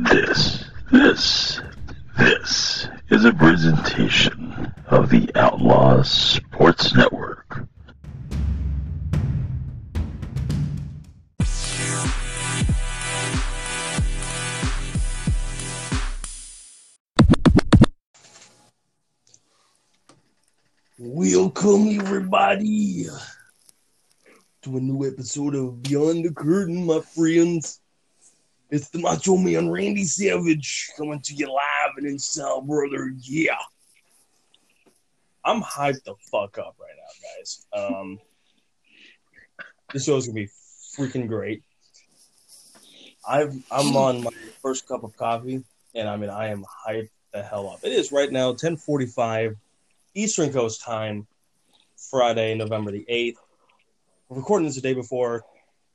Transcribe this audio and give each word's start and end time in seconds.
This, 0.00 0.64
this, 0.92 1.60
this 2.16 2.86
is 3.10 3.24
a 3.24 3.32
presentation 3.32 4.72
of 4.86 5.10
the 5.10 5.28
Outlaw 5.34 6.02
Sports 6.04 6.94
Network. 6.94 7.66
Welcome, 21.00 21.98
everybody, 21.98 23.06
to 24.62 24.76
a 24.76 24.80
new 24.80 25.04
episode 25.08 25.56
of 25.56 25.82
Beyond 25.82 26.24
the 26.24 26.32
Curtain, 26.32 26.86
my 26.86 27.00
friends. 27.00 27.80
It's 28.70 28.90
the 28.90 28.98
Macho 28.98 29.36
Man 29.36 29.70
Randy 29.70 30.04
Savage 30.04 30.90
coming 30.96 31.20
to 31.20 31.34
you 31.34 31.46
live 31.46 31.96
and 31.96 32.06
in 32.06 32.18
style, 32.18 32.60
brother. 32.60 33.12
Yeah. 33.22 33.56
I'm 35.42 35.62
hyped 35.62 36.04
the 36.04 36.14
fuck 36.30 36.58
up 36.58 36.76
right 36.78 36.94
now, 36.96 37.38
guys. 37.38 37.66
Um, 37.72 38.20
this 39.92 40.04
show's 40.04 40.26
gonna 40.26 40.34
be 40.34 40.50
freaking 40.94 41.28
great. 41.28 41.62
I've 43.26 43.54
I'm 43.70 43.96
on 43.96 44.24
my 44.24 44.30
first 44.60 44.86
cup 44.86 45.02
of 45.02 45.16
coffee, 45.16 45.64
and 45.94 46.08
I 46.08 46.16
mean 46.16 46.28
I 46.28 46.48
am 46.48 46.64
hyped 46.86 47.08
the 47.32 47.42
hell 47.42 47.70
up. 47.70 47.80
It 47.82 47.92
is 47.92 48.12
right 48.12 48.30
now 48.30 48.52
10:45 48.52 49.56
Eastern 50.14 50.52
Coast 50.52 50.82
time, 50.82 51.26
Friday, 52.10 52.54
November 52.54 52.90
the 52.90 53.06
8th. 53.08 53.36
We're 54.28 54.38
recording 54.38 54.66
this 54.66 54.74
the 54.74 54.82
day 54.82 54.92
before 54.94 55.44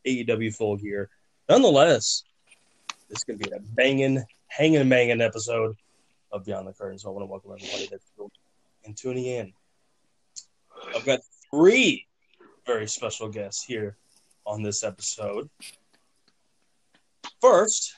AEW 0.05 0.55
Full 0.55 0.77
Gear. 0.77 1.09
Nonetheless, 1.47 2.23
is 3.13 3.23
going 3.23 3.39
to 3.39 3.49
be 3.49 3.55
a 3.55 3.59
banging, 3.59 4.23
hanging, 4.47 4.87
banging 4.89 5.21
episode 5.21 5.75
of 6.31 6.45
Beyond 6.45 6.67
the 6.67 6.73
Curtain. 6.73 6.97
So 6.97 7.09
I 7.09 7.11
want 7.13 7.23
to 7.23 7.27
welcome 7.27 7.51
everybody 7.51 7.87
that's 7.89 8.11
and 8.85 8.97
tuning 8.97 9.25
in. 9.25 9.53
I've 10.95 11.05
got 11.05 11.19
three 11.49 12.07
very 12.65 12.87
special 12.87 13.29
guests 13.29 13.63
here 13.63 13.97
on 14.45 14.63
this 14.63 14.83
episode. 14.83 15.49
First, 17.39 17.95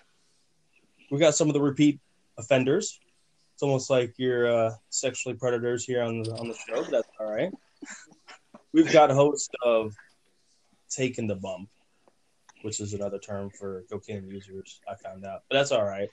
we 1.09 1.18
got 1.18 1.36
some 1.36 1.47
of 1.47 1.53
the 1.53 1.62
repeat 1.62 2.00
offenders. 2.38 3.00
It's 3.53 3.64
almost 3.64 3.90
like 3.90 4.14
you're 4.18 4.52
uh, 4.53 4.72
sexually 4.90 5.36
predators 5.36 5.86
here 5.86 6.03
on 6.03 6.23
the 6.23 6.31
on 6.34 6.50
the 6.50 6.56
show, 6.68 6.81
but 6.84 6.92
that's 6.92 7.08
all 7.20 7.31
right. 7.31 7.52
We've 8.73 8.92
got 8.92 9.09
host 9.09 9.56
of 9.64 9.95
Taking 10.90 11.28
the 11.28 11.36
Bump, 11.36 11.70
which 12.66 12.80
is 12.80 12.96
another 12.96 13.20
term 13.20 13.52
for 13.52 13.84
cocaine 13.92 14.28
users. 14.28 14.82
I 14.90 14.96
found 14.96 15.24
out, 15.24 15.44
but 15.48 15.56
that's 15.56 15.72
all 15.72 15.86
right. 15.86 16.10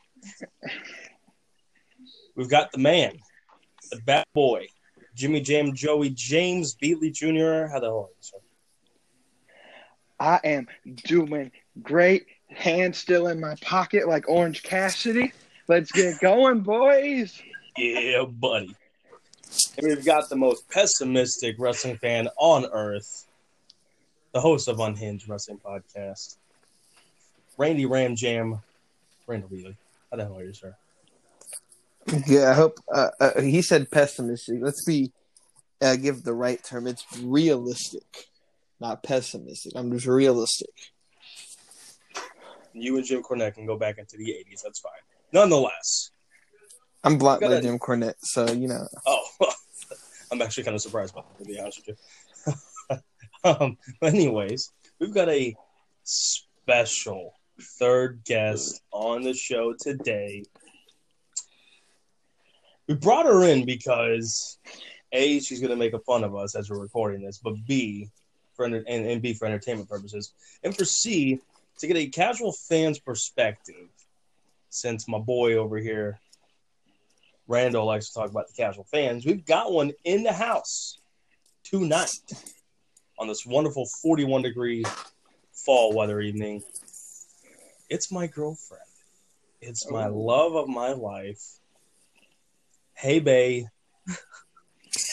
We've 2.37 2.51
got 2.51 2.71
the 2.73 2.79
man, 2.79 3.19
the 3.91 3.97
bad 4.05 4.27
boy, 4.35 4.67
Jimmy 5.15 5.41
Jam 5.41 5.75
Joey 5.75 6.11
James 6.11 6.77
Beatley 6.77 7.11
Jr. 7.11 7.73
How 7.73 7.81
the 7.81 7.87
hell 7.87 8.01
are 8.01 8.09
you, 8.11 8.21
sir? 8.21 8.37
I 10.21 10.41
am 10.45 10.69
doing 11.07 11.53
great. 11.83 12.27
Hand 12.51 12.95
still 12.95 13.29
in 13.29 13.41
my 13.41 13.55
pocket 13.63 14.07
like 14.07 14.29
Orange 14.29 14.63
Cassidy. 14.63 15.33
Let's 15.69 15.91
get 15.91 16.21
going, 16.21 16.61
boys. 16.61 17.41
Yeah, 17.79 18.25
buddy. 18.27 18.77
And 19.79 19.87
we've 19.89 20.05
got 20.05 20.29
the 20.29 20.37
most 20.37 20.69
pessimistic 20.69 21.57
wrestling 21.59 21.97
fan 21.97 22.29
on 22.37 22.67
earth, 22.67 23.27
the 24.35 24.41
host 24.41 24.69
of 24.69 24.81
Unhinged 24.81 25.31
Wrestling 25.31 25.61
Podcast, 25.65 26.37
Randy 27.59 27.87
Ram 27.87 28.17
Jam, 28.17 28.61
Randall 29.27 29.49
Wheeler. 29.49 29.75
How 30.11 30.17
the 30.17 30.25
hell 30.25 30.39
are 30.39 30.45
you, 30.45 30.53
sir? 30.53 30.77
Yeah, 32.27 32.51
I 32.51 32.55
hope 32.55 32.79
uh, 32.93 33.11
uh, 33.21 33.41
he 33.41 33.63
said 33.63 33.91
pessimistic. 33.91 34.59
Let's 34.61 34.85
be 34.85 35.13
uh, 35.81 35.97
give 35.97 36.25
the 36.25 36.35
right 36.35 36.63
term. 36.63 36.87
It's 36.87 37.05
realistic, 37.21 38.27
not 38.81 39.03
pessimistic. 39.03 39.73
I'm 39.77 39.93
just 39.93 40.07
realistic. 40.07 40.71
You 42.75 42.97
and 42.97 43.05
Jim 43.05 43.23
Cornette 43.23 43.55
can 43.55 43.67
go 43.67 43.77
back 43.77 43.99
into 43.99 44.17
the 44.17 44.31
80s. 44.31 44.63
That's 44.65 44.81
fine. 44.81 44.93
Nonetheless, 45.33 46.11
I'm 47.05 47.19
blocked 47.19 47.43
by 47.43 47.49
Gotta- 47.49 47.63
Jim 47.63 47.79
Cornette, 47.79 48.15
so 48.21 48.51
you 48.51 48.69
know. 48.69 48.87
oh, 49.07 49.25
I'm 50.33 50.43
actually 50.43 50.65
kind 50.65 50.75
of 50.75 50.83
surprised 50.83 51.15
by 51.15 51.23
that, 51.23 51.39
to 51.39 51.45
be 51.45 51.61
honest 51.61 51.83
with 51.87 51.97
you. 51.97 52.97
um, 53.45 53.79
but 54.01 54.13
anyways, 54.15 54.73
we've 54.99 55.15
got 55.15 55.29
a 55.29 55.55
special 56.03 57.35
third 57.61 58.21
guest 58.25 58.83
on 58.91 59.23
the 59.23 59.35
show 59.35 59.75
today. 59.79 60.45
We 62.89 62.95
brought 62.95 63.27
her 63.27 63.45
in 63.45 63.65
because 63.65 64.59
A, 65.13 65.41
she's 65.41 65.61
going 65.61 65.71
to 65.71 65.77
make 65.77 65.95
a 65.95 65.99
fun 66.01 66.25
of 66.25 66.35
us 66.35 66.55
as 66.55 66.71
we're 66.71 66.81
recording 66.81 67.23
this, 67.23 67.39
but 67.39 67.55
B, 67.67 68.09
for 68.55 68.65
and, 68.65 68.87
and 68.87 69.23
B, 69.23 69.35
for 69.35 69.47
entertainment 69.47 69.89
purposes, 69.89 70.33
and 70.63 70.77
for 70.77 70.85
C, 70.85 71.41
to 71.79 71.87
get 71.87 71.97
a 71.97 72.07
casual 72.07 72.53
fan's 72.53 72.99
perspective, 72.99 73.89
since 74.69 75.09
my 75.09 75.19
boy 75.19 75.57
over 75.57 75.79
here, 75.79 76.19
Randall, 77.47 77.87
likes 77.87 78.09
to 78.09 78.15
talk 78.15 78.31
about 78.31 78.49
the 78.49 78.55
casual 78.55 78.85
fans, 78.85 79.27
we've 79.27 79.45
got 79.45 79.73
one 79.73 79.93
in 80.05 80.23
the 80.23 80.33
house 80.33 80.99
tonight 81.65 82.33
on 83.19 83.29
this 83.29 83.47
wonderful 83.47 83.87
41 83.87 84.43
degree 84.43 84.85
fall 85.53 85.93
weather 85.93 86.21
evening. 86.21 86.63
It's 87.93 88.11
my 88.11 88.27
girlfriend. 88.27 88.83
It's 89.61 89.91
my 89.91 90.07
oh. 90.07 90.17
love 90.17 90.55
of 90.55 90.67
my 90.67 90.93
life. 90.93 91.59
Hey, 92.95 93.21
Bay. 93.21 93.69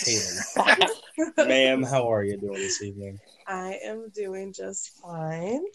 Haley. 0.05 0.77
Ma'am, 1.37 1.83
how 1.83 2.09
are 2.09 2.23
you 2.23 2.37
doing 2.37 2.53
this 2.53 2.81
evening? 2.81 3.19
I 3.45 3.79
am 3.83 4.07
doing 4.15 4.53
just 4.53 4.91
fine. 5.01 5.65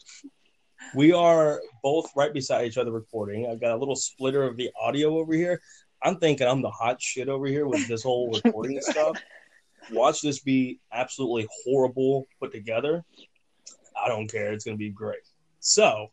We 0.95 1.13
are 1.13 1.61
both 1.83 2.11
right 2.17 2.33
beside 2.33 2.65
each 2.65 2.79
other 2.79 2.91
recording. 2.91 3.51
I've 3.51 3.61
got 3.61 3.73
a 3.73 3.77
little 3.77 3.97
splitter 3.97 4.43
of 4.43 4.57
the 4.57 4.71
audio 4.81 5.19
over 5.19 5.35
here. 5.35 5.61
I'm 6.03 6.17
thinking 6.17 6.49
I'm 6.49 6.63
the 6.63 6.71
hot 6.71 7.03
shit 7.03 7.29
over 7.29 7.45
here 7.45 7.67
with 7.67 7.87
this 7.87 8.03
whole 8.03 8.31
recording 8.43 8.81
stuff. 8.81 9.19
Watch 9.93 10.23
this 10.23 10.39
be 10.39 10.81
absolutely 10.91 11.49
horrible 11.67 12.25
put 12.41 12.51
together. 12.51 13.05
I 13.95 14.09
don't 14.09 14.27
care. 14.27 14.55
It's 14.55 14.65
going 14.65 14.79
to 14.79 14.83
be 14.83 14.89
great. 14.89 15.21
So, 15.61 16.09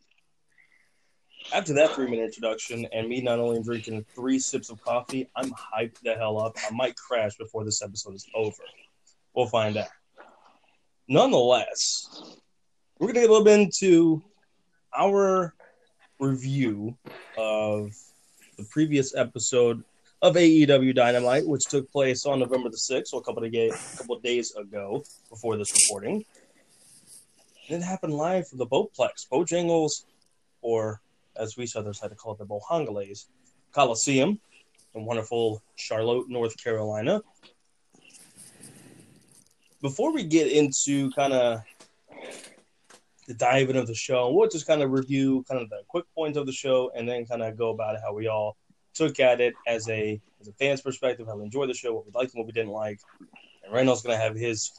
after 1.52 1.74
that 1.74 1.94
three 1.94 2.10
minute 2.10 2.24
introduction 2.24 2.86
and 2.92 3.08
me 3.08 3.20
not 3.20 3.38
only 3.38 3.62
drinking 3.62 4.04
three 4.14 4.38
sips 4.38 4.70
of 4.70 4.82
coffee, 4.82 5.28
I'm 5.36 5.50
hyped 5.50 6.00
the 6.02 6.14
hell 6.14 6.38
up. 6.38 6.56
I 6.66 6.72
might 6.74 6.96
crash 6.96 7.36
before 7.36 7.64
this 7.64 7.82
episode 7.82 8.14
is 8.14 8.26
over. 8.34 8.62
We'll 9.34 9.46
find 9.46 9.76
out. 9.76 9.88
Nonetheless, 11.08 12.38
we're 12.98 13.08
going 13.08 13.14
to 13.14 13.20
get 13.20 13.28
a 13.28 13.32
little 13.32 13.44
bit 13.44 13.60
into 13.60 14.22
our 14.96 15.54
review 16.18 16.96
of 17.36 17.92
the 18.56 18.64
previous 18.70 19.14
episode 19.14 19.82
of 20.22 20.36
AEW 20.36 20.94
Dynamite, 20.94 21.46
which 21.46 21.64
took 21.64 21.90
place 21.90 22.24
on 22.24 22.38
November 22.38 22.70
the 22.70 22.76
6th, 22.76 23.08
so 23.08 23.18
a 23.18 23.22
couple 23.22 23.44
of, 23.44 23.50
ga- 23.50 23.70
a 23.70 23.96
couple 23.96 24.14
of 24.14 24.22
days 24.22 24.54
ago 24.54 25.02
before 25.28 25.56
this 25.56 25.72
recording. 25.72 26.24
It 27.68 27.82
happened 27.82 28.14
live 28.14 28.48
from 28.48 28.58
the 28.58 28.66
Bowplex, 28.66 29.28
Bojangles, 29.30 30.04
or 30.60 31.01
as 31.36 31.56
we 31.56 31.66
Southerners 31.66 32.02
like 32.02 32.10
to 32.10 32.16
call 32.16 32.32
it, 32.32 32.38
the 32.38 32.44
Bohangales 32.44 33.26
Coliseum 33.72 34.40
in 34.94 35.04
wonderful 35.04 35.62
Charlotte, 35.76 36.28
North 36.28 36.62
Carolina. 36.62 37.22
Before 39.80 40.12
we 40.12 40.24
get 40.24 40.52
into 40.52 41.10
kind 41.12 41.32
of 41.32 41.62
the 43.26 43.34
diving 43.34 43.76
of 43.76 43.86
the 43.86 43.94
show, 43.94 44.32
we'll 44.32 44.48
just 44.48 44.66
kind 44.66 44.82
of 44.82 44.90
review 44.90 45.44
kind 45.48 45.60
of 45.60 45.70
the 45.70 45.82
quick 45.88 46.04
points 46.14 46.38
of 46.38 46.46
the 46.46 46.52
show 46.52 46.92
and 46.94 47.08
then 47.08 47.26
kind 47.26 47.42
of 47.42 47.56
go 47.56 47.70
about 47.70 47.96
how 48.00 48.12
we 48.12 48.28
all 48.28 48.56
took 48.94 49.20
at 49.20 49.40
it 49.40 49.54
as 49.66 49.88
a 49.88 50.20
as 50.40 50.48
a 50.48 50.52
fan's 50.52 50.80
perspective, 50.80 51.26
how 51.26 51.36
we 51.36 51.44
enjoyed 51.44 51.68
the 51.68 51.74
show, 51.74 51.94
what 51.94 52.04
we 52.04 52.12
liked 52.12 52.34
and 52.34 52.40
what 52.40 52.46
we 52.46 52.52
didn't 52.52 52.72
like. 52.72 53.00
And 53.64 53.72
Randall's 53.72 54.02
gonna 54.02 54.16
have 54.16 54.36
his 54.36 54.72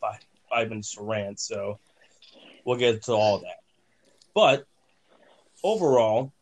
five, 0.00 0.20
five 0.48 0.68
minutes 0.68 0.94
to 0.94 1.02
rant, 1.02 1.40
so 1.40 1.78
we'll 2.64 2.78
get 2.78 3.02
to 3.04 3.12
all 3.12 3.38
that. 3.38 3.58
But 4.34 4.66
overall, 5.64 6.32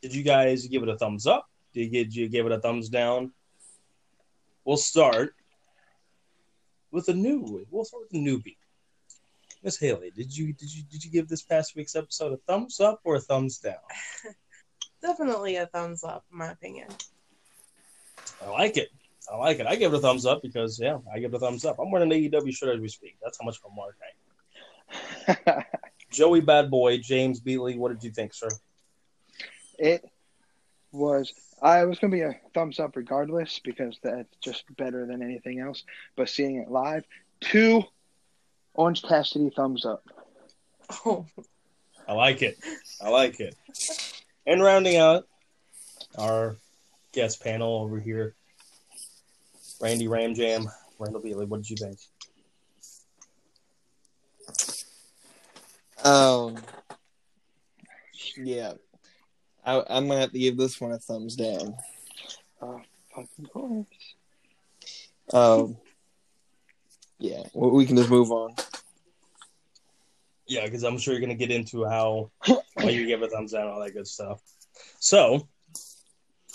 did 0.00 0.14
you 0.14 0.22
guys 0.22 0.66
give 0.66 0.82
it 0.82 0.88
a 0.88 0.96
thumbs 0.96 1.26
up? 1.26 1.46
Did 1.74 1.92
you, 1.92 2.04
did 2.04 2.14
you 2.14 2.28
give 2.28 2.46
it 2.46 2.52
a 2.52 2.60
thumbs 2.60 2.88
down? 2.88 3.32
We'll 4.64 4.78
start 4.78 5.34
with 6.90 7.08
a 7.08 7.14
new. 7.14 7.66
We'll 7.70 7.84
start 7.84 8.04
with 8.04 8.10
the 8.10 8.18
newbie. 8.18 8.56
Miss 9.62 9.78
Haley, 9.78 10.10
did 10.10 10.36
you 10.36 10.52
did 10.52 10.74
you 10.74 10.82
did 10.90 11.04
you 11.04 11.10
give 11.10 11.28
this 11.28 11.42
past 11.42 11.74
week's 11.76 11.96
episode 11.96 12.32
a 12.32 12.36
thumbs 12.48 12.80
up 12.80 13.00
or 13.04 13.16
a 13.16 13.20
thumbs 13.20 13.58
down? 13.58 13.74
Definitely 15.02 15.56
a 15.56 15.66
thumbs 15.66 16.04
up, 16.04 16.24
in 16.30 16.38
my 16.38 16.52
opinion. 16.52 16.88
I 18.44 18.48
like 18.50 18.76
it. 18.76 18.88
I 19.30 19.36
like 19.36 19.58
it. 19.58 19.66
I 19.66 19.76
give 19.76 19.92
it 19.92 19.96
a 19.96 20.00
thumbs 20.00 20.24
up 20.24 20.42
because 20.42 20.78
yeah, 20.78 20.98
I 21.12 21.18
give 21.18 21.32
it 21.32 21.36
a 21.36 21.40
thumbs 21.40 21.64
up. 21.64 21.78
I'm 21.78 21.90
wearing 21.90 22.10
an 22.10 22.18
AEW 22.18 22.54
shirt 22.54 22.76
as 22.76 22.80
we 22.80 22.88
speak. 22.88 23.16
That's 23.22 23.38
how 23.40 23.44
much 23.44 23.58
of 23.58 23.70
a 23.70 23.74
mark 23.74 23.96
I 25.28 25.52
am. 25.56 25.64
Joey 26.16 26.40
Bad 26.40 26.70
Boy, 26.70 26.98
James 26.98 27.40
Beatley, 27.40 27.76
what 27.76 27.92
did 27.92 28.02
you 28.02 28.10
think, 28.10 28.32
sir? 28.32 28.48
it 29.78 30.02
was. 30.92 31.32
I 31.62 31.84
was 31.84 31.98
gonna 31.98 32.10
be 32.12 32.22
a 32.22 32.40
thumbs 32.54 32.80
up 32.80 32.96
regardless 32.96 33.60
because 33.62 33.98
that's 34.02 34.34
just 34.42 34.64
better 34.76 35.06
than 35.06 35.22
anything 35.22 35.60
else. 35.60 35.84
But 36.16 36.28
seeing 36.28 36.56
it 36.56 36.70
live, 36.70 37.04
two 37.40 37.84
Orange 38.74 39.02
Cassidy 39.02 39.50
thumbs 39.54 39.84
up. 39.84 40.02
Oh, 41.04 41.26
I 42.06 42.12
like 42.12 42.42
it. 42.42 42.56
I 43.02 43.08
like 43.08 43.40
it. 43.40 43.56
And 44.46 44.62
rounding 44.62 44.96
out 44.96 45.26
our 46.16 46.56
guest 47.12 47.42
panel 47.42 47.80
over 47.82 47.98
here, 47.98 48.34
Randy 49.80 50.06
Ramjam, 50.06 50.66
Randall 50.98 51.20
Beasley. 51.20 51.46
What 51.46 51.62
did 51.62 51.70
you 51.70 51.76
think? 51.76 51.98
Um, 56.04 56.56
yeah, 58.36 58.72
I, 59.64 59.82
I'm 59.88 60.08
gonna 60.08 60.20
have 60.20 60.32
to 60.32 60.38
give 60.38 60.56
this 60.56 60.80
one 60.80 60.92
a 60.92 60.98
thumbs 60.98 61.36
down. 61.36 61.74
Uh, 62.60 62.78
fucking 63.14 63.46
course. 63.46 63.86
Um, 65.32 65.76
yeah, 67.18 67.42
we 67.54 67.68
we 67.70 67.86
can 67.86 67.96
just 67.96 68.10
move 68.10 68.30
on. 68.30 68.54
Yeah, 70.46 70.64
because 70.64 70.84
I'm 70.84 70.98
sure 70.98 71.12
you're 71.12 71.20
going 71.20 71.36
to 71.36 71.46
get 71.46 71.54
into 71.54 71.84
how 71.84 72.30
why 72.46 72.90
you 72.90 73.06
give 73.06 73.22
a 73.22 73.28
thumbs 73.28 73.52
down, 73.52 73.66
all 73.66 73.80
that 73.80 73.94
good 73.94 74.06
stuff. 74.06 74.40
So, 75.00 75.48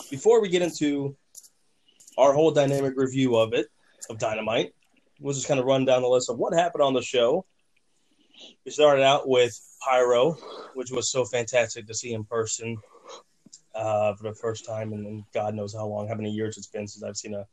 before 0.09 0.41
we 0.41 0.49
get 0.49 0.61
into 0.61 1.15
our 2.17 2.33
whole 2.33 2.51
dynamic 2.51 2.93
review 2.95 3.35
of 3.35 3.53
it, 3.53 3.67
of 4.09 4.17
Dynamite, 4.17 4.73
we'll 5.19 5.33
just 5.33 5.47
kind 5.47 5.59
of 5.59 5.65
run 5.65 5.85
down 5.85 6.03
the 6.03 6.07
list 6.07 6.29
of 6.29 6.37
what 6.37 6.53
happened 6.53 6.83
on 6.83 6.93
the 6.93 7.01
show. 7.01 7.45
We 8.65 8.71
started 8.71 9.03
out 9.03 9.27
with 9.27 9.59
Pyro, 9.83 10.33
which 10.73 10.91
was 10.91 11.11
so 11.11 11.25
fantastic 11.25 11.87
to 11.87 11.93
see 11.93 12.13
in 12.13 12.23
person 12.23 12.77
uh, 13.73 14.13
for 14.13 14.23
the 14.23 14.33
first 14.35 14.65
time, 14.65 14.93
and, 14.93 15.23
God 15.33 15.55
knows 15.55 15.73
how 15.73 15.87
long, 15.87 16.07
how 16.07 16.15
many 16.15 16.29
years 16.29 16.57
it's 16.57 16.67
been 16.67 16.87
since 16.87 17.03
I've 17.03 17.17
seen 17.17 17.33
a 17.33 17.45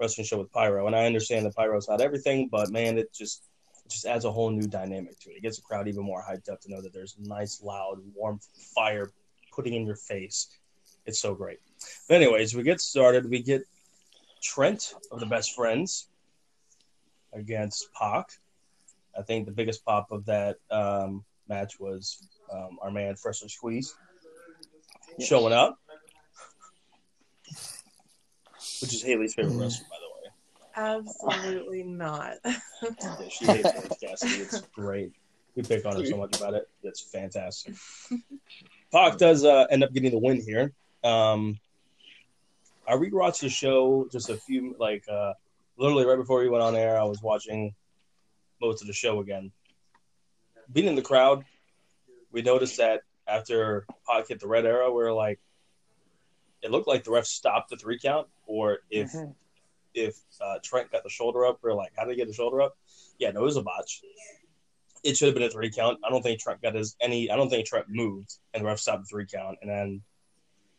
wrestling 0.00 0.26
show 0.26 0.38
with 0.38 0.52
Pyro. 0.52 0.86
And 0.86 0.96
I 0.96 1.06
understand 1.06 1.46
that 1.46 1.54
Pyro's 1.54 1.88
not 1.88 2.00
everything, 2.00 2.48
but 2.50 2.70
man, 2.70 2.98
it 2.98 3.12
just 3.12 3.44
it 3.84 3.90
just 3.90 4.06
adds 4.06 4.24
a 4.24 4.30
whole 4.30 4.50
new 4.50 4.66
dynamic 4.66 5.18
to 5.20 5.30
it. 5.30 5.36
It 5.36 5.42
gets 5.42 5.56
the 5.56 5.62
crowd 5.62 5.88
even 5.88 6.04
more 6.04 6.22
hyped 6.22 6.50
up 6.50 6.60
to 6.62 6.70
know 6.70 6.80
that 6.80 6.92
there's 6.92 7.16
nice, 7.18 7.62
loud, 7.62 7.98
warm 8.14 8.40
fire 8.74 9.10
putting 9.52 9.74
in 9.74 9.86
your 9.86 9.96
face. 9.96 10.58
It's 11.06 11.20
so 11.20 11.34
great. 11.34 11.58
But 12.08 12.16
anyways, 12.16 12.54
we 12.54 12.62
get 12.62 12.80
started. 12.80 13.28
We 13.28 13.42
get 13.42 13.62
Trent 14.42 14.94
of 15.10 15.20
the 15.20 15.26
Best 15.26 15.54
Friends 15.54 16.08
against 17.32 17.92
Pac. 17.94 18.30
I 19.18 19.22
think 19.22 19.46
the 19.46 19.52
biggest 19.52 19.84
pop 19.84 20.12
of 20.12 20.24
that 20.26 20.56
um, 20.70 21.24
match 21.48 21.78
was 21.80 22.26
um, 22.52 22.78
our 22.82 22.90
man 22.90 23.16
Freshly 23.16 23.48
Squeeze 23.48 23.94
showing 25.18 25.52
up, 25.52 25.78
which 28.80 28.94
is 28.94 29.02
Haley's 29.02 29.34
favorite 29.34 29.56
wrestler, 29.56 29.86
by 29.90 29.96
the 30.00 30.88
way. 30.88 30.96
absolutely 30.96 31.82
not. 31.82 32.36
She 33.30 33.44
hates 33.44 33.70
Orange 33.74 33.92
Cassidy. 34.02 34.34
It's 34.42 34.60
great. 34.74 35.12
We 35.54 35.62
pick 35.62 35.84
on 35.84 35.96
her 35.96 36.06
so 36.06 36.16
much 36.16 36.36
about 36.38 36.54
it. 36.54 36.68
It's 36.82 37.02
fantastic. 37.02 37.74
Pac 38.92 39.18
does 39.18 39.44
uh, 39.44 39.66
end 39.70 39.84
up 39.84 39.92
getting 39.92 40.10
the 40.10 40.18
win 40.18 40.40
here. 40.40 40.72
Um, 41.04 41.58
I 42.88 42.94
rewatched 42.94 43.40
the 43.40 43.48
show 43.48 44.08
just 44.10 44.30
a 44.30 44.36
few, 44.36 44.74
like, 44.78 45.04
uh, 45.08 45.34
literally 45.76 46.06
right 46.06 46.16
before 46.16 46.40
we 46.40 46.48
went 46.48 46.62
on 46.62 46.74
air. 46.74 46.98
I 46.98 47.04
was 47.04 47.22
watching 47.22 47.74
most 48.60 48.80
of 48.82 48.86
the 48.86 48.92
show 48.92 49.20
again. 49.20 49.50
Being 50.72 50.86
in 50.86 50.94
the 50.94 51.02
crowd, 51.02 51.44
we 52.30 52.42
noticed 52.42 52.76
that 52.76 53.02
after 53.26 53.86
Pac 54.08 54.28
hit 54.28 54.40
the 54.40 54.46
red 54.48 54.66
arrow, 54.66 54.92
we 54.94 55.02
are 55.02 55.12
like, 55.12 55.40
it 56.62 56.70
looked 56.70 56.88
like 56.88 57.04
the 57.04 57.10
ref 57.10 57.26
stopped 57.26 57.70
the 57.70 57.76
three 57.76 57.98
count, 57.98 58.28
or 58.46 58.78
if 58.90 59.10
Mhm. 59.12 59.34
if 59.94 60.16
uh, 60.40 60.58
Trent 60.62 60.90
got 60.92 61.02
the 61.02 61.08
shoulder 61.10 61.44
up, 61.44 61.58
we 61.62 61.70
are 61.70 61.74
like, 61.74 61.92
how 61.96 62.04
did 62.04 62.12
he 62.12 62.16
get 62.16 62.28
the 62.28 62.34
shoulder 62.34 62.62
up? 62.62 62.76
Yeah, 63.18 63.30
no, 63.32 63.40
it 63.40 63.44
was 63.44 63.56
a 63.56 63.62
botch. 63.62 64.02
It 65.02 65.16
should 65.16 65.26
have 65.26 65.34
been 65.34 65.42
a 65.42 65.50
three 65.50 65.70
count. 65.70 65.98
I 66.04 66.10
don't 66.10 66.22
think 66.22 66.38
Trent 66.40 66.60
got 66.62 66.74
his 66.74 66.94
any. 67.00 67.30
I 67.30 67.36
don't 67.36 67.48
think 67.48 67.66
Trent 67.66 67.86
moved, 67.88 68.36
and 68.54 68.62
the 68.62 68.66
ref 68.66 68.78
stopped 68.78 69.02
the 69.02 69.06
three 69.08 69.26
count, 69.26 69.58
and 69.62 69.70
then 69.70 70.02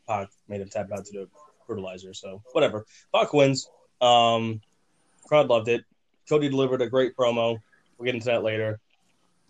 Pac 0.06 0.30
made 0.48 0.60
him 0.60 0.68
tap 0.70 0.90
out 0.92 1.04
to 1.04 1.12
the 1.12 1.28
brutalizer. 1.68 2.14
So 2.16 2.42
whatever. 2.52 2.86
Pac 3.12 3.32
wins. 3.34 3.68
Um, 4.00 4.60
crowd 5.26 5.48
loved 5.48 5.68
it. 5.68 5.84
Cody 6.28 6.48
delivered 6.48 6.80
a 6.80 6.88
great 6.88 7.14
promo. 7.16 7.58
We'll 8.02 8.06
get 8.06 8.16
into 8.16 8.30
that 8.30 8.42
later. 8.42 8.80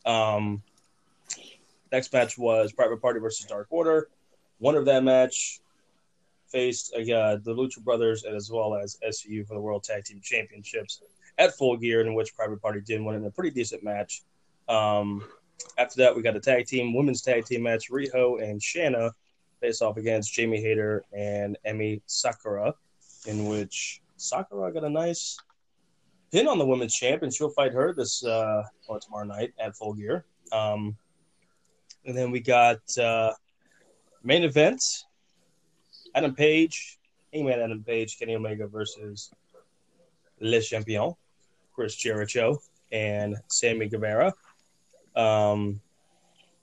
Um, 0.05 0.63
next 1.91 2.13
match 2.13 2.37
was 2.37 2.71
Private 2.71 3.01
Party 3.01 3.19
versus 3.19 3.47
Dark 3.47 3.67
Order. 3.71 4.09
One 4.59 4.75
of 4.75 4.85
that 4.85 5.03
match 5.03 5.61
faced 6.49 6.93
uh, 6.95 7.01
the 7.37 7.55
Lucha 7.55 7.83
Brothers 7.83 8.25
as 8.25 8.51
well 8.51 8.75
as 8.75 8.99
SCU 9.03 9.47
for 9.49 9.55
the 9.55 9.61
World 9.61 9.85
Tag 9.85 10.05
Team 10.05 10.21
Championships 10.23 11.01
at 11.39 11.57
Full 11.57 11.79
Gear, 11.79 12.03
in 12.03 12.13
which 12.13 12.37
Private 12.37 12.61
Party 12.61 12.83
did 12.83 13.01
win 13.01 13.17
in 13.17 13.25
a 13.25 13.31
pretty 13.31 13.53
decent 13.53 13.83
match. 13.83 14.21
Um, 14.69 15.25
after 15.79 16.03
that, 16.03 16.15
we 16.15 16.21
got 16.21 16.37
a 16.37 16.41
tag 16.41 16.67
team, 16.67 16.93
women's 16.93 17.23
tag 17.23 17.47
team 17.47 17.63
match. 17.63 17.91
Riho 17.91 18.43
and 18.43 18.63
Shanna 18.63 19.13
face 19.63 19.81
off 19.81 19.97
against 19.97 20.35
Jamie 20.35 20.61
Hayter 20.61 21.05
and 21.11 21.57
Emmy 21.65 22.03
Sakura, 22.05 22.75
in 23.25 23.47
which 23.47 24.03
Sakura 24.19 24.71
got 24.75 24.85
a 24.85 24.91
nice 24.91 25.39
pin 26.33 26.49
on 26.49 26.59
the 26.59 26.67
women's 26.67 26.97
champ, 26.97 27.23
and 27.23 27.33
she'll 27.33 27.51
fight 27.51 27.73
her 27.73 27.93
this 27.93 28.25
uh, 28.25 28.63
or 28.89 28.99
tomorrow 28.99 29.25
night 29.25 29.53
at 29.61 29.77
Full 29.77 29.93
Gear. 29.93 30.25
Um, 30.51 30.97
and 32.07 32.17
then 32.17 32.31
we 32.31 32.41
got 32.41 32.81
uh, 32.99 33.33
main 34.25 34.43
event: 34.43 34.83
Adam 36.15 36.35
Page, 36.35 36.99
Hangman 37.33 37.61
Adam 37.61 37.85
Page, 37.85 38.19
Kenny 38.19 38.35
Omega 38.35 38.67
versus 38.67 39.31
Le 40.41 40.61
Champion, 40.61 41.15
Chris 41.75 41.95
Jericho, 41.95 42.61
and 42.91 43.37
Sammy 43.49 43.89
Guevara. 43.89 44.33
Um, 45.15 45.81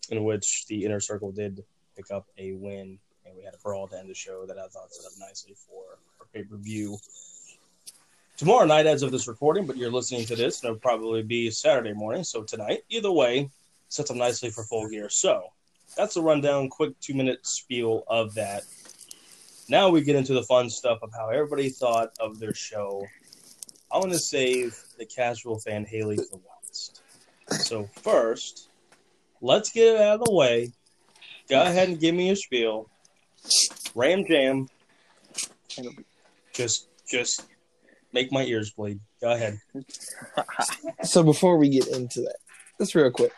in 0.09 0.23
which 0.23 0.65
the 0.65 0.85
inner 0.85 0.99
circle 0.99 1.31
did 1.31 1.63
pick 1.95 2.09
up 2.09 2.25
a 2.39 2.53
win, 2.53 2.97
and 3.25 3.37
we 3.37 3.43
had 3.43 3.53
a 3.53 3.57
brawl 3.59 3.87
to 3.87 3.97
end 3.97 4.09
the 4.09 4.15
show 4.15 4.47
that 4.47 4.57
I 4.57 4.67
thought 4.67 4.91
set 4.91 5.05
up 5.05 5.11
nicely 5.19 5.55
for 5.67 5.99
our 6.19 6.25
pay 6.33 6.43
per 6.43 6.57
view 6.57 6.97
tomorrow 8.39 8.65
night 8.65 8.85
as 8.85 9.03
of 9.03 9.11
this 9.11 9.27
recording, 9.27 9.65
but 9.65 9.75
you're 9.75 9.91
listening 9.91 10.25
to 10.25 10.33
this, 10.33 10.61
and 10.61 10.69
it'll 10.69 10.79
probably 10.79 11.21
be 11.21 11.51
Saturday 11.51 11.91
morning, 11.91 12.23
so 12.23 12.41
tonight. 12.41 12.83
Either 12.87 13.11
way, 13.11 13.49
sets 13.89 14.09
up 14.09 14.15
nicely 14.15 14.49
for 14.49 14.63
full 14.63 14.87
gear. 14.87 15.09
So 15.09 15.43
that's 15.97 16.15
a 16.15 16.21
rundown, 16.21 16.69
quick 16.69 16.97
two 17.01 17.13
minute 17.13 17.45
spiel 17.45 18.05
of 18.07 18.33
that. 18.35 18.63
Now 19.67 19.89
we 19.89 20.01
get 20.01 20.15
into 20.15 20.33
the 20.33 20.43
fun 20.43 20.69
stuff 20.69 20.99
of 21.03 21.11
how 21.11 21.27
everybody 21.27 21.67
thought 21.67 22.11
of 22.21 22.39
their 22.39 22.53
show. 22.53 23.05
I 23.91 23.97
want 23.97 24.13
to 24.13 24.19
save 24.19 24.81
the 24.97 25.05
casual 25.05 25.59
fan 25.59 25.83
Haley 25.83 26.15
for 26.15 26.39
last. 26.63 27.01
So 27.49 27.89
first, 27.97 28.69
let's 29.41 29.69
get 29.69 29.95
it 29.95 30.01
out 30.01 30.21
of 30.21 30.25
the 30.25 30.33
way. 30.33 30.71
Go 31.49 31.61
ahead 31.61 31.89
and 31.89 31.99
give 31.99 32.15
me 32.15 32.29
a 32.29 32.37
spiel. 32.37 32.89
Ram 33.95 34.23
Jam, 34.25 34.69
just 36.53 36.87
just 37.05 37.48
make 38.13 38.31
my 38.31 38.43
ears 38.43 38.71
bleed. 38.71 38.99
Go 39.21 39.31
ahead. 39.31 39.59
So 41.03 41.23
before 41.23 41.57
we 41.57 41.69
get 41.69 41.87
into 41.87 42.21
that, 42.21 42.35
just 42.77 42.93
real 42.93 43.09
quick, 43.09 43.31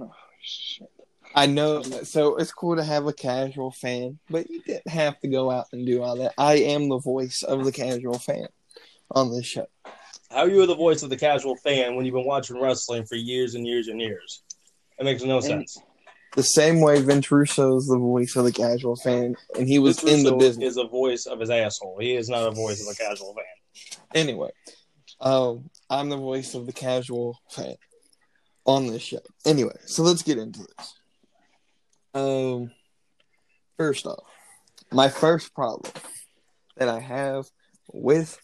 oh, 0.00 0.12
shit. 0.40 0.88
I 1.34 1.46
know. 1.46 1.82
So 1.82 2.36
it's 2.36 2.52
cool 2.52 2.76
to 2.76 2.82
have 2.82 3.06
a 3.06 3.12
casual 3.12 3.70
fan, 3.70 4.18
but 4.30 4.48
you 4.50 4.62
didn't 4.62 4.88
have 4.88 5.20
to 5.20 5.28
go 5.28 5.50
out 5.50 5.66
and 5.72 5.86
do 5.86 6.02
all 6.02 6.16
that. 6.16 6.32
I 6.38 6.54
am 6.54 6.88
the 6.88 6.98
voice 6.98 7.42
of 7.42 7.64
the 7.64 7.72
casual 7.72 8.18
fan 8.18 8.48
on 9.10 9.30
this 9.30 9.44
show. 9.44 9.66
How 10.30 10.38
are 10.38 10.48
you 10.48 10.66
the 10.66 10.74
voice 10.74 11.02
of 11.02 11.10
the 11.10 11.16
casual 11.16 11.56
fan 11.56 11.94
when 11.94 12.06
you've 12.06 12.14
been 12.14 12.26
watching 12.26 12.60
wrestling 12.60 13.04
for 13.04 13.16
years 13.16 13.54
and 13.54 13.66
years 13.66 13.88
and 13.88 14.00
years? 14.00 14.42
That 14.98 15.04
makes 15.04 15.22
no 15.22 15.40
sense. 15.40 15.78
The 16.34 16.42
same 16.42 16.80
way 16.80 17.00
Vince 17.00 17.30
Russo 17.30 17.76
is 17.76 17.86
the 17.86 17.98
voice 17.98 18.36
of 18.36 18.44
the 18.44 18.52
casual 18.52 18.96
fan, 18.96 19.36
and 19.56 19.66
he 19.66 19.78
was 19.78 20.00
Vince 20.00 20.18
in 20.18 20.24
the 20.24 20.36
business. 20.36 20.72
Is 20.72 20.76
a 20.76 20.86
voice 20.86 21.26
of 21.26 21.40
his 21.40 21.50
asshole. 21.50 21.98
He 21.98 22.14
is 22.14 22.28
not 22.28 22.46
a 22.46 22.50
voice 22.50 22.86
of 22.86 22.92
a 22.92 22.96
casual 22.96 23.34
fan. 23.34 24.00
Anyway, 24.14 24.50
um, 25.20 25.70
I'm 25.88 26.08
the 26.08 26.16
voice 26.16 26.54
of 26.54 26.66
the 26.66 26.72
casual 26.72 27.38
fan 27.50 27.76
on 28.66 28.86
this 28.88 29.02
show. 29.02 29.20
Anyway, 29.44 29.76
so 29.86 30.02
let's 30.02 30.22
get 30.22 30.38
into 30.38 30.60
this. 30.60 30.94
Um, 32.14 32.70
first 33.76 34.06
off, 34.06 34.24
my 34.92 35.08
first 35.08 35.54
problem 35.54 35.92
that 36.76 36.88
I 36.88 37.00
have 37.00 37.46
with 37.92 38.38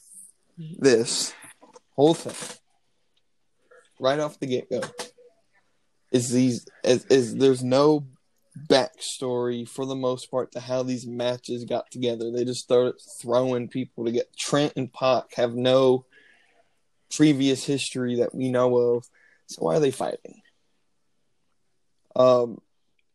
this 0.57 1.35
whole 1.95 2.15
thing, 2.15 2.59
right 4.01 4.19
off 4.19 4.39
the 4.39 4.47
get 4.47 4.71
go, 4.71 4.81
is 6.13 6.31
these 6.31 6.67
is, 6.85 7.05
is 7.07 7.35
there's 7.35 7.65
no 7.65 8.07
backstory 8.69 9.67
for 9.67 9.87
the 9.87 9.97
most 9.97 10.31
part 10.31 10.53
to 10.53 10.61
how 10.61 10.83
these 10.83 11.07
matches 11.07 11.65
got 11.65 11.91
together. 11.91 12.31
They 12.31 12.45
just 12.45 12.63
started 12.63 12.95
throwing 13.21 13.69
people 13.69 14.05
to 14.05 14.13
get 14.13 14.37
Trent 14.37 14.75
and 14.77 14.93
Pac 14.93 15.35
have 15.35 15.55
no 15.55 16.05
previous 17.15 17.65
history 17.65 18.17
that 18.17 18.35
we 18.35 18.51
know 18.51 18.77
of. 18.77 19.09
So 19.47 19.63
why 19.63 19.77
are 19.77 19.81
they 19.81 19.91
fighting? 19.91 20.43
Um 22.15 22.61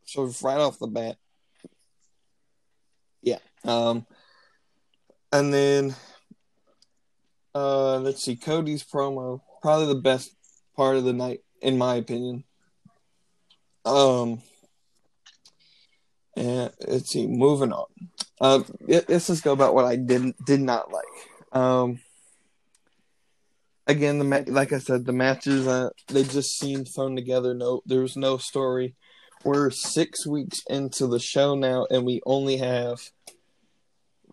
so 0.05 0.31
right 0.41 0.57
off 0.57 0.79
the 0.79 0.87
bat, 0.87 1.17
Yeah. 3.21 3.39
Um, 3.65 4.07
and 5.33 5.53
then 5.53 5.95
uh, 7.53 7.97
let's 7.97 8.23
see, 8.23 8.35
Cody's 8.35 8.83
promo, 8.83 9.41
probably 9.61 9.87
the 9.87 9.99
best 9.99 10.33
part 10.75 10.95
of 10.95 11.03
the 11.03 11.13
night, 11.13 11.41
in 11.61 11.77
my 11.77 11.95
opinion. 11.95 12.43
Um, 13.88 14.41
and 16.36 16.72
let's 16.86 17.10
see, 17.10 17.25
moving 17.25 17.72
on. 17.72 17.86
Uh, 18.39 18.62
let's 18.88 19.27
just 19.27 19.44
go 19.44 19.53
about 19.53 19.74
what 19.74 19.86
I 19.86 19.96
didn't 19.96 20.36
did 20.46 20.60
not 20.60 20.91
like. 20.91 21.06
Um, 21.53 22.00
again, 23.88 24.20
the 24.20 24.46
like 24.48 24.74
I 24.74 24.79
said, 24.79 25.06
the 25.06 25.13
matches 25.13 25.65
uh, 25.65 25.89
they 26.10 26.24
just 26.24 26.60
seemed 26.60 26.89
thrown 26.94 27.15
together. 27.15 27.53
No, 27.53 27.82
there 27.86 28.01
was 28.01 28.17
no 28.17 28.38
story. 28.38 28.96
We're 29.44 29.72
six 29.72 30.27
weeks 30.27 30.62
into 30.70 31.08
the 31.08 31.20
show 31.20 31.56
now, 31.56 31.88
and 31.89 32.06
we 32.06 32.22
only 32.25 32.58
have 32.58 33.00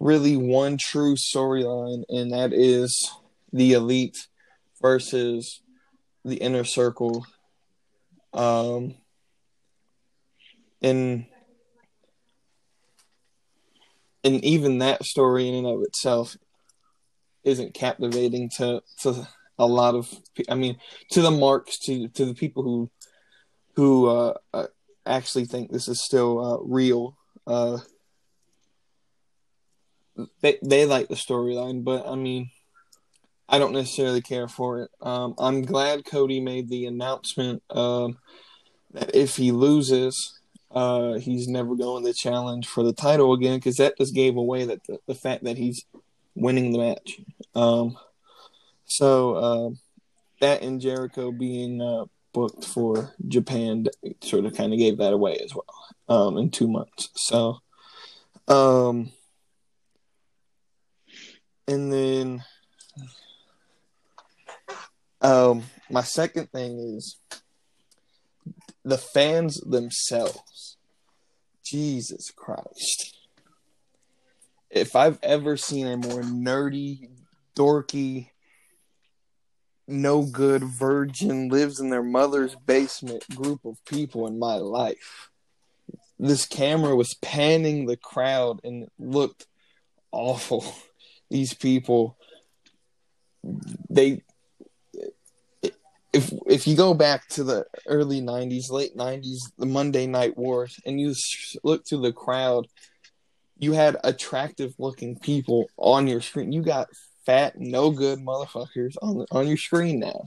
really 0.00 0.36
one 0.36 0.78
true 0.78 1.14
storyline, 1.14 2.02
and 2.08 2.32
that 2.32 2.52
is 2.52 3.10
the 3.52 3.74
elite 3.74 4.26
versus 4.82 5.62
the 6.24 6.36
inner 6.36 6.64
circle. 6.64 7.24
Um, 8.32 8.96
and 10.84 11.24
and 14.22 14.44
even 14.44 14.78
that 14.78 15.04
story 15.04 15.48
in 15.48 15.54
and 15.54 15.66
of 15.66 15.82
itself 15.82 16.36
isn't 17.42 17.74
captivating 17.74 18.50
to 18.56 18.82
to 19.00 19.26
a 19.58 19.66
lot 19.66 19.94
of 19.94 20.12
I 20.48 20.54
mean 20.54 20.78
to 21.12 21.22
the 21.22 21.30
marks 21.30 21.78
to 21.86 22.08
to 22.08 22.26
the 22.26 22.34
people 22.34 22.62
who 22.62 22.90
who 23.76 24.08
uh, 24.08 24.34
uh, 24.52 24.66
actually 25.06 25.46
think 25.46 25.70
this 25.70 25.88
is 25.88 26.04
still 26.04 26.44
uh, 26.44 26.58
real. 26.62 27.16
Uh, 27.46 27.78
they 30.42 30.58
they 30.62 30.84
like 30.84 31.08
the 31.08 31.16
storyline, 31.16 31.82
but 31.82 32.06
I 32.06 32.14
mean, 32.14 32.50
I 33.48 33.58
don't 33.58 33.72
necessarily 33.72 34.22
care 34.22 34.48
for 34.48 34.82
it. 34.82 34.90
Um, 35.00 35.34
I'm 35.38 35.62
glad 35.62 36.04
Cody 36.04 36.40
made 36.40 36.68
the 36.68 36.86
announcement 36.86 37.62
um, 37.70 38.18
that 38.92 39.14
if 39.14 39.36
he 39.36 39.50
loses, 39.50 40.38
uh, 40.74 41.14
he's 41.14 41.46
never 41.46 41.76
going 41.76 42.04
to 42.04 42.12
challenge 42.12 42.66
for 42.66 42.82
the 42.82 42.92
title 42.92 43.32
again 43.32 43.58
because 43.58 43.76
that 43.76 43.96
just 43.96 44.14
gave 44.14 44.36
away 44.36 44.64
that 44.64 44.84
the, 44.88 44.98
the, 45.06 45.14
fact 45.14 45.44
that 45.44 45.56
he's 45.56 45.84
winning 46.34 46.72
the 46.72 46.78
match. 46.78 47.20
Um, 47.54 47.96
so 48.84 49.34
uh, 49.34 49.70
that 50.40 50.62
and 50.62 50.80
Jericho 50.80 51.30
being 51.30 51.80
uh, 51.80 52.06
booked 52.32 52.64
for 52.64 53.14
Japan 53.28 53.86
sort 54.22 54.46
of 54.46 54.54
kind 54.56 54.72
of 54.72 54.78
gave 54.80 54.98
that 54.98 55.12
away 55.12 55.36
as 55.36 55.54
well 55.54 55.64
um, 56.08 56.38
in 56.38 56.50
two 56.50 56.66
months. 56.66 57.08
So, 57.14 57.60
um, 58.48 59.12
and 61.68 61.92
then 61.92 62.44
um, 65.20 65.62
my 65.88 66.02
second 66.02 66.50
thing 66.50 66.96
is 66.96 67.16
the 68.84 68.98
fans 68.98 69.60
themselves. 69.60 70.76
Jesus 71.64 72.30
Christ. 72.30 73.16
If 74.70 74.94
I've 74.94 75.18
ever 75.22 75.56
seen 75.56 75.86
a 75.86 75.96
more 75.96 76.20
nerdy, 76.20 77.08
dorky, 77.56 78.28
no 79.86 80.22
good 80.22 80.64
virgin 80.64 81.48
lives 81.48 81.80
in 81.80 81.90
their 81.90 82.02
mother's 82.02 82.54
basement 82.54 83.24
group 83.34 83.64
of 83.64 83.82
people 83.84 84.26
in 84.26 84.38
my 84.38 84.56
life, 84.56 85.30
this 86.18 86.46
camera 86.46 86.94
was 86.94 87.14
panning 87.14 87.86
the 87.86 87.96
crowd 87.96 88.60
and 88.64 88.84
it 88.84 88.92
looked 88.98 89.46
awful. 90.12 90.64
These 91.30 91.54
people, 91.54 92.18
they 93.88 94.22
if 96.14 96.32
if 96.46 96.66
you 96.66 96.76
go 96.76 96.94
back 96.94 97.28
to 97.28 97.44
the 97.44 97.66
early 97.86 98.22
90s 98.22 98.70
late 98.70 98.96
90s 98.96 99.50
the 99.58 99.66
monday 99.66 100.06
night 100.06 100.36
wars 100.38 100.78
and 100.86 101.00
you 101.00 101.14
look 101.64 101.84
to 101.84 101.98
the 101.98 102.12
crowd 102.12 102.66
you 103.58 103.72
had 103.72 103.96
attractive 104.04 104.74
looking 104.78 105.18
people 105.18 105.68
on 105.76 106.06
your 106.06 106.20
screen. 106.20 106.52
You 106.52 106.62
got 106.62 106.88
fat 107.24 107.58
no 107.58 107.90
good 107.90 108.18
motherfuckers 108.18 108.96
on 109.00 109.26
on 109.30 109.46
your 109.46 109.56
screen 109.56 110.00
now. 110.00 110.24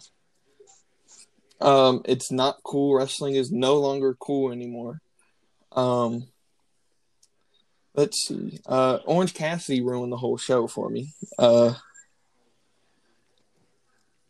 Um 1.61 2.01
it's 2.05 2.31
not 2.31 2.57
cool. 2.63 2.95
Wrestling 2.95 3.35
is 3.35 3.51
no 3.51 3.77
longer 3.77 4.15
cool 4.19 4.51
anymore. 4.51 5.01
Um 5.73 6.27
let's 7.95 8.25
see. 8.25 8.59
Uh 8.65 8.99
orange 9.05 9.33
cassidy 9.33 9.81
ruined 9.81 10.11
the 10.11 10.17
whole 10.17 10.37
show 10.37 10.67
for 10.67 10.89
me. 10.89 11.13
Uh 11.37 11.73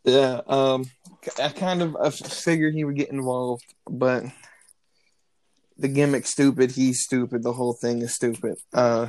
yeah, 0.04 0.40
um, 0.46 0.84
I 1.40 1.48
kind 1.50 1.82
of 1.82 1.96
I 1.96 2.10
figured 2.10 2.74
he 2.74 2.84
would 2.84 2.96
get 2.96 3.10
involved, 3.10 3.64
but 3.88 4.24
the 5.76 5.88
gimmick's 5.88 6.30
stupid. 6.30 6.72
He's 6.72 7.02
stupid. 7.02 7.42
The 7.42 7.52
whole 7.52 7.74
thing 7.74 8.02
is 8.02 8.14
stupid. 8.14 8.56
Uh, 8.72 9.08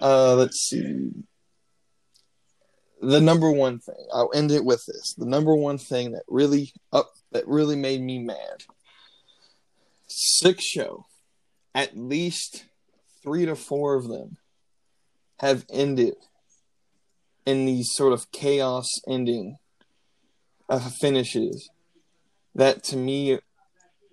uh, 0.00 0.34
let's 0.34 0.68
see. 0.68 1.10
The 3.00 3.20
number 3.20 3.50
one 3.50 3.78
thing 3.80 4.06
I'll 4.12 4.30
end 4.34 4.50
it 4.50 4.64
with 4.64 4.84
this. 4.86 5.14
The 5.16 5.26
number 5.26 5.54
one 5.54 5.78
thing 5.78 6.12
that 6.12 6.22
really 6.28 6.72
up 6.92 7.10
that 7.32 7.46
really 7.46 7.76
made 7.76 8.00
me 8.00 8.18
mad. 8.18 8.64
Six 10.06 10.64
show, 10.64 11.06
at 11.74 11.96
least 11.96 12.64
three 13.22 13.46
to 13.46 13.56
four 13.56 13.96
of 13.96 14.08
them 14.08 14.36
have 15.40 15.64
ended 15.70 16.14
in 17.44 17.66
these 17.66 17.90
sort 17.92 18.12
of 18.12 18.30
chaos 18.30 18.88
ending 19.06 19.58
uh, 20.68 20.90
finishes 21.00 21.70
that 22.54 22.82
to 22.84 22.96
me 22.96 23.38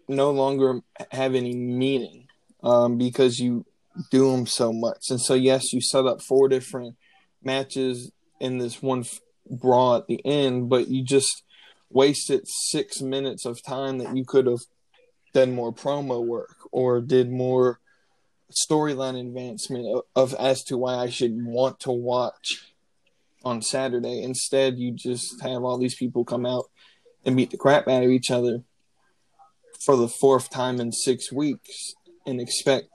no 0.08 0.32
longer 0.32 0.82
have 1.12 1.36
any 1.36 1.56
meaning 1.56 2.28
um, 2.64 2.98
because 2.98 3.40
you 3.40 3.66
do 4.10 4.32
them 4.32 4.46
so 4.46 4.72
much. 4.72 5.10
And 5.10 5.22
so, 5.22 5.34
yes, 5.34 5.74
you 5.74 5.82
set 5.82 6.06
up 6.06 6.22
four 6.22 6.50
different 6.50 6.96
matches 7.44 8.12
in 8.40 8.58
this 8.58 8.82
one 8.82 9.06
brawl 9.50 9.96
at 9.96 10.08
the 10.08 10.24
end, 10.26 10.70
but 10.70 10.88
you 10.88 11.04
just 11.04 11.44
wasted 11.90 12.48
six 12.48 13.02
minutes 13.02 13.46
of 13.46 13.64
time 13.64 13.98
that 13.98 14.16
you 14.16 14.24
could 14.26 14.46
have 14.46 14.62
done 15.34 15.54
more 15.54 15.74
promo 15.74 16.26
work 16.26 16.58
or 16.72 17.02
did 17.02 17.32
more 17.32 17.80
storyline 18.52 19.20
advancement 19.20 19.86
of, 19.88 20.02
of 20.16 20.34
as 20.40 20.64
to 20.64 20.78
why 20.78 20.96
I 20.96 21.10
should 21.10 21.46
want 21.46 21.80
to 21.82 21.92
watch 21.92 22.71
on 23.44 23.62
Saturday. 23.62 24.24
Instead, 24.24 24.78
you 24.78 24.92
just 24.92 25.42
have 25.42 25.64
all 25.64 25.78
these 25.78 25.96
people 25.96 26.24
come 26.24 26.46
out 26.46 26.66
and 27.26 27.36
beat 27.36 27.52
the 27.52 27.58
crap 27.58 27.88
out 27.88 28.04
of 28.04 28.10
each 28.10 28.32
other 28.32 28.64
for 29.80 29.96
the 29.96 30.08
fourth 30.08 30.50
time 30.50 30.80
in 30.80 30.92
six 30.92 31.32
weeks 31.32 31.96
and 32.26 32.40
expect 32.40 32.90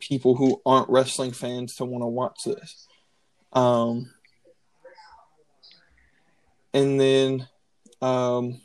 people 0.00 0.34
who 0.34 0.60
aren't 0.66 0.88
wrestling 0.88 1.32
fans 1.32 1.74
to 1.76 1.84
want 1.84 2.02
to 2.02 2.08
watch 2.08 2.44
this. 2.44 2.86
Um, 3.52 4.10
and 6.72 7.00
then 7.00 7.48
um, 8.02 8.60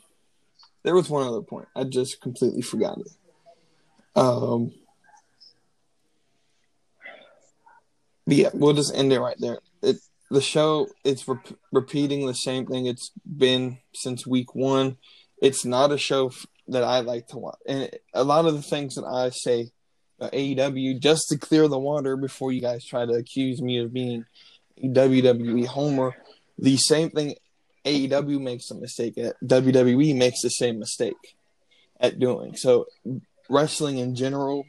there 0.82 0.94
was 0.94 1.08
one 1.08 1.26
other 1.26 1.42
point. 1.42 1.68
I 1.76 1.84
just 1.84 2.20
completely 2.20 2.62
forgot 2.62 2.98
it. 2.98 3.12
Um, 4.16 4.72
yeah, 8.26 8.50
we'll 8.52 8.74
just 8.74 8.94
end 8.94 9.12
it 9.12 9.20
right 9.20 9.36
there. 9.38 9.60
The 10.30 10.40
show 10.40 10.88
it's 11.04 11.26
re- 11.26 11.38
repeating 11.72 12.26
the 12.26 12.34
same 12.34 12.66
thing 12.66 12.86
it's 12.86 13.10
been 13.24 13.78
since 13.94 14.26
week 14.26 14.54
one. 14.54 14.96
It's 15.42 15.64
not 15.64 15.92
a 15.92 15.98
show 15.98 16.28
f- 16.28 16.46
that 16.68 16.84
I 16.84 17.00
like 17.00 17.26
to 17.28 17.38
watch, 17.38 17.58
and 17.66 17.90
a 18.14 18.22
lot 18.22 18.46
of 18.46 18.54
the 18.54 18.62
things 18.62 18.94
that 18.94 19.04
I 19.04 19.30
say 19.30 19.72
uh, 20.20 20.30
AEW 20.30 21.00
just 21.00 21.28
to 21.30 21.38
clear 21.38 21.66
the 21.66 21.78
water 21.78 22.16
before 22.16 22.52
you 22.52 22.60
guys 22.60 22.84
try 22.84 23.06
to 23.06 23.12
accuse 23.12 23.60
me 23.60 23.78
of 23.78 23.92
being 23.92 24.24
WWE 24.82 25.66
homer. 25.66 26.14
The 26.58 26.76
same 26.76 27.10
thing 27.10 27.34
AEW 27.84 28.40
makes 28.40 28.70
a 28.70 28.74
mistake 28.74 29.16
at, 29.18 29.36
WWE 29.42 30.16
makes 30.16 30.42
the 30.42 30.50
same 30.50 30.78
mistake 30.78 31.36
at 31.98 32.18
doing. 32.18 32.56
So 32.56 32.86
wrestling 33.48 33.98
in 33.98 34.14
general 34.14 34.66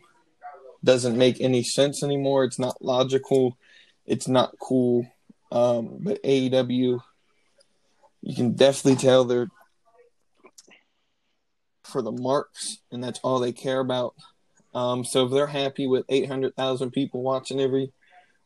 doesn't 0.84 1.18
make 1.18 1.40
any 1.40 1.64
sense 1.64 2.04
anymore. 2.04 2.46
It's 2.46 2.60
not 2.60 2.82
logical. 2.82 3.58
It's 4.06 4.28
not 4.28 4.56
cool 4.60 5.06
um, 5.52 5.98
but 6.00 6.24
AEW, 6.24 7.02
you 8.22 8.36
can 8.36 8.54
definitely 8.54 9.02
tell 9.02 9.26
they're 9.26 9.50
for 11.84 12.02
the 12.02 12.12
marks, 12.12 12.78
and 12.92 13.04
that's 13.04 13.20
all 13.24 13.40
they 13.40 13.52
care 13.52 13.80
about. 13.80 14.16
Um, 14.74 15.04
so 15.04 15.26
if 15.26 15.32
they're 15.32 15.48
happy 15.48 15.88
with 15.88 16.06
800,000 16.08 16.92
people 16.92 17.22
watching 17.22 17.60
every 17.60 17.92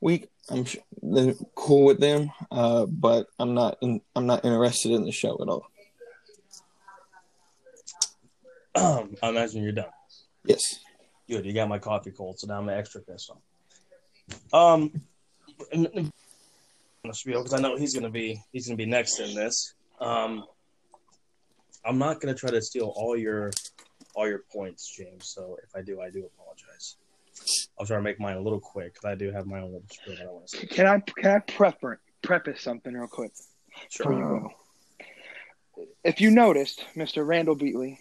week, 0.02 0.28
I'm 0.50 0.66
sure 0.66 0.82
cool 1.56 1.86
with 1.86 2.00
them. 2.00 2.32
Uh, 2.52 2.86
but 2.86 3.28
I'm 3.38 3.54
not 3.54 3.78
in, 3.82 4.02
I'm 4.16 4.26
not 4.26 4.44
interested 4.44 4.92
in 4.92 5.06
the 5.06 5.12
show 5.12 5.38
at 5.42 5.48
all. 5.48 5.68
I 8.76 9.30
imagine 9.30 9.64
you're 9.64 9.72
done. 9.72 9.86
Yes. 10.46 10.80
Good. 11.30 11.46
You 11.46 11.54
got 11.54 11.70
my 11.70 11.80
coffee 11.80 12.12
cold, 12.12 12.40
so 12.40 12.48
now 12.48 12.60
I'm 12.60 12.70
an 12.70 12.78
extra 12.78 13.02
pissed 13.02 13.32
off. 13.32 13.42
Um, 14.54 14.92
because 17.08 17.54
I 17.54 17.60
know 17.60 17.76
he's 17.76 17.94
gonna 17.94 18.10
be 18.10 18.42
he's 18.52 18.68
gonna 18.68 18.78
be 18.78 18.86
next 18.86 19.20
in 19.20 19.34
this. 19.36 19.74
Um, 20.00 20.46
I'm 21.86 21.98
not 21.98 22.20
gonna 22.20 22.36
try 22.36 22.52
to 22.52 22.62
steal 22.62 22.94
all 22.96 23.18
your 23.18 23.52
all 24.16 24.28
your 24.28 24.44
points, 24.52 24.96
James. 24.96 25.34
So 25.34 25.58
if 25.64 25.76
I 25.76 25.82
do, 25.82 26.02
I 26.02 26.10
do 26.10 26.26
apologize. 26.26 26.98
I'll 27.80 27.86
try 27.86 27.98
to 27.98 28.04
make 28.04 28.20
mine 28.20 28.38
a 28.38 28.42
little 28.42 28.60
quick 28.60 28.94
because 28.94 29.06
I 29.06 29.16
do 29.16 29.32
have 29.32 29.46
my 29.46 29.60
own 29.60 29.74
little 29.74 29.84
spiel 29.90 30.16
that 30.16 30.24
I 30.24 30.32
want 30.32 30.48
to 30.48 30.58
say. 30.58 30.68
Can 30.68 30.88
I 30.88 31.00
can 31.00 31.32
I 31.32 31.40
prefer, 31.40 32.00
preface 32.22 32.62
something 32.62 32.94
real 32.94 33.08
quick 33.08 33.32
Sure. 33.90 34.52
If 36.04 36.22
you 36.22 36.32
noticed, 36.32 36.86
Mr. 36.96 37.26
Randall 37.26 37.58
Beatley, 37.58 37.98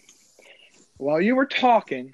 while 0.97 1.19
you 1.19 1.35
were 1.35 1.45
talking, 1.45 2.13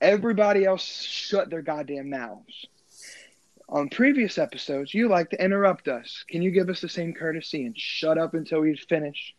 everybody 0.00 0.64
else 0.64 0.84
shut 0.84 1.50
their 1.50 1.62
goddamn 1.62 2.10
mouths. 2.10 2.66
On 3.72 3.88
previous 3.88 4.36
episodes, 4.36 4.92
you 4.92 5.08
like 5.08 5.30
to 5.30 5.42
interrupt 5.42 5.88
us. 5.88 6.24
Can 6.28 6.42
you 6.42 6.50
give 6.50 6.68
us 6.68 6.82
the 6.82 6.90
same 6.90 7.14
courtesy 7.14 7.64
and 7.64 7.76
shut 7.76 8.18
up 8.18 8.34
until 8.34 8.60
we 8.60 8.76
finish? 8.76 9.34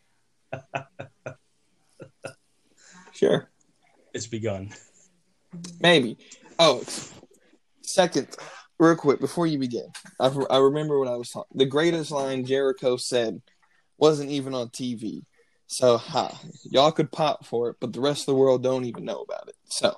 Sure. 3.14 3.48
It's 4.14 4.28
begun. 4.28 4.74
Maybe. 5.80 6.18
Oh, 6.60 6.84
second, 7.84 8.28
real 8.80 8.96
quick 8.96 9.20
before 9.20 9.48
you 9.48 9.60
begin, 9.60 9.88
I, 10.20 10.28
I 10.50 10.58
remember 10.58 11.00
what 11.00 11.08
I 11.08 11.16
was 11.16 11.30
talking. 11.30 11.58
The 11.58 11.66
greatest 11.66 12.12
line 12.12 12.44
Jericho 12.44 12.98
said 12.98 13.42
wasn't 13.98 14.32
even 14.32 14.54
on 14.54 14.70
TV. 14.70 15.26
So, 15.68 15.98
ha, 15.98 16.38
y'all 16.64 16.92
could 16.92 17.12
pop 17.12 17.46
for 17.46 17.70
it, 17.70 17.78
but 17.80 17.94
the 17.94 18.02
rest 18.02 18.24
of 18.24 18.34
the 18.34 18.36
world 18.36 18.64
don't 18.64 18.86
even 18.86 19.06
know 19.06 19.22
about 19.22 19.48
it. 19.48 19.56
So, 19.66 19.96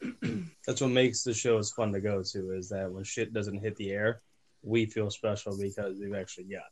That's 0.66 0.80
what 0.80 0.90
makes 0.90 1.22
the 1.22 1.34
show 1.34 1.56
shows 1.56 1.72
fun 1.72 1.92
to 1.92 2.00
go 2.00 2.22
to. 2.22 2.52
Is 2.52 2.68
that 2.70 2.90
when 2.90 3.04
shit 3.04 3.32
doesn't 3.32 3.58
hit 3.60 3.76
the 3.76 3.90
air, 3.90 4.20
we 4.62 4.86
feel 4.86 5.10
special 5.10 5.56
because 5.58 5.98
we've 5.98 6.14
actually 6.14 6.44
got. 6.44 6.62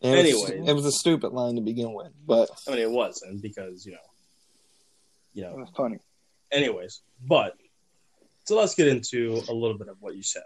it. 0.00 0.26
it 0.26 0.34
was, 0.34 0.50
it 0.50 0.72
was 0.72 0.86
a 0.86 0.92
stupid 0.92 1.32
line 1.32 1.56
to 1.56 1.60
begin 1.60 1.92
with, 1.92 2.12
but 2.26 2.50
I 2.66 2.72
mean, 2.72 2.80
it 2.80 2.90
wasn't 2.90 3.42
because 3.42 3.84
you 3.84 3.92
know, 3.92 3.98
you 5.34 5.44
It 5.44 5.50
know. 5.50 5.56
was 5.56 5.70
funny. 5.76 5.98
Anyways, 6.52 7.02
but 7.26 7.54
so 8.44 8.56
let's 8.56 8.74
get 8.74 8.88
into 8.88 9.40
a 9.48 9.52
little 9.52 9.78
bit 9.78 9.88
of 9.88 9.96
what 10.00 10.16
you 10.16 10.22
said. 10.22 10.42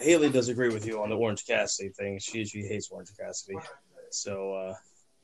Haley 0.00 0.28
does 0.28 0.48
agree 0.48 0.68
with 0.68 0.86
you 0.86 1.00
on 1.02 1.08
the 1.08 1.16
Orange 1.16 1.46
Cassidy 1.46 1.90
thing. 1.90 2.18
She 2.18 2.44
she 2.44 2.62
hates 2.62 2.88
Orange 2.90 3.10
Cassidy, 3.18 3.58
so 4.10 4.52
uh, 4.54 4.74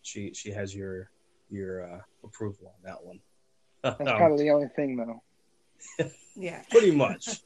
she 0.02 0.32
she 0.32 0.50
has 0.50 0.74
your 0.74 1.10
your 1.50 1.84
uh, 1.84 2.00
approval 2.24 2.68
on 2.68 2.82
that 2.84 3.04
one. 3.04 3.20
That's 3.82 3.96
probably 4.02 4.44
the 4.44 4.50
only 4.50 4.68
thing, 4.68 4.96
though. 4.96 5.22
Yeah. 6.36 6.62
pretty 6.70 6.90
much. 6.90 7.40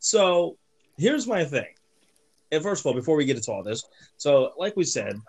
So 0.00 0.56
here's 0.98 1.26
my 1.26 1.44
thing. 1.44 1.66
And 2.52 2.62
first 2.62 2.82
of 2.82 2.86
all, 2.86 2.94
before 2.94 3.16
we 3.16 3.24
get 3.24 3.36
into 3.36 3.52
all 3.52 3.62
this, 3.62 3.84
so 4.16 4.52
like 4.58 4.76
we 4.76 4.84
said, 4.84 5.20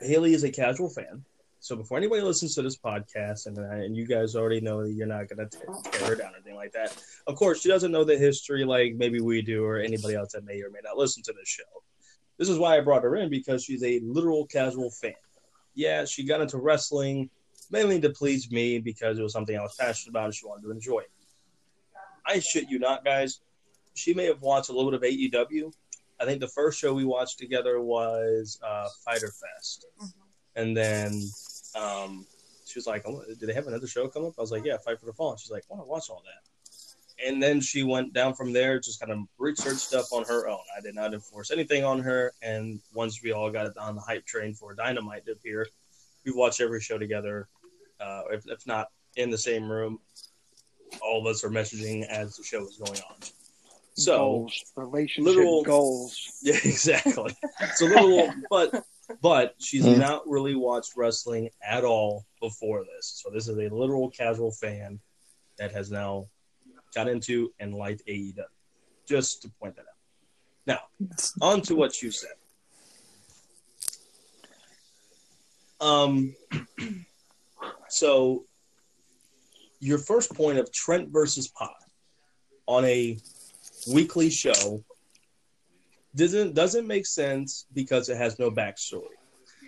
Haley 0.00 0.34
is 0.34 0.44
a 0.44 0.50
casual 0.50 0.90
fan. 0.90 1.24
So 1.60 1.74
before 1.74 1.98
anybody 1.98 2.22
listens 2.22 2.54
to 2.54 2.62
this 2.62 2.76
podcast, 2.76 3.46
and 3.46 3.58
uh, 3.58 3.62
and 3.62 3.96
you 3.96 4.06
guys 4.06 4.36
already 4.36 4.60
know 4.60 4.84
that 4.84 4.92
you're 4.92 5.06
not 5.06 5.28
gonna 5.28 5.48
tear 5.48 6.08
her 6.08 6.14
down 6.14 6.32
or 6.32 6.36
anything 6.36 6.54
like 6.54 6.72
that. 6.72 6.96
Of 7.26 7.34
course, 7.36 7.60
she 7.60 7.68
doesn't 7.68 7.90
know 7.90 8.04
the 8.04 8.16
history 8.16 8.64
like 8.64 8.94
maybe 8.94 9.20
we 9.20 9.42
do, 9.42 9.64
or 9.64 9.78
anybody 9.78 10.14
else 10.14 10.32
that 10.32 10.44
may 10.44 10.60
or 10.60 10.70
may 10.70 10.80
not 10.84 10.96
listen 10.96 11.22
to 11.24 11.32
this 11.32 11.48
show. 11.48 11.64
This 12.38 12.48
is 12.48 12.58
why 12.58 12.76
I 12.76 12.80
brought 12.82 13.02
her 13.02 13.16
in 13.16 13.30
because 13.30 13.64
she's 13.64 13.82
a 13.82 14.00
literal 14.04 14.46
casual 14.46 14.90
fan. 14.90 15.14
Yeah, 15.74 16.04
she 16.04 16.24
got 16.24 16.40
into 16.40 16.58
wrestling 16.58 17.30
mainly 17.70 18.00
to 18.00 18.10
please 18.10 18.50
me 18.50 18.78
because 18.78 19.18
it 19.18 19.22
was 19.22 19.32
something 19.32 19.56
I 19.56 19.62
was 19.62 19.74
passionate 19.74 20.10
about 20.10 20.26
and 20.26 20.34
she 20.34 20.46
wanted 20.46 20.62
to 20.62 20.70
enjoy. 20.70 21.02
I 22.26 22.40
shit 22.40 22.68
you 22.68 22.78
not, 22.78 23.04
guys. 23.04 23.40
She 23.94 24.12
may 24.12 24.24
have 24.24 24.42
watched 24.42 24.68
a 24.68 24.72
little 24.72 24.90
bit 24.90 25.02
of 25.02 25.48
AEW. 25.48 25.72
I 26.20 26.24
think 26.24 26.40
the 26.40 26.48
first 26.48 26.78
show 26.78 26.94
we 26.94 27.04
watched 27.04 27.38
together 27.38 27.80
was 27.80 28.58
uh, 28.62 28.88
Fighter 29.04 29.30
Fest, 29.30 29.86
and 30.54 30.76
then 30.76 31.22
um, 31.78 32.26
she 32.66 32.78
was 32.78 32.86
like, 32.86 33.02
oh, 33.06 33.22
"Do 33.38 33.46
they 33.46 33.52
have 33.52 33.66
another 33.66 33.86
show 33.86 34.08
coming 34.08 34.28
up?" 34.28 34.34
I 34.38 34.40
was 34.40 34.50
like, 34.50 34.64
"Yeah, 34.64 34.78
Fight 34.78 34.98
for 34.98 35.06
the 35.06 35.12
Fallen." 35.12 35.36
She's 35.36 35.50
like, 35.50 35.64
"I 35.70 35.74
want 35.74 35.86
to 35.86 35.90
watch 35.90 36.10
all 36.10 36.22
that." 36.24 36.42
And 37.24 37.42
then 37.42 37.60
she 37.60 37.82
went 37.82 38.12
down 38.12 38.34
from 38.34 38.52
there, 38.52 38.78
just 38.78 39.00
kind 39.00 39.10
of 39.10 39.20
research 39.38 39.78
stuff 39.78 40.12
on 40.12 40.24
her 40.24 40.48
own. 40.48 40.60
I 40.76 40.80
did 40.80 40.94
not 40.94 41.14
enforce 41.14 41.50
anything 41.50 41.82
on 41.82 42.00
her. 42.00 42.32
And 42.42 42.80
once 42.94 43.22
we 43.22 43.32
all 43.32 43.50
got 43.50 43.74
on 43.78 43.94
the 43.94 44.02
hype 44.02 44.26
train 44.26 44.52
for 44.52 44.74
Dynamite 44.74 45.24
to 45.26 45.32
appear, 45.32 45.66
we 46.26 46.32
watched 46.32 46.60
every 46.60 46.80
show 46.80 46.98
together. 46.98 47.48
Uh, 48.00 48.22
if, 48.30 48.46
if 48.46 48.66
not 48.66 48.88
in 49.16 49.30
the 49.30 49.38
same 49.38 49.70
room, 49.70 49.98
all 51.02 51.20
of 51.20 51.26
us 51.26 51.42
are 51.44 51.50
messaging 51.50 52.06
as 52.06 52.36
the 52.36 52.44
show 52.44 52.62
is 52.66 52.76
going 52.76 53.00
on. 53.00 53.16
So 53.94 54.16
goals, 54.18 54.64
relationship 54.76 55.34
literal- 55.34 55.62
goals. 55.62 56.32
yeah, 56.42 56.56
exactly. 56.64 57.34
It's 57.60 57.80
a 57.80 57.86
little, 57.86 58.30
but 58.50 58.84
but 59.22 59.54
she's 59.58 59.84
Hmm. 59.86 59.98
not 59.98 60.28
really 60.28 60.54
watched 60.54 60.92
wrestling 60.96 61.48
at 61.66 61.84
all 61.84 62.26
before 62.40 62.84
this. 62.84 63.22
So 63.24 63.30
this 63.30 63.48
is 63.48 63.56
a 63.56 63.74
literal 63.74 64.10
casual 64.10 64.50
fan 64.52 65.00
that 65.58 65.72
has 65.72 65.90
now 65.90 66.26
got 66.94 67.08
into 67.08 67.52
and 67.58 67.74
liked 67.74 68.02
AEW. 68.06 68.34
Just 69.08 69.42
to 69.42 69.48
point 69.60 69.76
that 69.76 69.82
out. 69.82 69.86
Now, 70.66 70.80
on 71.40 71.62
to 71.62 71.74
what 71.76 72.02
you 72.02 72.10
said. 72.10 72.32
Um, 75.80 76.34
so 77.88 78.44
your 79.80 79.98
first 79.98 80.34
point 80.34 80.58
of 80.58 80.72
Trent 80.72 81.10
versus 81.10 81.48
Pod 81.48 81.70
on 82.66 82.84
a 82.84 83.18
weekly 83.92 84.30
show 84.30 84.82
doesn't 86.14 86.54
doesn't 86.54 86.86
make 86.86 87.06
sense 87.06 87.66
because 87.74 88.08
it 88.08 88.16
has 88.16 88.38
no 88.38 88.50
backstory. 88.50 89.16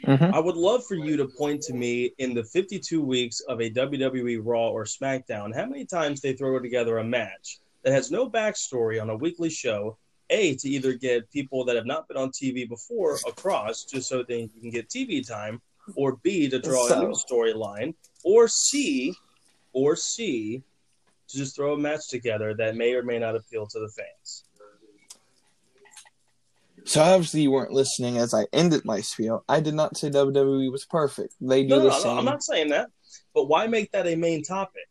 Mhm. 0.04 0.32
I 0.32 0.38
would 0.38 0.56
love 0.56 0.86
for 0.86 0.94
you 0.94 1.16
to 1.16 1.26
point 1.26 1.60
to 1.62 1.74
me 1.74 2.12
in 2.18 2.32
the 2.32 2.44
52 2.44 3.02
weeks 3.02 3.40
of 3.40 3.60
a 3.60 3.68
WWE 3.68 4.38
Raw 4.42 4.68
or 4.70 4.84
SmackDown 4.84 5.54
how 5.54 5.66
many 5.66 5.84
times 5.84 6.20
they 6.20 6.32
throw 6.34 6.58
together 6.60 6.98
a 6.98 7.04
match 7.04 7.58
that 7.82 7.92
has 7.92 8.10
no 8.10 8.30
backstory 8.30 9.00
on 9.00 9.10
a 9.10 9.16
weekly 9.16 9.50
show. 9.50 9.98
A 10.30 10.54
to 10.56 10.68
either 10.68 10.92
get 10.92 11.30
people 11.30 11.64
that 11.64 11.74
have 11.76 11.86
not 11.86 12.06
been 12.06 12.16
on 12.18 12.30
TV 12.30 12.68
before 12.68 13.18
across, 13.26 13.84
just 13.84 14.08
so 14.08 14.22
they 14.22 14.46
can 14.60 14.70
get 14.70 14.88
TV 14.88 15.26
time, 15.26 15.60
or 15.96 16.16
B 16.16 16.48
to 16.50 16.58
draw 16.58 16.86
a 16.86 17.00
new 17.00 17.14
storyline, 17.14 17.94
or 18.28 18.46
C, 18.46 19.14
or 19.72 19.96
C 19.96 20.62
to 21.28 21.36
just 21.36 21.56
throw 21.56 21.72
a 21.72 21.78
match 21.78 22.08
together 22.08 22.52
that 22.54 22.76
may 22.76 22.92
or 22.92 23.02
may 23.02 23.18
not 23.18 23.34
appeal 23.34 23.66
to 23.66 23.80
the 23.80 23.88
fans. 23.88 24.44
So 26.84 27.02
obviously 27.02 27.42
you 27.42 27.50
weren't 27.50 27.72
listening 27.72 28.18
as 28.18 28.34
I 28.34 28.46
ended 28.52 28.84
my 28.84 29.00
spiel. 29.00 29.44
I 29.48 29.60
did 29.60 29.74
not 29.74 29.96
say 29.96 30.10
WWE 30.10 30.70
was 30.70 30.84
perfect. 30.84 31.34
They 31.40 31.62
do 31.62 31.70
No, 31.70 31.78
the 31.80 31.88
no, 31.88 31.90
no, 31.90 31.98
same. 32.00 32.18
I'm 32.18 32.24
not 32.24 32.42
saying 32.42 32.68
that. 32.68 32.90
But 33.34 33.44
why 33.44 33.66
make 33.66 33.92
that 33.92 34.06
a 34.06 34.14
main 34.14 34.42
topic 34.42 34.88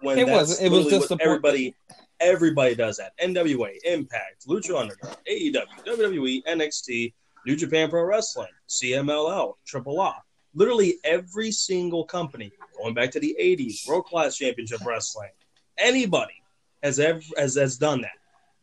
when 0.00 0.18
It 0.18 0.26
that's 0.26 0.36
wasn't. 0.36 0.72
It 0.72 0.76
was 0.76 0.86
just 0.86 1.10
what 1.10 1.20
everybody 1.20 1.74
everybody 2.20 2.74
does 2.74 2.96
that. 2.96 3.12
NWA, 3.18 3.70
Impact, 3.84 4.46
Lucha 4.48 4.80
Underground, 4.80 5.16
AEW, 5.30 5.64
WWE, 5.86 6.42
NXT, 6.44 7.12
New 7.46 7.56
Japan 7.56 7.88
Pro 7.90 8.02
Wrestling, 8.04 8.48
CMLL, 8.68 9.54
Triple 9.64 10.00
A. 10.00 10.14
Literally 10.54 10.98
every 11.04 11.50
single 11.50 12.04
company 12.04 12.52
going 12.76 12.94
back 12.94 13.10
to 13.12 13.20
the 13.20 13.36
80s, 13.40 13.86
World 13.88 14.06
Class 14.06 14.36
Championship 14.36 14.80
Wrestling, 14.84 15.30
anybody 15.78 16.34
has 16.82 16.98
ever 16.98 17.20
has, 17.36 17.54
has 17.56 17.76
done 17.76 18.02
that. 18.02 18.18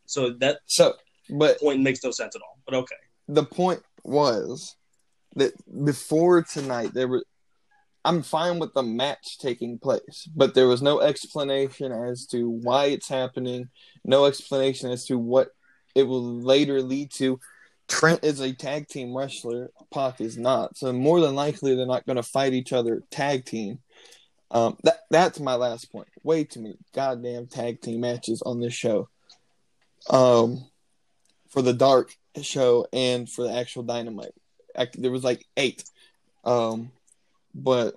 So 0.06 0.30
that 0.40 0.60
So, 0.66 0.94
but 1.30 1.58
point 1.60 1.80
makes 1.80 2.02
no 2.02 2.10
sense 2.10 2.36
at 2.36 2.42
all. 2.42 2.58
But 2.64 2.74
okay. 2.74 2.96
the 3.28 3.44
point 3.44 3.82
was 4.04 4.76
that 5.36 5.52
before 5.84 6.42
tonight 6.42 6.92
there 6.94 7.08
were 7.08 7.24
I'm 8.04 8.22
fine 8.22 8.58
with 8.58 8.74
the 8.74 8.82
match 8.82 9.38
taking 9.38 9.78
place, 9.78 10.28
but 10.34 10.54
there 10.54 10.66
was 10.66 10.82
no 10.82 11.00
explanation 11.00 11.92
as 11.92 12.26
to 12.28 12.48
why 12.48 12.86
it's 12.86 13.08
happening, 13.08 13.68
no 14.04 14.24
explanation 14.24 14.90
as 14.90 15.04
to 15.06 15.16
what 15.18 15.50
it 15.94 16.02
will 16.02 16.40
later 16.40 16.82
lead 16.82 17.12
to. 17.12 17.38
Trent 17.88 18.24
is 18.24 18.40
a 18.40 18.52
tag 18.52 18.88
team 18.88 19.16
wrestler, 19.16 19.70
Pac 19.92 20.20
is 20.20 20.38
not. 20.38 20.76
So 20.76 20.92
more 20.92 21.20
than 21.20 21.34
likely 21.34 21.74
they're 21.74 21.86
not 21.86 22.06
going 22.06 22.16
to 22.16 22.22
fight 22.22 22.52
each 22.52 22.72
other 22.72 23.02
tag 23.10 23.44
team. 23.44 23.80
Um, 24.50 24.76
that 24.84 24.98
that's 25.10 25.40
my 25.40 25.54
last 25.54 25.90
point. 25.90 26.08
Way 26.22 26.44
too 26.44 26.60
many 26.60 26.76
goddamn 26.94 27.46
tag 27.46 27.80
team 27.80 28.00
matches 28.00 28.42
on 28.42 28.60
this 28.60 28.74
show. 28.74 29.08
Um, 30.10 30.66
for 31.48 31.62
the 31.62 31.72
dark 31.72 32.14
show 32.40 32.86
and 32.92 33.28
for 33.28 33.44
the 33.44 33.54
actual 33.54 33.82
dynamite, 33.82 34.34
I, 34.76 34.88
there 34.94 35.10
was 35.10 35.24
like 35.24 35.46
eight. 35.56 35.84
Um, 36.44 36.90
but 37.54 37.94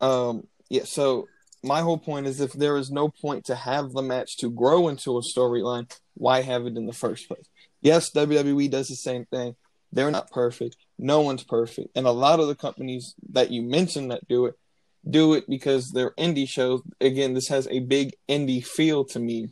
um, 0.00 0.46
yeah. 0.68 0.84
So 0.84 1.28
my 1.62 1.80
whole 1.80 1.98
point 1.98 2.26
is, 2.26 2.40
if 2.40 2.52
there 2.52 2.76
is 2.76 2.90
no 2.90 3.08
point 3.08 3.46
to 3.46 3.54
have 3.54 3.92
the 3.92 4.02
match 4.02 4.38
to 4.38 4.50
grow 4.50 4.88
into 4.88 5.18
a 5.18 5.22
storyline, 5.22 5.90
why 6.14 6.42
have 6.42 6.66
it 6.66 6.76
in 6.76 6.86
the 6.86 6.92
first 6.92 7.28
place? 7.28 7.48
Yes, 7.80 8.10
WWE 8.12 8.70
does 8.70 8.88
the 8.88 8.96
same 8.96 9.24
thing. 9.26 9.56
They're 9.92 10.10
not 10.10 10.30
perfect. 10.30 10.76
No 10.98 11.20
one's 11.20 11.42
perfect, 11.42 11.90
and 11.96 12.06
a 12.06 12.12
lot 12.12 12.40
of 12.40 12.48
the 12.48 12.54
companies 12.54 13.14
that 13.32 13.50
you 13.50 13.62
mentioned 13.62 14.10
that 14.10 14.28
do 14.28 14.46
it 14.46 14.54
do 15.08 15.34
it 15.34 15.48
because 15.48 15.90
they're 15.90 16.12
indie 16.12 16.48
shows. 16.48 16.82
Again, 17.00 17.34
this 17.34 17.48
has 17.48 17.66
a 17.68 17.80
big 17.80 18.14
indie 18.28 18.64
feel 18.64 19.04
to 19.06 19.18
me. 19.18 19.48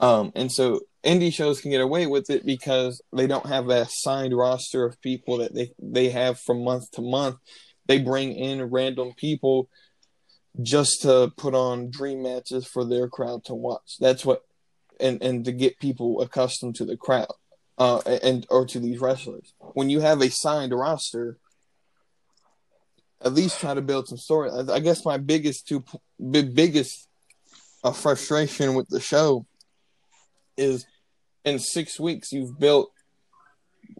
Um, 0.00 0.32
and 0.34 0.50
so 0.50 0.80
indie 1.04 1.32
shows 1.32 1.60
can 1.60 1.70
get 1.70 1.80
away 1.80 2.06
with 2.06 2.30
it 2.30 2.44
because 2.44 3.00
they 3.12 3.26
don't 3.26 3.46
have 3.46 3.68
a 3.68 3.86
signed 3.88 4.36
roster 4.36 4.84
of 4.84 5.00
people 5.00 5.38
that 5.38 5.54
they, 5.54 5.72
they 5.78 6.10
have 6.10 6.40
from 6.40 6.64
month 6.64 6.90
to 6.92 7.02
month. 7.02 7.36
They 7.86 7.98
bring 7.98 8.32
in 8.32 8.62
random 8.64 9.12
people 9.16 9.68
just 10.60 11.02
to 11.02 11.32
put 11.36 11.54
on 11.54 11.90
dream 11.90 12.22
matches 12.22 12.66
for 12.66 12.84
their 12.84 13.08
crowd 13.08 13.44
to 13.44 13.54
watch. 13.54 13.96
That's 14.00 14.24
what, 14.24 14.42
and 15.02 15.22
and 15.22 15.44
to 15.44 15.52
get 15.52 15.78
people 15.78 16.22
accustomed 16.22 16.76
to 16.76 16.84
the 16.84 16.96
crowd, 16.96 17.32
uh, 17.78 17.98
and 17.98 18.46
or 18.48 18.66
to 18.66 18.78
these 18.78 19.00
wrestlers. 19.00 19.52
When 19.74 19.90
you 19.90 20.00
have 20.00 20.20
a 20.22 20.30
signed 20.30 20.72
roster, 20.72 21.38
at 23.20 23.34
least 23.34 23.60
try 23.60 23.74
to 23.74 23.82
build 23.82 24.08
some 24.08 24.18
story. 24.18 24.50
I 24.50 24.80
guess 24.80 25.04
my 25.04 25.18
biggest 25.18 25.68
two, 25.68 25.84
big 26.30 26.54
biggest 26.54 27.08
uh, 27.84 27.92
frustration 27.92 28.74
with 28.74 28.88
the 28.88 29.00
show 29.00 29.46
is 30.56 30.86
in 31.44 31.58
six 31.58 31.98
weeks 31.98 32.32
you've 32.32 32.58
built 32.58 32.92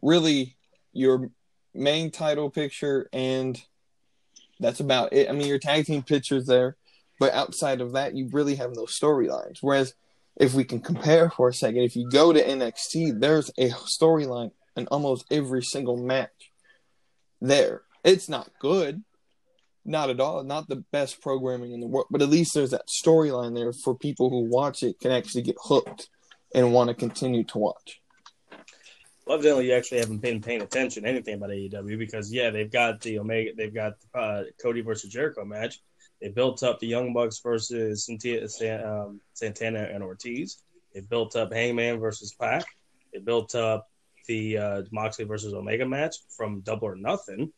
really 0.00 0.56
your 0.92 1.30
main 1.74 2.10
title 2.10 2.50
picture 2.50 3.08
and 3.12 3.60
that's 4.60 4.80
about 4.80 5.12
it. 5.12 5.28
I 5.28 5.32
mean, 5.32 5.48
your 5.48 5.58
tag 5.58 5.86
team 5.86 6.02
pictures 6.02 6.46
there, 6.46 6.76
but 7.18 7.32
outside 7.32 7.80
of 7.80 7.92
that, 7.92 8.14
you 8.14 8.28
really 8.32 8.54
have 8.56 8.70
no 8.74 8.84
storylines. 8.84 9.58
Whereas, 9.60 9.94
if 10.36 10.54
we 10.54 10.64
can 10.64 10.80
compare 10.80 11.30
for 11.30 11.48
a 11.48 11.54
second, 11.54 11.82
if 11.82 11.96
you 11.96 12.08
go 12.10 12.32
to 12.32 12.42
NXT, 12.42 13.20
there's 13.20 13.50
a 13.58 13.70
storyline 13.70 14.52
in 14.76 14.86
almost 14.88 15.26
every 15.30 15.62
single 15.62 15.96
match. 15.96 16.50
There, 17.40 17.82
it's 18.04 18.28
not 18.28 18.50
good, 18.58 19.02
not 19.84 20.10
at 20.10 20.20
all, 20.20 20.42
not 20.44 20.68
the 20.68 20.84
best 20.92 21.20
programming 21.20 21.72
in 21.72 21.80
the 21.80 21.86
world, 21.86 22.06
but 22.10 22.22
at 22.22 22.28
least 22.28 22.54
there's 22.54 22.70
that 22.70 22.88
storyline 22.88 23.54
there 23.54 23.72
for 23.72 23.94
people 23.96 24.30
who 24.30 24.48
watch 24.48 24.82
it 24.82 25.00
can 25.00 25.10
actually 25.10 25.42
get 25.42 25.56
hooked 25.60 26.08
and 26.54 26.72
want 26.72 26.88
to 26.88 26.94
continue 26.94 27.44
to 27.44 27.58
watch. 27.58 28.00
Well, 29.26 29.38
evidently, 29.38 29.66
you 29.68 29.74
actually 29.74 30.00
haven't 30.00 30.18
been 30.18 30.40
paying 30.40 30.62
attention 30.62 31.04
to 31.04 31.08
anything 31.08 31.34
about 31.34 31.50
AEW 31.50 31.98
because, 31.98 32.32
yeah, 32.32 32.50
they've 32.50 32.70
got 32.70 33.00
the 33.00 33.18
Omega, 33.18 33.52
they've 33.56 33.74
got 33.74 33.94
uh, 34.14 34.44
Cody 34.60 34.80
versus 34.80 35.10
Jericho 35.10 35.44
match. 35.44 35.80
They 36.22 36.28
built 36.28 36.62
up 36.62 36.78
the 36.78 36.86
Young 36.86 37.12
Bucks 37.12 37.40
versus 37.40 38.08
um, 38.08 39.20
Santana 39.34 39.88
and 39.92 40.04
Ortiz. 40.04 40.62
They 40.94 41.00
built 41.00 41.34
up 41.34 41.52
Hangman 41.52 41.98
versus 41.98 42.32
Pac. 42.38 42.64
They 43.12 43.18
built 43.18 43.56
up 43.56 43.88
the 44.28 44.56
uh, 44.56 44.82
Moxley 44.92 45.24
versus 45.24 45.52
Omega 45.52 45.84
match 45.84 46.14
from 46.36 46.60
Double 46.60 46.86
or 46.86 46.94
Nothing. 46.94 47.52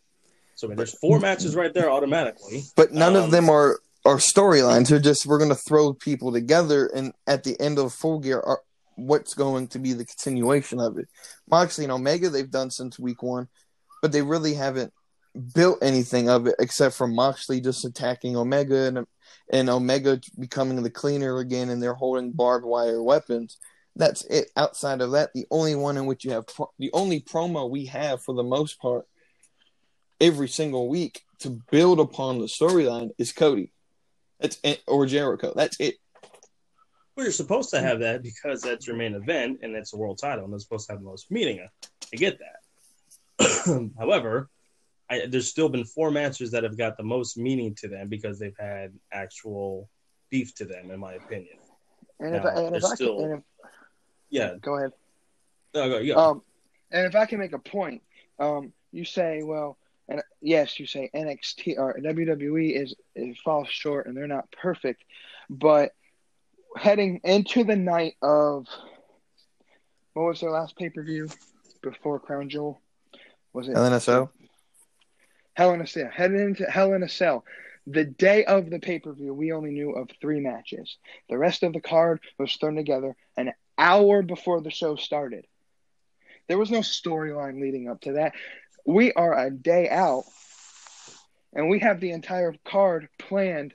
So 0.55 0.67
I 0.67 0.69
mean, 0.69 0.77
there's 0.79 0.99
four 0.99 1.21
matches 1.21 1.55
right 1.55 1.75
there 1.75 1.91
automatically. 1.91 2.63
But 2.75 2.93
none 2.93 3.17
Um, 3.17 3.25
of 3.25 3.31
them 3.31 3.51
are 3.51 3.81
are 4.07 4.17
storylines. 4.17 4.89
They're 4.89 4.99
just 4.99 5.27
we're 5.27 5.39
going 5.39 5.51
to 5.51 5.61
throw 5.69 5.93
people 5.93 6.33
together, 6.33 6.87
and 6.87 7.13
at 7.27 7.45
the 7.45 7.61
end 7.61 7.79
of 7.79 7.93
Full 7.93 8.21
Gear, 8.21 8.41
are 8.41 8.61
what's 8.97 9.35
going 9.35 9.69
to 9.69 9.79
be 9.79 9.93
the 9.93 10.07
continuation 10.07 10.81
of 10.81 10.97
it. 10.97 11.09
Moxley 11.51 11.85
and 11.85 11.93
Omega 11.93 12.31
they've 12.31 12.51
done 12.51 12.71
since 12.71 12.99
week 12.99 13.23
one, 13.23 13.49
but 14.01 14.13
they 14.13 14.23
really 14.23 14.55
haven't 14.55 14.93
built 15.55 15.79
anything 15.83 16.29
of 16.29 16.47
it 16.47 16.55
except 16.59 16.95
for 16.95 17.07
Moxley 17.07 17.61
just 17.61 17.85
attacking 17.85 18.37
Omega 18.37 18.87
and 18.87 19.07
and 19.53 19.69
Omega 19.69 20.21
becoming 20.39 20.83
the 20.83 20.91
cleaner 20.91 21.39
again, 21.39 21.69
and 21.69 21.83
they're 21.83 21.95
holding 21.95 22.33
barbed 22.33 22.65
wire 22.65 23.03
weapons. 23.03 23.59
That's 23.97 24.25
it. 24.25 24.51
Outside 24.57 25.01
of 25.01 25.13
that, 25.13 25.31
the 25.35 25.47
only 25.51 25.75
one 25.75 25.97
in 25.97 26.07
which 26.07 26.25
you 26.25 26.33
have 26.33 26.47
pro- 26.47 26.73
the 26.79 26.91
only 26.93 27.21
promo 27.21 27.69
we 27.69 27.87
have 27.87 28.23
for 28.23 28.35
the 28.35 28.43
most 28.43 28.81
part 28.81 29.05
every 30.21 30.49
single 30.49 30.89
week 30.89 31.23
to 31.41 31.61
build 31.71 32.01
upon 32.01 32.39
the 32.39 32.47
storyline 32.47 33.11
is 33.19 33.33
Cody. 33.33 33.73
That's 34.41 34.59
it, 34.65 34.83
or 34.87 35.07
Jericho. 35.07 35.53
That's 35.55 35.79
it. 35.79 35.97
Well, 37.17 37.25
you're 37.25 37.33
supposed 37.33 37.71
to 37.71 37.81
have 37.81 38.01
that 38.01 38.23
because 38.23 38.61
that's 38.61 38.87
your 38.87 38.97
main 38.97 39.15
event 39.15 39.61
and 39.63 39.77
it's 39.77 39.95
a 39.95 39.97
world 39.97 40.19
title 40.21 40.45
and 40.45 40.55
it's 40.55 40.65
supposed 40.65 40.89
to 40.89 40.95
have 40.95 41.01
the 41.01 41.07
most 41.07 41.31
meaning. 41.31 41.65
I 42.13 42.17
get 42.17 42.41
that. 42.41 43.91
However, 43.99 44.49
I, 45.11 45.27
there's 45.27 45.49
still 45.49 45.69
been 45.69 45.85
four 45.85 46.11
matches 46.11 46.51
that 46.53 46.63
have 46.65 46.77
got 46.79 46.97
the 46.97 47.03
most 47.03 47.37
meaning 47.37 47.75
to 47.77 47.89
them 47.89 48.09
because 48.09 48.39
they've 48.39 48.57
had 48.59 48.93
actual 49.13 49.89
beef 50.31 50.55
to 50.57 50.65
them, 50.65 50.91
in 50.91 50.99
my 50.99 51.15
opinion. 51.15 51.57
And 52.21 52.35
if, 52.35 52.43
No, 52.45 52.49
I, 52.51 52.55
and 52.55 52.67
if 52.77 52.83
there's 52.83 52.93
I 52.93 52.95
still- 52.95 53.19
can, 53.21 53.31
and 53.33 53.43
Yeah, 54.31 54.55
go 54.61 54.79
ahead. 54.79 54.93
no, 55.75 55.89
go, 55.89 55.99
yeah. 55.99 56.15
Um, 56.15 56.43
and 56.91 57.07
if 57.07 57.15
I 57.15 57.27
can 57.27 57.39
make 57.39 57.53
a 57.53 57.59
point, 57.59 58.03
um, 58.39 58.73
you 58.93 59.05
say, 59.05 59.43
well, 59.43 59.77
and 60.09 60.23
yes, 60.41 60.79
you 60.81 60.87
say 60.87 61.11
NXT 61.15 61.79
or 61.79 61.99
WWE 61.99 62.81
is, 62.83 62.95
is 63.15 63.37
falls 63.45 63.69
short 63.69 64.07
and 64.07 64.17
they're 64.17 64.27
not 64.27 64.51
perfect, 64.53 65.03
but 65.51 65.93
heading 66.77 67.21
into 67.25 67.65
the 67.65 67.77
night 67.77 68.15
of 68.23 68.67
what 70.15 70.25
was 70.25 70.41
their 70.41 70.51
last 70.51 70.77
pay 70.77 70.89
per 70.91 71.03
view 71.03 71.29
before 71.83 72.19
Crown 72.21 72.49
Jewel? 72.49 72.81
Was 73.53 73.69
it 73.69 73.75
LNSO. 73.77 74.29
Hell 75.55 75.73
in 75.73 75.81
a 75.81 75.87
Cell? 75.87 76.11
Heading 76.13 76.41
into 76.41 76.65
Hell 76.65 76.93
in 76.93 77.03
a 77.03 77.09
Cell. 77.09 77.45
The 77.87 78.05
day 78.05 78.45
of 78.45 78.71
the 78.71 78.79
pay 78.79 78.99
per 78.99 79.13
view, 79.13 79.35
we 79.35 79.53
only 79.53 79.71
knew 79.71 79.93
of 79.93 80.11
three 80.21 80.41
matches. 80.41 80.97
The 81.29 81.39
rest 81.39 81.63
of 81.63 81.73
the 81.73 81.81
card 81.81 82.21
was 82.39 82.55
thrown 82.57 82.77
together 82.77 83.15
an 83.37 83.53
hour 83.79 84.23
before 84.23 84.61
the 84.61 84.71
show 84.71 84.97
started. 84.97 85.47
There 86.49 86.59
was 86.59 86.71
no 86.71 86.81
storyline 86.81 87.61
leading 87.61 87.89
up 87.89 88.01
to 88.03 88.13
that. 88.13 88.33
We 88.87 89.13
are 89.13 89.39
a 89.39 89.51
day 89.51 89.89
out, 89.89 90.25
and 91.53 91.71
we 91.71 91.79
have 91.81 92.01
the 92.01 92.11
entire 92.11 92.55
card 92.65 93.09
planned 93.19 93.75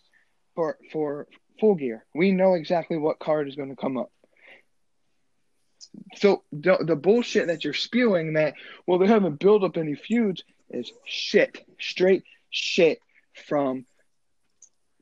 for 0.56 0.78
for 0.92 1.28
full 1.60 1.76
gear. 1.76 2.06
We 2.14 2.32
know 2.32 2.54
exactly 2.54 2.98
what 2.98 3.20
card 3.20 3.48
is 3.48 3.56
going 3.56 3.70
to 3.70 3.76
come 3.76 3.98
up. 3.98 4.12
So 6.16 6.44
the, 6.52 6.78
the 6.82 6.96
bullshit 6.96 7.48
that 7.48 7.64
you're 7.64 7.74
spewing 7.74 8.34
that 8.34 8.54
well 8.86 9.00
they 9.00 9.08
haven't 9.08 9.40
built 9.40 9.64
up 9.64 9.78
any 9.78 9.96
feuds 9.96 10.44
is 10.70 10.92
shit, 11.06 11.66
straight 11.80 12.24
shit 12.50 13.00
from 13.48 13.86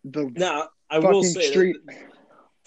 the 0.03 0.32
now, 0.36 0.69
I 0.89 0.99
will 0.99 1.23
say, 1.23 1.49
street. 1.49 1.77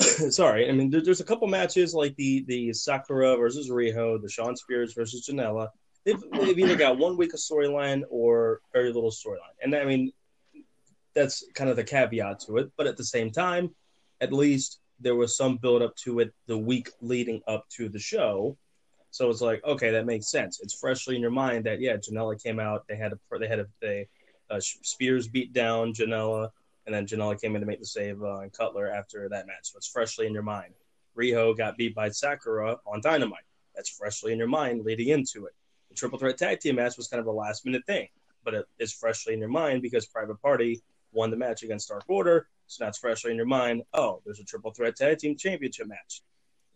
sorry, 0.30 0.68
I 0.68 0.72
mean, 0.72 0.90
there, 0.90 1.02
there's 1.02 1.20
a 1.20 1.24
couple 1.24 1.48
matches 1.48 1.94
like 1.94 2.14
the 2.16 2.44
the 2.44 2.72
Sakura 2.72 3.36
versus 3.36 3.70
Riho, 3.70 4.20
the 4.20 4.28
Shawn 4.28 4.56
Spears 4.56 4.94
versus 4.94 5.26
Janela. 5.28 5.68
They've, 6.04 6.22
they've 6.32 6.58
either 6.58 6.76
got 6.76 6.96
one 6.96 7.18
week 7.18 7.34
of 7.34 7.40
storyline 7.40 8.02
or 8.08 8.60
very 8.72 8.92
little 8.92 9.10
storyline, 9.10 9.56
and 9.62 9.74
I 9.74 9.84
mean, 9.84 10.12
that's 11.14 11.44
kind 11.54 11.68
of 11.68 11.76
the 11.76 11.84
caveat 11.84 12.40
to 12.40 12.58
it. 12.58 12.70
But 12.76 12.86
at 12.86 12.96
the 12.96 13.04
same 13.04 13.30
time, 13.30 13.74
at 14.20 14.32
least 14.32 14.80
there 15.00 15.14
was 15.14 15.36
some 15.36 15.56
build 15.56 15.82
up 15.82 15.96
to 15.96 16.20
it 16.20 16.32
the 16.46 16.56
week 16.56 16.90
leading 17.00 17.42
up 17.46 17.66
to 17.76 17.88
the 17.88 17.98
show. 17.98 18.56
So 19.10 19.28
it's 19.28 19.40
like, 19.40 19.62
okay, 19.64 19.90
that 19.90 20.06
makes 20.06 20.30
sense. 20.30 20.60
It's 20.62 20.74
freshly 20.74 21.16
in 21.16 21.22
your 21.22 21.30
mind 21.30 21.64
that 21.64 21.80
yeah, 21.80 21.96
Janela 21.96 22.40
came 22.40 22.60
out. 22.60 22.86
They 22.88 22.96
had 22.96 23.12
a 23.12 23.38
they 23.38 23.48
had 23.48 23.58
a 23.58 23.66
they, 23.80 24.08
uh, 24.50 24.60
Spears 24.60 25.28
beat 25.28 25.52
down 25.52 25.92
Janela, 25.92 26.50
and 26.86 26.94
then 26.94 27.06
Janela 27.06 27.40
came 27.40 27.54
in 27.54 27.60
to 27.60 27.66
make 27.66 27.80
the 27.80 27.86
save 27.86 28.22
uh, 28.22 28.38
on 28.38 28.50
Cutler 28.50 28.90
after 28.90 29.28
that 29.28 29.46
match. 29.46 29.64
So 29.72 29.76
it's 29.76 29.88
freshly 29.88 30.26
in 30.26 30.32
your 30.32 30.42
mind. 30.42 30.74
Riho 31.16 31.56
got 31.56 31.76
beat 31.76 31.94
by 31.94 32.08
Sakura 32.10 32.76
on 32.86 33.00
Dynamite. 33.00 33.44
That's 33.74 33.90
freshly 33.90 34.32
in 34.32 34.38
your 34.38 34.48
mind 34.48 34.84
leading 34.84 35.08
into 35.08 35.46
it. 35.46 35.54
The 35.88 35.94
triple 35.96 36.18
threat 36.18 36.38
tag 36.38 36.60
team 36.60 36.76
match 36.76 36.96
was 36.96 37.08
kind 37.08 37.20
of 37.20 37.26
a 37.26 37.32
last 37.32 37.66
minute 37.66 37.84
thing, 37.86 38.08
but 38.44 38.54
it 38.54 38.66
is 38.78 38.92
freshly 38.92 39.34
in 39.34 39.40
your 39.40 39.48
mind 39.48 39.82
because 39.82 40.06
Private 40.06 40.40
Party 40.40 40.80
won 41.12 41.30
the 41.30 41.36
match 41.36 41.62
against 41.62 41.88
Dark 41.88 42.04
Order. 42.08 42.46
So 42.66 42.84
now 42.84 42.88
it's 42.88 42.98
freshly 42.98 43.32
in 43.32 43.36
your 43.36 43.46
mind. 43.46 43.82
Oh, 43.92 44.22
there's 44.24 44.38
a 44.38 44.44
triple 44.44 44.70
threat 44.70 44.94
tag 44.96 45.18
team 45.18 45.36
championship 45.36 45.88
match. 45.88 46.22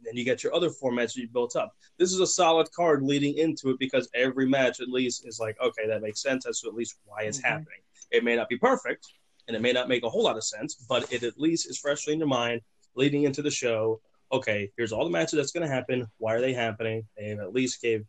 And 0.05 0.11
then 0.11 0.19
you 0.19 0.25
get 0.25 0.43
your 0.43 0.55
other 0.55 0.69
four 0.69 0.93
matches 0.93 1.17
you 1.17 1.29
built 1.29 1.57
up. 1.57 1.75
This 1.99 2.13
is 2.13 2.21
a 2.21 2.27
solid 2.27 2.71
card 2.73 3.03
leading 3.03 3.39
into 3.39 3.71
it 3.71 3.79
because 3.79 4.07
every 4.15 4.47
match 4.47 4.81
at 4.81 4.89
least 4.89 5.27
is 5.27 5.41
like, 5.41 5.59
okay, 5.63 5.87
that 5.87 6.03
makes 6.03 6.21
sense 6.21 6.45
as 6.47 6.61
to 6.61 6.69
at 6.69 6.75
least 6.75 6.99
why 7.07 7.23
it's 7.23 7.41
Mhm. 7.41 7.45
happening. 7.45 7.79
It 8.11 8.23
may 8.23 8.37
not 8.37 8.51
be 8.51 8.59
perfect, 8.59 9.07
and 9.49 9.57
it 9.57 9.61
may 9.61 9.73
not 9.73 9.89
make 9.89 10.03
a 10.03 10.11
whole 10.11 10.25
lot 10.25 10.37
of 10.37 10.45
sense, 10.45 10.75
but 10.75 11.11
it 11.11 11.23
at 11.23 11.41
least 11.41 11.71
is 11.71 11.79
freshly 11.79 12.13
in 12.13 12.19
your 12.19 12.29
mind 12.29 12.61
leading 12.95 13.23
into 13.23 13.41
the 13.41 13.51
show. 13.51 14.03
Okay, 14.31 14.71
here's 14.77 14.93
all 14.93 15.05
the 15.05 15.11
matches 15.11 15.39
that's 15.39 15.53
going 15.53 15.67
to 15.67 15.75
happen. 15.75 16.07
Why 16.19 16.35
are 16.35 16.41
they 16.43 16.53
happening? 16.53 17.09
They 17.17 17.31
at 17.31 17.55
least 17.55 17.81
gave 17.81 18.05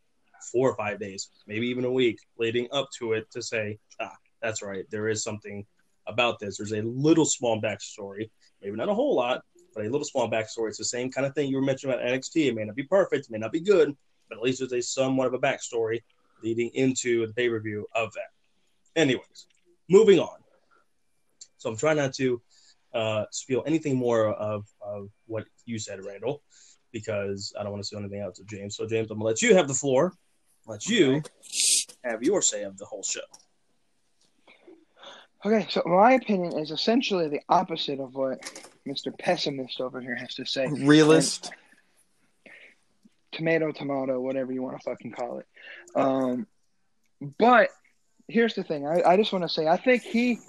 four 0.51 0.69
or 0.69 0.75
five 0.75 0.99
days, 0.99 1.29
maybe 1.47 1.67
even 1.67 1.86
a 1.86 1.91
week 1.91 2.19
leading 2.38 2.67
up 2.73 2.89
to 2.99 3.13
it 3.13 3.31
to 3.31 3.41
say, 3.41 3.79
ah, 4.01 4.15
that's 4.41 4.62
right, 4.62 4.86
there 4.91 5.08
is 5.08 5.23
something 5.23 5.65
about 6.08 6.39
this. 6.39 6.58
There's 6.58 6.73
a 6.73 6.81
little 6.81 7.25
small 7.25 7.62
backstory, 7.62 8.29
maybe 8.62 8.75
not 8.75 8.89
a 8.89 8.93
whole 8.93 9.15
lot, 9.15 9.43
but 9.75 9.85
a 9.85 9.89
little 9.89 10.05
small 10.05 10.29
backstory. 10.31 10.69
It's 10.69 10.77
the 10.77 10.85
same 10.85 11.11
kind 11.11 11.27
of 11.27 11.35
thing 11.35 11.49
you 11.49 11.57
were 11.57 11.61
mentioning 11.61 11.93
about 11.93 12.05
NXT. 12.05 12.47
It 12.47 12.55
may 12.55 12.63
not 12.63 12.75
be 12.75 12.83
perfect, 12.83 13.25
it 13.25 13.31
may 13.31 13.38
not 13.38 13.51
be 13.51 13.59
good, 13.59 13.95
but 14.29 14.38
at 14.38 14.43
least 14.43 14.59
there's 14.59 14.71
a 14.71 14.81
somewhat 14.81 15.27
of 15.27 15.33
a 15.33 15.39
backstory 15.39 16.01
leading 16.41 16.69
into 16.73 17.27
the 17.27 17.33
pay 17.33 17.49
per 17.49 17.59
view 17.59 17.85
of 17.93 18.13
that. 18.13 18.99
Anyways, 18.99 19.47
moving 19.89 20.19
on. 20.19 20.39
So 21.57 21.69
I'm 21.69 21.77
trying 21.77 21.97
not 21.97 22.13
to 22.15 22.41
uh, 22.93 23.25
anything 23.65 23.97
more 23.97 24.29
of, 24.29 24.65
of 24.81 25.09
what 25.25 25.45
you 25.65 25.77
said, 25.77 26.03
Randall, 26.03 26.41
because 26.93 27.53
I 27.59 27.63
don't 27.63 27.71
want 27.71 27.83
to 27.83 27.88
say 27.88 27.97
anything 27.97 28.21
else 28.21 28.38
to 28.38 28.45
James. 28.45 28.77
So, 28.77 28.88
James, 28.88 29.11
I'm 29.11 29.19
going 29.19 29.21
to 29.21 29.25
let 29.25 29.41
you 29.41 29.55
have 29.55 29.67
the 29.67 29.73
floor. 29.73 30.13
Let 30.65 30.88
you 30.88 31.21
have 32.03 32.23
your 32.23 32.41
say 32.41 32.63
of 32.63 32.77
the 32.77 32.85
whole 32.85 33.03
show. 33.03 33.19
Okay, 35.45 35.67
so 35.69 35.83
my 35.85 36.13
opinion 36.13 36.57
is 36.57 36.71
essentially 36.71 37.27
the 37.27 37.41
opposite 37.49 37.99
of 37.99 38.15
what 38.15 38.39
Mr. 38.88 39.17
Pessimist 39.17 39.82
over 39.82 40.00
here 40.00 40.15
has 40.15 40.36
to 40.36 40.45
say. 40.45 40.67
Realist. 40.67 41.52
tomato, 43.32 43.71
tomato, 43.71 44.19
whatever 44.19 44.52
you 44.52 44.62
want 44.62 44.80
to 44.80 44.84
fucking 44.84 45.12
call 45.12 45.39
it. 45.39 45.48
Um, 45.95 46.48
but 47.38 47.69
here's 48.28 48.56
the 48.56 48.63
thing. 48.63 48.88
I, 48.88 49.02
I 49.04 49.17
just 49.17 49.32
want 49.32 49.43
to 49.43 49.50
say 49.50 49.67
I 49.67 49.78
think 49.78 50.04
he 50.04 50.39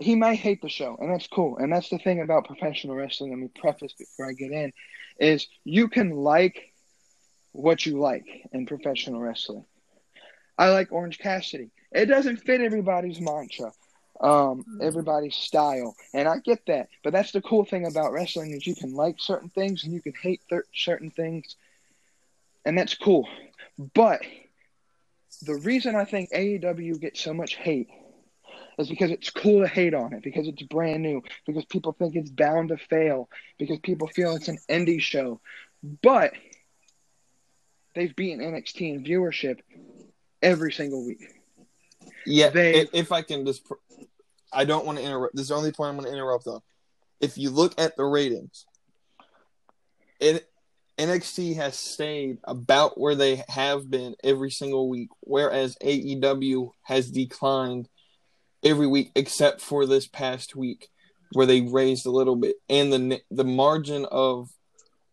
he 0.00 0.14
might 0.14 0.36
hate 0.36 0.62
the 0.62 0.68
show, 0.68 0.96
and 1.00 1.10
that's 1.10 1.26
cool. 1.26 1.56
And 1.58 1.72
that's 1.72 1.88
the 1.88 1.98
thing 1.98 2.20
about 2.20 2.44
professional 2.44 2.94
wrestling. 2.94 3.30
Let 3.30 3.40
me 3.40 3.48
preface 3.58 3.92
before 3.94 4.28
I 4.28 4.32
get 4.32 4.52
in: 4.52 4.72
is 5.18 5.48
you 5.64 5.88
can 5.88 6.10
like 6.10 6.72
what 7.52 7.84
you 7.84 7.98
like 7.98 8.26
in 8.52 8.66
professional 8.66 9.20
wrestling. 9.20 9.64
I 10.56 10.70
like 10.70 10.92
Orange 10.92 11.18
Cassidy. 11.18 11.70
It 11.92 12.06
doesn't 12.06 12.38
fit 12.38 12.60
everybody's 12.60 13.20
mantra, 13.20 13.72
um, 14.20 14.66
everybody's 14.80 15.36
style, 15.36 15.96
and 16.12 16.28
I 16.28 16.38
get 16.38 16.66
that. 16.66 16.88
But 17.04 17.12
that's 17.12 17.32
the 17.32 17.40
cool 17.40 17.64
thing 17.64 17.86
about 17.86 18.12
wrestling 18.12 18.52
is 18.52 18.66
you 18.66 18.74
can 18.74 18.94
like 18.94 19.16
certain 19.18 19.48
things 19.50 19.84
and 19.84 19.92
you 19.92 20.00
can 20.00 20.14
hate 20.20 20.40
th- 20.48 20.62
certain 20.74 21.10
things, 21.10 21.56
and 22.64 22.76
that's 22.76 22.94
cool. 22.94 23.28
But 23.94 24.22
the 25.42 25.54
reason 25.56 25.94
I 25.94 26.04
think 26.04 26.30
AEW 26.32 27.00
gets 27.00 27.20
so 27.20 27.32
much 27.32 27.54
hate 27.54 27.88
is 28.78 28.88
because 28.88 29.10
it's 29.10 29.30
cool 29.30 29.62
to 29.62 29.68
hate 29.68 29.94
on 29.94 30.12
it, 30.12 30.22
because 30.22 30.48
it's 30.48 30.62
brand 30.62 31.02
new, 31.02 31.22
because 31.46 31.64
people 31.66 31.92
think 31.92 32.14
it's 32.16 32.30
bound 32.30 32.68
to 32.70 32.76
fail, 32.76 33.28
because 33.58 33.78
people 33.80 34.08
feel 34.08 34.36
it's 34.36 34.48
an 34.48 34.58
indie 34.68 35.00
show. 35.00 35.40
But 36.02 36.32
they've 37.94 38.14
beaten 38.14 38.40
NXT 38.40 38.94
in 38.94 39.04
viewership 39.04 39.60
every 40.42 40.72
single 40.72 41.04
week. 41.04 41.37
Yeah, 42.26 42.50
They- 42.50 42.74
if, 42.74 42.88
if 42.92 43.12
I 43.12 43.22
can 43.22 43.46
just, 43.46 43.62
I 44.52 44.64
don't 44.64 44.86
want 44.86 44.98
to 44.98 45.04
interrupt. 45.04 45.34
This 45.34 45.44
is 45.44 45.48
the 45.48 45.54
only 45.54 45.72
point 45.72 45.90
I'm 45.90 45.96
going 45.96 46.06
to 46.06 46.12
interrupt 46.12 46.44
though. 46.44 46.62
If 47.20 47.36
you 47.36 47.50
look 47.50 47.74
at 47.80 47.96
the 47.96 48.04
ratings, 48.04 48.66
it 50.20 50.48
NXT 50.98 51.56
has 51.56 51.78
stayed 51.78 52.38
about 52.44 52.98
where 52.98 53.14
they 53.14 53.44
have 53.48 53.88
been 53.88 54.16
every 54.24 54.50
single 54.50 54.88
week, 54.88 55.08
whereas 55.20 55.76
AEW 55.82 56.70
has 56.82 57.10
declined 57.10 57.88
every 58.64 58.86
week 58.88 59.12
except 59.14 59.60
for 59.60 59.86
this 59.86 60.08
past 60.08 60.56
week, 60.56 60.88
where 61.32 61.46
they 61.46 61.60
raised 61.60 62.04
a 62.06 62.10
little 62.10 62.34
bit, 62.36 62.56
and 62.68 62.92
the 62.92 63.20
the 63.30 63.44
margin 63.44 64.06
of 64.10 64.48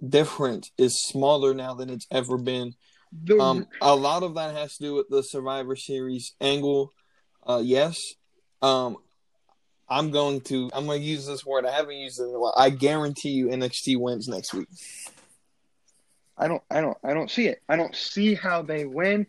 difference 0.08 0.72
is 0.78 1.04
smaller 1.04 1.54
now 1.54 1.74
than 1.76 1.90
it's 1.90 2.08
ever 2.12 2.38
been. 2.38 2.74
Um, 3.40 3.68
a 3.82 3.96
lot 3.96 4.24
of 4.24 4.36
that 4.36 4.56
has 4.56 4.78
to 4.78 4.84
do 4.84 4.94
with 4.96 5.10
the 5.10 5.24
Survivor 5.24 5.76
Series 5.76 6.34
angle. 6.42 6.92
Uh, 7.46 7.62
yes. 7.64 8.14
Um, 8.62 8.98
I'm 9.88 10.12
going 10.12 10.42
to 10.42 10.70
I'm 10.74 10.86
going 10.86 11.02
to 11.02 11.08
use 11.08 11.28
this 11.28 11.46
word. 11.46 11.66
I 11.66 11.72
haven't 11.72 11.98
used 11.98 12.20
it 12.20 12.24
in 12.24 12.36
a 12.36 12.40
while. 12.40 12.54
I 12.58 12.70
guarantee 12.70 13.30
you 13.30 13.48
NXT 13.48 14.00
wins 14.00 14.28
next 14.28 14.54
week. 14.54 14.68
I 16.38 16.48
don't 16.48 16.64
I 16.70 16.82
don't 16.82 16.98
I 17.04 17.14
don't 17.14 17.30
see 17.30 17.48
it. 17.48 17.62
I 17.70 17.76
don't 17.76 17.96
see 17.96 18.34
how 18.34 18.62
they 18.62 18.86
win 18.86 19.28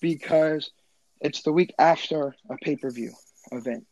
because 0.00 0.70
it's 1.20 1.42
the 1.42 1.52
week 1.52 1.74
after 1.78 2.34
a 2.48 2.56
pay-per-view 2.56 3.12
event 3.50 3.86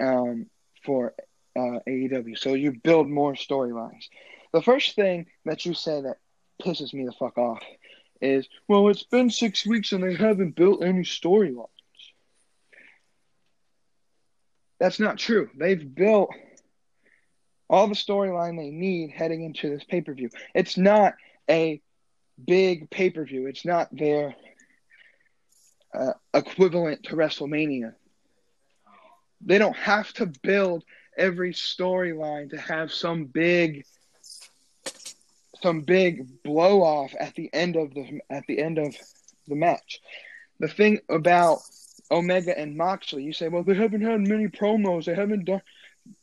um, 0.00 0.46
for 0.84 1.14
uh, 1.56 1.78
AEW. 1.88 2.38
So 2.38 2.54
you 2.54 2.72
build 2.82 3.08
more 3.08 3.34
storylines. 3.34 4.04
The 4.52 4.62
first 4.62 4.94
thing 4.94 5.26
that 5.44 5.66
you 5.66 5.74
say 5.74 6.00
that 6.00 6.18
pisses 6.62 6.94
me 6.94 7.04
the 7.04 7.12
fuck 7.12 7.38
off 7.38 7.62
is, 8.22 8.48
well, 8.68 8.88
it's 8.88 9.02
been 9.02 9.30
six 9.30 9.66
weeks 9.66 9.92
and 9.92 10.02
they 10.02 10.14
haven't 10.14 10.54
built 10.54 10.82
any 10.82 11.02
storylines. 11.02 11.66
That's 14.78 15.00
not 15.00 15.18
true. 15.18 15.50
They've 15.56 15.94
built 15.94 16.30
all 17.68 17.88
the 17.88 17.94
storyline 17.94 18.56
they 18.56 18.70
need 18.70 19.10
heading 19.10 19.42
into 19.42 19.70
this 19.70 19.84
pay 19.84 20.00
per 20.00 20.14
view. 20.14 20.30
It's 20.54 20.76
not 20.76 21.14
a 21.48 21.80
big 22.44 22.90
pay 22.90 23.10
per 23.10 23.24
view. 23.24 23.46
It's 23.46 23.64
not 23.64 23.88
their 23.92 24.34
uh, 25.94 26.12
equivalent 26.34 27.04
to 27.04 27.16
WrestleMania. 27.16 27.94
They 29.44 29.58
don't 29.58 29.76
have 29.76 30.12
to 30.14 30.26
build 30.26 30.84
every 31.16 31.52
storyline 31.52 32.50
to 32.50 32.58
have 32.58 32.92
some 32.92 33.24
big 33.24 33.84
some 35.62 35.80
big 35.82 36.42
blow 36.42 36.82
off 36.82 37.14
at 37.18 37.34
the 37.34 37.50
end 37.52 37.76
of 37.76 37.94
the 37.94 38.20
at 38.30 38.44
the 38.48 38.58
end 38.60 38.78
of 38.78 38.94
the 39.48 39.54
match. 39.54 40.00
The 40.58 40.68
thing 40.68 41.00
about 41.08 41.60
Omega 42.10 42.56
and 42.56 42.76
Moxley, 42.76 43.24
you 43.24 43.32
say, 43.32 43.48
well, 43.48 43.62
they 43.62 43.74
haven't 43.74 44.02
had 44.02 44.20
many 44.20 44.48
promos. 44.48 45.06
They 45.06 45.14
haven't 45.14 45.44
done. 45.44 45.62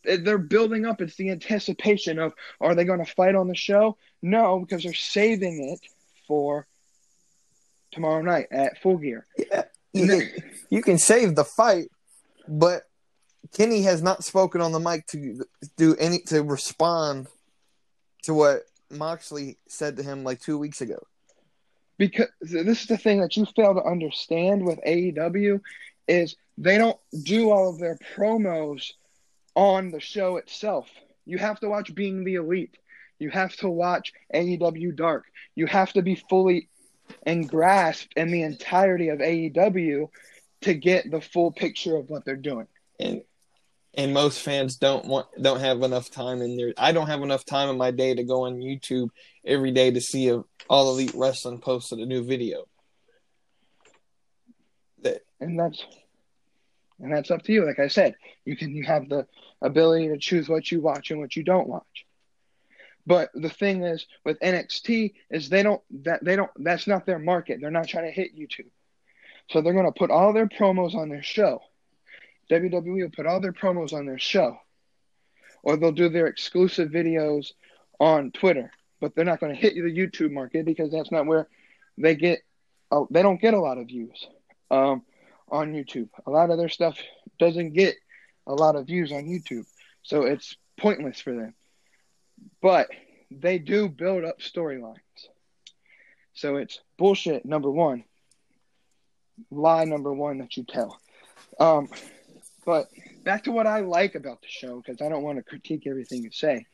They're 0.03 0.37
building 0.37 0.85
up. 0.85 1.01
It's 1.01 1.15
the 1.15 1.31
anticipation 1.31 2.19
of 2.19 2.33
are 2.59 2.75
they 2.75 2.83
going 2.83 3.03
to 3.03 3.11
fight 3.11 3.35
on 3.35 3.47
the 3.47 3.55
show? 3.55 3.97
No, 4.21 4.59
because 4.59 4.83
they're 4.83 4.93
saving 4.93 5.69
it 5.69 5.79
for 6.27 6.67
tomorrow 7.91 8.21
night 8.21 8.47
at 8.51 8.81
Full 8.81 8.97
Gear. 8.97 9.25
Yeah, 9.37 9.63
you 9.93 10.07
can, 10.07 10.29
you 10.69 10.81
can 10.81 10.97
save 10.97 11.35
the 11.35 11.45
fight, 11.45 11.89
but 12.47 12.83
Kenny 13.55 13.83
has 13.83 14.01
not 14.01 14.23
spoken 14.23 14.61
on 14.61 14.71
the 14.71 14.79
mic 14.79 15.07
to 15.07 15.45
do 15.77 15.95
any 15.95 16.19
to 16.27 16.43
respond 16.43 17.27
to 18.23 18.33
what 18.33 18.63
Moxley 18.91 19.57
said 19.67 19.97
to 19.97 20.03
him 20.03 20.23
like 20.23 20.39
two 20.39 20.57
weeks 20.57 20.81
ago. 20.81 20.99
because 21.97 22.27
this 22.41 22.81
is 22.81 22.87
the 22.87 22.97
thing 22.97 23.21
that 23.21 23.35
you 23.37 23.45
fail 23.55 23.73
to 23.75 23.83
understand 23.83 24.65
with 24.65 24.79
AEW 24.87 25.61
is 26.07 26.35
they 26.57 26.77
don't 26.77 26.99
do 27.23 27.51
all 27.51 27.69
of 27.69 27.79
their 27.79 27.97
promos 28.15 28.91
on 29.55 29.91
the 29.91 29.99
show 29.99 30.37
itself. 30.37 30.87
You 31.25 31.37
have 31.37 31.59
to 31.59 31.69
watch 31.69 31.93
Being 31.93 32.23
the 32.23 32.35
Elite. 32.35 32.77
You 33.19 33.29
have 33.29 33.55
to 33.57 33.69
watch 33.69 34.13
AEW 34.33 34.95
Dark. 34.95 35.25
You 35.55 35.65
have 35.67 35.91
to 35.93 36.01
be 36.01 36.15
fully 36.15 36.69
engrasped 37.25 38.13
in 38.15 38.31
the 38.31 38.43
entirety 38.43 39.09
of 39.09 39.19
AEW 39.19 40.09
to 40.61 40.73
get 40.73 41.11
the 41.11 41.21
full 41.21 41.51
picture 41.51 41.95
of 41.97 42.09
what 42.09 42.25
they're 42.25 42.35
doing. 42.35 42.67
and 42.99 43.21
and 43.95 44.13
most 44.13 44.41
fans 44.41 44.77
don't 44.77 45.05
want 45.05 45.27
don't 45.41 45.59
have 45.59 45.81
enough 45.81 46.11
time 46.11 46.41
in 46.41 46.55
there. 46.57 46.73
I 46.77 46.91
don't 46.91 47.07
have 47.07 47.21
enough 47.21 47.45
time 47.45 47.69
in 47.69 47.77
my 47.77 47.91
day 47.91 48.13
to 48.13 48.23
go 48.23 48.45
on 48.45 48.59
YouTube 48.59 49.09
every 49.45 49.71
day 49.71 49.91
to 49.91 50.01
see 50.01 50.29
a 50.29 50.43
all 50.69 50.91
elite 50.91 51.13
wrestling 51.15 51.59
posted 51.59 51.99
a 51.99 52.05
new 52.05 52.23
video. 52.23 52.65
That 55.01 55.21
and 55.39 55.59
that's 55.59 55.83
and 56.99 57.11
that's 57.11 57.31
up 57.31 57.43
to 57.43 57.51
you. 57.51 57.65
Like 57.65 57.79
I 57.79 57.87
said, 57.87 58.15
you 58.45 58.55
can 58.55 58.75
you 58.75 58.83
have 58.83 59.09
the 59.09 59.25
ability 59.61 60.09
to 60.09 60.17
choose 60.17 60.47
what 60.47 60.71
you 60.71 60.81
watch 60.81 61.11
and 61.11 61.19
what 61.19 61.35
you 61.35 61.43
don't 61.43 61.67
watch. 61.67 62.05
But 63.05 63.31
the 63.33 63.49
thing 63.49 63.83
is 63.83 64.05
with 64.23 64.39
NXT 64.39 65.13
is 65.31 65.49
they 65.49 65.63
don't 65.63 65.81
that 66.03 66.23
they 66.23 66.35
don't 66.35 66.51
that's 66.57 66.85
not 66.85 67.07
their 67.07 67.19
market. 67.19 67.59
They're 67.59 67.71
not 67.71 67.87
trying 67.87 68.05
to 68.05 68.11
hit 68.11 68.37
YouTube. 68.37 68.69
So 69.49 69.61
they're 69.61 69.73
gonna 69.73 69.91
put 69.91 70.11
all 70.11 70.31
their 70.31 70.47
promos 70.47 70.93
on 70.93 71.09
their 71.09 71.23
show. 71.23 71.61
WWE 72.49 73.01
will 73.01 73.09
put 73.09 73.25
all 73.25 73.39
their 73.39 73.53
promos 73.53 73.93
on 73.93 74.05
their 74.05 74.19
show. 74.19 74.57
Or 75.61 75.77
they'll 75.77 75.91
do 75.91 76.09
their 76.09 76.27
exclusive 76.27 76.89
videos 76.89 77.51
on 77.99 78.31
Twitter. 78.31 78.71
But 78.99 79.15
they're 79.15 79.25
not 79.25 79.39
gonna 79.39 79.55
hit 79.55 79.75
you 79.75 79.83
the 79.83 79.95
YouTube 79.95 80.31
market 80.31 80.65
because 80.65 80.91
that's 80.91 81.11
not 81.11 81.25
where 81.25 81.47
they 81.97 82.15
get 82.15 82.41
oh, 82.91 83.07
they 83.11 83.21
don't 83.21 83.41
get 83.41 83.53
a 83.53 83.59
lot 83.59 83.77
of 83.77 83.87
views. 83.87 84.27
Um 84.71 85.03
on 85.49 85.73
YouTube. 85.73 86.09
A 86.25 86.31
lot 86.31 86.51
of 86.51 86.57
their 86.57 86.69
stuff 86.69 86.97
doesn't 87.39 87.73
get 87.73 87.95
a 88.45 88.53
lot 88.53 88.75
of 88.75 88.85
views 88.85 89.11
on 89.11 89.25
YouTube. 89.25 89.65
So 90.03 90.23
it's 90.23 90.55
pointless 90.77 91.19
for 91.19 91.33
them. 91.33 91.53
But 92.61 92.89
they 93.31 93.59
do 93.59 93.89
build 93.89 94.25
up 94.25 94.39
storylines. 94.39 94.97
So 96.33 96.55
it's 96.55 96.79
bullshit 96.97 97.45
number 97.45 97.69
one. 97.69 98.05
Lie 99.51 99.85
number 99.85 100.13
one 100.13 100.39
that 100.39 100.55
you 100.57 100.63
tell. 100.63 100.99
Um 101.59 101.89
but 102.69 102.87
back 103.23 103.45
to 103.45 103.51
what 103.51 103.65
I 103.65 103.79
like 103.79 104.13
about 104.13 104.43
the 104.43 104.47
show, 104.47 104.79
because 104.79 105.01
I 105.01 105.09
don't 105.09 105.23
want 105.23 105.39
to 105.39 105.43
critique 105.43 105.87
everything 105.87 106.21
you 106.21 106.29
say. 106.31 106.67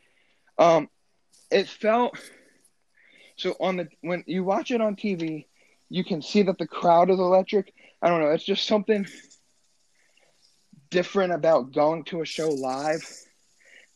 Um 0.57 0.89
it 1.49 1.69
felt 1.69 2.17
so 3.37 3.55
on 3.61 3.77
the 3.77 3.87
when 4.01 4.25
you 4.27 4.43
watch 4.43 4.71
it 4.71 4.81
on 4.81 4.97
TV, 4.97 5.45
you 5.87 6.03
can 6.03 6.21
see 6.21 6.41
that 6.41 6.57
the 6.57 6.67
crowd 6.67 7.09
is 7.09 7.17
electric. 7.17 7.73
I 8.01 8.09
don't 8.09 8.19
know. 8.19 8.31
It's 8.31 8.43
just 8.43 8.67
something 8.67 9.07
different 10.89 11.31
about 11.31 11.71
going 11.71 12.03
to 12.05 12.21
a 12.21 12.25
show 12.25 12.49
live 12.49 13.01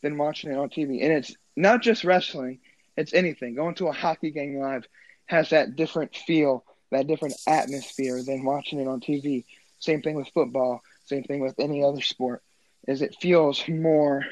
than 0.01 0.17
watching 0.17 0.51
it 0.51 0.57
on 0.57 0.69
TV. 0.69 1.03
And 1.03 1.11
it's 1.11 1.35
not 1.57 1.81
just 1.81 2.05
wrestling, 2.05 2.59
it's 2.95 3.13
anything. 3.13 3.55
Going 3.55 3.75
to 3.75 3.89
a 3.89 3.91
hockey 3.93 4.31
game 4.31 4.57
live 4.57 4.87
has 5.25 5.49
that 5.49 5.75
different 5.75 6.15
feel, 6.15 6.63
that 6.91 7.07
different 7.07 7.35
atmosphere 7.45 8.23
than 8.25 8.45
watching 8.45 8.79
it 8.79 8.87
on 8.87 9.01
TV. 9.01 9.43
Same 9.79 10.01
thing 10.01 10.15
with 10.15 10.29
football, 10.33 10.81
same 11.09 11.23
thing 11.23 11.41
with 11.41 11.59
any 11.59 11.83
other 11.83 12.01
sport. 12.01 12.43
Is 12.87 13.01
it 13.01 13.15
feels 13.19 13.67
more 13.67 14.23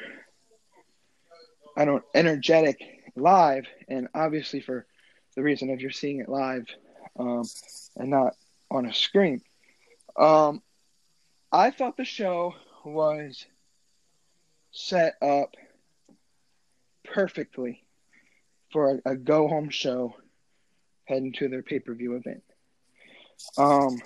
I 1.76 1.86
don't 1.86 2.04
energetic 2.16 2.82
live 3.16 3.66
and 3.88 4.08
obviously 4.14 4.62
for 4.62 4.86
the 5.36 5.44
reason 5.44 5.70
of 5.70 5.82
you're 5.82 5.92
seeing 5.92 6.20
it 6.20 6.30
live 6.30 6.66
um, 7.20 7.44
and 7.96 8.10
not 8.10 8.34
on 8.72 8.86
a 8.86 8.94
screen. 8.94 9.42
Um, 10.18 10.62
I 11.52 11.72
thought 11.72 11.98
the 11.98 12.06
show 12.06 12.56
was 12.84 13.46
set 14.72 15.16
up 15.22 15.56
perfectly 17.04 17.84
for 18.72 19.02
a, 19.06 19.12
a 19.12 19.16
go 19.16 19.48
home 19.48 19.70
show 19.70 20.16
heading 21.06 21.34
to 21.34 21.48
their 21.48 21.64
pay 21.64 21.80
per 21.80 21.94
view 21.94 22.16
event. 22.16 22.44
Um, 23.58 24.02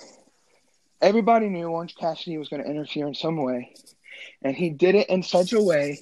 everybody 1.02 1.48
knew 1.48 1.66
Orange 1.66 1.96
Cassidy 1.96 2.38
was 2.38 2.48
going 2.48 2.62
to 2.62 2.70
interfere 2.70 3.06
in 3.06 3.14
some 3.14 3.36
way, 3.36 3.74
and 4.42 4.56
he 4.56 4.70
did 4.70 4.94
it 4.94 5.08
in 5.10 5.22
such 5.22 5.52
a 5.52 5.60
way 5.60 6.00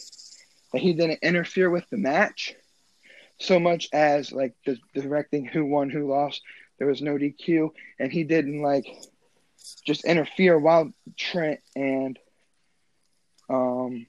that 0.73 0.83
he 0.83 0.93
didn't 0.93 1.21
interfere 1.23 1.71
with 1.71 1.89
the 1.91 1.97
match 1.97 2.55
so 3.39 3.59
much 3.59 3.89
as 3.93 4.33
like 4.33 4.55
the, 4.67 4.79
directing 4.95 5.47
who 5.47 5.65
won, 5.65 5.91
who 5.91 6.07
lost. 6.07 6.43
There 6.79 6.87
was 6.87 7.03
no 7.03 7.17
DQ, 7.17 7.71
and 7.99 8.13
he 8.13 8.25
didn't 8.25 8.63
like 8.63 8.87
just 9.85 10.05
interfere 10.05 10.59
while 10.59 10.93
Trent 11.17 11.61
and 11.75 12.19
um, 13.49 14.07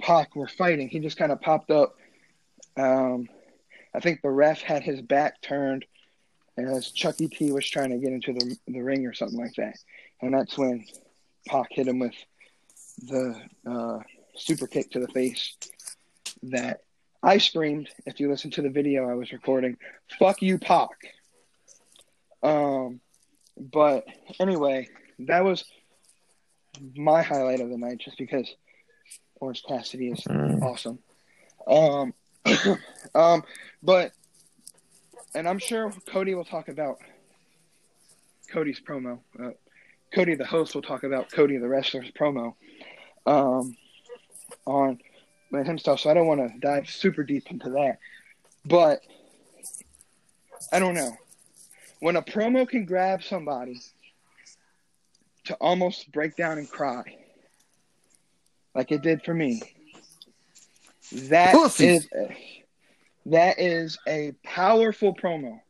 Pac 0.00 0.34
were 0.34 0.48
fighting. 0.48 0.88
He 0.88 1.00
just 1.00 1.16
kind 1.16 1.32
of 1.32 1.40
popped 1.40 1.70
up. 1.70 1.96
Um, 2.76 3.28
I 3.94 4.00
think 4.00 4.22
the 4.22 4.30
ref 4.30 4.60
had 4.60 4.82
his 4.82 5.00
back 5.00 5.40
turned 5.40 5.84
as 6.56 6.90
Chucky 6.90 7.28
T 7.28 7.52
was 7.52 7.68
trying 7.68 7.90
to 7.90 7.98
get 7.98 8.12
into 8.12 8.32
the, 8.32 8.56
the 8.66 8.80
ring 8.80 9.06
or 9.06 9.12
something 9.12 9.38
like 9.38 9.54
that. 9.56 9.76
And 10.22 10.34
that's 10.34 10.56
when 10.56 10.84
Pac 11.48 11.66
hit 11.70 11.88
him 11.88 11.98
with 11.98 12.14
the 13.02 13.40
uh, 13.68 13.98
super 14.36 14.66
kick 14.66 14.90
to 14.92 15.00
the 15.00 15.08
face 15.08 15.56
that 16.44 16.80
I 17.22 17.38
screamed. 17.38 17.88
If 18.06 18.20
you 18.20 18.30
listen 18.30 18.50
to 18.52 18.62
the 18.62 18.70
video 18.70 19.08
I 19.08 19.14
was 19.14 19.32
recording, 19.32 19.76
fuck 20.18 20.42
you, 20.42 20.58
Pac. 20.58 20.88
Um, 22.42 23.00
but 23.58 24.04
anyway, 24.40 24.88
that 25.20 25.44
was 25.44 25.64
my 26.96 27.22
highlight 27.22 27.60
of 27.60 27.70
the 27.70 27.78
night 27.78 27.98
just 28.04 28.18
because 28.18 28.52
Orange 29.40 29.62
Cassidy 29.66 30.10
is 30.10 30.20
Mm. 30.24 30.62
awesome. 30.62 30.98
Um, 31.66 32.14
um, 33.14 33.42
but 33.82 34.12
and 35.34 35.48
I'm 35.48 35.58
sure 35.58 35.92
Cody 36.08 36.34
will 36.34 36.44
talk 36.44 36.68
about 36.68 36.98
Cody's 38.52 38.80
promo. 38.80 39.18
Uh, 39.42 39.50
Cody, 40.14 40.34
the 40.34 40.46
host, 40.46 40.74
will 40.74 40.82
talk 40.82 41.02
about 41.02 41.30
Cody, 41.30 41.56
the 41.58 41.68
wrestler's 41.68 42.10
promo 42.12 42.54
um, 43.26 43.76
on 44.66 44.98
himself. 45.64 46.00
So 46.00 46.10
I 46.10 46.14
don't 46.14 46.26
want 46.26 46.40
to 46.40 46.58
dive 46.58 46.88
super 46.88 47.22
deep 47.22 47.50
into 47.50 47.70
that, 47.70 47.98
but 48.64 49.00
I 50.72 50.78
don't 50.78 50.94
know 50.94 51.16
when 52.00 52.16
a 52.16 52.22
promo 52.22 52.68
can 52.68 52.84
grab 52.84 53.22
somebody 53.22 53.80
to 55.44 55.54
almost 55.54 56.10
break 56.12 56.36
down 56.36 56.58
and 56.58 56.70
cry, 56.70 57.02
like 58.74 58.92
it 58.92 59.02
did 59.02 59.22
for 59.24 59.34
me. 59.34 59.62
That 61.12 61.54
is 61.78 62.08
a, 62.14 62.36
that 63.26 63.58
is 63.58 63.98
a 64.08 64.32
powerful 64.42 65.14
promo. 65.14 65.60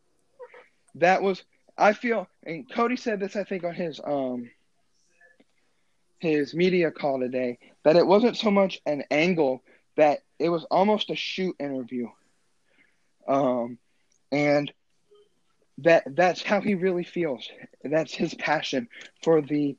That 0.97 1.23
was 1.23 1.43
I 1.77 1.93
feel 1.93 2.29
and 2.45 2.71
Cody 2.71 2.97
said 2.97 3.21
this 3.21 3.37
I 3.37 3.45
think 3.45 3.65
on 3.65 3.75
his 3.75 4.01
um 4.05 4.51
his 6.21 6.55
media 6.55 6.91
call 6.91 7.21
today 7.21 7.59
that 7.85 7.97
it 7.97 8.07
wasn't 8.07 8.37
so 8.37 8.51
much 8.51 8.81
an 8.87 9.05
angle 9.11 9.63
that 9.97 10.21
it 10.39 10.49
was 10.49 10.65
almost 10.71 11.11
a 11.11 11.17
shoot 11.17 11.57
interview. 11.59 12.09
Um 13.29 13.79
and 14.33 14.73
that 15.79 16.05
that's 16.15 16.43
how 16.43 16.61
he 16.61 16.75
really 16.75 17.05
feels. 17.05 17.49
That's 17.83 18.15
his 18.15 18.35
passion 18.35 18.89
for 19.23 19.43
the 19.43 19.77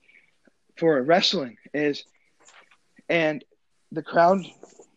for 0.78 1.02
wrestling 1.02 1.58
is 1.74 2.04
and 3.10 3.44
the 3.92 4.04
crowd 4.04 4.40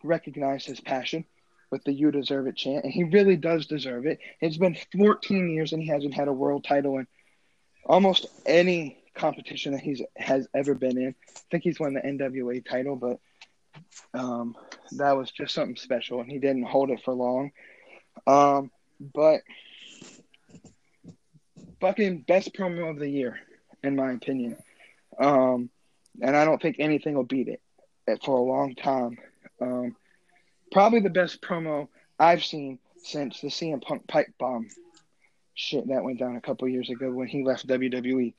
recognized 0.03 0.67
his 0.67 0.81
passion 0.81 1.25
with 1.71 1.85
the 1.85 1.93
"You 1.93 2.11
Deserve 2.11 2.47
It" 2.47 2.57
chant, 2.57 2.85
and 2.85 2.93
he 2.93 3.05
really 3.05 3.37
does 3.37 3.67
deserve 3.67 4.07
it. 4.07 4.19
It's 4.41 4.57
been 4.57 4.77
14 4.97 5.51
years, 5.51 5.73
and 5.73 5.83
he 5.83 5.89
hasn't 5.89 6.15
had 6.15 6.29
a 6.29 6.33
world 6.33 6.65
title 6.65 6.99
in 6.99 7.07
almost 7.85 8.27
any 8.47 8.99
competition 9.15 9.73
that 9.73 9.81
he's 9.81 10.03
has 10.17 10.47
ever 10.55 10.75
been 10.75 10.99
in. 10.99 11.15
I 11.37 11.41
think 11.51 11.65
he's 11.65 11.81
won 11.81 11.95
the 11.95 12.01
NWA 12.01 12.65
title, 12.65 12.97
but 12.97 13.19
um, 14.15 14.57
that 14.93 15.17
was 15.17 15.31
just 15.31 15.55
something 15.55 15.77
special, 15.77 16.21
and 16.21 16.31
he 16.31 16.39
didn't 16.39 16.65
hold 16.65 16.91
it 16.91 17.03
for 17.05 17.15
long. 17.15 17.51
Um, 18.27 18.71
but 19.01 19.43
fucking 21.81 22.25
best 22.27 22.55
promo 22.55 22.91
of 22.91 22.99
the 22.99 23.09
year, 23.09 23.39
in 23.83 23.97
my 23.97 24.13
opinion. 24.13 24.57
Um, 25.19 25.71
and 26.21 26.37
I 26.37 26.45
don't 26.45 26.61
think 26.61 26.77
anything 26.79 27.15
will 27.15 27.25
beat 27.25 27.49
it 27.49 27.61
for 28.25 28.37
a 28.37 28.43
long 28.43 28.75
time. 28.75 29.19
Um, 29.61 29.97
probably 30.71 31.01
the 31.01 31.11
best 31.11 31.41
promo 31.43 31.89
I've 32.19 32.45
seen 32.45 32.79
since 33.03 33.41
the 33.41 33.49
CM 33.49 33.81
Punk 33.83 34.07
pipe 34.09 34.29
bomb 34.39 34.69
shit 35.55 35.89
that 35.89 36.03
went 36.05 36.19
down 36.19 36.37
a 36.37 36.41
couple 36.41 36.69
years 36.69 36.91
ago 36.91 37.11
when 37.11 37.29
he 37.29 37.43
left 37.45 37.67
WWE. 37.67 38.35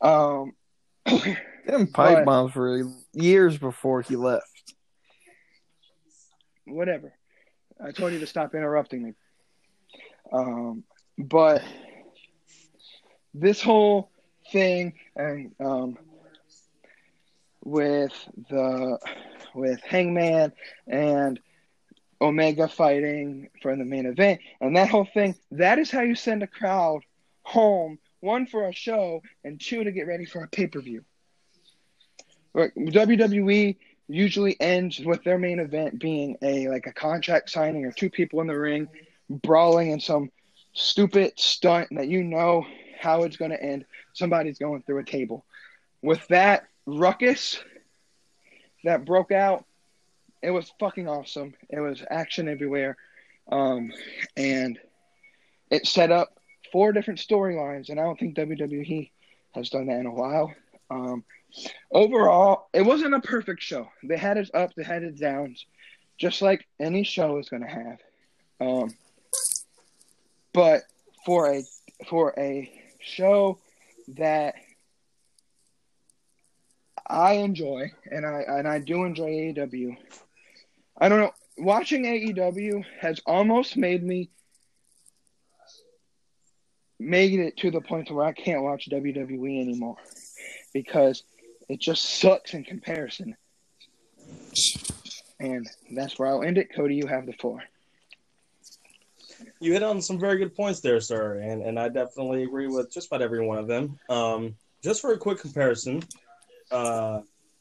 Um, 0.00 0.52
Them 1.06 1.86
pipe 1.88 2.18
But- 2.18 2.24
bombs 2.24 2.54
were 2.54 2.82
years 3.12 3.58
before 3.58 4.02
he 4.02 4.16
left. 4.16 4.74
whatever. 6.66 7.12
I 7.82 7.92
told 7.92 8.12
you 8.12 8.18
to 8.20 8.26
stop 8.26 8.54
interrupting 8.54 9.02
me. 9.02 9.12
Um, 10.32 10.84
but 11.16 11.62
this 13.34 13.62
whole 13.62 14.10
thing 14.52 14.94
and 15.16 15.52
um, 15.60 15.98
with 17.64 18.12
the 18.50 18.98
with 19.54 19.80
Hangman 19.82 20.52
and 20.86 21.40
Omega 22.20 22.68
fighting 22.68 23.48
for 23.62 23.76
the 23.76 23.84
main 23.84 24.06
event 24.06 24.40
and 24.60 24.76
that 24.76 24.88
whole 24.88 25.08
thing 25.14 25.34
that 25.52 25.78
is 25.78 25.90
how 25.90 26.00
you 26.00 26.14
send 26.14 26.42
a 26.42 26.46
crowd 26.46 27.02
home 27.42 27.98
one 28.20 28.46
for 28.46 28.68
a 28.68 28.72
show 28.72 29.22
and 29.44 29.60
two 29.60 29.84
to 29.84 29.92
get 29.92 30.06
ready 30.06 30.24
for 30.24 30.42
a 30.42 30.48
pay-per-view. 30.48 31.04
WWE 32.56 33.76
usually 34.08 34.60
ends 34.60 34.98
with 34.98 35.22
their 35.22 35.38
main 35.38 35.60
event 35.60 36.00
being 36.00 36.36
a 36.42 36.68
like 36.68 36.86
a 36.86 36.92
contract 36.92 37.50
signing 37.50 37.84
or 37.84 37.92
two 37.92 38.10
people 38.10 38.40
in 38.40 38.46
the 38.46 38.58
ring 38.58 38.88
brawling 39.28 39.90
in 39.90 40.00
some 40.00 40.30
stupid 40.72 41.32
stunt 41.36 41.88
that 41.92 42.08
you 42.08 42.24
know 42.24 42.66
how 42.98 43.22
it's 43.22 43.36
going 43.36 43.50
to 43.50 43.62
end. 43.62 43.84
Somebody's 44.12 44.58
going 44.58 44.82
through 44.82 44.98
a 44.98 45.04
table. 45.04 45.44
With 46.02 46.26
that 46.28 46.64
ruckus 46.86 47.62
that 48.84 49.04
broke 49.04 49.32
out, 49.32 49.64
it 50.42 50.50
was 50.50 50.72
fucking 50.78 51.08
awesome. 51.08 51.54
It 51.68 51.80
was 51.80 52.02
action 52.10 52.48
everywhere. 52.48 52.96
Um, 53.50 53.92
and 54.36 54.78
it 55.70 55.86
set 55.86 56.10
up 56.10 56.28
four 56.72 56.92
different 56.92 57.20
storylines, 57.20 57.88
and 57.88 57.98
I 57.98 58.04
don't 58.04 58.18
think 58.18 58.36
WWE 58.36 59.10
has 59.54 59.70
done 59.70 59.86
that 59.86 60.00
in 60.00 60.06
a 60.06 60.14
while. 60.14 60.52
Um, 60.90 61.24
overall, 61.90 62.68
it 62.72 62.82
wasn't 62.82 63.14
a 63.14 63.20
perfect 63.20 63.62
show. 63.62 63.88
They 64.02 64.16
had 64.16 64.36
its 64.36 64.50
ups, 64.52 64.74
they 64.76 64.84
had 64.84 65.02
its 65.02 65.20
downs, 65.20 65.64
just 66.18 66.42
like 66.42 66.66
any 66.78 67.04
show 67.04 67.38
is 67.38 67.48
going 67.48 67.62
to 67.62 67.68
have. 67.68 67.98
Um, 68.60 68.90
but 70.52 70.82
for 71.24 71.52
a 71.52 71.62
for 72.08 72.34
a 72.38 72.72
show 73.00 73.58
that 74.08 74.54
I 77.06 77.34
enjoy, 77.34 77.92
and 78.10 78.26
I 78.26 78.44
and 78.46 78.68
I 78.68 78.78
do 78.80 79.04
enjoy 79.04 79.30
AEW. 79.30 79.96
I 81.00 81.08
don't 81.08 81.20
know. 81.20 81.32
Watching 81.58 82.04
AEW 82.04 82.84
has 83.00 83.20
almost 83.26 83.76
made 83.76 84.02
me 84.02 84.30
made 86.98 87.38
it 87.38 87.56
to 87.58 87.70
the 87.70 87.80
point 87.80 88.10
where 88.10 88.24
I 88.24 88.32
can't 88.32 88.62
watch 88.62 88.88
WWE 88.90 89.60
anymore 89.60 89.96
because 90.72 91.22
it 91.68 91.80
just 91.80 92.04
sucks 92.04 92.54
in 92.54 92.64
comparison. 92.64 93.36
And 95.38 95.68
that's 95.92 96.18
where 96.18 96.28
I'll 96.28 96.42
end 96.42 96.58
it. 96.58 96.74
Cody, 96.74 96.96
you 96.96 97.06
have 97.06 97.26
the 97.26 97.32
floor. 97.32 97.62
You 99.60 99.72
hit 99.72 99.84
on 99.84 100.02
some 100.02 100.18
very 100.18 100.38
good 100.38 100.56
points 100.56 100.80
there, 100.80 101.00
sir, 101.00 101.38
and 101.38 101.62
and 101.62 101.78
I 101.78 101.88
definitely 101.88 102.42
agree 102.42 102.66
with 102.66 102.92
just 102.92 103.06
about 103.06 103.22
every 103.22 103.44
one 103.46 103.58
of 103.58 103.68
them. 103.68 103.98
Um, 104.08 104.56
just 104.82 105.00
for 105.00 105.12
a 105.12 105.18
quick 105.18 105.38
comparison, 105.38 106.02
uh, 106.72 107.20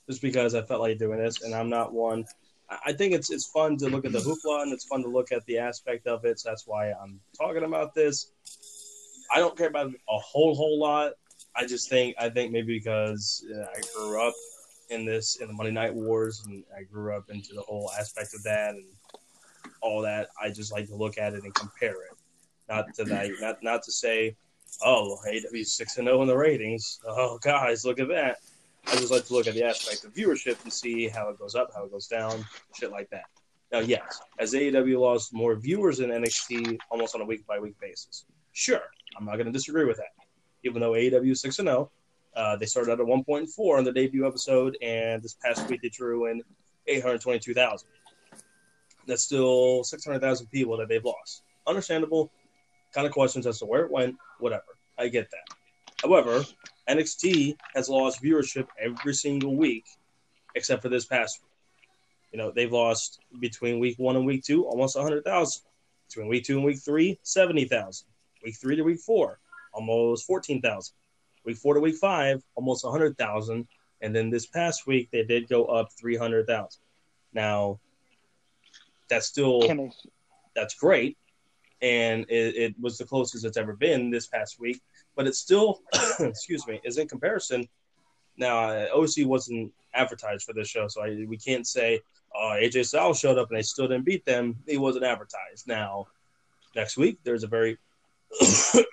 just 0.09 0.21
because 0.21 0.55
I 0.55 0.63
felt 0.63 0.81
like 0.81 0.97
doing 0.97 1.19
this, 1.19 1.43
and 1.43 1.53
I'm 1.53 1.69
not 1.69 1.93
one. 1.93 2.25
I 2.69 2.91
think 2.91 3.13
it's 3.13 3.29
it's 3.29 3.45
fun 3.45 3.77
to 3.77 3.89
look 3.89 4.05
at 4.05 4.11
the 4.11 4.19
hoopla 4.19 4.63
and 4.63 4.73
it's 4.73 4.85
fun 4.85 5.01
to 5.03 5.07
look 5.07 5.31
at 5.31 5.45
the 5.45 5.57
aspect 5.57 6.05
of 6.05 6.25
it. 6.25 6.39
So 6.39 6.49
that's 6.49 6.67
why 6.67 6.91
I'm 6.91 7.19
talking 7.37 7.63
about 7.63 7.93
this. 7.93 8.31
I 9.33 9.39
don't 9.39 9.57
care 9.57 9.67
about 9.67 9.87
a 9.87 10.19
whole 10.19 10.55
whole 10.55 10.79
lot. 10.79 11.13
I 11.55 11.65
just 11.65 11.89
think 11.89 12.15
I 12.19 12.29
think 12.29 12.51
maybe 12.51 12.77
because 12.77 13.45
uh, 13.55 13.61
I 13.61 13.81
grew 13.95 14.21
up 14.21 14.33
in 14.89 15.05
this 15.05 15.37
in 15.37 15.47
the 15.47 15.53
Monday 15.53 15.71
Night 15.71 15.93
Wars 15.93 16.43
and 16.45 16.63
I 16.77 16.83
grew 16.83 17.15
up 17.15 17.29
into 17.29 17.53
the 17.53 17.61
whole 17.61 17.89
aspect 17.97 18.33
of 18.33 18.43
that 18.43 18.75
and 18.75 18.85
all 19.81 20.01
that. 20.01 20.29
I 20.41 20.49
just 20.49 20.71
like 20.71 20.87
to 20.87 20.95
look 20.95 21.17
at 21.17 21.33
it 21.33 21.43
and 21.43 21.53
compare 21.55 21.91
it. 22.03 22.17
Not 22.69 22.93
to 22.95 23.05
not 23.39 23.63
not 23.63 23.83
to 23.83 23.91
say, 23.91 24.35
oh, 24.83 25.17
AW 25.25 25.63
six 25.63 25.97
and 25.97 26.07
zero 26.07 26.21
in 26.21 26.27
the 26.27 26.35
ratings. 26.35 26.99
Oh, 27.05 27.39
guys, 27.41 27.85
look 27.85 27.99
at 27.99 28.09
that. 28.09 28.37
I 28.89 28.95
just 28.95 29.11
like 29.11 29.25
to 29.25 29.33
look 29.33 29.47
at 29.47 29.53
the 29.53 29.63
aspect 29.63 30.05
of 30.05 30.13
viewership 30.13 30.63
and 30.63 30.71
see 30.71 31.07
how 31.09 31.29
it 31.29 31.37
goes 31.37 31.55
up, 31.55 31.71
how 31.75 31.83
it 31.85 31.91
goes 31.91 32.07
down, 32.07 32.45
shit 32.73 32.91
like 32.91 33.09
that. 33.09 33.25
Now, 33.71 33.79
yes, 33.79 34.21
as 34.39 34.53
AEW 34.53 34.99
lost 34.99 35.33
more 35.33 35.55
viewers 35.55 35.99
in 35.99 36.09
NXT 36.09 36.77
almost 36.89 37.13
on 37.13 37.21
a 37.21 37.25
week 37.25 37.45
by 37.45 37.59
week 37.59 37.77
basis. 37.81 38.25
Sure, 38.53 38.81
I'm 39.17 39.25
not 39.25 39.33
going 39.33 39.47
to 39.47 39.51
disagree 39.51 39.85
with 39.85 39.97
that. 39.97 40.13
Even 40.63 40.81
though 40.81 40.91
AEW 40.91 41.31
is 41.31 41.41
six 41.41 41.59
and 41.59 41.67
zero, 41.67 41.91
uh, 42.35 42.55
they 42.55 42.65
started 42.65 42.91
out 42.91 42.99
at 42.99 43.05
1.4 43.05 43.77
on 43.77 43.83
the 43.83 43.91
debut 43.91 44.25
episode, 44.25 44.77
and 44.81 45.21
this 45.21 45.35
past 45.43 45.67
week 45.69 45.81
they 45.81 45.89
drew 45.89 46.27
in 46.27 46.41
822,000. 46.87 47.87
That's 49.05 49.23
still 49.23 49.83
600,000 49.83 50.47
people 50.47 50.77
that 50.77 50.87
they've 50.87 51.03
lost. 51.03 51.43
Understandable. 51.65 52.31
Kind 52.93 53.05
of 53.05 53.13
questions 53.13 53.45
as 53.47 53.59
to 53.59 53.65
where 53.65 53.83
it 53.83 53.91
went. 53.91 54.15
Whatever. 54.39 54.77
I 54.97 55.07
get 55.07 55.29
that. 55.31 55.56
However, 56.01 56.45
NXT 56.89 57.57
has 57.75 57.89
lost 57.89 58.23
viewership 58.23 58.67
every 58.79 59.13
single 59.13 59.55
week 59.55 59.85
except 60.55 60.81
for 60.81 60.89
this 60.89 61.05
past 61.05 61.39
week. 61.41 61.89
You 62.31 62.39
know, 62.39 62.51
they've 62.51 62.71
lost 62.71 63.19
between 63.39 63.79
week 63.79 63.97
one 63.97 64.15
and 64.15 64.25
week 64.25 64.43
two 64.43 64.65
almost 64.65 64.95
100,000. 64.95 65.61
Between 66.07 66.27
week 66.27 66.45
two 66.45 66.57
and 66.57 66.65
week 66.65 66.79
three, 66.79 67.19
70,000. 67.23 68.07
Week 68.43 68.55
three 68.55 68.75
to 68.75 68.83
week 68.83 68.99
four, 68.99 69.39
almost 69.73 70.25
14,000. 70.25 70.93
Week 71.45 71.57
four 71.57 71.73
to 71.73 71.79
week 71.79 71.95
five, 71.95 72.41
almost 72.55 72.83
100,000. 72.83 73.67
And 74.01 74.15
then 74.15 74.29
this 74.29 74.45
past 74.45 74.87
week, 74.87 75.09
they 75.11 75.23
did 75.23 75.49
go 75.49 75.65
up 75.65 75.89
300,000. 75.99 76.79
Now, 77.33 77.79
that's 79.09 79.27
still 79.27 79.61
that's 80.55 80.73
great, 80.75 81.17
and 81.81 82.25
it, 82.29 82.55
it 82.55 82.75
was 82.79 82.97
the 82.97 83.05
closest 83.05 83.45
it's 83.45 83.57
ever 83.57 83.73
been 83.73 84.09
this 84.09 84.27
past 84.27 84.59
week. 84.59 84.81
But 85.17 85.27
it 85.27 85.35
still, 85.35 85.81
excuse 86.19 86.65
me, 86.65 86.79
is 86.85 86.97
in 86.97 87.09
comparison. 87.09 87.67
Now, 88.37 88.69
uh, 88.69 88.87
OC 88.93 89.25
wasn't 89.25 89.73
advertised 89.93 90.45
for 90.45 90.53
this 90.53 90.69
show, 90.69 90.87
so 90.87 91.01
I, 91.01 91.25
we 91.27 91.37
can't 91.37 91.67
say 91.67 91.99
uh, 92.33 92.53
AJ 92.53 92.85
Styles 92.85 93.19
showed 93.19 93.37
up 93.37 93.49
and 93.49 93.57
they 93.57 93.63
still 93.63 93.87
didn't 93.87 94.05
beat 94.05 94.25
them. 94.25 94.55
He 94.65 94.77
wasn't 94.77 95.05
advertised. 95.05 95.67
Now, 95.67 96.07
next 96.75 96.97
week 96.97 97.17
there's 97.23 97.43
a 97.43 97.47
very, 97.47 97.77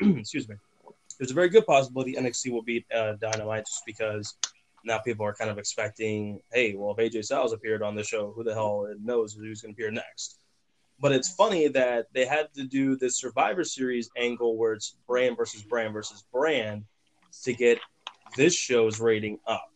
excuse 0.01 0.49
me, 0.49 0.57
there's 1.19 1.31
a 1.31 1.35
very 1.35 1.51
good 1.51 1.67
possibility 1.67 2.15
NXT 2.15 2.51
will 2.51 2.63
beat 2.63 2.87
uh, 2.93 3.15
Dynamite 3.21 3.67
just 3.67 3.85
because 3.87 4.35
now 4.85 4.99
people 4.99 5.27
are 5.27 5.35
kind 5.35 5.51
of 5.51 5.59
expecting, 5.59 6.41
hey, 6.53 6.75
well, 6.75 6.95
if 6.97 7.13
AJ 7.13 7.27
Styles 7.27 7.53
appeared 7.53 7.83
on 7.83 7.95
the 7.95 8.03
show, 8.03 8.33
who 8.35 8.45
the 8.45 8.55
hell 8.55 8.89
knows 9.03 9.35
who's 9.35 9.61
going 9.61 9.75
to 9.75 9.81
appear 9.81 9.91
next? 9.91 10.39
But 11.01 11.13
it's 11.13 11.35
funny 11.35 11.69
that 11.69 12.07
they 12.13 12.25
had 12.25 12.53
to 12.55 12.65
do 12.65 12.97
this 12.97 13.19
Survivor 13.19 13.65
Series 13.65 14.09
angle 14.17 14.57
where 14.57 14.75
it's 14.75 14.97
brand 15.07 15.37
versus 15.37 15.63
brand 15.63 15.93
versus 15.93 16.25
brand 16.33 16.85
to 17.43 17.53
get 17.53 17.79
this 18.37 18.55
show's 18.55 19.01
rating 19.01 19.39
up, 19.47 19.69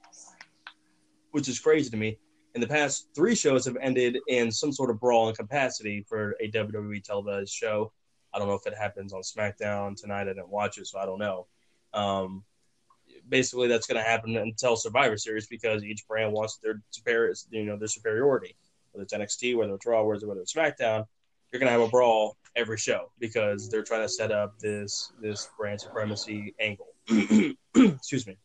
which 1.32 1.48
is 1.48 1.58
crazy 1.58 1.90
to 1.90 1.96
me. 1.96 2.18
In 2.54 2.60
the 2.60 2.66
past, 2.66 3.08
three 3.14 3.34
shows 3.34 3.64
have 3.66 3.76
ended 3.80 4.18
in 4.28 4.50
some 4.50 4.72
sort 4.72 4.90
of 4.90 4.98
brawl 5.00 5.28
and 5.28 5.36
capacity 5.36 6.04
for 6.08 6.34
a 6.40 6.50
WWE 6.50 7.02
televised 7.02 7.52
show. 7.52 7.92
I 8.32 8.38
don't 8.38 8.48
know 8.48 8.54
if 8.54 8.66
it 8.66 8.76
happens 8.76 9.12
on 9.12 9.22
SmackDown 9.22 9.96
tonight. 9.96 10.22
I 10.22 10.24
didn't 10.24 10.48
watch 10.48 10.78
it, 10.78 10.86
so 10.86 10.98
I 10.98 11.06
don't 11.06 11.18
know. 11.18 11.46
Um, 11.94 12.44
basically, 13.28 13.68
that's 13.68 13.86
going 13.86 14.02
to 14.02 14.08
happen 14.08 14.36
until 14.36 14.76
Survivor 14.76 15.16
Series 15.16 15.46
because 15.46 15.84
each 15.84 16.06
brand 16.06 16.32
wants 16.32 16.58
their 16.58 16.82
superior, 16.90 17.34
you 17.50 17.64
know, 17.64 17.76
their 17.76 17.88
superiority. 17.88 18.56
Whether 18.92 19.04
it's 19.04 19.14
NXT, 19.14 19.56
whether 19.56 19.74
it's 19.74 19.86
Raw, 19.86 20.02
Words 20.02 20.24
or 20.24 20.28
whether 20.28 20.40
it's 20.40 20.52
SmackDown, 20.52 21.04
you're 21.52 21.60
going 21.60 21.72
to 21.72 21.78
have 21.78 21.80
a 21.80 21.88
brawl 21.88 22.36
every 22.56 22.76
show 22.76 23.10
because 23.18 23.68
they're 23.70 23.82
trying 23.82 24.02
to 24.02 24.08
set 24.08 24.32
up 24.32 24.58
this 24.58 25.12
this 25.20 25.48
brand 25.58 25.80
supremacy 25.80 26.54
angle. 26.60 26.94
Excuse 27.74 28.26
me. 28.26 28.36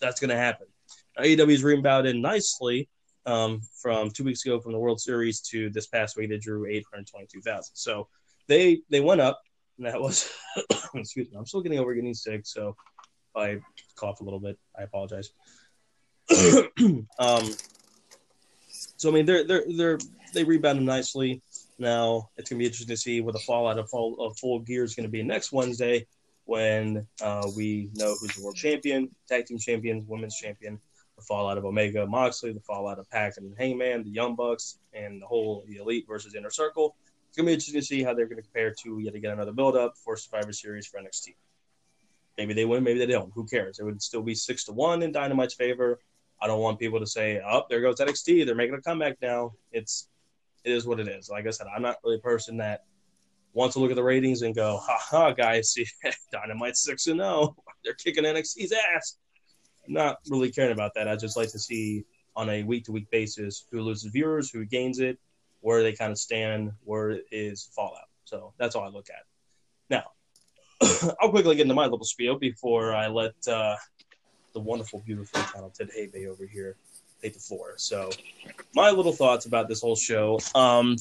That's 0.00 0.20
going 0.20 0.30
to 0.30 0.36
happen. 0.36 0.66
AEW's 1.18 1.62
rebounded 1.62 2.16
nicely 2.16 2.88
um, 3.26 3.60
from 3.80 4.10
two 4.10 4.24
weeks 4.24 4.44
ago 4.44 4.60
from 4.60 4.72
the 4.72 4.78
World 4.78 5.00
Series 5.00 5.40
to 5.40 5.70
this 5.70 5.86
past 5.86 6.16
week. 6.16 6.30
They 6.30 6.38
drew 6.38 6.66
822,000. 6.66 7.74
So 7.74 8.08
they 8.48 8.82
they 8.90 9.00
went 9.00 9.20
up. 9.20 9.40
And 9.78 9.86
that 9.86 10.00
was, 10.00 10.30
excuse 10.94 11.30
me, 11.30 11.36
I'm 11.36 11.46
still 11.46 11.62
getting 11.62 11.78
over 11.78 11.94
getting 11.94 12.14
sick. 12.14 12.42
So 12.44 12.76
if 13.34 13.36
I 13.36 13.58
cough 13.96 14.20
a 14.20 14.24
little 14.24 14.40
bit, 14.40 14.58
I 14.78 14.82
apologize. 14.82 15.30
um, 17.18 17.50
so 19.02 19.10
I 19.10 19.12
mean, 19.12 19.26
they're 19.26 19.42
they're 19.42 19.64
they're 19.68 19.98
they 20.32 20.44
rebounded 20.44 20.84
nicely. 20.84 21.42
Now 21.76 22.30
it's 22.36 22.48
gonna 22.48 22.60
be 22.60 22.66
interesting 22.66 22.94
to 22.94 22.96
see 22.96 23.20
what 23.20 23.32
the 23.32 23.40
fallout 23.40 23.76
of 23.76 23.90
full 23.90 24.14
of 24.24 24.38
full 24.38 24.60
gear 24.60 24.84
is 24.84 24.94
gonna 24.94 25.08
be 25.08 25.24
next 25.24 25.50
Wednesday 25.50 26.06
when 26.44 27.04
uh, 27.20 27.50
we 27.56 27.90
know 27.94 28.14
who's 28.20 28.36
the 28.36 28.44
world 28.44 28.54
champion, 28.54 29.10
tag 29.28 29.46
team 29.46 29.58
champions, 29.58 30.04
women's 30.06 30.36
champion, 30.36 30.78
the 31.16 31.22
fallout 31.22 31.58
of 31.58 31.64
Omega 31.64 32.06
Moxley, 32.06 32.52
the 32.52 32.60
fallout 32.60 33.00
of 33.00 33.10
Pac 33.10 33.38
and 33.38 33.52
Hangman, 33.58 34.04
the 34.04 34.10
Young 34.10 34.36
Bucks, 34.36 34.78
and 34.92 35.20
the 35.20 35.26
whole 35.26 35.64
the 35.66 35.78
Elite 35.78 36.04
versus 36.06 36.36
Inner 36.36 36.50
Circle. 36.50 36.94
It's 37.26 37.36
gonna 37.36 37.46
be 37.46 37.54
interesting 37.54 37.80
to 37.80 37.84
see 37.84 38.04
how 38.04 38.14
they're 38.14 38.28
gonna 38.28 38.42
compare 38.42 38.72
to 38.84 39.00
yet 39.00 39.16
again 39.16 39.32
another 39.32 39.52
build 39.52 39.74
up 39.74 39.94
for 39.96 40.16
Survivor 40.16 40.52
Series 40.52 40.86
for 40.86 41.00
NXT. 41.00 41.34
Maybe 42.38 42.54
they 42.54 42.66
win, 42.66 42.84
maybe 42.84 43.00
they 43.00 43.06
don't. 43.06 43.32
Who 43.34 43.48
cares? 43.48 43.80
It 43.80 43.84
would 43.84 44.00
still 44.00 44.22
be 44.22 44.36
six 44.36 44.62
to 44.66 44.72
one 44.72 45.02
in 45.02 45.10
Dynamite's 45.10 45.54
favor. 45.54 45.98
I 46.42 46.46
don't 46.46 46.60
want 46.60 46.78
people 46.78 46.98
to 46.98 47.06
say, 47.06 47.40
"Oh, 47.46 47.62
there 47.70 47.80
goes 47.80 48.00
NXT. 48.00 48.44
They're 48.44 48.54
making 48.54 48.74
a 48.74 48.82
comeback 48.82 49.16
now." 49.22 49.52
It's 49.70 50.08
it 50.64 50.72
is 50.72 50.86
what 50.86 51.00
it 51.00 51.08
is. 51.08 51.28
Like 51.30 51.46
I 51.46 51.50
said, 51.50 51.66
I'm 51.74 51.82
not 51.82 51.96
really 52.04 52.16
a 52.16 52.20
person 52.20 52.56
that 52.58 52.84
wants 53.52 53.74
to 53.74 53.80
look 53.80 53.90
at 53.90 53.96
the 53.96 54.02
ratings 54.02 54.42
and 54.42 54.54
go, 54.54 54.78
"Ha 54.78 54.98
ha, 55.00 55.30
guys, 55.30 55.70
see 55.72 55.86
Dynamite 56.32 56.76
six 56.76 57.06
and 57.06 57.20
zero. 57.20 57.54
They're 57.84 57.94
kicking 57.94 58.24
NXT's 58.24 58.72
ass." 58.72 59.18
I'm 59.86 59.94
not 59.94 60.18
really 60.28 60.50
caring 60.50 60.72
about 60.72 60.94
that. 60.94 61.08
I 61.08 61.16
just 61.16 61.36
like 61.36 61.50
to 61.52 61.58
see 61.58 62.04
on 62.36 62.48
a 62.48 62.62
week 62.62 62.84
to 62.84 62.92
week 62.92 63.10
basis 63.10 63.66
who 63.70 63.80
loses 63.80 64.10
viewers, 64.12 64.50
who 64.50 64.64
gains 64.64 65.00
it, 65.00 65.18
where 65.60 65.82
they 65.82 65.92
kind 65.92 66.12
of 66.12 66.18
stand, 66.18 66.72
where 66.84 67.20
is 67.30 67.68
fallout. 67.74 68.08
So 68.24 68.52
that's 68.58 68.74
all 68.74 68.84
I 68.84 68.88
look 68.88 69.08
at. 69.10 69.24
Now, 69.90 70.04
I'll 71.20 71.30
quickly 71.30 71.56
get 71.56 71.62
into 71.62 71.74
my 71.74 71.86
little 71.86 72.04
spiel 72.04 72.38
before 72.38 72.94
I 72.94 73.08
let 73.08 73.34
uh, 73.48 73.76
the 74.52 74.60
wonderful, 74.60 75.02
beautiful, 75.04 75.40
talented 75.52 75.90
Hebe 75.96 76.26
over 76.26 76.46
here 76.46 76.76
take 77.22 77.34
the 77.34 77.40
floor. 77.40 77.74
So, 77.76 78.10
my 78.74 78.90
little 78.90 79.12
thoughts 79.12 79.46
about 79.46 79.68
this 79.68 79.80
whole 79.80 79.96
show. 79.96 80.40
Um, 80.54 80.96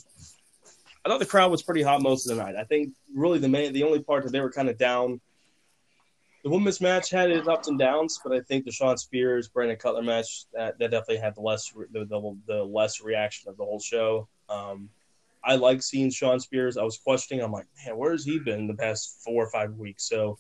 I 1.04 1.10
thought 1.10 1.20
the 1.20 1.26
crowd 1.26 1.50
was 1.50 1.64
pretty 1.64 1.82
hot 1.82 2.02
most 2.02 2.30
of 2.30 2.38
the 2.38 2.44
night. 2.44 2.56
I 2.56 2.64
think 2.64 2.94
really 3.14 3.40
the 3.40 3.50
main, 3.50 3.74
the 3.74 3.84
only 3.84 4.02
part 4.02 4.24
that 4.24 4.32
they 4.32 4.40
were 4.40 4.52
kind 4.52 4.70
of 4.70 4.78
down. 4.78 5.20
The 6.44 6.50
women's 6.50 6.82
match 6.82 7.10
had 7.10 7.30
its 7.30 7.48
ups 7.48 7.68
and 7.68 7.78
downs, 7.78 8.20
but 8.24 8.34
I 8.34 8.42
think 8.42 8.66
the 8.66 8.72
Shawn 8.72 8.98
Spears 8.98 9.48
Brandon 9.48 9.78
Cutler 9.78 10.02
match 10.02 10.46
that, 10.54 10.78
that 10.80 10.92
definitely 10.92 11.18
had 11.18 11.36
the 11.36 11.42
less 11.42 11.72
the, 11.92 12.06
the, 12.06 12.38
the 12.48 12.64
less 12.64 13.02
reaction 13.02 13.50
of 13.50 13.58
the 13.58 13.64
whole 13.64 13.80
show. 13.80 14.28
Um, 14.50 14.90
I 15.44 15.56
like 15.56 15.82
seeing 15.82 16.10
Shawn 16.12 16.40
Spears. 16.40 16.78
I 16.78 16.84
was 16.84 16.98
questioning. 16.98 17.44
I'm 17.44 17.52
like, 17.52 17.68
man, 17.86 17.98
where 17.98 18.12
has 18.12 18.24
he 18.24 18.40
been 18.40 18.68
the 18.68 18.76
past 18.76 19.22
four 19.24 19.44
or 19.44 19.50
five 19.50 19.74
weeks? 19.74 20.08
So 20.08 20.38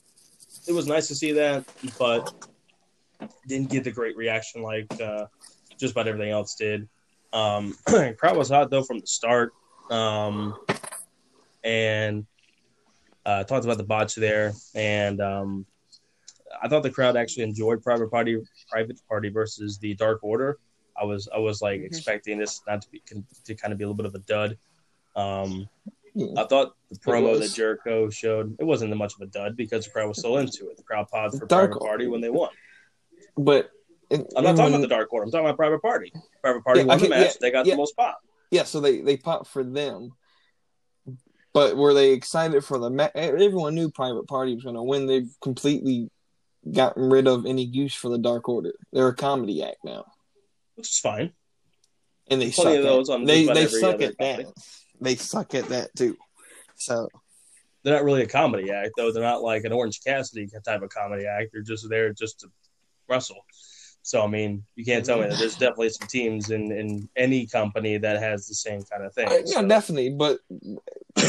it 0.67 0.73
was 0.73 0.87
nice 0.87 1.07
to 1.07 1.15
see 1.15 1.31
that, 1.33 1.65
but 1.97 2.33
didn't 3.47 3.69
get 3.69 3.83
the 3.83 3.91
great 3.91 4.15
reaction 4.15 4.61
like 4.61 4.87
uh, 5.01 5.25
just 5.79 5.91
about 5.93 6.07
everything 6.07 6.31
else 6.31 6.55
did. 6.55 6.87
Um, 7.33 7.75
crowd 8.17 8.37
was 8.37 8.49
hot 8.49 8.69
though 8.69 8.83
from 8.83 8.99
the 8.99 9.07
start, 9.07 9.53
um, 9.89 10.55
and 11.63 12.25
uh, 13.25 13.43
talked 13.43 13.65
about 13.65 13.77
the 13.77 13.83
botch 13.83 14.15
there, 14.15 14.53
and 14.75 15.21
um, 15.21 15.65
I 16.61 16.67
thought 16.67 16.83
the 16.83 16.89
crowd 16.89 17.15
actually 17.15 17.43
enjoyed 17.43 17.83
Private 17.83 18.09
Party, 18.11 18.37
Private 18.69 18.99
Party 19.07 19.29
versus 19.29 19.77
the 19.77 19.93
Dark 19.95 20.19
Order. 20.23 20.57
I 20.99 21.05
was 21.05 21.29
I 21.33 21.37
was 21.37 21.61
like 21.61 21.81
Mhm. 21.81 21.85
expecting 21.85 22.37
this 22.37 22.61
not 22.67 22.81
to 22.81 22.89
be 22.89 23.01
to 23.45 23.55
kind 23.55 23.71
of 23.71 23.77
be 23.77 23.85
a 23.85 23.87
little 23.87 23.95
bit 23.97 24.05
of 24.05 24.15
a 24.15 24.19
dud. 24.19 24.57
Um, 25.15 25.69
I 26.37 26.43
thought 26.43 26.75
the 26.89 26.99
promo 26.99 27.39
that 27.39 27.53
Jericho 27.53 28.09
showed 28.09 28.57
it 28.59 28.65
wasn't 28.65 28.91
that 28.91 28.97
much 28.97 29.13
of 29.15 29.21
a 29.21 29.27
dud 29.27 29.55
because 29.55 29.85
the 29.85 29.91
crowd 29.91 30.09
was 30.09 30.19
still 30.19 30.37
into 30.37 30.69
it. 30.69 30.77
The 30.77 30.83
crowd 30.83 31.07
popped 31.09 31.37
for 31.37 31.45
Dark 31.45 31.71
Private 31.71 31.85
Party 31.85 32.07
when 32.07 32.19
they 32.21 32.29
won. 32.29 32.49
But 33.37 33.69
I'm 34.11 34.19
not 34.35 34.55
talking 34.55 34.55
when- 34.57 34.67
about 34.73 34.81
the 34.81 34.87
Dark 34.87 35.13
Order. 35.13 35.25
I'm 35.25 35.31
talking 35.31 35.45
about 35.45 35.57
Private 35.57 35.81
Party. 35.81 36.11
Private 36.41 36.63
Party 36.63 36.79
Yeah, 36.81 36.85
won 36.87 36.99
the 36.99 37.09
match. 37.09 37.19
yeah, 37.27 37.31
they 37.41 37.51
got 37.51 37.65
yeah. 37.65 37.73
the 37.73 37.77
most 37.77 37.95
pop. 37.95 38.19
Yeah, 38.51 38.63
so 38.63 38.79
they 38.81 39.01
they 39.01 39.17
pop 39.17 39.47
for 39.47 39.63
them. 39.63 40.11
But 41.53 41.75
were 41.75 41.93
they 41.93 42.11
excited 42.13 42.63
for 42.63 42.77
the 42.79 42.89
ma- 42.89 43.09
everyone 43.13 43.75
knew 43.75 43.89
Private 43.91 44.27
Party 44.27 44.55
was 44.55 44.63
going 44.63 44.75
to 44.75 44.83
win. 44.83 45.05
They've 45.05 45.29
completely 45.41 46.09
gotten 46.71 47.09
rid 47.09 47.27
of 47.27 47.45
any 47.45 47.63
use 47.63 47.93
for 47.93 48.09
the 48.09 48.17
Dark 48.17 48.47
Order. 48.47 48.73
They're 48.93 49.07
a 49.09 49.15
comedy 49.15 49.63
act 49.63 49.77
now, 49.83 50.05
which 50.75 50.89
is 50.91 50.99
fine. 50.99 51.33
and 52.29 52.41
they 52.41 52.51
Plenty 52.51 52.83
suck 52.83 53.09
at 53.09 53.13
on 53.13 53.25
they 53.25 53.45
they 53.45 53.67
suck 53.67 54.01
at 54.01 54.17
that. 54.19 54.45
They 55.01 55.15
suck 55.15 55.55
at 55.55 55.65
that 55.69 55.93
too. 55.95 56.15
So 56.75 57.09
They're 57.83 57.95
not 57.95 58.03
really 58.05 58.21
a 58.23 58.27
comedy 58.27 58.71
act, 58.71 58.91
though. 58.95 59.11
They're 59.11 59.23
not 59.23 59.41
like 59.41 59.63
an 59.65 59.71
Orange 59.73 60.01
Cassidy 60.03 60.47
type 60.63 60.81
of 60.83 60.89
comedy 60.89 61.25
act. 61.25 61.49
They're 61.51 61.63
just 61.63 61.89
there 61.89 62.13
just 62.13 62.41
to 62.41 62.47
wrestle. 63.11 63.45
So 64.03 64.23
I 64.23 64.27
mean, 64.27 64.63
you 64.75 64.83
can't 64.83 65.05
tell 65.05 65.19
me 65.19 65.27
that 65.27 65.37
there's 65.37 65.57
definitely 65.57 65.89
some 65.89 66.07
teams 66.07 66.49
in 66.49 66.71
in 66.71 67.09
any 67.15 67.45
company 67.45 67.97
that 67.97 68.19
has 68.19 68.47
the 68.47 68.55
same 68.55 68.81
kind 68.83 69.03
of 69.03 69.13
thing. 69.13 69.27
Uh, 69.27 69.41
yeah, 69.45 69.61
definitely. 69.61 70.09
But 70.09 70.39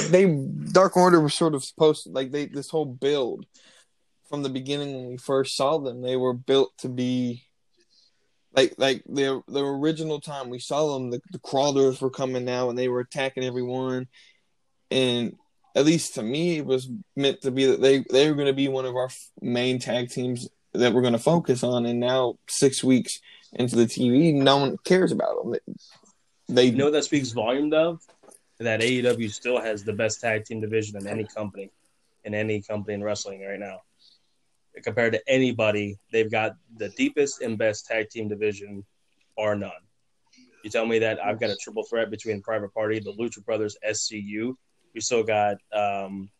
they 0.08 0.26
Dark 0.72 0.96
Order 0.96 1.20
was 1.20 1.34
sort 1.34 1.54
of 1.54 1.64
supposed 1.64 2.04
to, 2.04 2.10
like 2.10 2.30
they 2.32 2.46
this 2.46 2.70
whole 2.70 2.86
build 2.86 3.44
from 4.28 4.42
the 4.42 4.48
beginning 4.48 4.94
when 4.94 5.08
we 5.08 5.16
first 5.18 5.54
saw 5.54 5.78
them. 5.78 6.00
They 6.00 6.16
were 6.16 6.32
built 6.32 6.72
to 6.78 6.88
be 6.88 7.44
like 8.54 8.74
like 8.78 9.02
the 9.06 9.42
the 9.48 9.64
original 9.64 10.20
time 10.20 10.48
we 10.48 10.58
saw 10.58 10.94
them. 10.94 11.10
The, 11.10 11.20
the 11.30 11.40
crawlers 11.40 12.00
were 12.00 12.10
coming 12.10 12.48
out 12.48 12.70
and 12.70 12.78
they 12.78 12.88
were 12.88 13.00
attacking 13.00 13.44
everyone, 13.44 14.08
and 14.90 15.36
at 15.74 15.84
least 15.84 16.14
to 16.14 16.22
me, 16.22 16.58
it 16.58 16.66
was 16.66 16.88
meant 17.16 17.42
to 17.42 17.50
be 17.50 17.66
that 17.66 17.82
they 17.82 18.04
they 18.10 18.28
were 18.30 18.34
going 18.36 18.46
to 18.46 18.54
be 18.54 18.68
one 18.68 18.86
of 18.86 18.96
our 18.96 19.10
main 19.42 19.78
tag 19.78 20.08
teams 20.08 20.48
that 20.74 20.92
we're 20.92 21.02
going 21.02 21.12
to 21.12 21.18
focus 21.18 21.62
on. 21.62 21.86
And 21.86 22.00
now 22.00 22.36
six 22.48 22.82
weeks 22.82 23.20
into 23.52 23.76
the 23.76 23.84
TV, 23.84 24.34
no 24.34 24.58
one 24.58 24.76
cares 24.84 25.12
about 25.12 25.42
them. 25.42 25.76
They, 26.48 26.64
You 26.66 26.76
know 26.76 26.90
that 26.90 27.04
speaks 27.04 27.30
volume 27.30 27.72
of? 27.72 28.00
That 28.58 28.80
AEW 28.80 29.32
still 29.32 29.60
has 29.60 29.82
the 29.82 29.92
best 29.92 30.20
tag 30.20 30.44
team 30.44 30.60
division 30.60 30.96
in 30.96 31.06
any 31.06 31.24
company, 31.24 31.70
in 32.24 32.34
any 32.34 32.62
company 32.62 32.94
in 32.94 33.02
wrestling 33.02 33.44
right 33.44 33.58
now. 33.58 33.80
Compared 34.82 35.12
to 35.14 35.22
anybody, 35.28 35.98
they've 36.12 36.30
got 36.30 36.56
the 36.76 36.88
deepest 36.90 37.42
and 37.42 37.58
best 37.58 37.86
tag 37.86 38.08
team 38.08 38.28
division, 38.28 38.84
or 39.36 39.54
none. 39.54 39.70
You 40.62 40.70
tell 40.70 40.86
me 40.86 41.00
that 41.00 41.22
I've 41.22 41.40
got 41.40 41.50
a 41.50 41.56
triple 41.56 41.82
threat 41.82 42.10
between 42.10 42.40
Private 42.40 42.72
Party, 42.72 43.00
the 43.00 43.12
Lucha 43.12 43.44
Brothers, 43.44 43.76
SCU. 43.86 44.54
You 44.94 45.00
still 45.00 45.24
got 45.24 45.56
um, 45.72 46.30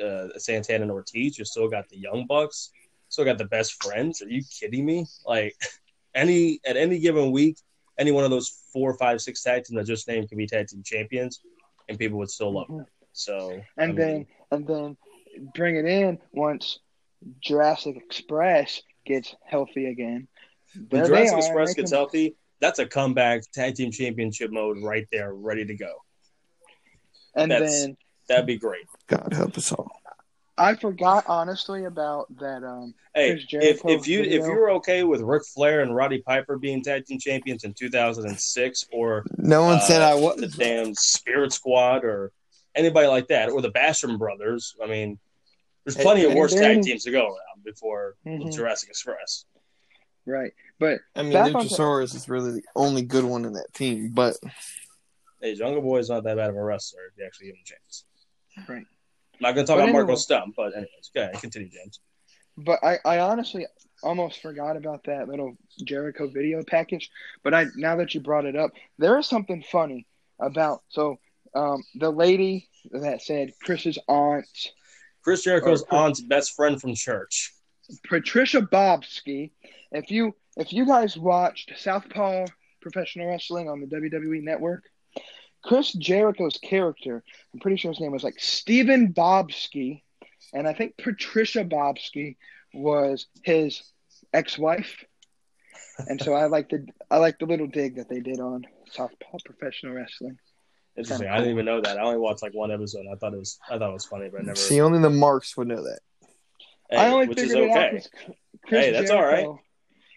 uh, 0.00 0.28
Santana 0.36 0.82
and 0.82 0.90
Ortiz. 0.90 1.38
You 1.38 1.44
still 1.44 1.68
got 1.68 1.88
the 1.88 1.96
Young 1.96 2.26
Bucks. 2.26 2.70
Still 3.14 3.24
got 3.24 3.38
the 3.38 3.44
best 3.44 3.80
friends. 3.80 4.22
Are 4.22 4.28
you 4.28 4.42
kidding 4.58 4.84
me? 4.84 5.06
Like 5.24 5.54
any 6.16 6.58
at 6.66 6.76
any 6.76 6.98
given 6.98 7.30
week, 7.30 7.58
any 7.96 8.10
one 8.10 8.24
of 8.24 8.30
those 8.32 8.48
four, 8.72 8.92
five, 8.98 9.20
six 9.20 9.40
tag 9.40 9.62
teams 9.62 9.78
I 9.78 9.84
just 9.84 10.08
named 10.08 10.28
could 10.28 10.36
be 10.36 10.48
tag 10.48 10.66
team 10.66 10.82
champions, 10.82 11.38
and 11.88 11.96
people 11.96 12.18
would 12.18 12.28
still 12.28 12.52
love 12.52 12.66
them. 12.66 12.86
So. 13.12 13.60
And 13.76 13.92
I 13.92 13.94
then 13.94 14.12
mean, 14.14 14.26
and 14.50 14.66
then 14.66 14.96
bring 15.54 15.76
it 15.76 15.84
in 15.86 16.18
once 16.32 16.80
Jurassic 17.40 17.94
Express 17.96 18.82
gets 19.06 19.32
healthy 19.46 19.86
again. 19.86 20.26
when 20.74 20.88
There 20.88 21.06
Jurassic 21.06 21.34
are, 21.34 21.38
Express 21.38 21.74
gets 21.74 21.92
can- 21.92 21.96
healthy, 21.98 22.34
that's 22.60 22.80
a 22.80 22.86
comeback 22.86 23.42
tag 23.52 23.76
team 23.76 23.92
championship 23.92 24.50
mode 24.50 24.82
right 24.82 25.06
there, 25.12 25.32
ready 25.34 25.64
to 25.64 25.74
go. 25.76 25.92
And 27.36 27.48
that's- 27.48 27.82
then 27.82 27.96
That'd 28.28 28.46
be 28.46 28.56
great. 28.58 28.86
God 29.06 29.32
help 29.34 29.56
us 29.56 29.70
all. 29.70 30.00
I 30.56 30.74
forgot 30.76 31.24
honestly 31.26 31.84
about 31.84 32.26
that. 32.38 32.62
Um, 32.64 32.94
Hey, 33.14 33.32
if, 33.52 33.80
if 33.84 34.08
you 34.08 34.22
if 34.22 34.26
video. 34.42 34.46
you're 34.46 34.70
okay 34.72 35.04
with 35.04 35.20
Ric 35.20 35.44
Flair 35.46 35.82
and 35.82 35.94
Roddy 35.94 36.20
Piper 36.20 36.58
being 36.58 36.82
tag 36.82 37.06
team 37.06 37.18
champions 37.20 37.62
in 37.62 37.72
2006, 37.74 38.86
or 38.92 39.24
No 39.38 39.62
one 39.62 39.80
said 39.80 40.02
uh, 40.02 40.16
I 40.16 40.36
the 40.36 40.48
damn 40.48 40.94
Spirit 40.94 41.52
Squad, 41.52 42.04
or 42.04 42.32
anybody 42.74 43.06
like 43.06 43.28
that, 43.28 43.50
or 43.50 43.62
the 43.62 43.70
Basham 43.70 44.18
Brothers, 44.18 44.74
I 44.82 44.86
mean, 44.88 45.18
there's 45.84 45.96
Hey, 45.96 46.02
plenty 46.02 46.24
of 46.24 46.34
worse 46.34 46.54
then- 46.54 46.76
tag 46.76 46.82
teams 46.82 47.04
to 47.04 47.12
go 47.12 47.20
around 47.26 47.64
before 47.64 48.16
Mhm. 48.26 48.52
Jurassic 48.52 48.88
Express. 48.90 49.44
right, 50.26 50.52
but 50.80 50.98
I 51.14 51.22
mean, 51.22 51.32
Back 51.34 51.54
on- 51.54 51.66
Luchasaurus 51.66 52.14
is 52.16 52.28
really 52.28 52.50
the 52.52 52.64
only 52.74 53.02
good 53.02 53.24
one 53.24 53.44
in 53.44 53.52
that 53.52 53.72
team, 53.74 54.10
but 54.12 54.36
Hey, 55.40 55.54
Jungle 55.54 55.82
Boy's 55.82 56.08
not 56.08 56.24
that 56.24 56.36
bad 56.36 56.50
of 56.50 56.56
a 56.56 56.62
wrestler 56.64 57.00
if 57.12 57.18
you 57.18 57.24
actually 57.26 57.46
give 57.48 57.56
him 57.56 57.62
a 57.62 57.68
chance. 57.68 58.04
Right. 58.68 58.86
I'm 59.40 59.48
not 59.48 59.54
going 59.54 59.66
to 59.66 59.72
talk 59.72 59.78
But 59.78 59.84
about 59.84 59.92
Marko 59.92 60.14
anyway. 60.14 60.16
Stunt, 60.16 60.54
but 60.56 60.72
anyways, 60.74 61.10
go 61.14 61.22
ahead, 61.22 61.40
continue, 61.40 61.68
James. 61.70 62.00
but 62.56 62.82
I, 62.84 62.98
I 63.04 63.18
honestly 63.20 63.66
almost 64.02 64.42
forgot 64.42 64.76
about 64.76 65.04
that 65.04 65.28
little 65.28 65.56
Jericho 65.84 66.28
video 66.28 66.62
package. 66.62 67.10
But 67.42 67.54
I 67.54 67.66
now 67.76 67.96
that 67.96 68.14
you 68.14 68.20
brought 68.20 68.44
it 68.44 68.56
up, 68.56 68.72
there 68.98 69.18
is 69.18 69.26
something 69.26 69.62
funny 69.70 70.06
about 70.40 70.82
so 70.88 71.16
um, 71.54 71.82
the 71.96 72.10
lady 72.10 72.68
that 72.92 73.22
said 73.22 73.52
Chris's 73.62 73.98
aunt 74.08 74.46
Chris 75.22 75.42
Jericho's 75.42 75.82
Or 75.90 75.98
aunt's 75.98 76.20
best 76.20 76.54
friend 76.54 76.80
from 76.80 76.94
church. 76.94 77.52
Patricia 78.08 78.60
Bobsky. 78.60 79.52
If 79.92 80.10
you 80.10 80.34
if 80.56 80.72
you 80.72 80.86
guys 80.86 81.16
watched 81.16 81.72
Southpaw 81.76 82.46
Professional 82.82 83.28
Wrestling 83.28 83.68
on 83.68 83.80
the 83.80 83.86
WWE 83.86 84.42
Network, 84.42 84.84
Chris 85.64 85.92
Jericho's 85.92 86.58
character, 86.58 87.24
I'm 87.52 87.60
pretty 87.60 87.76
sure 87.76 87.90
his 87.90 88.00
name 88.00 88.12
was 88.12 88.24
like 88.24 88.38
Stephen 88.38 89.12
Bobsky, 89.12 90.02
and 90.52 90.68
I 90.68 90.74
think 90.74 90.96
Patricia 90.98 91.64
Bobsky 91.64 92.36
was 92.74 93.26
his 93.42 93.82
ex-wife. 94.32 95.04
And 96.08 96.20
so 96.20 96.34
I 96.34 96.46
like 96.46 96.68
the 96.68 96.86
I 97.10 97.18
like 97.18 97.38
the 97.38 97.46
little 97.46 97.68
dig 97.68 97.96
that 97.96 98.08
they 98.08 98.20
did 98.20 98.40
on 98.40 98.66
Southpaw 98.90 99.38
Professional 99.44 99.94
Wrestling. 99.94 100.38
Interesting. 100.96 101.26
Kinda 101.26 101.32
I 101.32 101.38
didn't 101.38 101.52
even 101.52 101.64
know 101.64 101.80
that. 101.80 101.98
I 101.98 102.02
only 102.02 102.18
watched 102.18 102.42
like 102.42 102.52
one 102.52 102.72
episode. 102.72 103.06
I 103.10 103.16
thought 103.16 103.32
it 103.32 103.38
was 103.38 103.58
I 103.70 103.78
thought 103.78 103.90
it 103.90 103.94
was 103.94 104.04
funny, 104.04 104.28
but 104.28 104.40
I 104.40 104.44
never. 104.44 104.56
see, 104.56 104.80
only 104.80 104.98
the 104.98 105.10
marks 105.10 105.56
would 105.56 105.68
know 105.68 105.82
that. 105.84 106.00
Hey, 106.90 106.96
I 106.98 107.08
only 107.10 107.28
which 107.28 107.38
is 107.38 107.52
figured 107.52 107.70
it 107.70 107.76
out 107.76 107.90
Chris 108.66 108.84
Hey, 108.86 108.90
that's 108.90 109.10
all 109.10 109.22
right. 109.22 109.46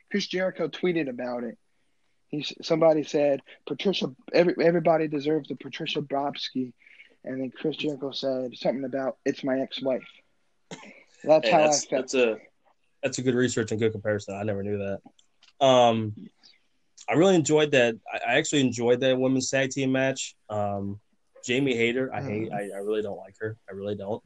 Chris 0.09 0.27
Jericho 0.27 0.67
tweeted 0.67 1.09
about 1.09 1.43
it. 1.43 1.57
He's 2.29 2.53
somebody 2.61 3.03
said 3.03 3.41
Patricia. 3.65 4.13
Every, 4.33 4.55
everybody 4.61 5.07
deserves 5.07 5.49
a 5.51 5.55
Patricia 5.55 6.01
Bobsky, 6.01 6.73
and 7.23 7.41
then 7.41 7.51
Chris 7.51 7.77
Jericho 7.77 8.11
said 8.11 8.55
something 8.55 8.83
about 8.83 9.17
it's 9.25 9.43
my 9.43 9.59
ex-wife. 9.59 10.03
That's 11.23 11.47
Hey, 11.47 11.51
how 11.51 11.59
that's, 11.59 11.85
I 11.85 11.89
felt. 11.89 12.01
that's 12.01 12.13
a 12.15 12.37
that's 13.01 13.17
a 13.17 13.21
good 13.21 13.35
research 13.35 13.71
and 13.71 13.79
good 13.79 13.91
comparison. 13.91 14.35
I 14.35 14.43
never 14.43 14.63
knew 14.63 14.77
that. 14.77 15.65
Um, 15.65 16.15
I 17.09 17.13
really 17.13 17.35
enjoyed 17.35 17.71
that. 17.71 17.95
I, 18.11 18.31
I 18.33 18.37
actually 18.37 18.61
enjoyed 18.61 18.99
that 18.99 19.17
women's 19.17 19.49
tag 19.49 19.69
team 19.71 19.91
match. 19.91 20.35
Um, 20.49 20.99
Jamie 21.45 21.75
Hayter, 21.75 22.13
I 22.13 22.21
hate. 22.21 22.51
I, 22.51 22.69
I 22.75 22.79
really 22.79 23.01
don't 23.01 23.17
like 23.17 23.35
her. 23.39 23.55
I 23.69 23.73
really 23.73 23.95
don't. 23.95 24.21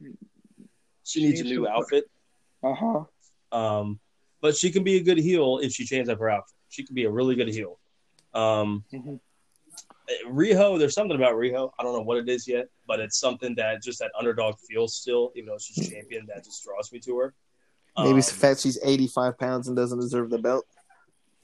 She 1.04 1.22
needs 1.22 1.40
a 1.40 1.44
new 1.44 1.68
outfit. 1.68 2.04
Uh 2.64 2.74
huh. 2.74 3.04
Um, 3.56 4.00
but 4.40 4.56
she 4.56 4.70
can 4.70 4.82
be 4.82 4.96
a 4.96 5.02
good 5.02 5.18
heel 5.18 5.58
if 5.62 5.72
she 5.72 5.84
changes 5.84 6.08
up 6.08 6.18
her 6.18 6.30
outfit. 6.30 6.54
She 6.68 6.84
can 6.84 6.94
be 6.94 7.04
a 7.04 7.10
really 7.10 7.36
good 7.36 7.48
heel. 7.48 7.78
Um, 8.34 8.84
Mhm. 8.92 9.20
Riho, 10.26 10.78
there's 10.78 10.94
something 10.94 11.16
about 11.16 11.34
Riho. 11.34 11.70
I 11.78 11.82
don't 11.82 11.94
know 11.94 12.02
what 12.02 12.18
it 12.18 12.28
is 12.28 12.46
yet, 12.46 12.68
but 12.86 13.00
it's 13.00 13.18
something 13.18 13.54
that 13.54 13.82
just 13.82 13.98
that 14.00 14.10
underdog 14.18 14.58
feel 14.68 14.88
still, 14.88 15.32
even 15.36 15.46
though 15.48 15.58
she's 15.58 15.88
champion, 15.90 16.26
that 16.26 16.44
just 16.44 16.62
draws 16.64 16.92
me 16.92 16.98
to 17.00 17.18
her. 17.18 17.34
Maybe 17.96 18.18
it's 18.18 18.28
the 18.28 18.34
Um, 18.34 18.40
fact 18.40 18.60
she's 18.60 18.78
85 18.82 19.38
pounds 19.38 19.68
and 19.68 19.76
doesn't 19.76 20.00
deserve 20.00 20.30
the 20.30 20.38
belt. 20.38 20.66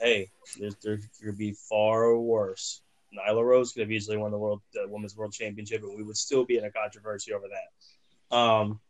hey, 0.01 0.31
there's, 0.59 0.77
there 0.77 0.99
could 1.23 1.37
be 1.39 1.53
far 1.69 2.17
worse. 2.17 2.83
Nyla 3.13 3.45
Rose 3.45 3.73
could 3.73 3.81
have 3.81 3.91
easily 3.91 4.17
won 4.17 4.31
the 4.31 4.39
world, 4.39 4.61
the 4.73 4.87
women's 4.89 5.17
world 5.17 5.33
championship, 5.33 5.83
and 5.83 5.97
we 5.97 6.03
would 6.05 6.17
still 6.17 6.45
be 6.45 6.57
in 6.57 6.65
a 6.65 6.71
controversy 6.71 7.33
over 7.33 7.47
that. 7.49 8.37
Um, 8.37 8.81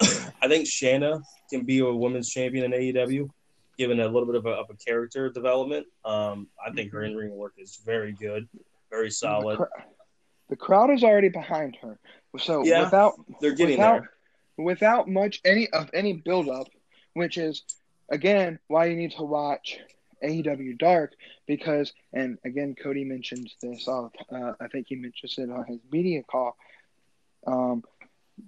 I 0.40 0.48
think 0.48 0.66
Shanna 0.66 1.20
can 1.50 1.64
be 1.64 1.80
a 1.80 1.92
women's 1.92 2.30
champion 2.30 2.72
in 2.72 2.80
AEW, 2.80 3.28
given 3.76 4.00
a 4.00 4.06
little 4.06 4.26
bit 4.26 4.36
of 4.36 4.46
a, 4.46 4.50
of 4.50 4.70
a 4.70 4.74
character 4.74 5.30
development. 5.30 5.86
Um, 6.04 6.48
I 6.64 6.70
think 6.72 6.92
her 6.92 7.02
in 7.02 7.16
ring 7.16 7.34
work 7.34 7.54
is 7.58 7.80
very 7.84 8.12
good, 8.12 8.48
very 8.90 9.10
solid. 9.10 9.58
The, 9.58 9.64
cr- 9.64 9.80
the 10.50 10.56
crowd 10.56 10.90
is 10.90 11.02
already 11.02 11.28
behind 11.30 11.76
her, 11.82 11.98
so 12.38 12.64
Yeah, 12.64 12.84
without 12.84 13.14
They're 13.40 13.52
getting 13.52 13.78
without 13.78 14.02
there. 14.02 14.64
without 14.64 15.08
much 15.08 15.40
any 15.44 15.68
of 15.70 15.90
any 15.94 16.12
build 16.14 16.48
up, 16.48 16.68
which 17.14 17.38
is 17.38 17.62
again 18.10 18.58
why 18.68 18.86
you 18.86 18.96
need 18.96 19.12
to 19.12 19.22
watch 19.22 19.78
AEW 20.22 20.78
Dark 20.78 21.12
because 21.46 21.92
and 22.12 22.38
again 22.44 22.74
Cody 22.80 23.04
mentions 23.04 23.54
this 23.60 23.88
uh, 23.88 24.08
I 24.30 24.68
think 24.68 24.86
he 24.88 24.96
mentions 24.96 25.36
it 25.38 25.50
on 25.50 25.64
his 25.66 25.78
media 25.90 26.22
call. 26.22 26.56
Um, 27.46 27.84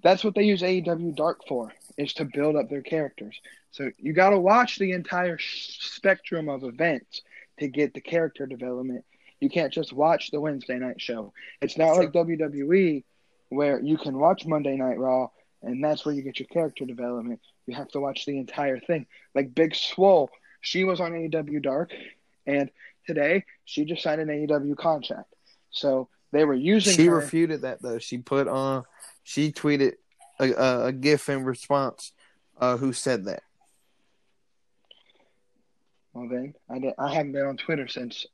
that's 0.02 0.24
what 0.24 0.34
they 0.34 0.42
use 0.42 0.62
AEW 0.62 1.14
Dark 1.14 1.40
for 1.46 1.72
is 1.96 2.12
to 2.14 2.24
build 2.24 2.56
up 2.56 2.68
their 2.68 2.82
characters. 2.82 3.38
So 3.76 3.90
you 3.98 4.14
got 4.14 4.30
to 4.30 4.38
watch 4.40 4.78
the 4.78 4.92
entire 4.92 5.36
spectrum 5.38 6.48
of 6.48 6.64
events 6.64 7.20
to 7.58 7.68
get 7.68 7.92
the 7.92 8.00
character 8.00 8.46
development. 8.46 9.04
You 9.38 9.50
can't 9.50 9.70
just 9.70 9.92
watch 9.92 10.30
the 10.30 10.40
Wednesday 10.40 10.78
night 10.78 10.98
show. 10.98 11.34
It's 11.60 11.76
not 11.76 11.98
like 11.98 12.12
WWE 12.12 13.04
where 13.50 13.78
you 13.78 13.98
can 13.98 14.18
watch 14.18 14.46
Monday 14.46 14.76
Night 14.76 14.98
Raw 14.98 15.28
and 15.62 15.84
that's 15.84 16.06
where 16.06 16.14
you 16.14 16.22
get 16.22 16.38
your 16.38 16.46
character 16.46 16.86
development. 16.86 17.40
You 17.66 17.74
have 17.74 17.88
to 17.88 18.00
watch 18.00 18.24
the 18.24 18.38
entire 18.38 18.80
thing. 18.80 19.06
Like 19.34 19.54
Big 19.54 19.74
Swole, 19.74 20.30
she 20.62 20.84
was 20.84 20.98
on 20.98 21.12
AEW 21.12 21.62
Dark, 21.62 21.92
and 22.46 22.70
today 23.06 23.44
she 23.66 23.84
just 23.84 24.02
signed 24.02 24.22
an 24.22 24.28
AEW 24.28 24.74
contract. 24.78 25.34
So 25.70 26.08
they 26.32 26.46
were 26.46 26.54
using 26.54 26.94
She 26.96 27.06
her. 27.06 27.16
refuted 27.16 27.60
that 27.60 27.82
though. 27.82 27.98
She 27.98 28.18
put 28.18 28.48
on, 28.48 28.84
she 29.22 29.52
tweeted 29.52 29.96
a, 30.40 30.52
a, 30.52 30.86
a 30.86 30.92
gif 30.92 31.28
in 31.28 31.44
response. 31.44 32.12
Uh, 32.58 32.78
who 32.78 32.94
said 32.94 33.26
that? 33.26 33.42
Well, 36.16 36.28
then 36.28 36.54
I 36.70 36.78
did, 36.78 36.94
I 36.98 37.12
haven't 37.12 37.32
been 37.32 37.46
on 37.46 37.56
Twitter 37.56 37.88
since 37.88 38.26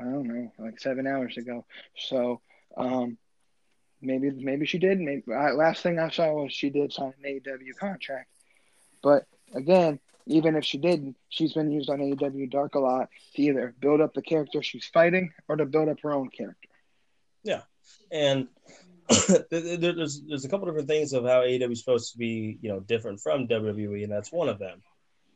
I 0.00 0.04
don't 0.04 0.26
know, 0.26 0.52
like 0.58 0.78
seven 0.80 1.06
hours 1.06 1.36
ago. 1.36 1.64
So 1.96 2.40
um, 2.76 3.16
maybe 4.00 4.30
maybe 4.30 4.66
she 4.66 4.78
did. 4.78 5.00
Maybe 5.00 5.22
I, 5.32 5.50
last 5.52 5.82
thing 5.82 5.98
I 5.98 6.10
saw 6.10 6.32
was 6.32 6.52
she 6.52 6.70
did 6.70 6.92
sign 6.92 7.12
an 7.22 7.40
AEW 7.40 7.76
contract. 7.78 8.28
But 9.02 9.24
again, 9.54 9.98
even 10.26 10.56
if 10.56 10.64
she 10.64 10.78
didn't, 10.78 11.16
she's 11.28 11.52
been 11.52 11.70
used 11.70 11.90
on 11.90 11.98
AEW 11.98 12.50
Dark 12.50 12.74
a 12.74 12.78
lot 12.80 13.08
to 13.34 13.42
either 13.42 13.74
build 13.80 14.00
up 14.00 14.14
the 14.14 14.22
character 14.22 14.62
she's 14.62 14.86
fighting 14.86 15.32
or 15.48 15.56
to 15.56 15.66
build 15.66 15.88
up 15.88 16.00
her 16.02 16.12
own 16.12 16.28
character. 16.30 16.68
Yeah, 17.42 17.62
and 18.10 18.48
there- 19.50 19.76
there- 19.76 19.92
there's 19.94 20.22
there's 20.26 20.44
a 20.44 20.48
couple 20.48 20.66
different 20.66 20.88
things 20.88 21.12
of 21.12 21.24
how 21.24 21.42
AEW 21.42 21.72
is 21.72 21.80
supposed 21.80 22.12
to 22.12 22.18
be, 22.18 22.58
you 22.62 22.68
know, 22.70 22.80
different 22.80 23.20
from 23.20 23.46
WWE, 23.48 24.02
and 24.04 24.12
that's 24.12 24.32
one 24.32 24.48
of 24.48 24.58
them. 24.58 24.80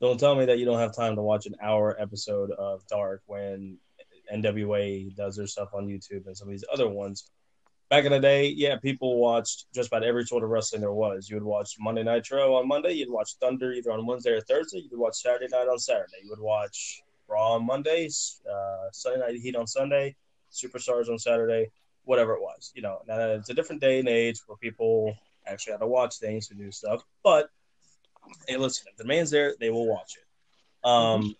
Don't 0.01 0.19
tell 0.19 0.35
me 0.35 0.45
that 0.47 0.59
you 0.59 0.65
don't 0.65 0.79
have 0.79 0.95
time 0.95 1.17
to 1.17 1.23
watch 1.23 1.47
an 1.47 1.57
hour 1.61 1.97
episode 2.01 2.51
of 2.53 2.87
Dark 2.87 3.23
when 3.27 3.79
NWA 4.33 5.15
does 5.17 5.37
their 5.37 5.47
stuff 5.47 5.71
on 5.75 5.89
YouTube 5.89 6.27
and 6.27 6.37
some 6.37 6.49
of 6.49 6.53
these 6.53 6.65
other 6.73 6.89
ones 6.89 7.31
back 7.89 8.05
in 8.05 8.13
the 8.13 8.21
day, 8.21 8.49
yeah, 8.49 8.77
people 8.77 9.19
watched 9.19 9.67
just 9.75 9.89
about 9.89 10.05
every 10.05 10.25
sort 10.25 10.45
of 10.45 10.51
wrestling 10.51 10.81
there 10.81 10.93
was. 10.93 11.29
You 11.29 11.37
would 11.37 11.45
watch 11.45 11.77
Monday 11.79 12.03
Nitro 12.03 12.55
on 12.55 12.69
Monday. 12.69 12.93
You'd 12.93 13.11
watch 13.11 13.35
Thunder 13.41 13.73
either 13.73 13.93
on 13.93 14.07
Wednesday 14.07 14.33
or 14.33 14.41
Thursday. 14.41 14.79
You 14.79 14.89
would 14.93 15.01
watch 15.01 15.17
Saturday 15.17 15.49
Night 15.51 15.69
on 15.69 15.79
Saturday. 15.79 16.19
You 16.23 16.31
would 16.31 16.41
watch 16.41 17.03
Raw 17.29 17.55
on 17.55 17.67
Mondays, 17.67 18.41
uh, 18.51 18.89
Sunday 18.93 19.21
Night 19.21 19.41
Heat 19.41 19.57
on 19.57 19.67
Sunday, 19.67 20.17
Superstars 20.53 21.09
on 21.09 21.19
Saturday, 21.19 21.71
whatever 22.05 22.35
it 22.35 22.41
was. 22.41 22.73
You 22.75 22.83
know, 22.83 23.01
now 23.07 23.19
it's 23.31 23.51
a 23.51 23.55
different 23.55 23.81
day 23.81 23.99
and 23.99 24.09
age 24.09 24.41
where 24.47 24.57
people 24.57 25.15
actually 25.47 25.73
had 25.73 25.81
to 25.81 25.87
watch 25.87 26.19
things 26.19 26.51
and 26.51 26.59
do 26.59 26.71
stuff. 26.71 27.03
But 27.23 27.51
hey, 28.47 28.57
listen, 28.57 28.87
if 28.91 28.97
the 28.97 29.05
man's 29.05 29.31
there, 29.31 29.55
they 29.61 29.71
will 29.71 29.87
watch 29.87 30.17
it. 30.17 30.89
Um, 30.89 31.35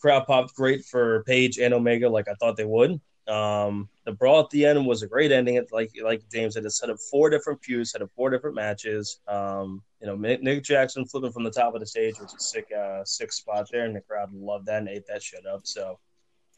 crowd 0.00 0.26
popped 0.26 0.54
great 0.54 0.84
for 0.84 1.24
Page 1.24 1.58
and 1.58 1.72
Omega, 1.72 2.08
like 2.08 2.28
I 2.28 2.34
thought 2.34 2.56
they 2.56 2.64
would. 2.64 3.00
Um, 3.26 3.88
the 4.04 4.12
brawl 4.12 4.40
at 4.40 4.50
the 4.50 4.66
end 4.66 4.84
was 4.84 5.02
a 5.02 5.06
great 5.06 5.32
ending. 5.32 5.54
It, 5.54 5.68
like 5.72 5.90
like 6.02 6.22
James 6.30 6.54
said, 6.54 6.64
it 6.64 6.70
set 6.72 6.90
up 6.90 6.98
four 7.10 7.30
different 7.30 7.64
feuds, 7.64 7.92
set 7.92 8.02
up 8.02 8.10
four 8.14 8.28
different 8.28 8.54
matches. 8.54 9.20
Um, 9.26 9.82
you 10.00 10.06
know, 10.06 10.14
Nick 10.14 10.42
Nick 10.42 10.62
Jackson 10.62 11.06
flipping 11.06 11.32
from 11.32 11.44
the 11.44 11.50
top 11.50 11.74
of 11.74 11.80
the 11.80 11.86
stage 11.86 12.18
was 12.20 12.34
a 12.34 12.38
sick 12.38 12.66
uh, 12.78 13.02
sick 13.04 13.32
spot 13.32 13.66
there, 13.72 13.86
and 13.86 13.96
the 13.96 14.02
crowd 14.02 14.32
loved 14.34 14.66
that 14.66 14.80
and 14.80 14.88
ate 14.88 15.06
that 15.06 15.22
shit 15.22 15.46
up. 15.46 15.62
So, 15.64 15.98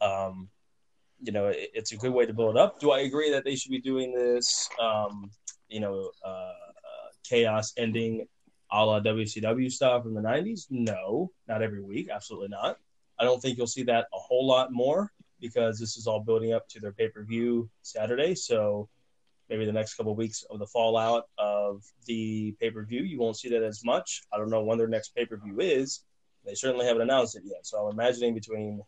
um, 0.01 0.49
you 1.21 1.31
know, 1.31 1.47
it, 1.47 1.69
it's 1.73 1.93
a 1.93 1.97
good 1.97 2.11
way 2.11 2.25
to 2.25 2.33
build 2.33 2.57
up. 2.57 2.81
Do 2.81 2.91
I 2.91 2.99
agree 2.99 3.31
that 3.31 3.45
they 3.45 3.55
should 3.55 3.71
be 3.71 3.79
doing 3.79 4.13
this? 4.13 4.67
Um, 4.77 5.31
you 5.69 5.79
know, 5.79 6.11
uh, 6.25 6.29
uh, 6.29 7.09
chaos 7.23 7.71
ending 7.77 8.27
a 8.71 8.85
la 8.85 8.99
WCW 8.99 9.71
style 9.71 10.01
from 10.01 10.13
the 10.13 10.21
'90s? 10.21 10.67
No, 10.69 11.31
not 11.47 11.61
every 11.61 11.81
week. 11.81 12.09
Absolutely 12.09 12.49
not. 12.49 12.77
I 13.19 13.23
don't 13.23 13.41
think 13.41 13.57
you'll 13.57 13.67
see 13.67 13.83
that 13.83 14.07
a 14.13 14.17
whole 14.17 14.45
lot 14.45 14.71
more 14.71 15.11
because 15.39 15.79
this 15.79 15.97
is 15.97 16.07
all 16.07 16.19
building 16.19 16.53
up 16.53 16.67
to 16.69 16.79
their 16.79 16.91
pay 16.91 17.09
per 17.09 17.23
view 17.23 17.69
Saturday. 17.81 18.35
So 18.35 18.89
maybe 19.49 19.65
the 19.65 19.71
next 19.71 19.95
couple 19.95 20.11
of 20.11 20.17
weeks 20.17 20.43
of 20.49 20.59
the 20.59 20.67
fallout 20.67 21.29
of 21.37 21.83
the 22.05 22.55
pay 22.59 22.69
per 22.69 22.83
view, 22.83 23.01
you 23.03 23.19
won't 23.19 23.37
see 23.37 23.49
that 23.49 23.63
as 23.63 23.83
much. 23.83 24.23
I 24.33 24.37
don't 24.37 24.49
know 24.49 24.63
when 24.63 24.77
their 24.77 24.87
next 24.87 25.15
pay 25.15 25.25
per 25.25 25.37
view 25.37 25.59
is. 25.59 26.03
They 26.45 26.55
certainly 26.55 26.85
haven't 26.85 27.01
announced 27.01 27.35
it 27.35 27.43
yet. 27.45 27.65
So 27.65 27.77
I'm 27.77 27.93
imagining 27.93 28.33
between 28.33 28.81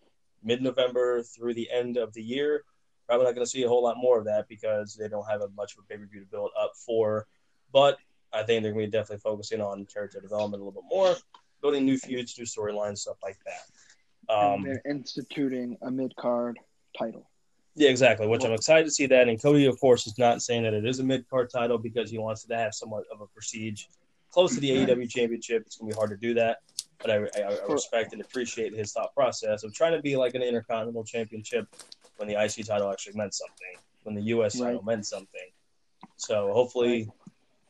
mid 0.43 0.61
November 0.61 1.21
through 1.23 1.53
the 1.53 1.69
end 1.71 1.97
of 1.97 2.13
the 2.13 2.23
year, 2.23 2.63
probably 3.05 3.25
not 3.25 3.35
going 3.35 3.45
to 3.45 3.49
see 3.49 3.63
a 3.63 3.67
whole 3.67 3.83
lot 3.83 3.97
more 3.97 4.19
of 4.19 4.25
that 4.25 4.47
because 4.47 4.95
they 4.95 5.07
don't 5.07 5.29
have 5.29 5.41
much 5.55 5.73
of 5.73 5.83
a 5.83 5.87
pay 5.87 5.97
per 5.97 6.05
view 6.05 6.21
to 6.21 6.25
build 6.27 6.51
up 6.59 6.73
for. 6.85 7.27
But 7.71 7.97
I 8.33 8.43
think 8.43 8.63
they're 8.63 8.73
going 8.73 8.85
to 8.85 8.91
be 8.91 8.91
definitely 8.91 9.21
focusing 9.21 9.61
on 9.61 9.85
character 9.85 10.19
development 10.19 10.61
a 10.61 10.65
little 10.65 10.81
bit 10.81 10.89
more, 10.89 11.15
building 11.61 11.85
new 11.85 11.97
feuds, 11.97 12.37
new 12.37 12.45
storylines, 12.45 12.99
stuff 12.99 13.17
like 13.23 13.37
that. 13.45 14.33
Um, 14.33 14.63
they're 14.63 14.81
instituting 14.87 15.77
a 15.81 15.89
mid 15.89 16.15
card 16.15 16.59
title. 16.97 17.27
Yeah, 17.75 17.89
exactly. 17.89 18.27
Which 18.27 18.43
I'm 18.43 18.51
excited 18.51 18.85
to 18.85 18.91
see 18.91 19.05
that. 19.07 19.27
And 19.27 19.41
Cody, 19.41 19.65
of 19.65 19.79
course, 19.79 20.05
is 20.05 20.17
not 20.17 20.41
saying 20.41 20.63
that 20.63 20.73
it 20.73 20.85
is 20.85 20.99
a 20.99 21.03
mid 21.03 21.27
card 21.29 21.49
title 21.49 21.77
because 21.77 22.11
he 22.11 22.17
wants 22.17 22.43
it 22.43 22.49
to 22.49 22.57
have 22.57 22.73
somewhat 22.73 23.05
of 23.11 23.21
a 23.21 23.27
prestige 23.27 23.85
close 24.31 24.53
to 24.53 24.59
the 24.59 24.69
AEW 24.69 25.09
Championship. 25.09 25.63
It's 25.65 25.77
going 25.77 25.89
to 25.89 25.95
be 25.95 25.97
hard 25.97 26.11
to 26.11 26.17
do 26.17 26.33
that, 26.35 26.59
but 26.99 27.09
I, 27.09 27.15
I, 27.15 27.57
I 27.67 27.71
respect 27.71 28.13
and 28.13 28.21
appreciate 28.21 28.75
his 28.75 28.91
thought 28.91 29.13
process 29.15 29.63
of 29.63 29.73
trying 29.73 29.93
to 29.93 30.01
be 30.01 30.15
like 30.15 30.35
an 30.35 30.41
Intercontinental 30.41 31.03
Championship 31.03 31.67
when 32.17 32.27
the 32.27 32.35
IC 32.35 32.65
title 32.67 32.91
actually 32.91 33.13
meant 33.15 33.33
something, 33.33 33.75
when 34.03 34.15
the 34.15 34.23
US 34.23 34.59
title 34.59 34.83
meant 34.83 35.05
something. 35.05 35.49
So 36.17 36.51
hopefully, 36.53 37.09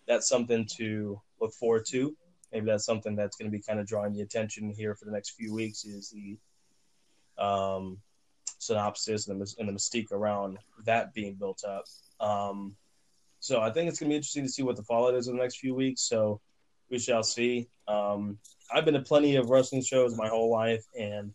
that's 0.10 0.28
something 0.28 0.68
to 0.78 1.22
look 1.39 1.53
forward 1.53 1.86
to. 1.91 2.18
Maybe 2.51 2.66
that's 2.66 2.86
something 2.86 3.16
that's 3.16 3.38
going 3.38 3.49
to 3.49 3.55
be 3.55 3.64
kind 3.64 3.80
of 3.80 3.86
drawing 3.86 4.12
the 4.12 4.22
attention 4.22 4.74
here 4.76 4.95
for 4.95 5.05
the 5.05 5.12
next 5.12 5.36
few 5.38 5.53
weeks. 5.53 5.86
Is 5.86 6.10
the 6.10 6.38
um, 7.41 7.99
synopsis 8.57 9.28
and 9.28 9.39
the, 9.39 9.55
and 9.60 9.70
the 9.70 9.74
mystique 9.74 10.12
around 10.12 10.57
that 10.86 11.14
being 11.14 11.36
built 11.36 11.64
up. 11.64 11.86
Um, 12.20 12.76
so 13.39 13.62
I 13.62 13.70
think 13.70 13.88
it's 13.88 13.99
going 13.99 14.10
to 14.10 14.14
be 14.14 14.18
interesting 14.18 14.43
to 14.43 14.51
see 14.51 14.64
what 14.64 14.76
the 14.76 14.84
fallout 14.84 15.14
is 15.14 15.28
in 15.28 15.38
the 15.38 15.41
next 15.41 15.57
few 15.57 15.76
weeks. 15.76 16.01
So 16.01 16.41
we 16.89 16.99
shall 16.99 17.24
see. 17.24 17.70
Um, 17.88 18.39
I've 18.74 18.86
been 18.86 18.95
to 18.95 19.01
plenty 19.01 19.36
of 19.36 19.49
wrestling 19.49 19.84
shows 19.84 20.18
my 20.18 20.28
whole 20.28 20.51
life, 20.51 20.84
and 20.99 21.32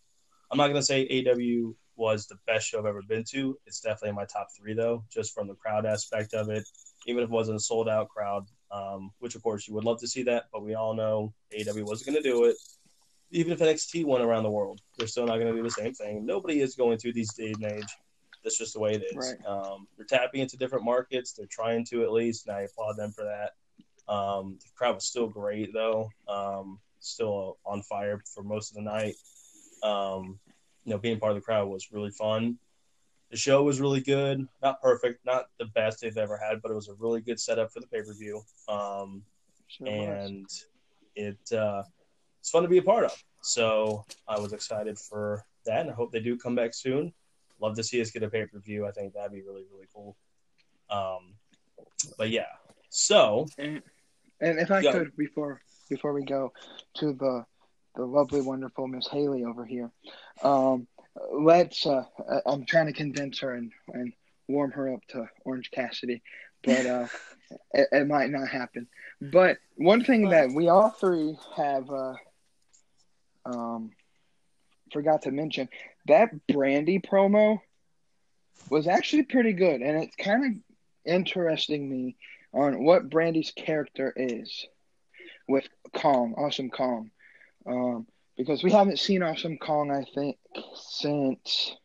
I'm 0.51 0.59
not 0.59 0.67
going 0.67 0.81
to 0.81 0.83
say 0.83 1.07
AW 1.07 1.73
was 1.97 2.27
the 2.27 2.37
best 2.47 2.69
show 2.69 2.81
I've 2.81 2.87
ever 2.87 3.03
been 3.03 3.25
to. 3.31 3.57
It's 3.67 3.81
definitely 3.81 4.11
in 4.11 4.15
my 4.17 4.25
top 4.25 4.49
three, 4.57 4.75
though, 4.75 5.05
just 5.13 5.33
from 5.33 5.49
the 5.49 5.55
crowd 5.55 5.87
aspect 5.87 6.35
of 6.35 6.51
it. 6.51 6.69
Even 7.07 7.23
if 7.23 7.29
it 7.29 7.33
wasn't 7.33 7.57
a 7.57 7.61
sold 7.61 7.89
out 7.89 8.09
crowd, 8.09 8.47
um, 8.75 9.11
which 9.21 9.35
of 9.35 9.43
course 9.43 9.69
you 9.69 9.75
would 9.75 9.85
love 9.85 10.01
to 10.01 10.09
see 10.09 10.25
that, 10.25 10.45
but 10.53 10.65
we 10.65 10.75
all 10.75 10.95
know 10.95 11.33
AW 11.55 11.85
wasn't 11.85 12.07
going 12.07 12.23
to 12.23 12.29
do 12.29 12.45
it 12.45 12.57
even 13.35 13.53
if 13.53 13.59
NXT 13.59 14.05
went 14.05 14.23
around 14.25 14.45
the 14.45 14.51
world, 14.51 14.81
they're 14.97 15.09
still 15.09 15.27
not 15.27 15.39
going 15.39 15.49
to 15.49 15.57
do 15.57 15.63
the 15.63 15.71
same 15.71 15.93
thing. 15.93 16.25
Nobody 16.25 16.61
is 16.61 16.77
going 16.77 16.99
to 16.99 17.13
these 17.13 17.35
day 17.35 17.53
and 17.53 17.65
age. 17.65 17.97
That's 18.45 18.57
just 18.57 18.75
the 18.75 18.81
way 18.81 18.93
it 18.93 19.03
is. 19.03 19.17
Right. 19.17 19.47
Um, 19.47 19.89
they're 19.97 20.07
tapping 20.07 20.41
into 20.41 20.57
different 20.57 20.85
markets. 20.85 21.33
They're 21.33 21.47
trying 21.51 21.85
to 21.87 22.05
at 22.05 22.13
least, 22.13 22.47
and 22.47 22.57
I 22.57 22.61
applaud 22.63 22.97
them 22.97 23.11
for 23.11 23.25
that. 23.25 24.13
Um, 24.13 24.59
the 24.61 24.69
crowd 24.77 24.95
was 24.95 25.09
still 25.09 25.27
great 25.27 25.73
though. 25.73 26.11
Um, 26.29 26.79
still 27.01 27.59
on 27.67 27.83
fire 27.83 28.21
for 28.33 28.45
most 28.45 28.71
of 28.71 28.77
the 28.77 28.83
night. 28.83 29.17
Um, 29.83 30.39
you 30.85 30.93
know, 30.93 30.99
being 30.99 31.19
part 31.19 31.33
of 31.33 31.37
the 31.37 31.45
crowd 31.45 31.69
was 31.69 31.91
really 31.91 32.11
fun. 32.11 32.59
The 33.35 33.39
show 33.39 33.65
was 33.65 33.81
really 33.81 34.01
good. 34.01 34.47
Not 34.63 34.81
perfect, 34.81 35.27
not 35.27 35.47
the 35.59 35.65
best 35.65 36.01
they've 36.01 36.17
ever 36.17 36.37
had, 36.37 36.63
but 36.63 36.71
it 36.71 36.75
was 36.75 36.87
a 36.87 36.95
really 36.95 37.21
good 37.21 37.41
setup 37.41 37.73
for 37.73 37.81
the 37.81 37.89
pay 37.89 38.01
per 38.01 38.15
view. 38.15 38.41
Um, 38.69 39.25
Sure 39.67 39.89
was. 39.89 40.31
and 40.31 40.49
it 41.17 41.53
uh, 41.53 41.83
it's 42.39 42.51
fun 42.51 42.63
to 42.63 42.69
be 42.69 42.79
a 42.79 42.83
part 42.83 43.07
of. 43.07 43.25
So 43.41 44.05
I 44.29 44.39
was 44.39 44.53
excited 44.53 44.97
for 45.01 45.45
that, 45.67 45.81
and 45.81 45.91
I 45.91 45.95
hope 45.95 46.13
they 46.13 46.21
do 46.21 46.37
come 46.39 46.55
back 46.55 46.75
soon. 46.75 47.13
Love 47.61 47.75
to 47.75 47.83
see 47.83 48.01
us 48.01 48.13
get 48.13 48.23
a 48.23 48.31
pay 48.31 48.47
per 48.47 48.61
view. 48.61 48.87
I 48.87 48.93
think 48.93 49.15
that'd 49.15 49.33
be 49.33 49.43
really 49.43 49.65
really 49.69 49.89
cool. 49.93 50.17
Um, 50.89 51.35
but 52.17 52.31
yeah, 52.31 52.53
so 52.89 53.49
And, 53.59 53.83
and 54.41 54.61
if 54.61 54.71
I 54.71 54.79
Yeah. 54.79 54.93
could, 54.93 55.17
before 55.17 55.61
before 55.91 56.13
we 56.13 56.25
go 56.25 56.53
to 56.99 57.13
the 57.15 57.45
the 57.97 58.05
lovely, 58.05 58.43
wonderful 58.43 58.87
Miss 58.87 59.09
Haley 59.09 59.43
over 59.45 59.65
here, 59.65 59.91
um, 60.43 60.87
let's. 61.33 61.87
Uh, 61.87 62.05
I'm 62.47 62.65
trying 62.65 62.87
to 62.87 62.93
convince 62.93 63.41
her 63.41 63.55
and 63.55 63.73
and 63.93 64.13
warm 64.49 64.73
her 64.73 64.93
up 64.93 65.01
to 65.09 65.29
Orange 65.45 65.71
Cassidy, 65.71 66.23
but 66.63 66.87
uh, 66.87 67.07
it, 67.73 67.89
it 67.93 68.07
might 68.07 68.31
not 68.31 68.49
happen. 68.49 68.87
But 69.21 69.59
one 69.77 70.05
thing 70.05 70.31
that 70.31 70.51
we 70.51 70.69
all 70.69 70.91
three 70.91 71.39
have 71.57 71.91
uh, 71.91 72.15
um, 73.47 73.93
forgot 74.93 75.23
to 75.23 75.31
mention 75.31 75.69
that 76.07 76.47
Brandy 76.47 76.99
promo 76.99 77.61
was 78.71 78.87
actually 78.87 79.25
pretty 79.25 79.53
good, 79.53 79.81
and 79.83 80.03
it's 80.03 80.17
kind 80.17 80.45
of 80.45 81.13
interesting 81.13 81.89
me 81.89 82.17
on 82.53 82.85
what 82.85 83.11
Brandy's 83.11 83.51
character 83.51 84.13
is 84.17 84.67
with 85.49 85.67
Kong, 85.93 86.35
Awesome 86.37 86.71
Kong, 86.71 87.11
um, 87.67 88.07
because 88.37 88.63
we 88.63 88.71
haven't 88.71 88.99
seen 88.99 89.23
Awesome 89.23 89.59
Kong, 89.59 89.91
I 89.91 90.05
think, 90.15 90.37
since 90.75 91.77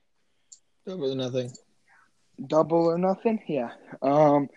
Double 0.86 1.12
or 1.12 1.16
nothing. 1.16 1.52
Double 2.48 2.86
or 2.86 2.98
Nothing. 2.98 3.42
Yeah. 3.48 3.72
Um, 4.02 4.50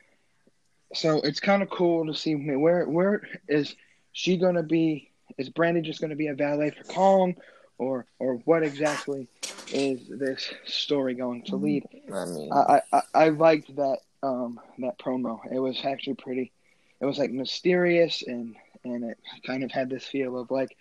so 0.94 1.20
it's 1.22 1.40
kind 1.40 1.62
of 1.62 1.70
cool 1.70 2.06
to 2.06 2.14
see 2.14 2.34
where 2.34 2.88
where 2.88 3.22
is 3.48 3.74
she 4.12 4.36
gonna 4.36 4.62
be? 4.62 5.10
Is 5.38 5.48
Brandy 5.48 5.80
just 5.80 6.00
gonna 6.00 6.16
be 6.16 6.28
a 6.28 6.34
valet 6.34 6.70
for 6.70 6.84
Kong, 6.84 7.36
or 7.78 8.06
or 8.18 8.36
what 8.44 8.62
exactly 8.62 9.28
is 9.72 10.00
this 10.08 10.52
story 10.66 11.14
going 11.14 11.42
to 11.44 11.56
lead? 11.56 11.84
I 12.12 12.24
mean, 12.26 12.52
I, 12.52 12.82
I, 12.92 13.02
I 13.14 13.28
liked 13.30 13.74
that 13.76 13.98
um 14.22 14.60
that 14.78 14.98
promo. 14.98 15.40
It 15.50 15.58
was 15.58 15.80
actually 15.84 16.14
pretty. 16.14 16.52
It 17.00 17.06
was 17.06 17.18
like 17.18 17.30
mysterious 17.30 18.22
and 18.22 18.54
and 18.84 19.04
it 19.04 19.18
kind 19.46 19.64
of 19.64 19.70
had 19.70 19.88
this 19.88 20.04
feel 20.04 20.38
of 20.38 20.50
like 20.50 20.76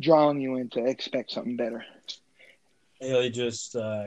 drawing 0.00 0.40
you 0.40 0.56
in 0.56 0.68
to 0.70 0.84
expect 0.84 1.30
something 1.30 1.56
better. 1.56 1.84
Haley 3.00 3.30
just 3.30 3.76
uh, 3.76 4.04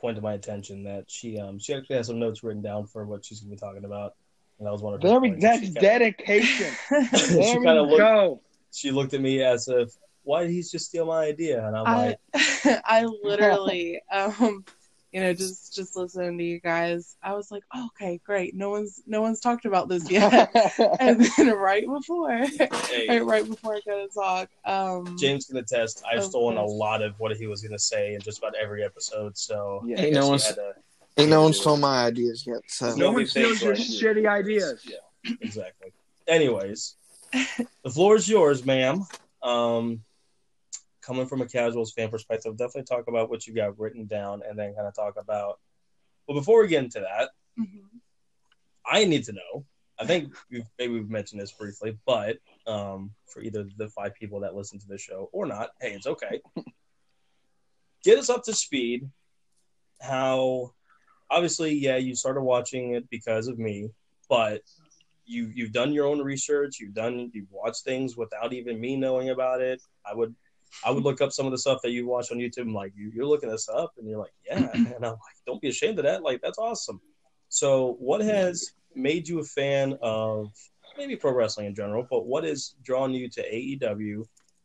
pointed 0.00 0.22
my 0.22 0.32
attention 0.34 0.82
that 0.84 1.04
she 1.10 1.38
um 1.38 1.58
she 1.58 1.74
actually 1.74 1.96
has 1.96 2.06
some 2.06 2.18
notes 2.18 2.42
written 2.42 2.62
down 2.62 2.86
for 2.86 3.04
what 3.04 3.24
she's 3.24 3.40
gonna 3.40 3.50
be 3.54 3.58
talking 3.58 3.84
about, 3.84 4.14
and 4.58 4.66
that 4.66 4.72
was 4.72 4.82
one 4.82 4.94
of 4.94 5.02
her 5.02 5.08
There 5.08 5.20
we 5.20 5.30
points. 5.30 5.44
And 5.44 5.52
that's 5.52 5.60
kinda- 5.64 5.80
dedication. 5.80 6.72
she 6.90 7.34
There 7.34 7.58
we 7.60 7.66
kinda 7.66 7.82
looked- 7.82 7.98
go. 7.98 8.40
She 8.72 8.90
looked 8.92 9.14
at 9.14 9.20
me 9.20 9.42
as 9.42 9.66
if, 9.68 9.90
"Why 10.22 10.42
did 10.44 10.52
he 10.52 10.62
just 10.62 10.86
steal 10.86 11.04
my 11.04 11.24
idea?" 11.24 11.66
And 11.66 11.76
I'm 11.76 11.86
I 11.86 12.06
like, 12.06 12.18
I 12.84 13.04
literally 13.22 14.00
um 14.12 14.64
you 15.12 15.20
know 15.20 15.32
just 15.34 15.74
just 15.74 15.96
listening 15.96 16.38
to 16.38 16.44
you 16.44 16.60
guys 16.60 17.16
I 17.22 17.34
was 17.34 17.50
like 17.50 17.64
oh, 17.74 17.86
okay 17.96 18.20
great 18.24 18.54
no 18.54 18.70
one's 18.70 19.02
no 19.06 19.20
one's 19.22 19.40
talked 19.40 19.64
about 19.64 19.88
this 19.88 20.08
yet 20.10 20.50
and 21.00 21.20
then 21.36 21.56
right 21.56 21.84
before 21.86 22.30
"Hey." 22.46 23.06
right, 23.08 23.24
right 23.24 23.46
before 23.48 23.74
I 23.74 23.80
go 23.84 24.06
to 24.06 24.12
talk 24.14 24.48
um 24.64 25.16
James 25.18 25.46
can 25.46 25.56
attest. 25.56 26.02
I've 26.10 26.18
Of 26.18 26.24
stolen 26.26 26.56
a 26.58 26.64
lot 26.64 27.02
of 27.02 27.18
what 27.18 27.36
he 27.36 27.46
was 27.48 27.60
going 27.62 27.72
to 27.72 27.78
say 27.78 28.14
in 28.14 28.20
just 28.20 28.38
about 28.38 28.54
every 28.54 28.84
episode. 28.84 29.36
So 29.36 29.82
Yeah. 29.86 30.00
Ain't 30.00 30.14
no 30.14 30.24
he 30.24 30.30
one's- 30.30 30.46
had 30.46 30.54
to- 30.56 30.74
ain't 31.16 31.30
no 31.30 31.42
one 31.42 31.52
stole 31.54 31.76
my 31.76 32.04
ideas 32.06 32.46
yet. 32.46 32.60
So 32.68 32.94
No 32.94 33.10
one 33.10 33.26
steals 33.26 33.60
your 33.62 33.74
shitty 33.74 34.28
ideas. 34.28 34.86
Yeah, 34.86 35.32
exactly. 35.40 35.92
Anyways, 36.28 36.94
the 37.32 37.90
floor 37.90 38.14
is 38.16 38.28
yours, 38.28 38.64
ma'am. 38.64 39.04
Um, 39.42 40.02
coming 41.10 41.26
from 41.26 41.42
a 41.42 41.46
casuals 41.46 41.92
fan 41.92 42.08
perspective, 42.08 42.56
definitely 42.56 42.84
talk 42.84 43.08
about 43.08 43.28
what 43.28 43.44
you 43.44 43.52
got 43.52 43.76
written 43.80 44.06
down, 44.06 44.42
and 44.48 44.56
then 44.56 44.74
kind 44.74 44.86
of 44.86 44.94
talk 44.94 45.14
about. 45.18 45.58
Well, 46.28 46.38
before 46.38 46.62
we 46.62 46.68
get 46.68 46.84
into 46.84 47.00
that, 47.00 47.30
mhm. 47.58 47.82
I 48.86 49.04
need 49.04 49.24
to 49.24 49.32
know. 49.32 49.64
I 49.98 50.06
think 50.06 50.32
we've, 50.50 50.64
maybe 50.78 50.94
we've 50.94 51.10
mentioned 51.10 51.40
this 51.40 51.50
briefly, 51.50 51.98
but 52.06 52.38
um, 52.68 53.10
for 53.26 53.42
either 53.42 53.66
the 53.76 53.88
five 53.88 54.14
people 54.14 54.38
that 54.40 54.54
listen 54.54 54.78
to 54.78 54.86
the 54.86 54.98
show 54.98 55.28
or 55.32 55.46
not, 55.46 55.70
hey, 55.80 55.94
it's 55.94 56.06
okay. 56.06 56.40
Get 58.04 58.18
us 58.18 58.30
up 58.30 58.44
to 58.44 58.54
speed. 58.54 59.10
How 60.00 60.72
obviously, 61.28 61.74
yeah, 61.74 61.96
you 61.96 62.14
started 62.14 62.42
watching 62.42 62.94
it 62.94 63.10
because 63.10 63.48
of 63.48 63.58
me, 63.58 63.90
but 64.28 64.62
you 65.26 65.50
you've 65.54 65.72
done 65.72 65.92
your 65.92 66.06
own 66.06 66.20
research. 66.22 66.78
You've 66.78 66.94
done 66.94 67.30
you've 67.34 67.50
watched 67.50 67.82
things 67.82 68.16
without 68.16 68.52
even 68.52 68.80
me 68.80 68.94
knowing 68.94 69.30
about 69.30 69.60
it. 69.60 69.82
I 70.06 70.14
would 70.14 70.34
I 70.84 70.90
would 70.90 71.04
look 71.04 71.20
up 71.20 71.32
some 71.32 71.46
of 71.46 71.52
the 71.52 71.58
stuff 71.58 71.80
that 71.82 71.90
you 71.90 72.06
watch 72.06 72.30
on 72.30 72.38
YouTube. 72.38 72.62
And 72.62 72.74
like 72.74 72.92
you, 72.96 73.10
you're 73.14 73.26
looking 73.26 73.50
this 73.50 73.68
up, 73.68 73.92
and 73.98 74.08
you're 74.08 74.18
like, 74.18 74.32
yeah, 74.46 74.70
and 74.74 74.94
I'm 74.94 75.02
like, 75.02 75.36
don't 75.46 75.60
be 75.60 75.68
ashamed 75.68 75.98
of 75.98 76.04
that. 76.04 76.22
Like 76.22 76.40
that's 76.42 76.58
awesome. 76.58 77.00
So, 77.48 77.96
what 77.98 78.20
has 78.20 78.72
made 78.94 79.28
you 79.28 79.40
a 79.40 79.44
fan 79.44 79.98
of 80.02 80.52
maybe 80.96 81.16
pro 81.16 81.32
wrestling 81.32 81.66
in 81.66 81.74
general, 81.74 82.06
but 82.08 82.26
what 82.26 82.44
has 82.44 82.74
drawn 82.82 83.12
you 83.12 83.28
to 83.30 83.42
AEW 83.42 84.24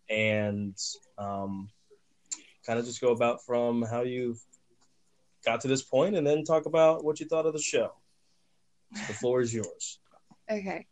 and 0.09 0.77
um, 1.17 1.69
kind 2.65 2.79
of 2.79 2.85
just 2.85 3.01
go 3.01 3.11
about 3.11 3.43
from 3.45 3.81
how 3.81 4.01
you 4.01 4.35
got 5.45 5.61
to 5.61 5.67
this 5.67 5.83
point 5.83 6.15
and 6.15 6.25
then 6.25 6.43
talk 6.43 6.65
about 6.65 7.03
what 7.03 7.19
you 7.19 7.27
thought 7.27 7.45
of 7.45 7.53
the 7.53 7.61
show. 7.61 7.91
The 8.91 9.13
floor 9.13 9.41
is 9.41 9.53
yours. 9.53 9.99
Okay. 10.49 10.85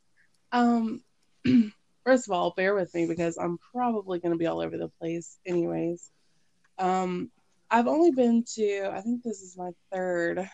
Um 0.51 1.03
first 2.03 2.27
of 2.27 2.33
all, 2.33 2.53
bear 2.55 2.75
with 2.75 2.93
me 2.93 3.05
because 3.05 3.37
I'm 3.37 3.57
probably 3.71 4.19
going 4.19 4.31
to 4.33 4.37
be 4.37 4.47
all 4.47 4.61
over 4.61 4.77
the 4.77 4.89
place 4.99 5.37
anyways. 5.45 6.09
Um 6.77 7.31
I've 7.69 7.87
only 7.87 8.11
been 8.11 8.43
to 8.55 8.89
I 8.93 9.01
think 9.01 9.23
this 9.23 9.41
is 9.41 9.57
my 9.57 9.71
third 9.91 10.47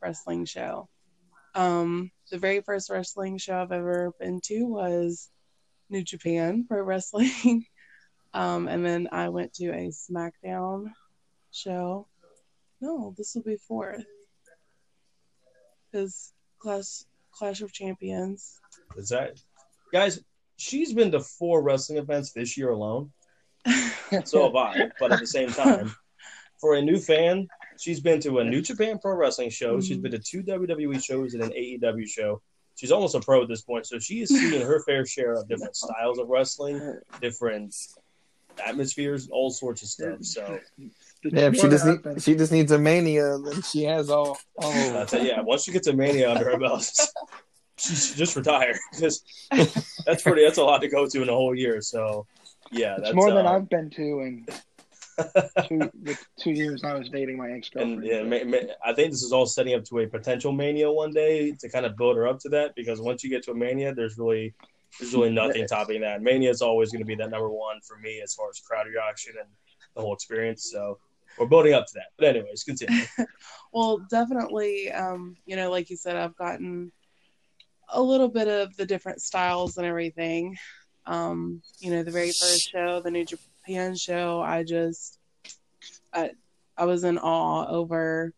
wrestling 0.00 0.44
show. 0.44 0.88
Um 1.54 2.10
the 2.30 2.38
very 2.38 2.60
first 2.60 2.90
wrestling 2.90 3.38
show 3.38 3.60
I've 3.60 3.72
ever 3.72 4.12
been 4.18 4.40
to 4.44 4.64
was 4.64 5.30
New 5.90 6.02
Japan 6.02 6.64
Pro 6.68 6.82
Wrestling. 6.90 7.66
um 8.34 8.68
and 8.68 8.84
then 8.84 9.08
I 9.12 9.28
went 9.28 9.54
to 9.54 9.68
a 9.70 9.88
SmackDown 9.90 10.92
show. 11.50 12.06
No, 12.80 13.14
this 13.16 13.34
will 13.34 13.42
be 13.42 13.56
fourth. 13.56 14.04
Cuz 15.92 16.32
Clash 16.58 17.04
Clash 17.32 17.60
of 17.62 17.72
Champions. 17.72 18.60
Is 18.96 19.08
that 19.08 19.40
guys? 19.92 20.20
She's 20.62 20.92
been 20.92 21.10
to 21.10 21.20
four 21.20 21.60
wrestling 21.60 21.98
events 21.98 22.32
this 22.32 22.56
year 22.56 22.70
alone. 22.70 23.10
So 24.24 24.42
have 24.44 24.54
I, 24.54 24.90
but 25.00 25.10
at 25.10 25.20
the 25.20 25.26
same 25.26 25.48
time, 25.48 25.94
for 26.60 26.74
a 26.74 26.82
new 26.82 26.98
fan, 26.98 27.48
she's 27.80 27.98
been 27.98 28.20
to 28.20 28.40
a 28.40 28.44
New 28.44 28.60
Japan 28.60 28.98
Pro 28.98 29.14
Wrestling 29.14 29.48
show. 29.48 29.80
She's 29.80 29.96
been 29.96 30.12
to 30.12 30.18
two 30.18 30.42
WWE 30.42 31.02
shows 31.02 31.32
and 31.32 31.42
an 31.42 31.50
AEW 31.50 32.06
show. 32.06 32.42
She's 32.74 32.92
almost 32.92 33.14
a 33.14 33.20
pro 33.20 33.42
at 33.42 33.48
this 33.48 33.62
point, 33.62 33.86
so 33.86 33.98
she 33.98 34.20
is 34.20 34.28
seeing 34.28 34.60
her 34.60 34.80
fair 34.84 35.06
share 35.06 35.32
of 35.32 35.48
different 35.48 35.76
styles 35.76 36.18
of 36.18 36.28
wrestling, 36.28 37.00
different 37.22 37.74
atmospheres, 38.64 39.28
all 39.30 39.50
sorts 39.50 39.82
of 39.82 39.88
stuff. 39.88 40.22
So 40.22 40.58
Yeah, 41.22 41.46
if 41.46 41.56
she 41.56 41.68
just 41.68 41.86
need, 41.86 42.22
she 42.22 42.34
just 42.34 42.52
needs 42.52 42.70
a 42.70 42.78
mania, 42.78 43.38
then 43.38 43.62
she 43.62 43.84
has 43.84 44.10
all 44.10 44.38
all 44.58 44.72
that's 44.92 45.14
it. 45.14 45.22
it. 45.22 45.28
Yeah, 45.28 45.40
once 45.40 45.64
she 45.64 45.72
gets 45.72 45.86
a 45.86 45.92
mania 45.94 46.30
under 46.32 46.44
her 46.50 46.58
belt, 46.58 46.82
she 46.82 46.92
should 47.02 47.08
just 47.88 48.36
retire 48.36 48.78
because 48.92 49.22
that's 50.06 50.22
pretty. 50.22 50.44
That's 50.44 50.58
a 50.58 50.64
lot 50.64 50.80
to 50.82 50.88
go 50.88 51.06
to 51.06 51.22
in 51.22 51.28
a 51.28 51.32
whole 51.32 51.54
year. 51.54 51.80
So 51.80 52.26
yeah, 52.70 52.94
it's 52.94 53.02
that's 53.04 53.14
more 53.14 53.30
than 53.32 53.46
uh, 53.46 53.52
I've 53.52 53.68
been 53.68 53.90
to 53.90 54.02
in 54.20 54.46
two, 55.68 55.90
the 56.02 56.18
two 56.40 56.52
years 56.52 56.84
I 56.84 56.94
was 56.94 57.08
dating 57.08 57.36
my 57.36 57.50
ex 57.50 57.70
And 57.74 58.00
girlfriend. 58.00 58.04
yeah, 58.04 58.22
ma- 58.22 58.50
ma- 58.50 58.72
I 58.84 58.94
think 58.94 59.10
this 59.10 59.22
is 59.22 59.32
all 59.32 59.46
setting 59.46 59.74
up 59.74 59.84
to 59.84 59.98
a 60.00 60.06
potential 60.06 60.52
mania 60.52 60.90
one 60.90 61.12
day 61.12 61.52
to 61.52 61.68
kind 61.68 61.84
of 61.84 61.96
build 61.96 62.16
her 62.16 62.26
up 62.26 62.38
to 62.40 62.48
that. 62.50 62.74
Because 62.74 63.00
once 63.00 63.22
you 63.22 63.30
get 63.30 63.42
to 63.44 63.50
a 63.52 63.54
mania, 63.54 63.94
there's 63.94 64.16
really 64.18 64.54
there's 64.98 65.12
really 65.12 65.30
nothing 65.42 65.66
topping 65.66 66.00
that. 66.00 66.22
Mania 66.22 66.50
is 66.50 66.62
always 66.62 66.90
going 66.90 67.00
to 67.02 67.06
be 67.06 67.14
that 67.16 67.30
number 67.30 67.50
one 67.50 67.80
for 67.86 67.98
me 67.98 68.20
as 68.22 68.34
far 68.34 68.48
as 68.48 68.60
crowd 68.60 68.86
reaction 68.86 69.34
and 69.38 69.48
the 69.94 70.00
whole 70.00 70.14
experience. 70.14 70.70
So 70.72 70.98
we're 71.38 71.46
building 71.46 71.74
up 71.74 71.86
to 71.86 71.94
that. 71.94 72.06
But 72.18 72.28
anyways, 72.28 72.64
continue. 72.64 73.04
Well, 73.72 73.98
definitely, 74.10 74.90
um, 74.92 75.36
you 75.46 75.56
know, 75.56 75.70
like 75.70 75.88
you 75.90 75.96
said, 75.96 76.16
I've 76.16 76.36
gotten 76.36 76.92
a 77.92 78.02
little 78.02 78.28
bit 78.28 78.48
of 78.48 78.76
the 78.76 78.86
different 78.86 79.20
styles 79.20 79.76
and 79.76 79.86
everything. 79.86 80.56
Um, 81.06 81.62
you 81.78 81.90
know, 81.90 82.02
the 82.02 82.10
very 82.10 82.28
first 82.28 82.70
show, 82.70 83.00
the 83.00 83.10
New 83.10 83.24
Japan 83.24 83.94
show, 83.96 84.40
I 84.40 84.64
just, 84.64 85.18
I, 86.12 86.30
I 86.76 86.84
was 86.84 87.04
in 87.04 87.18
awe 87.18 87.66
over, 87.68 88.32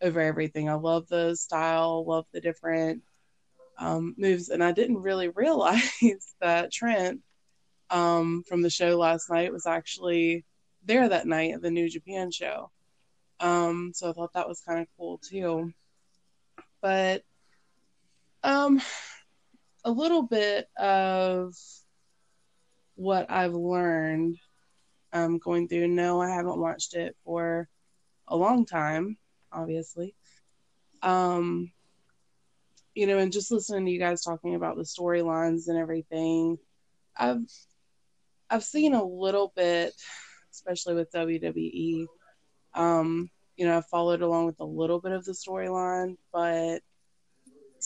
over 0.00 0.20
everything. 0.20 0.68
I 0.68 0.74
love 0.74 1.08
the 1.08 1.34
style, 1.34 2.04
love 2.06 2.26
the 2.32 2.40
different 2.40 3.02
um, 3.78 4.14
moves, 4.16 4.48
and 4.48 4.62
I 4.62 4.72
didn't 4.72 4.98
really 4.98 5.28
realize 5.34 6.34
that 6.40 6.72
Trent, 6.72 7.20
um, 7.90 8.42
from 8.48 8.62
the 8.62 8.70
show 8.70 8.96
last 8.96 9.30
night 9.30 9.52
was 9.52 9.66
actually 9.66 10.44
there 10.84 11.08
that 11.08 11.26
night 11.26 11.54
at 11.54 11.62
the 11.62 11.70
New 11.70 11.88
Japan 11.88 12.30
show. 12.30 12.70
Um, 13.38 13.92
so 13.94 14.08
I 14.08 14.12
thought 14.12 14.32
that 14.34 14.48
was 14.48 14.60
kind 14.60 14.80
of 14.80 14.86
cool 14.96 15.18
too. 15.18 15.72
But 16.80 17.22
um 18.46 18.80
a 19.84 19.90
little 19.90 20.22
bit 20.22 20.68
of 20.78 21.54
what 22.94 23.30
I've 23.30 23.54
learned 23.54 24.36
um 25.12 25.38
going 25.38 25.68
through. 25.68 25.88
No, 25.88 26.22
I 26.22 26.30
haven't 26.30 26.58
watched 26.58 26.94
it 26.94 27.16
for 27.24 27.68
a 28.28 28.36
long 28.36 28.64
time, 28.64 29.18
obviously. 29.52 30.14
Um 31.02 31.72
you 32.94 33.06
know, 33.06 33.18
and 33.18 33.32
just 33.32 33.50
listening 33.52 33.84
to 33.84 33.92
you 33.92 33.98
guys 33.98 34.22
talking 34.22 34.54
about 34.54 34.76
the 34.76 34.82
storylines 34.82 35.68
and 35.68 35.76
everything, 35.76 36.56
I've 37.16 37.42
I've 38.48 38.64
seen 38.64 38.94
a 38.94 39.04
little 39.04 39.52
bit, 39.56 39.92
especially 40.52 40.94
with 40.94 41.12
WWE. 41.12 42.06
Um, 42.74 43.28
you 43.56 43.66
know, 43.66 43.76
I've 43.76 43.86
followed 43.86 44.22
along 44.22 44.46
with 44.46 44.60
a 44.60 44.64
little 44.64 45.00
bit 45.00 45.12
of 45.12 45.24
the 45.24 45.32
storyline, 45.32 46.16
but 46.32 46.80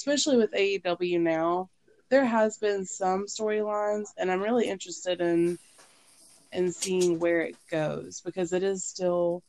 especially 0.01 0.39
with 0.39 0.51
AEW 0.53 1.21
now, 1.21 1.69
there 2.09 2.25
has 2.25 2.57
been 2.57 2.87
some 2.87 3.27
storylines, 3.27 4.09
and 4.17 4.33
I'm 4.33 4.43
really 4.43 4.67
interested 4.67 5.21
in 5.21 5.59
in 6.53 6.73
seeing 6.73 7.19
where 7.19 7.43
it 7.43 7.57
goes 7.71 8.23
because 8.23 8.55
it 8.55 8.63
is 8.63 8.83
still, 8.83 9.43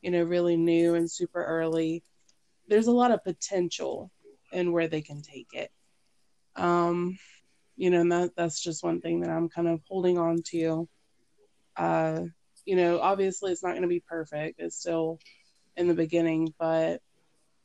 you 0.00 0.10
know, 0.10 0.22
really 0.22 0.56
new 0.56 0.94
and 0.94 1.08
super 1.08 1.44
early. 1.44 2.02
There's 2.66 2.86
a 2.86 2.92
lot 2.92 3.10
of 3.10 3.22
potential 3.22 4.10
in 4.52 4.72
where 4.72 4.88
they 4.88 5.02
can 5.02 5.20
take 5.20 5.48
it. 5.52 5.70
Um, 6.56 7.18
you 7.76 7.90
know, 7.90 8.00
and 8.00 8.10
that 8.10 8.30
that's 8.34 8.62
just 8.62 8.82
one 8.82 9.02
thing 9.02 9.20
that 9.20 9.30
I'm 9.30 9.50
kind 9.50 9.68
of 9.68 9.82
holding 9.86 10.16
on 10.16 10.42
to. 10.46 10.88
Uh, 11.76 12.22
you 12.64 12.74
know, 12.74 13.00
obviously 13.00 13.52
it's 13.52 13.62
not 13.62 13.72
going 13.72 13.82
to 13.82 13.88
be 13.88 14.02
perfect. 14.08 14.60
It's 14.60 14.80
still 14.80 15.18
in 15.76 15.88
the 15.88 15.94
beginning, 15.94 16.54
but 16.58 17.02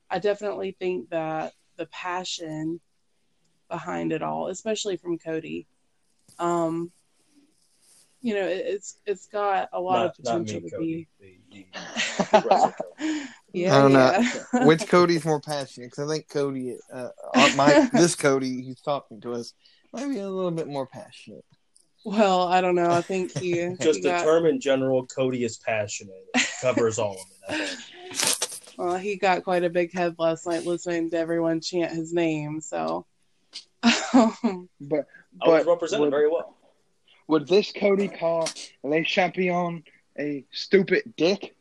I 0.09 0.19
definitely 0.19 0.75
think 0.77 1.11
that 1.11 1.53
the 1.77 1.85
passion 1.87 2.79
behind 3.69 4.11
it 4.11 4.21
all, 4.21 4.47
especially 4.47 4.97
from 4.97 5.17
Cody, 5.17 5.67
um, 6.39 6.91
you 8.21 8.33
know, 8.33 8.45
it, 8.47 8.65
it's 8.65 8.97
it's 9.05 9.27
got 9.27 9.69
a 9.73 9.79
lot 9.79 9.99
not, 9.99 10.05
of 10.05 10.25
not 10.25 10.45
potential 10.45 10.61
me, 10.61 10.69
to 10.69 10.75
Cody. 10.75 11.07
be. 11.19 11.37
The, 11.51 11.65
the 12.31 12.73
Cody. 12.99 13.25
Yeah, 13.53 13.77
I 13.77 13.81
don't 13.81 13.93
know. 13.93 14.65
Which 14.65 14.87
Cody's 14.87 15.23
more 15.23 15.39
passionate? 15.39 15.91
Because 15.91 16.09
I 16.09 16.13
think 16.13 16.27
Cody, 16.27 16.75
uh, 16.91 17.09
uh, 17.33 17.51
my 17.55 17.87
this 17.93 18.15
Cody 18.15 18.65
who's 18.65 18.81
talking 18.81 19.21
to 19.21 19.33
us, 19.33 19.53
might 19.93 20.09
be 20.09 20.19
a 20.19 20.29
little 20.29 20.51
bit 20.51 20.67
more 20.67 20.87
passionate. 20.87 21.45
Well, 22.03 22.47
I 22.47 22.61
don't 22.61 22.75
know. 22.75 22.91
I 22.91 23.01
think 23.01 23.31
he 23.31 23.69
Just 23.79 23.97
he 23.97 24.01
the 24.01 24.09
got, 24.09 24.23
term 24.23 24.45
in 24.45 24.59
general, 24.59 25.05
Cody 25.07 25.43
is 25.43 25.57
passionate. 25.57 26.25
It 26.35 26.47
covers 26.61 26.99
all 26.99 27.13
of 27.13 27.55
it. 27.55 27.77
I 28.77 28.81
think. 28.81 28.89
well, 28.89 28.97
he 28.97 29.15
got 29.17 29.43
quite 29.43 29.63
a 29.63 29.69
big 29.69 29.93
head 29.93 30.15
last 30.17 30.45
night 30.45 30.65
listening 30.65 31.09
to 31.11 31.17
everyone 31.17 31.61
chant 31.61 31.91
his 31.91 32.13
name. 32.13 32.61
So, 32.61 33.05
um, 34.13 34.69
But 34.81 35.07
I 35.41 35.47
was 35.47 35.65
But 35.65 35.67
represented 35.67 36.01
would- 36.01 36.09
very 36.11 36.29
well. 36.29 36.55
would 37.27 37.47
this 37.47 37.71
Cody 37.71 38.07
call 38.07 38.47
Le 38.83 39.03
Champion 39.03 39.83
a 40.17 40.45
stupid 40.51 41.13
dick? 41.17 41.55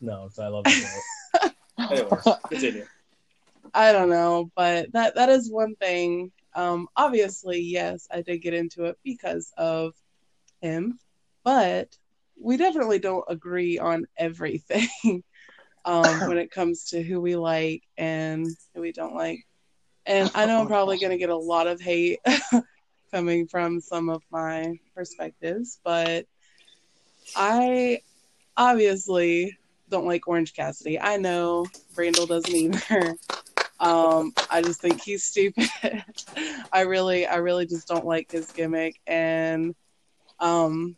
No, 0.00 0.28
I 0.38 0.48
love 0.48 0.64
it. 0.66 1.54
Anyways, 1.78 2.08
continue. 2.48 2.86
I 3.74 3.92
don't 3.92 4.10
know, 4.10 4.50
but 4.56 4.92
that 4.92 5.14
that 5.14 5.28
is 5.28 5.50
one 5.50 5.76
thing. 5.76 6.32
Um, 6.54 6.88
obviously, 6.96 7.60
yes, 7.60 8.06
I 8.10 8.20
did 8.22 8.38
get 8.38 8.52
into 8.52 8.84
it 8.84 8.98
because 9.04 9.52
of 9.56 9.94
him, 10.60 10.98
but 11.44 11.96
we 12.38 12.56
definitely 12.56 12.98
don't 12.98 13.24
agree 13.28 13.78
on 13.78 14.06
everything 14.18 14.88
um, 15.84 16.04
when 16.28 16.38
it 16.38 16.50
comes 16.50 16.90
to 16.90 17.02
who 17.02 17.20
we 17.20 17.36
like 17.36 17.82
and 17.96 18.46
who 18.74 18.80
we 18.80 18.92
don't 18.92 19.14
like. 19.14 19.46
And 20.04 20.30
I 20.34 20.46
know 20.46 20.60
I'm 20.60 20.66
probably 20.66 20.98
going 20.98 21.12
to 21.12 21.18
get 21.18 21.30
a 21.30 21.36
lot 21.36 21.68
of 21.68 21.80
hate 21.80 22.18
coming 23.12 23.46
from 23.46 23.80
some 23.80 24.08
of 24.08 24.22
my 24.30 24.78
perspectives, 24.96 25.78
but 25.84 26.26
I 27.36 28.00
obviously 28.56 29.56
don't 29.88 30.06
like 30.06 30.26
Orange 30.26 30.54
Cassidy. 30.54 30.98
I 30.98 31.18
know 31.18 31.66
Randall 31.96 32.26
doesn't 32.26 32.54
either. 32.54 33.14
Um, 33.80 34.32
I 34.48 34.62
just 34.62 34.80
think 34.80 35.02
he's 35.02 35.24
stupid. 35.24 35.68
I 36.72 36.82
really, 36.82 37.26
I 37.26 37.36
really 37.38 37.66
just 37.66 37.88
don't 37.88 38.06
like 38.06 38.30
his 38.30 38.52
gimmick, 38.52 39.00
and 39.08 39.74
um, 40.38 40.96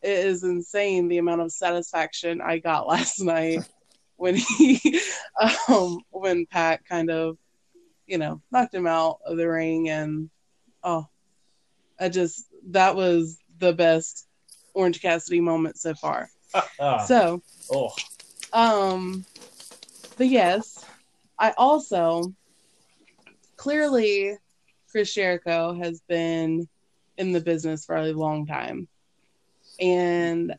it 0.00 0.24
is 0.24 0.42
insane 0.42 1.08
the 1.08 1.18
amount 1.18 1.42
of 1.42 1.52
satisfaction 1.52 2.40
I 2.40 2.60
got 2.60 2.88
last 2.88 3.20
night 3.20 3.68
when 4.22 4.36
he, 4.36 5.00
um, 5.68 5.98
when 6.10 6.46
Pac 6.46 6.88
kind 6.88 7.10
of, 7.10 7.36
you 8.06 8.18
know, 8.18 8.40
knocked 8.52 8.72
him 8.72 8.86
out 8.86 9.18
of 9.26 9.36
the 9.36 9.48
ring, 9.48 9.88
and 9.88 10.30
oh, 10.84 11.08
I 11.98 12.08
just 12.08 12.46
that 12.68 12.94
was 12.94 13.38
the 13.58 13.72
best 13.72 14.28
Orange 14.74 15.02
Cassidy 15.02 15.40
moment 15.40 15.76
so 15.76 15.94
far. 15.94 16.30
So, 17.06 17.42
oh, 17.72 17.94
um, 18.52 19.24
but 20.18 20.26
yes, 20.26 20.84
I 21.38 21.52
also 21.56 22.34
clearly 23.56 24.36
Chris 24.90 25.14
Jericho 25.14 25.72
has 25.72 26.02
been 26.02 26.68
in 27.16 27.32
the 27.32 27.40
business 27.40 27.86
for 27.86 27.96
a 27.96 28.12
long 28.12 28.46
time, 28.46 28.86
and 29.80 30.54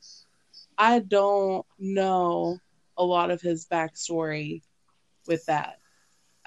I 0.78 1.00
don't 1.00 1.66
know 1.78 2.60
a 2.98 3.04
lot 3.04 3.32
of 3.32 3.42
his 3.42 3.66
backstory 3.66 4.62
with 5.28 5.46
that. 5.46 5.80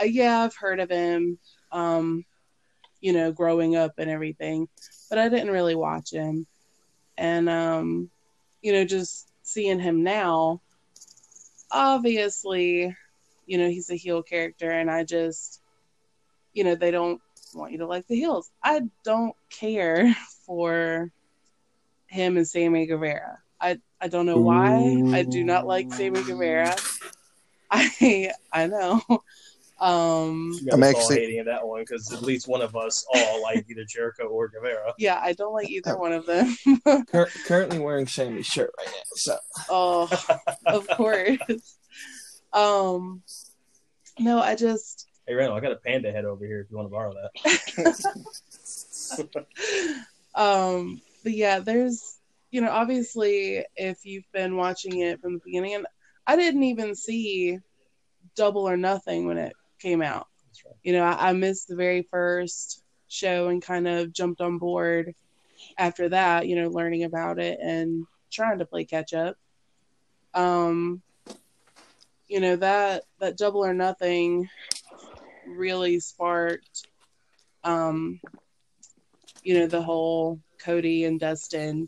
Uh, 0.00 0.04
yeah, 0.04 0.40
I've 0.40 0.56
heard 0.56 0.80
of 0.80 0.90
him, 0.90 1.38
um, 1.72 2.24
you 3.00 3.12
know, 3.12 3.32
growing 3.32 3.76
up 3.76 3.92
and 3.98 4.10
everything, 4.10 4.68
but 5.08 5.18
I 5.18 5.28
didn't 5.28 5.50
really 5.50 5.74
watch 5.74 6.12
him, 6.12 6.46
and 7.16 7.48
um, 7.48 8.10
you 8.62 8.72
know, 8.72 8.84
just 8.84 9.28
seeing 9.42 9.78
him 9.78 10.02
now 10.02 10.60
obviously, 11.70 12.96
you 13.46 13.58
know, 13.58 13.68
he's 13.68 13.90
a 13.90 13.96
heel 13.96 14.22
character, 14.22 14.70
and 14.70 14.90
I 14.90 15.04
just, 15.04 15.60
you 16.52 16.64
know, 16.64 16.74
they 16.74 16.90
don't 16.90 17.20
want 17.54 17.72
you 17.72 17.78
to 17.78 17.86
like 17.86 18.06
the 18.06 18.16
heels. 18.16 18.50
I 18.62 18.82
don't 19.04 19.36
care 19.50 20.14
for 20.46 21.10
him 22.06 22.36
and 22.36 22.46
Sammy 22.48 22.86
Guevara. 22.86 23.38
I 24.00 24.06
I 24.06 24.08
don't 24.08 24.26
know 24.26 24.38
why. 24.38 25.02
I 25.16 25.22
do 25.22 25.44
not 25.44 25.66
like 25.66 25.92
Sammy 25.92 26.22
Guevara. 26.22 26.74
I 27.70 28.32
I 28.52 28.66
know. 28.66 29.00
Um 29.78 30.58
I'm 30.72 30.82
actually- 30.82 31.16
hating 31.16 31.44
that 31.44 31.66
one 31.66 31.82
because 31.82 32.10
at 32.10 32.22
least 32.22 32.48
one 32.48 32.62
of 32.62 32.74
us 32.74 33.04
all 33.14 33.42
like 33.42 33.66
either 33.68 33.84
Jericho 33.86 34.22
or 34.24 34.48
Guevara. 34.48 34.94
yeah, 34.96 35.20
I 35.22 35.34
don't 35.34 35.52
like 35.52 35.68
either 35.68 35.98
one 35.98 36.14
of 36.14 36.24
them. 36.24 36.56
Cur- 37.08 37.28
currently 37.44 37.78
wearing 37.78 38.06
Sammy's 38.06 38.46
shirt 38.46 38.70
right 38.78 38.86
now. 38.86 39.02
So 39.16 39.36
oh, 39.68 40.08
of 40.64 40.88
course. 40.88 41.76
Um 42.54 43.20
no, 44.18 44.40
I 44.40 44.54
just 44.54 45.08
Hey 45.26 45.34
Randall, 45.34 45.58
I 45.58 45.60
got 45.60 45.72
a 45.72 45.76
panda 45.76 46.10
head 46.10 46.24
over 46.24 46.46
here 46.46 46.62
if 46.62 46.70
you 46.70 46.78
want 46.78 46.88
to 46.88 46.92
borrow 46.92 47.12
that. 47.12 48.16
um 50.34 51.02
but 51.22 51.32
yeah 51.32 51.58
there's 51.58 52.15
you 52.56 52.62
know 52.62 52.70
obviously 52.70 53.62
if 53.76 54.06
you've 54.06 54.32
been 54.32 54.56
watching 54.56 55.00
it 55.00 55.20
from 55.20 55.34
the 55.34 55.40
beginning 55.44 55.74
and 55.74 55.86
i 56.26 56.36
didn't 56.36 56.62
even 56.62 56.94
see 56.94 57.58
double 58.34 58.66
or 58.66 58.78
nothing 58.78 59.26
when 59.26 59.36
it 59.36 59.52
came 59.78 60.00
out 60.00 60.26
right. 60.64 60.74
you 60.82 60.94
know 60.94 61.04
I, 61.04 61.28
I 61.28 61.32
missed 61.34 61.68
the 61.68 61.76
very 61.76 62.08
first 62.10 62.82
show 63.08 63.48
and 63.48 63.60
kind 63.60 63.86
of 63.86 64.10
jumped 64.10 64.40
on 64.40 64.56
board 64.56 65.14
after 65.76 66.08
that 66.08 66.46
you 66.46 66.56
know 66.56 66.70
learning 66.70 67.04
about 67.04 67.38
it 67.38 67.58
and 67.62 68.06
trying 68.32 68.58
to 68.60 68.64
play 68.64 68.86
catch 68.86 69.12
up 69.12 69.36
um 70.32 71.02
you 72.26 72.40
know 72.40 72.56
that 72.56 73.02
that 73.20 73.36
double 73.36 73.66
or 73.66 73.74
nothing 73.74 74.48
really 75.46 76.00
sparked 76.00 76.86
um 77.64 78.18
you 79.42 79.58
know 79.58 79.66
the 79.66 79.82
whole 79.82 80.40
Cody 80.58 81.04
and 81.04 81.20
Dustin 81.20 81.86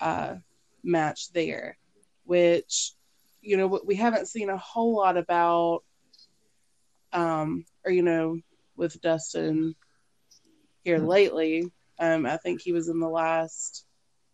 uh, 0.00 0.36
match 0.82 1.32
there, 1.32 1.76
which 2.24 2.92
you 3.42 3.56
know 3.56 3.80
we 3.84 3.94
haven't 3.94 4.28
seen 4.28 4.50
a 4.50 4.56
whole 4.56 4.96
lot 4.96 5.16
about, 5.16 5.82
um, 7.12 7.64
or 7.84 7.92
you 7.92 8.02
know 8.02 8.38
with 8.76 9.00
Dustin 9.00 9.74
here 10.84 10.98
lately. 10.98 11.70
Um, 11.98 12.24
I 12.26 12.38
think 12.38 12.60
he 12.62 12.72
was 12.72 12.88
in 12.88 12.98
the 13.00 13.08
last. 13.08 13.84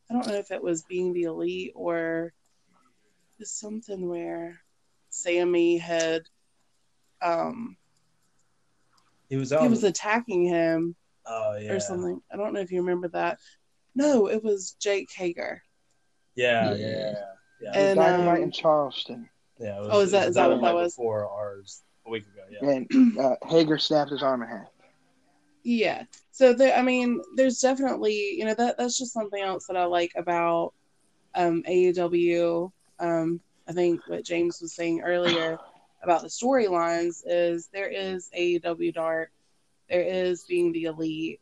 I 0.08 0.14
don't 0.14 0.26
know 0.26 0.34
if 0.34 0.52
it 0.52 0.62
was 0.62 0.82
being 0.82 1.12
the 1.12 1.24
elite 1.24 1.72
or 1.74 2.32
just 3.38 3.58
something 3.58 4.08
where 4.08 4.60
Sammy 5.10 5.78
had 5.78 6.22
um 7.22 7.76
He 9.28 9.36
was 9.36 9.52
out. 9.52 9.62
he 9.62 9.68
was 9.68 9.82
attacking 9.84 10.44
him 10.44 10.94
oh 11.26 11.56
yeah. 11.56 11.72
or 11.72 11.80
something. 11.80 12.20
I 12.32 12.36
don't 12.36 12.52
know 12.52 12.60
if 12.60 12.70
you 12.70 12.80
remember 12.82 13.08
that. 13.08 13.38
No, 13.96 14.28
it 14.28 14.44
was 14.44 14.76
Jake 14.78 15.10
Hager. 15.10 15.62
Yeah, 16.34 16.74
Yeah. 16.74 16.86
yeah, 16.86 17.14
yeah. 17.62 17.72
And, 17.78 17.96
Dynamite 17.98 18.36
um, 18.38 18.42
in 18.44 18.52
Charleston, 18.52 19.28
yeah 19.58 19.78
it 19.78 19.80
was, 19.80 19.88
Oh, 19.90 20.00
is 20.00 20.10
that- 20.12 20.24
it 20.26 20.28
is 20.28 20.34
that 20.36 20.50
what 20.50 20.60
that 20.60 20.74
was? 20.74 20.94
Before 20.94 21.26
ours 21.28 21.82
a 22.06 22.10
week 22.10 22.24
ago. 22.24 22.42
Yeah. 22.50 22.70
and 22.70 23.18
uh, 23.18 23.36
Hager 23.48 23.78
snapped 23.78 24.10
his 24.10 24.22
arm 24.22 24.42
in 24.42 24.48
half. 24.48 24.68
Yeah. 25.64 26.04
So 26.30 26.52
there, 26.52 26.76
I 26.76 26.82
mean, 26.82 27.20
there's 27.34 27.58
definitely, 27.58 28.34
you 28.36 28.44
know, 28.44 28.54
that 28.54 28.76
that's 28.78 28.96
just 28.98 29.12
something 29.12 29.42
else 29.42 29.66
that 29.66 29.76
I 29.76 29.84
like 29.86 30.12
about 30.14 30.74
um, 31.34 31.64
AEW. 31.68 32.70
Um, 33.00 33.40
I 33.66 33.72
think 33.72 34.00
what 34.06 34.24
James 34.24 34.60
was 34.60 34.74
saying 34.74 35.00
earlier 35.00 35.58
about 36.02 36.22
the 36.22 36.28
storylines 36.28 37.22
is 37.26 37.68
there 37.72 37.88
is 37.88 38.30
AEW 38.38 38.94
Dark, 38.94 39.32
there 39.90 40.02
is 40.02 40.44
being 40.44 40.70
the 40.72 40.84
elite. 40.84 41.40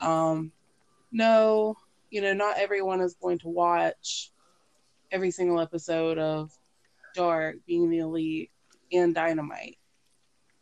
Um, 0.00 0.50
no, 1.14 1.76
you 2.10 2.20
know, 2.20 2.34
not 2.34 2.58
everyone 2.58 3.00
is 3.00 3.14
going 3.14 3.38
to 3.38 3.48
watch 3.48 4.32
every 5.12 5.30
single 5.30 5.60
episode 5.60 6.18
of 6.18 6.50
Dark, 7.14 7.56
being 7.66 7.88
the 7.88 7.98
elite, 7.98 8.50
and 8.92 9.14
Dynamite. 9.14 9.78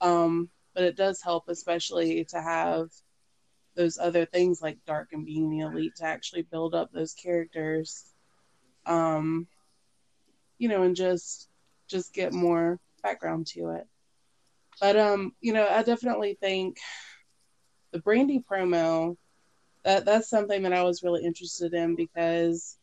Um, 0.02 0.50
but 0.74 0.84
it 0.84 0.94
does 0.94 1.22
help, 1.22 1.44
especially 1.48 2.26
to 2.26 2.40
have 2.40 2.90
those 3.74 3.96
other 3.96 4.26
things 4.26 4.60
like 4.60 4.84
Dark 4.86 5.08
and 5.12 5.24
being 5.24 5.48
the 5.48 5.60
elite 5.60 5.96
to 5.96 6.04
actually 6.04 6.42
build 6.42 6.74
up 6.74 6.92
those 6.92 7.14
characters. 7.14 8.04
Um, 8.84 9.46
you 10.58 10.68
know, 10.68 10.82
and 10.82 10.94
just 10.94 11.48
just 11.88 12.12
get 12.12 12.34
more 12.34 12.78
background 13.02 13.46
to 13.48 13.70
it. 13.70 13.86
But 14.82 14.98
um, 14.98 15.32
you 15.40 15.54
know, 15.54 15.66
I 15.66 15.82
definitely 15.82 16.36
think 16.38 16.76
the 17.90 18.00
Brandy 18.00 18.44
promo 18.50 19.16
that 19.84 20.04
that's 20.04 20.28
something 20.28 20.62
that 20.62 20.72
I 20.72 20.82
was 20.82 21.02
really 21.02 21.24
interested 21.24 21.74
in 21.74 21.94
because 21.96 22.78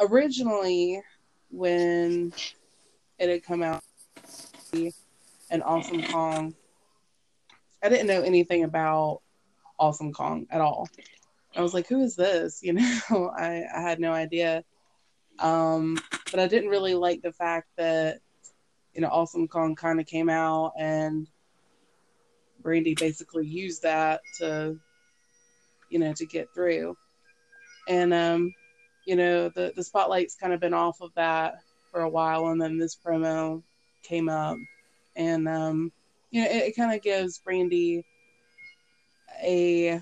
originally 0.00 1.02
when 1.50 2.32
it 3.18 3.28
had 3.28 3.44
come 3.44 3.62
out 3.62 3.82
and 5.50 5.62
Awesome 5.62 6.02
Kong, 6.04 6.54
I 7.82 7.88
didn't 7.88 8.06
know 8.06 8.22
anything 8.22 8.64
about 8.64 9.20
Awesome 9.78 10.12
Kong 10.12 10.46
at 10.50 10.60
all. 10.60 10.88
I 11.56 11.62
was 11.62 11.74
like, 11.74 11.88
who 11.88 12.02
is 12.02 12.16
this? 12.16 12.60
You 12.62 12.74
know, 12.74 13.32
I, 13.36 13.64
I 13.74 13.80
had 13.80 14.00
no 14.00 14.12
idea. 14.12 14.64
Um, 15.38 15.98
but 16.30 16.40
I 16.40 16.48
didn't 16.48 16.70
really 16.70 16.94
like 16.94 17.22
the 17.22 17.32
fact 17.32 17.68
that, 17.76 18.20
you 18.94 19.00
know, 19.00 19.08
Awesome 19.08 19.48
Kong 19.48 19.74
kind 19.74 20.00
of 20.00 20.06
came 20.06 20.28
out 20.28 20.72
and 20.78 21.28
Brandy 22.60 22.94
basically 22.94 23.46
used 23.46 23.82
that 23.82 24.20
to, 24.38 24.78
you 25.90 25.98
know, 25.98 26.12
to 26.14 26.26
get 26.26 26.48
through. 26.54 26.96
And, 27.88 28.12
um, 28.12 28.54
you 29.06 29.16
know, 29.16 29.48
the, 29.48 29.72
the 29.74 29.82
spotlight's 29.84 30.34
kind 30.36 30.52
of 30.52 30.60
been 30.60 30.74
off 30.74 31.00
of 31.00 31.10
that 31.14 31.54
for 31.90 32.02
a 32.02 32.08
while. 32.08 32.48
And 32.48 32.60
then 32.60 32.78
this 32.78 32.96
promo 32.96 33.62
came 34.02 34.28
up. 34.28 34.56
And, 35.16 35.48
um, 35.48 35.92
you 36.30 36.42
know, 36.42 36.50
it, 36.50 36.56
it 36.68 36.76
kind 36.76 36.94
of 36.94 37.02
gives 37.02 37.38
Brandy 37.38 38.04
a, 39.42 40.00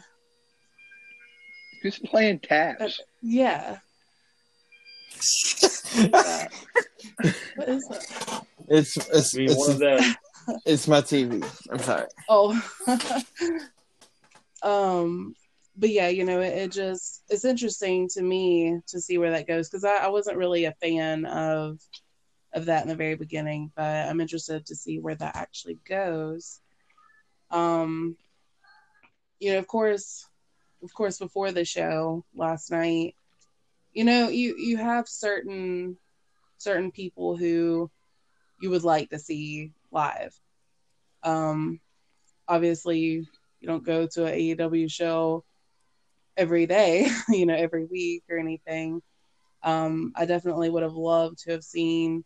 Who's 1.83 1.99
playing 2.01 2.41
tabs? 2.41 3.01
yeah. 3.23 3.79
Uh, 6.13 6.45
what 7.57 7.69
is 7.69 7.89
that? 7.89 8.43
it's 8.69 8.97
it's 8.97 9.35
Be 9.35 9.47
one 9.49 9.71
of 9.71 9.81
it's, 9.83 10.05
them. 10.05 10.15
it's 10.67 10.89
my 10.89 11.01
TV. 11.01 11.43
I'm 11.71 11.79
sorry. 11.79 12.07
Oh, 12.29 12.61
um, 14.63 15.35
but 15.77 15.91
yeah, 15.91 16.09
you 16.09 16.25
know, 16.25 16.41
it, 16.41 16.55
it 16.57 16.73
just 16.73 17.25
it's 17.31 17.45
interesting 17.45 18.09
to 18.11 18.23
me 18.23 18.81
to 18.89 19.01
see 19.01 19.19
where 19.19 19.33
that 19.33 19.49
goes 19.49 19.69
because 19.69 19.85
I, 19.85 19.97
I 19.99 20.09
wasn't 20.09 20.39
really 20.39 20.65
a 20.67 20.73
fan 20.75 21.27
of 21.27 21.81
of 22.55 22.67
that 22.67 22.83
in 22.83 22.89
the 22.89 22.97
very 22.97 23.17
beginning, 23.17 23.73
but 23.77 24.09
I'm 24.09 24.21
interested 24.21 24.67
to 24.67 24.77
see 24.77 25.01
where 25.01 25.17
that 25.17 25.37
actually 25.37 25.79
goes. 25.89 26.61
Um, 27.51 28.17
you 29.41 29.53
know, 29.53 29.59
of 29.59 29.67
course, 29.67 30.27
of 30.83 30.93
course, 30.95 31.19
before 31.19 31.53
the 31.53 31.65
show 31.65 32.25
last 32.35 32.71
night, 32.71 33.17
you 33.93 34.05
know, 34.05 34.29
you 34.29 34.57
you 34.59 34.77
have 34.79 35.09
certain 35.09 35.99
certain 36.59 36.93
people 36.93 37.37
who 37.37 37.91
you 38.61 38.71
would 38.71 38.85
like 38.85 39.11
to 39.11 39.19
see 39.19 39.73
live 39.93 40.35
Um, 41.25 41.81
obviously, 42.49 43.27
you 43.61 43.69
don't 43.69 43.85
go 43.87 44.09
to 44.09 44.27
an 44.27 44.35
AEW 44.35 44.89
show 44.89 45.46
every 46.37 46.67
day, 46.67 47.09
you 47.29 47.47
know, 47.47 47.55
every 47.55 47.85
week 47.85 48.25
or 48.29 48.39
anything. 48.39 49.03
Um, 49.63 50.13
I 50.15 50.27
definitely 50.27 50.71
would 50.71 50.83
have 50.83 50.95
loved 50.95 51.39
to 51.41 51.53
have 51.53 51.65
seen 51.65 52.25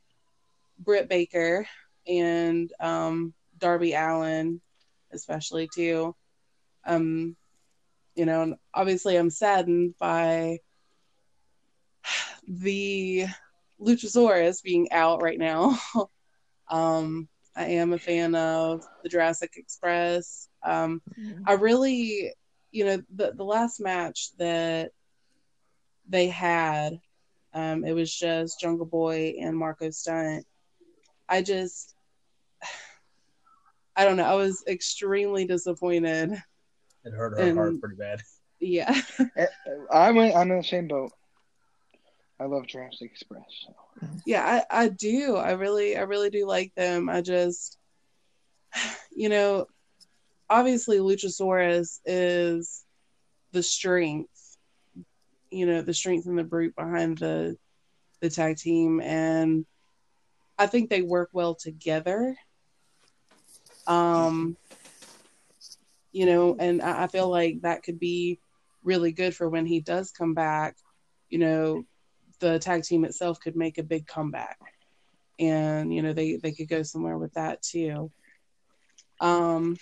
Britt 0.79 1.09
Baker 1.09 1.67
and 2.07 2.71
um, 2.81 3.35
Darby 3.59 3.93
Allin, 3.95 4.61
especially 5.13 5.69
too. 5.75 6.15
Um, 6.85 7.37
you 8.15 8.27
know, 8.27 8.43
and 8.43 8.55
obviously 8.75 9.17
I'm 9.17 9.31
saddened 9.31 9.95
by 9.99 10.59
the 12.49 13.27
Luchasaurus 13.81 14.63
being 14.63 14.91
out 14.93 15.23
right 15.23 15.39
now. 15.39 15.79
um, 16.69 17.29
I 17.57 17.65
am 17.65 17.93
a 17.93 17.99
fan 17.99 18.35
of 18.35 18.85
the 19.03 19.09
Jurassic 19.09 19.53
Express. 19.57 20.49
Um, 20.63 21.03
I 21.47 21.55
really, 21.55 22.33
you 22.73 22.85
know, 22.85 23.03
the 23.15 23.33
the 23.33 23.45
last 23.45 23.81
match 23.81 24.31
that 24.39 24.93
they 26.09 26.29
had, 26.29 27.01
um, 27.55 27.85
it 27.85 27.93
was 27.93 28.13
just 28.15 28.61
Jungle 28.61 28.87
Boy 28.87 29.35
and 29.41 29.57
Marko 29.57 29.91
Stunt. 29.91 30.47
I 31.29 31.43
just, 31.43 31.95
I 33.97 34.05
don't 34.05 34.17
know. 34.17 34.25
I 34.25 34.35
was 34.35 34.65
extremely 34.67 35.45
disappointed. 35.47 36.33
It 37.05 37.13
hurt 37.13 37.39
her 37.39 37.45
And- 37.45 37.59
heart 37.59 37.81
pretty 37.81 37.97
bad. 37.97 38.21
Yeah. 38.63 38.95
Eh, 39.37 39.47
I'm 39.91 40.19
in, 40.19 40.37
I'm 40.37 40.51
in 40.51 40.59
the 40.59 40.63
same 40.65 40.87
boat. 40.87 41.13
I 42.39 42.45
love 42.45 42.67
Jurassic 42.67 43.11
Express. 43.11 43.45
So. 43.67 43.75
yeah 44.27 44.63
I, 44.71 44.85
I 44.85 44.89
do 44.89 45.37
i 45.37 45.53
really 45.53 45.97
i 45.97 46.03
really 46.03 46.29
do 46.31 46.47
like 46.47 46.75
them 46.75 47.09
i 47.09 47.23
just 47.23 47.79
you 49.15 49.29
know 49.31 49.67
obviously 50.51 50.99
luchasaurus 50.99 52.01
is 52.05 52.85
the 53.53 53.63
strength 53.63 54.59
you 55.51 55.67
know 55.67 55.83
the 55.83 55.95
strength 55.95 56.27
and 56.27 56.39
the 56.39 56.45
brute 56.45 56.75
behind 56.77 57.19
the 57.19 57.57
the 58.21 58.31
tag 58.31 58.57
team. 58.57 59.01
And 59.01 59.65
i 60.59 60.67
think 60.67 60.91
they 60.91 61.03
work 61.03 61.31
well 61.33 61.55
together. 61.55 62.37
Um 63.87 64.57
you 66.13 66.27
know 66.27 66.57
and 66.59 66.83
I, 66.83 67.05
I 67.05 67.07
feel 67.07 67.29
like 67.29 67.63
that 67.63 67.83
could 67.83 67.99
be 67.99 68.41
really 68.83 69.13
good 69.13 69.35
for 69.35 69.49
when 69.49 69.67
he 69.67 69.81
does 69.81 70.11
come 70.11 70.35
back 70.35 70.77
you 71.29 71.39
know 71.39 71.85
the 72.41 72.59
tag 72.59 72.83
team 72.85 73.05
itself 73.05 73.39
could 73.41 73.55
make 73.57 73.79
a 73.79 73.83
big 73.83 74.07
comeback. 74.07 74.59
And 75.39 75.93
you 75.95 76.03
know 76.03 76.13
they 76.13 76.37
they 76.37 76.53
could 76.53 76.69
go 76.69 76.83
somewhere 76.83 77.19
with 77.19 77.35
that 77.35 77.63
too. 77.63 78.11
Um 79.21 79.77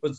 But 0.00 0.12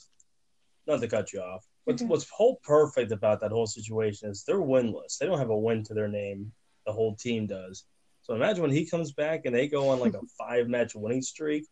not 0.88 1.02
to 1.02 1.08
cut 1.08 1.32
you 1.34 1.42
off. 1.42 1.66
What's 1.86 2.02
Okay. 2.02 2.10
what's 2.10 2.30
whole 2.30 2.58
perfect 2.64 3.12
about 3.12 3.40
that 3.42 3.52
whole 3.52 3.68
situation 3.68 4.30
is 4.30 4.44
they're 4.46 4.58
winless. 4.62 5.18
They 5.18 5.26
don't 5.26 5.40
have 5.40 5.50
a 5.50 5.58
win 5.58 5.84
to 5.86 5.94
their 5.94 6.08
name. 6.08 6.52
The 6.86 6.94
whole 6.94 7.16
team 7.16 7.48
does. 7.48 7.86
So 8.22 8.34
imagine 8.36 8.62
when 8.62 8.72
he 8.72 8.86
comes 8.86 9.12
back 9.12 9.46
and 9.46 9.56
they 9.56 9.68
go 9.68 9.90
on 9.90 10.00
like 10.00 10.14
a 10.14 10.22
five 10.38 10.68
match 10.68 10.94
winning 10.96 11.22
streak, 11.22 11.66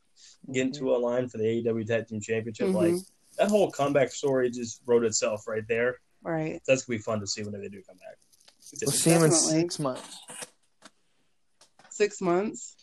get 0.52 0.68
into 0.68 0.96
a 0.96 0.98
line 0.98 1.28
for 1.28 1.38
the 1.38 1.44
AEW 1.44 1.86
Tag 1.86 2.08
Team 2.08 2.20
Championship. 2.22 2.68
Mhm. 2.70 2.74
Like 2.74 2.96
that 3.38 3.50
whole 3.50 3.70
comeback 3.72 4.12
story 4.12 4.50
just 4.50 4.82
wrote 4.86 5.04
itself 5.04 5.48
right 5.48 5.68
there. 5.68 6.00
right 6.24 6.62
That's 6.68 6.84
gonna 6.84 6.98
be 6.98 7.04
fun 7.04 7.20
to 7.20 7.28
see 7.28 7.44
when 7.44 7.54
they 7.60 7.68
do 7.70 7.82
come 7.84 7.98
back. 7.98 8.18
We'll 8.82 8.92
see 8.92 9.12
him 9.12 9.24
in 9.24 9.32
six 9.32 9.80
months. 9.80 10.18
six 11.90 12.22
months 12.22 12.76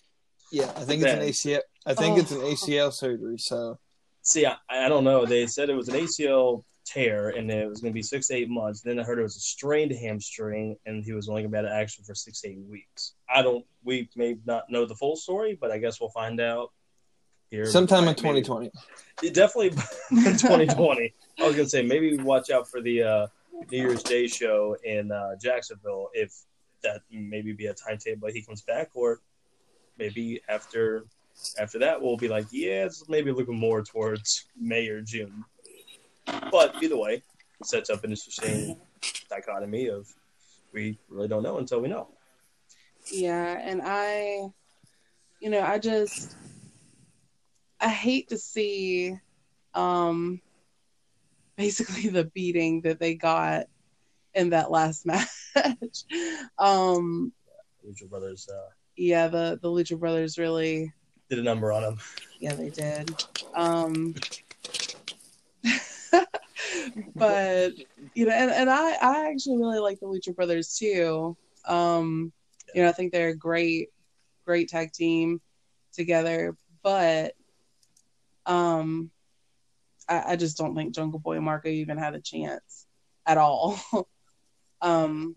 Yeah, 0.53 0.73
I 0.77 0.85
think 0.85 1.03
it's 1.03 1.13
an 1.13 1.21
ACL. 1.23 1.61
I 1.87 1.95
think 1.95 2.17
Oh. 2.17 2.21
it's 2.21 2.31
an 2.31 2.41
ACL 2.43 2.91
surgery. 2.93 3.39
So 3.39 3.79
See, 4.25 4.47
I, 4.47 4.57
I 4.69 4.89
don't 4.89 5.05
know. 5.05 5.25
They 5.25 5.47
said 5.47 5.71
it 5.71 5.77
was 5.77 5.89
an 5.89 5.95
ACL 5.95 6.65
tear 6.85 7.31
and 7.31 7.51
it 7.51 7.69
was 7.69 7.81
going 7.81 7.93
to 7.93 7.95
be 7.95 8.03
six 8.03 8.29
to 8.29 8.35
eight 8.35 8.49
months. 8.49 8.81
Then 8.81 8.99
I 8.99 9.03
heard 9.03 9.19
it 9.19 9.23
was 9.23 9.37
a 9.37 9.41
strained 9.41 9.93
hamstring 9.93 10.77
and 10.87 11.05
he 11.05 11.13
was 11.13 11.29
only 11.29 11.43
going 11.43 11.53
to 11.53 11.57
be 11.57 11.59
out 11.59 11.65
of 11.67 11.73
action 11.73 12.05
for 12.05 12.15
six 12.15 12.41
to 12.41 12.49
eight 12.49 12.59
weeks. 12.69 13.15
I 13.29 13.43
don't. 13.43 13.65
We 13.85 14.09
may 14.17 14.37
not 14.47 14.71
know 14.71 14.87
the 14.87 14.95
full 14.95 15.17
story, 15.17 15.57
but 15.61 15.71
I 15.71 15.79
guess 15.79 16.01
we'll 16.01 16.11
find 16.11 16.41
out 16.41 16.73
here 17.51 17.67
sometime 17.67 18.05
in 18.09 18.17
maybe- 18.23 18.43
2020. 18.43 18.71
Definitely 19.33 19.69
in 20.11 20.37
2020. 20.37 21.15
I 21.39 21.43
was 21.47 21.55
going 21.55 21.67
to 21.67 21.71
say 21.71 21.83
maybe 21.83 22.17
watch 22.19 22.51
out 22.51 22.69
for 22.69 22.81
the 22.81 23.03
uh, 23.03 23.27
New 23.71 23.79
Year's 23.79 24.03
Day 24.03 24.27
show 24.27 24.77
in 24.85 25.13
uh, 25.13 25.37
Jacksonville 25.41 26.09
if 26.15 26.35
that 26.83 27.03
maybe 27.11 27.53
be 27.53 27.67
a 27.67 27.75
timetable 27.75 28.29
he 28.29 28.43
comes 28.43 28.63
back, 28.63 28.91
or 28.95 29.21
maybe 29.99 30.41
after 30.49 31.05
after 31.59 31.79
that 31.81 32.01
we'll 32.01 32.17
be 32.17 32.29
like, 32.29 32.47
yeah, 32.51 32.85
it's 32.85 33.09
maybe 33.09 33.33
looking 33.33 33.59
more 33.59 33.83
towards 33.83 34.47
May 34.61 34.89
or 34.89 35.01
June. 35.01 35.45
But 36.51 36.75
either 36.83 36.97
way, 36.97 37.23
it 37.61 37.67
sets 37.67 37.91
up 37.91 38.05
an 38.05 38.11
interesting 38.11 38.77
dichotomy 39.29 39.89
of 39.89 40.07
we 40.73 40.99
really 41.09 41.29
don't 41.29 41.43
know 41.43 41.59
until 41.59 41.81
we 41.81 41.89
know. 41.89 42.09
yeah 43.13 43.59
and 43.63 43.81
i 43.85 44.41
you 45.41 45.51
know 45.51 45.61
i 45.63 45.79
just 45.79 46.37
i 47.81 47.89
hate 47.89 48.29
to 48.29 48.39
see 48.39 49.15
um 49.75 50.41
basically 51.57 52.09
the 52.09 52.25
beating 52.35 52.81
that 52.83 52.99
they 52.99 53.15
got 53.15 53.67
in 54.35 54.51
that 54.51 54.71
last 54.71 55.07
match 55.07 56.05
um 56.59 57.33
Lucha 57.87 58.09
Brothers 58.09 58.49
uh, 58.49 58.71
yeah 58.97 59.29
the 59.29 59.59
the 59.61 59.69
lucha 59.69 59.99
brothers 59.99 60.39
really 60.39 60.93
did 61.29 61.39
a 61.39 61.43
number 61.43 61.73
on 61.73 61.83
him. 61.83 61.99
Yeah, 62.41 62.55
they 62.55 62.71
did. 62.71 63.25
Um, 63.55 64.15
but 67.15 67.73
you 68.15 68.27
know, 68.27 68.33
and, 68.33 68.51
and 68.51 68.71
I 68.71 68.93
I 69.01 69.31
actually 69.31 69.59
really 69.59 69.79
like 69.79 70.01
the 70.01 70.07
Lucha 70.07 70.35
Brothers 70.35 70.77
too. 70.77 71.37
Um, 71.67 72.33
you 72.75 72.83
know, 72.83 72.89
I 72.89 72.93
think 72.93 73.13
they're 73.13 73.29
a 73.29 73.37
great, 73.37 73.89
great 74.45 74.69
tag 74.69 74.93
team 74.93 75.41
together. 75.93 76.57
But 76.83 77.35
um, 78.47 79.11
I, 80.09 80.33
I 80.33 80.37
just 80.37 80.59
don't 80.59 80.75
think 80.75 80.95
Jungle 80.95 81.21
Boy 81.21 81.37
and 81.37 81.45
Marko 81.45 81.69
even 81.69 81.97
had 81.97 82.15
a 82.15 82.21
chance 82.21 82.87
at 83.27 83.39
all. 83.39 83.81
um, 84.83 85.37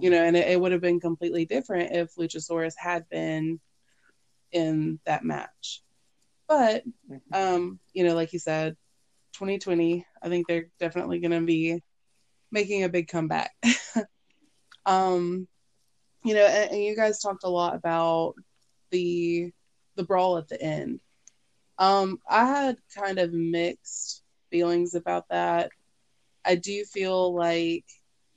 you 0.00 0.10
know, 0.10 0.22
and 0.22 0.36
it, 0.36 0.48
it 0.48 0.60
would 0.60 0.72
have 0.72 0.80
been 0.80 1.00
completely 1.00 1.44
different 1.44 1.94
if 1.94 2.14
Luchasaurus 2.16 2.74
had 2.76 3.08
been 3.08 3.60
in 4.52 5.00
that 5.04 5.24
match. 5.24 5.82
But 6.48 6.84
um, 7.32 7.80
you 7.92 8.04
know, 8.04 8.14
like 8.14 8.32
you 8.32 8.38
said, 8.38 8.76
2020, 9.34 10.06
I 10.22 10.28
think 10.28 10.46
they're 10.46 10.68
definitely 10.78 11.20
going 11.20 11.32
to 11.32 11.46
be 11.46 11.82
making 12.50 12.84
a 12.84 12.88
big 12.88 13.08
comeback. 13.08 13.52
um, 14.86 15.48
you 16.24 16.34
know, 16.34 16.46
and, 16.46 16.72
and 16.72 16.82
you 16.82 16.94
guys 16.94 17.20
talked 17.20 17.44
a 17.44 17.48
lot 17.48 17.74
about 17.74 18.34
the 18.90 19.50
the 19.96 20.04
brawl 20.04 20.38
at 20.38 20.48
the 20.48 20.60
end. 20.60 21.00
Um, 21.78 22.18
I 22.28 22.46
had 22.46 22.76
kind 22.96 23.18
of 23.18 23.32
mixed 23.32 24.22
feelings 24.50 24.94
about 24.94 25.28
that. 25.30 25.70
I 26.44 26.56
do 26.56 26.84
feel 26.84 27.34
like 27.34 27.84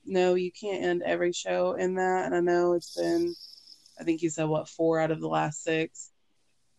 no, 0.06 0.36
you 0.36 0.52
can't 0.52 0.84
end 0.84 1.04
every 1.04 1.32
show 1.32 1.74
in 1.74 1.96
that, 1.96 2.26
and 2.26 2.36
I 2.36 2.40
know 2.40 2.74
it's 2.74 2.96
been, 2.96 3.36
I 4.00 4.04
think 4.04 4.22
you 4.22 4.30
said 4.30 4.46
what 4.46 4.70
four 4.70 5.00
out 5.00 5.12
of 5.12 5.22
the 5.22 5.28
last 5.28 5.64
six. 5.64 6.12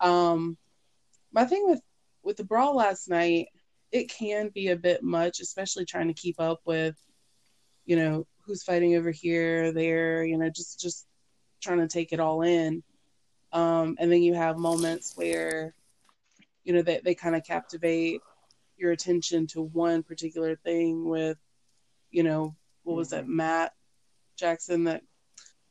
Um, 0.00 0.56
my 1.32 1.44
thing 1.44 1.68
with 1.68 1.80
with 2.22 2.36
the 2.36 2.44
brawl 2.44 2.76
last 2.76 3.08
night, 3.08 3.48
it 3.92 4.10
can 4.10 4.48
be 4.48 4.68
a 4.68 4.76
bit 4.76 5.02
much, 5.02 5.40
especially 5.40 5.84
trying 5.84 6.08
to 6.08 6.14
keep 6.14 6.40
up 6.40 6.60
with, 6.64 6.96
you 7.84 7.96
know, 7.96 8.26
who's 8.44 8.62
fighting 8.62 8.96
over 8.96 9.10
here, 9.10 9.72
there, 9.72 10.24
you 10.24 10.36
know, 10.36 10.50
just 10.50 10.80
just 10.80 11.06
trying 11.60 11.78
to 11.78 11.88
take 11.88 12.12
it 12.12 12.20
all 12.20 12.42
in. 12.42 12.82
Um, 13.52 13.96
and 13.98 14.10
then 14.10 14.22
you 14.22 14.34
have 14.34 14.58
moments 14.58 15.12
where, 15.16 15.74
you 16.64 16.72
know, 16.72 16.82
they, 16.82 17.00
they 17.02 17.14
kind 17.14 17.36
of 17.36 17.44
captivate 17.44 18.20
your 18.76 18.92
attention 18.92 19.46
to 19.48 19.62
one 19.62 20.02
particular 20.02 20.56
thing 20.56 21.08
with, 21.08 21.38
you 22.10 22.22
know, 22.22 22.54
what 22.82 22.96
was 22.96 23.10
that, 23.10 23.26
Matt 23.26 23.72
Jackson 24.36 24.84
that 24.84 25.02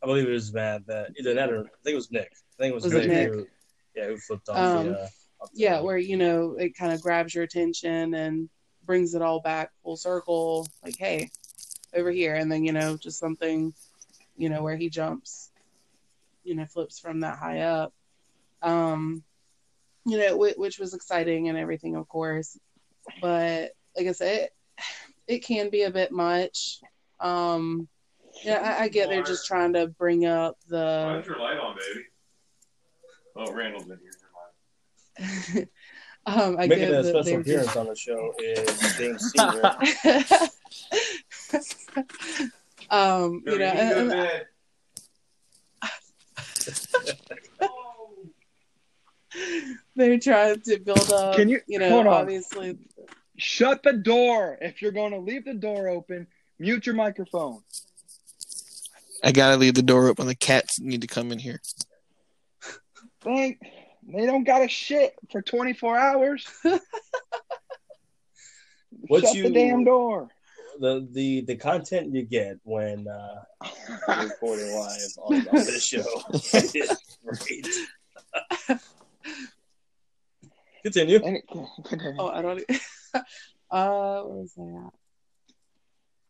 I 0.06 0.08
believe 0.08 0.28
it 0.30 0.34
was 0.34 0.54
Matt 0.54 0.86
that 0.86 1.14
either 1.18 1.34
that 1.34 1.52
or 1.52 1.62
I 1.62 1.70
think 1.84 1.94
it 1.94 1.96
was 1.96 2.12
Nick. 2.12 2.32
I 2.32 2.62
think 2.62 2.72
it 2.74 2.76
was, 2.76 2.84
Was 2.84 2.94
it 2.94 3.08
Nick. 3.08 3.10
Nick? 3.10 3.32
Who, 3.32 3.48
yeah, 3.96 4.06
who 4.06 4.18
flipped 4.18 4.48
off 4.50 4.58
Um, 4.58 4.88
the. 4.90 5.00
Uh, 5.00 5.08
off 5.42 5.52
the- 5.52 5.60
yeah, 5.60 5.82
where 5.82 5.98
you 5.98 6.16
know 6.16 6.54
it 6.60 6.78
kind 6.78 6.94
of 6.94 7.02
grabs 7.02 7.34
your 7.34 7.44
attention 7.44 8.14
and 8.14 8.48
brings 8.86 9.16
it 9.16 9.24
all 9.24 9.40
back 9.42 9.72
full 9.82 9.98
circle. 9.98 10.68
Like, 10.84 10.96
hey, 11.00 11.32
over 11.96 12.12
here, 12.12 12.36
and 12.36 12.52
then 12.52 12.64
you 12.64 12.72
know 12.72 12.98
just 12.98 13.18
something, 13.18 13.74
you 14.38 14.48
know, 14.50 14.62
where 14.62 14.76
he 14.76 14.90
jumps, 14.90 15.50
you 16.44 16.54
know, 16.54 16.66
flips 16.66 17.00
from 17.00 17.22
that 17.22 17.40
high 17.40 17.62
up. 17.62 17.92
Um, 18.62 19.24
you 20.06 20.20
know, 20.20 20.38
which, 20.38 20.56
which 20.56 20.78
was 20.78 20.94
exciting 20.94 21.50
and 21.50 21.58
everything, 21.58 21.96
of 21.96 22.08
course. 22.08 22.60
But 23.22 23.72
like 23.98 24.06
I 24.06 24.12
said, 24.12 24.38
it, 24.38 24.54
it 25.28 25.40
can 25.40 25.72
be 25.72 25.82
a 25.82 25.90
bit 25.90 26.12
much. 26.12 26.80
Um, 27.20 27.88
yeah, 28.44 28.76
I, 28.80 28.84
I 28.84 28.88
get 28.90 29.10
they're 29.10 29.24
just 29.24 29.46
trying 29.48 29.74
to 29.74 29.88
bring 29.88 30.26
up 30.26 30.58
the 30.68 31.14
Why's 31.16 31.26
your 31.26 31.40
light 31.40 31.58
on, 31.58 31.76
baby? 31.76 32.06
Oh, 33.36 33.52
Randall's 33.54 33.90
in 33.90 34.00
here. 35.56 35.68
Um, 36.28 36.58
I 36.58 36.66
Making 36.66 36.80
get 36.80 36.90
a 36.90 37.04
that 37.04 37.10
special 37.10 37.24
they're 37.24 37.40
appearance 37.42 37.76
on 37.76 37.86
the 37.86 37.96
show 37.96 38.34
is 38.40 38.98
James 38.98 39.32
Senior. 39.32 39.62
um, 42.90 43.44
you 43.46 43.60
know, 43.60 43.66
and, 43.66 44.12
and 44.12 44.42
they're 49.96 50.20
trying 50.20 50.62
to 50.62 50.80
build 50.80 51.12
up. 51.12 51.36
Can 51.36 51.50
you- 51.50 51.62
you 51.68 51.80
know, 51.80 51.90
hold 51.90 52.08
on. 52.08 52.14
obviously, 52.14 52.78
Shut 53.38 53.84
the 53.84 53.94
door. 53.94 54.58
If 54.62 54.82
you're 54.82 54.94
going 54.94 55.12
to 55.12 55.20
leave 55.20 55.44
the 55.46 55.54
door 55.54 55.90
open, 55.90 56.26
mute 56.58 56.86
your 56.86 56.96
microphone. 56.96 57.62
I 59.26 59.32
gotta 59.32 59.58
leave 59.58 59.74
the 59.74 59.82
door 59.82 60.08
open. 60.08 60.28
The 60.28 60.36
cats 60.36 60.80
need 60.80 61.02
to 61.02 61.08
come 61.08 61.32
in 61.32 61.40
here. 61.40 61.60
They, 63.24 63.58
they 64.08 64.26
don't 64.28 64.44
got 64.44 64.62
a 64.64 64.68
shit 64.68 65.16
for 65.32 65.42
24 65.42 65.98
hours. 65.98 66.46
What 69.08 69.22
Shut 69.24 69.36
you- 69.36 69.44
the 69.44 69.50
damn 69.52 69.84
door. 69.84 70.30
the 70.80 71.06
the 71.12 71.42
the 71.42 71.56
content 71.58 72.14
you 72.16 72.24
get 72.24 72.58
when 72.64 73.08
uh, 73.08 73.44
you're 74.08 74.30
recording 74.30 74.74
live 74.74 75.00
on, 75.18 75.48
on 75.50 75.56
this 75.66 75.84
show 75.86 76.04
is 76.34 76.98
great. 77.26 77.68
Continue. 80.84 81.20
And 81.24 81.38
it, 81.38 81.44
continue. 81.84 82.16
oh, 82.20 82.30
I 82.30 82.42
don't. 82.42 82.62
uh, 83.70 84.22
where 84.24 84.38
was 84.38 84.54
I 84.58 84.86
at? 84.88 84.94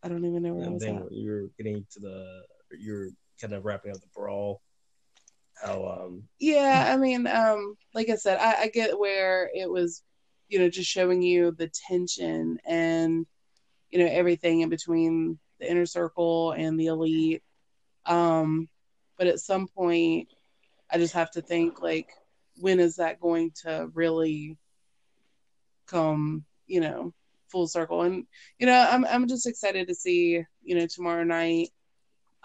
I 0.04 0.08
don't 0.10 0.26
even 0.26 0.42
know 0.44 0.54
where 0.56 0.66
I 0.68 0.70
was 0.72 0.82
then 0.82 0.98
at. 0.98 1.12
you're 1.12 1.48
getting 1.58 1.86
to 1.92 2.00
the 2.00 2.42
you're 2.80 3.10
kind 3.40 3.54
of 3.54 3.66
wrapping 3.66 3.92
up 3.92 4.00
the 4.00 4.08
brawl. 4.14 4.62
How 5.62 5.86
um 5.86 6.24
Yeah, 6.40 6.92
I 6.94 6.98
mean, 6.98 7.28
um, 7.28 7.76
like 7.94 8.10
I 8.10 8.16
said, 8.16 8.38
I, 8.40 8.64
I 8.64 8.68
get 8.68 9.00
where 9.00 9.50
it 9.54 9.70
was, 9.70 10.04
you 10.50 10.60
know, 10.60 10.70
just 10.70 10.90
showing 10.90 11.22
you 11.22 11.52
the 11.52 11.72
tension 11.88 12.60
and, 12.66 13.26
you 13.90 14.00
know, 14.00 14.08
everything 14.12 14.62
in 14.62 14.70
between 14.70 15.40
the 15.60 15.70
inner 15.70 15.86
circle 15.86 16.52
and 16.52 16.80
the 16.80 16.88
elite. 16.88 17.42
Um, 18.06 18.68
but 19.18 19.28
at 19.28 19.40
some 19.40 19.68
point, 19.68 20.28
I 20.92 20.98
just 20.98 21.14
have 21.14 21.32
to 21.32 21.42
think 21.42 21.82
like, 21.82 22.10
when 22.58 22.80
is 22.80 22.98
that 22.98 23.20
going 23.20 23.52
to 23.64 23.90
really 23.94 24.58
come, 25.88 26.46
you 26.68 26.82
know, 26.82 27.14
full 27.50 27.68
circle? 27.68 28.02
And 28.02 28.26
you 28.60 28.68
know, 28.68 28.88
I'm 28.90 29.06
I'm 29.06 29.28
just 29.28 29.48
excited 29.48 29.88
to 29.88 29.96
see, 29.96 30.44
you 30.64 30.76
know, 30.76 30.88
tomorrow 30.88 31.24
night. 31.24 31.70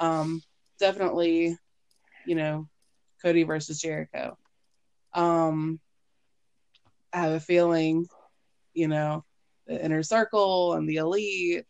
Um, 0.01 0.43
definitely, 0.81 1.57
you 2.27 2.35
know, 2.35 2.69
Cody 3.23 3.45
versus 3.45 3.81
Jericho. 3.81 4.37
Um, 5.15 5.79
I 7.13 7.21
have 7.21 7.33
a 7.33 7.41
feeling, 7.41 8.07
you 8.75 8.89
know, 8.89 9.25
the 9.67 9.85
inner 9.85 10.03
circle 10.03 10.75
and 10.75 10.89
the 10.89 10.97
elite. 10.97 11.67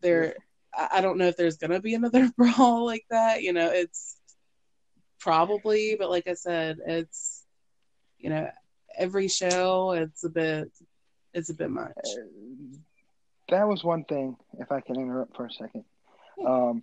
There, 0.00 0.34
I 0.74 1.00
don't 1.00 1.18
know 1.18 1.26
if 1.26 1.36
there's 1.36 1.58
gonna 1.58 1.80
be 1.80 1.94
another 1.94 2.30
brawl 2.36 2.86
like 2.86 3.04
that. 3.10 3.42
You 3.42 3.52
know, 3.52 3.70
it's 3.70 4.16
probably, 5.20 5.96
but 5.98 6.10
like 6.10 6.26
I 6.26 6.34
said, 6.34 6.78
it's 6.84 7.44
you 8.20 8.30
know, 8.30 8.48
every 8.96 9.28
show 9.28 9.92
it's 9.92 10.24
a 10.24 10.28
bit, 10.28 10.70
it's 11.34 11.50
a 11.50 11.54
bit 11.54 11.70
much. 11.70 11.96
Uh, 11.96 12.76
that 13.48 13.66
was 13.66 13.82
one 13.82 14.04
thing, 14.04 14.36
if 14.58 14.70
I 14.70 14.80
can 14.80 14.96
interrupt 14.96 15.36
for 15.36 15.46
a 15.46 15.50
second. 15.50 15.84
Um, 16.46 16.82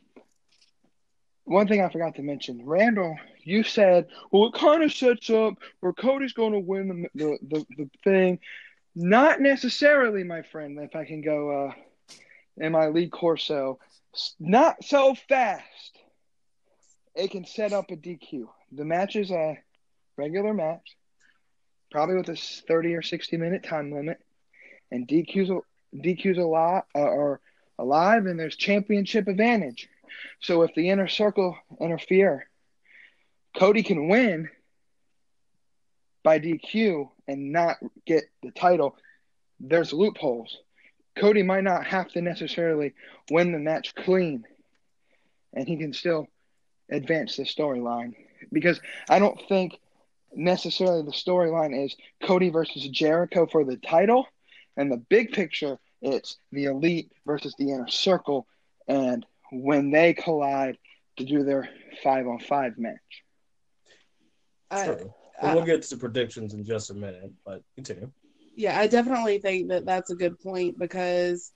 one 1.47 1.67
thing 1.67 1.81
I 1.81 1.89
forgot 1.89 2.15
to 2.15 2.21
mention, 2.21 2.65
Randall, 2.65 3.17
you 3.43 3.63
said, 3.63 4.07
well, 4.31 4.47
it 4.47 4.53
kind 4.53 4.83
of 4.83 4.91
sets 4.91 5.29
up 5.29 5.53
where 5.79 5.93
Cody's 5.93 6.33
going 6.33 6.51
to 6.51 6.59
win 6.59 7.07
the, 7.15 7.23
the, 7.23 7.37
the, 7.47 7.65
the 7.77 7.89
thing. 8.03 8.39
Not 8.95 9.39
necessarily, 9.39 10.25
my 10.25 10.41
friend, 10.41 10.77
if 10.79 10.93
I 10.93 11.05
can 11.05 11.21
go 11.21 11.67
uh, 11.67 11.71
in 12.57 12.73
my 12.73 12.87
Lee 12.87 13.07
Corso. 13.07 13.79
Not 14.39 14.83
so 14.83 15.15
fast. 15.29 15.97
It 17.15 17.31
can 17.31 17.45
set 17.45 17.71
up 17.71 17.91
a 17.91 17.95
DQ. 17.95 18.47
The 18.73 18.85
match 18.85 19.15
is 19.15 19.31
a 19.31 19.57
regular 20.17 20.53
match, 20.53 20.97
probably 21.91 22.15
with 22.15 22.29
a 22.29 22.35
30 22.35 22.93
or 22.95 23.01
60 23.01 23.37
minute 23.37 23.63
time 23.63 23.93
limit. 23.93 24.19
And 24.91 25.07
DQ's, 25.07 25.49
DQ's 25.95 26.37
a 26.37 26.45
lot, 26.45 26.87
uh, 26.93 26.99
are 26.99 27.39
alive, 27.79 28.25
and 28.25 28.37
there's 28.37 28.57
championship 28.57 29.27
advantage. 29.27 29.87
So 30.39 30.63
if 30.63 30.73
the 30.75 30.89
inner 30.89 31.07
circle 31.07 31.57
interfere, 31.79 32.47
Cody 33.57 33.83
can 33.83 34.07
win 34.07 34.49
by 36.23 36.39
DQ 36.39 37.09
and 37.27 37.51
not 37.51 37.77
get 38.05 38.25
the 38.43 38.51
title. 38.51 38.95
There's 39.59 39.93
loopholes. 39.93 40.57
Cody 41.17 41.41
might 41.41 41.63
not 41.63 41.85
have 41.87 42.09
to 42.09 42.21
necessarily 42.21 42.93
win 43.31 43.51
the 43.51 43.59
match 43.59 43.95
clean, 43.95 44.45
and 45.53 45.67
he 45.67 45.77
can 45.77 45.93
still 45.93 46.27
advance 46.91 47.37
the 47.37 47.43
storyline. 47.43 48.13
Because 48.51 48.79
I 49.09 49.19
don't 49.19 49.39
think 49.49 49.79
necessarily 50.35 51.01
the 51.01 51.11
storyline 51.11 51.85
is 51.85 51.95
Cody 52.21 52.49
versus 52.49 52.87
Jericho 52.89 53.47
for 53.47 53.63
the 53.63 53.77
title, 53.77 54.27
and 54.75 54.91
the 54.91 54.97
big 54.97 55.31
picture 55.31 55.79
it's 56.01 56.37
the 56.51 56.65
elite 56.65 57.11
versus 57.25 57.55
the 57.57 57.71
inner 57.71 57.87
circle, 57.87 58.47
and 58.87 59.25
when 59.51 59.91
they 59.91 60.13
collide 60.13 60.77
to 61.17 61.25
do 61.25 61.43
their 61.43 61.69
five 62.03 62.27
on 62.27 62.39
five 62.39 62.77
match. 62.77 62.95
True. 64.71 65.13
I- 65.41 65.45
Well, 65.45 65.55
we'll 65.57 65.65
get 65.65 65.83
to 65.83 65.89
the 65.95 65.97
predictions 65.99 66.53
in 66.55 66.63
just 66.65 66.89
a 66.89 66.93
minute, 66.95 67.31
but 67.45 67.61
continue. 67.75 68.11
yeah, 68.55 68.79
I 68.79 68.87
definitely 68.87 69.37
think 69.37 69.69
that 69.69 69.85
that's 69.85 70.09
a 70.09 70.15
good 70.15 70.39
point 70.39 70.79
because, 70.79 71.51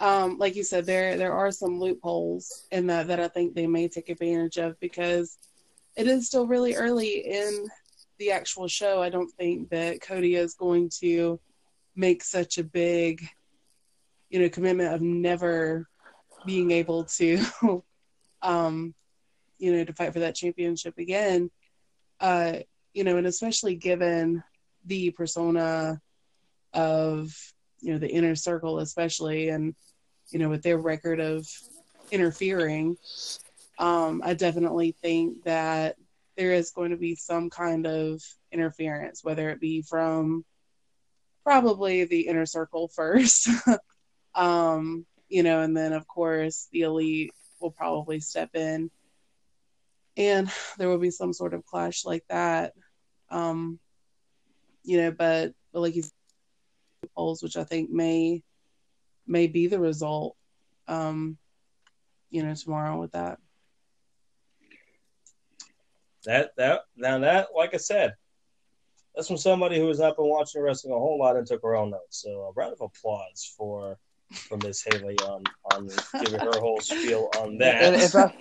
um, 0.00 0.38
like 0.38 0.54
you 0.54 0.62
said, 0.62 0.86
there 0.86 1.16
there 1.16 1.32
are 1.32 1.50
some 1.50 1.80
loopholes 1.80 2.66
in 2.70 2.86
that 2.86 3.08
that 3.08 3.18
I 3.18 3.26
think 3.28 3.54
they 3.54 3.66
may 3.66 3.88
take 3.88 4.10
advantage 4.10 4.58
of 4.58 4.78
because 4.78 5.38
it 5.96 6.06
is 6.06 6.26
still 6.28 6.46
really 6.46 6.74
early 6.76 7.26
in 7.26 7.66
the 8.18 8.30
actual 8.30 8.68
show. 8.68 9.02
I 9.02 9.08
don't 9.10 9.30
think 9.32 9.70
that 9.70 10.00
Cody 10.00 10.36
is 10.36 10.54
going 10.54 10.88
to 11.00 11.40
make 11.96 12.22
such 12.22 12.58
a 12.58 12.64
big, 12.64 13.26
you 14.30 14.38
know, 14.38 14.48
commitment 14.48 14.94
of 14.94 15.00
never 15.00 15.88
being 16.46 16.70
able 16.70 17.04
to, 17.04 17.44
um, 18.42 18.94
you 19.58 19.72
know, 19.72 19.84
to 19.84 19.92
fight 19.92 20.12
for 20.12 20.20
that 20.20 20.34
championship 20.36 20.96
again. 20.98 21.50
Uh, 22.20 22.60
you 22.94 23.04
know, 23.04 23.18
and 23.18 23.26
especially 23.26 23.74
given 23.74 24.42
the 24.86 25.10
persona 25.10 26.00
of 26.72 27.34
you 27.80 27.92
know 27.92 27.98
the 27.98 28.10
inner 28.10 28.34
circle 28.34 28.78
especially 28.78 29.48
and 29.48 29.74
you 30.30 30.38
know 30.38 30.48
with 30.48 30.62
their 30.62 30.78
record 30.78 31.20
of 31.20 31.46
interfering 32.10 32.96
um 33.78 34.22
i 34.24 34.34
definitely 34.34 34.94
think 35.02 35.42
that 35.44 35.96
there 36.36 36.52
is 36.52 36.70
going 36.70 36.90
to 36.90 36.96
be 36.96 37.14
some 37.14 37.48
kind 37.50 37.86
of 37.86 38.20
interference 38.52 39.24
whether 39.24 39.50
it 39.50 39.60
be 39.60 39.82
from 39.82 40.44
probably 41.44 42.04
the 42.04 42.26
inner 42.26 42.46
circle 42.46 42.88
first 42.94 43.48
um 44.34 45.06
you 45.28 45.42
know 45.42 45.60
and 45.60 45.76
then 45.76 45.92
of 45.92 46.06
course 46.06 46.68
the 46.72 46.82
elite 46.82 47.32
will 47.60 47.70
probably 47.70 48.20
step 48.20 48.54
in 48.54 48.90
and 50.16 50.50
there 50.78 50.88
will 50.88 50.98
be 50.98 51.10
some 51.10 51.32
sort 51.32 51.54
of 51.54 51.64
clash 51.64 52.04
like 52.04 52.24
that 52.28 52.72
um 53.30 53.78
you 54.84 54.98
know 54.98 55.10
but, 55.10 55.52
but 55.72 55.80
like 55.80 55.96
you 55.96 56.02
polls, 57.14 57.42
which 57.42 57.56
I 57.56 57.64
think 57.64 57.90
may 57.90 58.42
may 59.26 59.46
be 59.46 59.66
the 59.66 59.80
result. 59.80 60.36
Um, 60.88 61.36
you 62.30 62.42
know, 62.42 62.54
tomorrow 62.54 63.00
with 63.00 63.12
that. 63.12 63.38
That 66.24 66.50
that 66.56 66.80
now 66.96 67.18
that 67.20 67.48
like 67.54 67.74
I 67.74 67.78
said, 67.78 68.14
that's 69.14 69.28
from 69.28 69.36
somebody 69.36 69.78
who 69.78 69.88
has 69.88 70.00
not 70.00 70.16
been 70.16 70.28
watching 70.28 70.62
wrestling 70.62 70.94
a 70.94 70.98
whole 70.98 71.18
lot 71.18 71.36
and 71.36 71.46
took 71.46 71.62
her 71.62 71.76
own 71.76 71.90
notes. 71.90 72.22
So 72.22 72.30
a 72.30 72.52
round 72.52 72.74
of 72.74 72.80
applause 72.80 73.54
for 73.56 73.98
for 74.32 74.56
Miss 74.58 74.82
Haley 74.84 75.16
on 75.20 75.44
on 75.74 75.88
giving 76.24 76.40
her 76.40 76.58
whole 76.58 76.80
spiel 76.80 77.30
on 77.38 77.58
that. 77.58 77.82
And 77.82 77.96
if 77.96 78.14
I, 78.14 78.32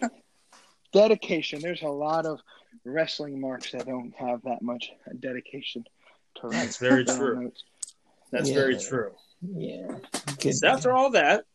dedication, 0.94 1.62
there's 1.62 1.82
a 1.82 1.88
lot 1.88 2.26
of 2.26 2.40
wrestling 2.84 3.40
marks 3.40 3.72
that 3.72 3.86
don't 3.86 4.14
have 4.18 4.42
that 4.44 4.62
much 4.62 4.92
dedication 5.20 5.84
to 6.36 6.48
write. 6.48 6.62
That's 6.64 6.78
very 6.78 7.06
true. 7.06 7.44
notes. 7.44 7.64
That's 8.32 8.50
Yeah. 8.50 8.56
very 8.56 8.78
true. 8.78 9.12
Yeah. 9.42 9.98
Good. 10.40 10.56
So 10.56 10.68
after 10.68 10.92
all 10.94 11.12
that, 11.12 11.46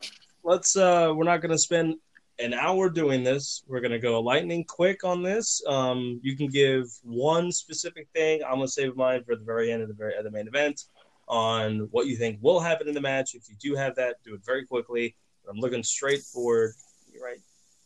let's 0.43 0.75
uh 0.75 1.11
we're 1.15 1.23
not 1.25 1.41
gonna 1.41 1.57
spend 1.57 1.95
an 2.39 2.53
hour 2.53 2.89
doing 2.89 3.23
this. 3.23 3.63
We're 3.67 3.81
gonna 3.81 3.99
go 3.99 4.19
lightning 4.21 4.63
quick 4.67 5.03
on 5.03 5.21
this. 5.23 5.61
Um 5.67 6.19
you 6.23 6.35
can 6.37 6.47
give 6.47 6.85
one 7.03 7.51
specific 7.51 8.07
thing. 8.15 8.41
I'm 8.43 8.55
gonna 8.55 8.67
save 8.67 8.95
mine 8.95 9.23
for 9.25 9.35
the 9.35 9.43
very 9.43 9.71
end 9.71 9.81
of 9.81 9.87
the 9.87 9.93
very 9.93 10.15
of 10.15 10.23
the 10.23 10.31
main 10.31 10.47
event 10.47 10.81
on 11.27 11.87
what 11.91 12.07
you 12.07 12.15
think 12.15 12.39
will 12.41 12.59
happen 12.59 12.87
in 12.87 12.93
the 12.93 13.01
match. 13.01 13.35
If 13.35 13.49
you 13.49 13.55
do 13.59 13.75
have 13.75 13.95
that, 13.95 14.17
do 14.23 14.33
it 14.33 14.41
very 14.45 14.65
quickly. 14.65 15.15
I'm 15.49 15.57
looking 15.57 15.83
straight 15.83 16.21
forward. 16.21 16.73
You 17.11 17.23
write 17.23 17.39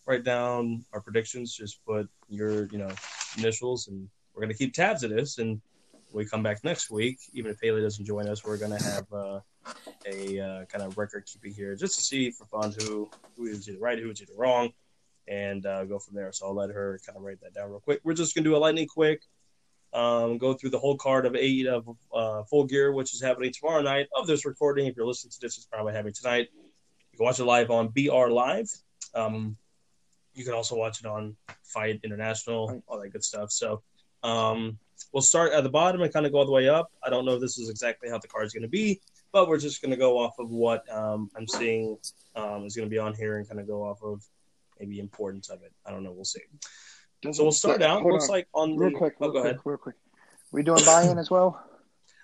write 0.06 0.24
down 0.24 0.86
our 0.94 1.02
predictions, 1.02 1.56
just 1.56 1.84
put 1.86 2.08
your, 2.30 2.66
you 2.68 2.78
know, 2.78 2.92
initials 3.38 3.88
and 3.88 4.08
we're 4.34 4.42
gonna 4.42 4.54
keep 4.54 4.74
tabs 4.74 5.04
of 5.04 5.10
this 5.10 5.40
and 5.40 5.62
we 6.12 6.26
come 6.26 6.44
back 6.44 6.64
next 6.64 6.90
week, 6.90 7.20
even 7.34 7.52
if 7.52 7.58
Haley 7.62 7.82
doesn't 7.82 8.06
join 8.06 8.28
us, 8.28 8.44
we're 8.46 8.58
gonna 8.58 8.82
have 8.82 9.06
uh, 9.12 9.40
a 10.06 10.40
uh, 10.40 10.66
kind 10.66 10.84
of 10.84 10.98
record 10.98 11.26
keeping 11.26 11.54
here 11.54 11.76
just 11.76 11.96
to 11.96 12.02
see 12.02 12.32
for 12.32 12.46
fun 12.46 12.74
who 12.80 13.10
who 13.36 13.46
is 13.46 13.68
either 13.68 13.80
right, 13.80 14.00
who 14.00 14.10
is 14.10 14.22
either 14.22 14.34
wrong, 14.38 14.72
and 15.28 15.66
uh, 15.66 15.84
go 15.86 16.00
from 16.00 16.16
there. 16.16 16.32
So 16.32 16.48
I'll 16.48 16.56
let 16.56 16.70
her 16.70 17.00
kind 17.06 17.18
of 17.18 17.24
write 17.24 17.42
that 17.42 17.54
down 17.54 17.70
real 17.70 17.80
quick. 17.80 18.00
We're 18.04 18.14
just 18.14 18.34
gonna 18.34 18.46
do 18.46 18.56
a 18.56 18.58
lightning 18.58 18.88
quick. 18.88 19.24
Um, 19.96 20.38
go 20.38 20.54
through 20.54 20.72
the 20.72 20.80
whole 20.80 20.98
card 20.98 21.26
of 21.26 21.38
eight 21.38 21.68
of 21.68 21.88
uh, 22.14 22.44
Full 22.44 22.66
Gear, 22.66 22.92
which 22.92 23.14
is 23.14 23.22
happening 23.22 23.54
tomorrow 23.54 23.82
night 23.82 24.08
of 24.14 24.28
this 24.28 24.46
recording. 24.46 24.88
If 24.88 24.98
you're 24.98 25.08
listening 25.08 25.32
to 25.32 25.40
this, 25.40 25.56
it's 25.56 25.68
probably 25.68 25.94
happening 25.94 26.14
tonight. 26.14 26.50
You 27.14 27.18
can 27.18 27.26
watch 27.26 27.40
it 27.40 27.46
live 27.46 27.72
on 27.72 27.88
BR 27.88 28.28
Live. 28.28 28.70
Um, 29.14 29.56
you 30.34 30.44
can 30.44 30.54
also 30.54 30.76
watch 30.76 31.00
it 31.00 31.06
on 31.06 31.38
Fight 31.64 32.02
International, 32.04 32.84
all 32.88 33.00
that 33.00 33.10
good 33.10 33.24
stuff. 33.24 33.54
So 33.54 33.84
um, 34.22 34.78
we'll 35.14 35.22
start 35.22 35.54
at 35.54 35.64
the 35.64 35.70
bottom 35.70 36.02
and 36.02 36.12
kind 36.12 36.26
of 36.26 36.34
go 36.34 36.40
all 36.40 36.46
the 36.46 36.52
way 36.52 36.68
up. 36.68 36.92
I 37.02 37.10
don't 37.10 37.24
know 37.24 37.36
if 37.36 37.42
this 37.42 37.58
is 37.58 37.70
exactly 37.70 38.10
how 38.10 38.18
the 38.18 38.28
card 38.28 38.46
is 38.46 38.54
going 38.54 38.64
to 38.64 38.68
be, 38.68 39.00
but 39.32 39.48
we're 39.48 39.60
just 39.60 39.82
going 39.82 39.92
to 39.92 39.98
go 39.98 40.18
off 40.18 40.38
of 40.40 40.50
what 40.50 40.84
um, 40.92 41.32
I'm 41.38 41.48
seeing 41.48 41.98
um, 42.36 42.66
is 42.66 42.76
going 42.76 42.90
to 42.90 42.94
be 42.94 43.00
on 43.00 43.14
here 43.14 43.38
and 43.38 43.48
kind 43.48 43.62
of 43.62 43.68
go 43.68 43.82
off 43.82 44.04
of 44.04 44.26
maybe 44.78 45.00
importance 45.00 45.50
of 45.50 45.62
it. 45.64 45.72
I 45.86 45.92
don't 45.92 46.04
know. 46.04 46.12
We'll 46.12 46.26
see. 46.26 46.42
So 47.34 47.44
we'll 47.44 47.52
start 47.52 47.82
out. 47.82 48.02
Hold 48.02 48.14
Looks 48.14 48.26
on. 48.26 48.32
like 48.32 48.48
on 48.54 48.78
real 48.78 48.92
the. 48.92 48.98
quick, 48.98 49.16
oh, 49.20 49.26
real 49.26 49.34
go 49.34 49.42
quick, 49.42 49.52
ahead. 49.54 49.62
real 49.66 49.78
quick. 49.78 49.96
We 50.52 50.64
doing 50.64 50.84
buy-in 50.86 51.18
as 51.18 51.30
well? 51.30 51.62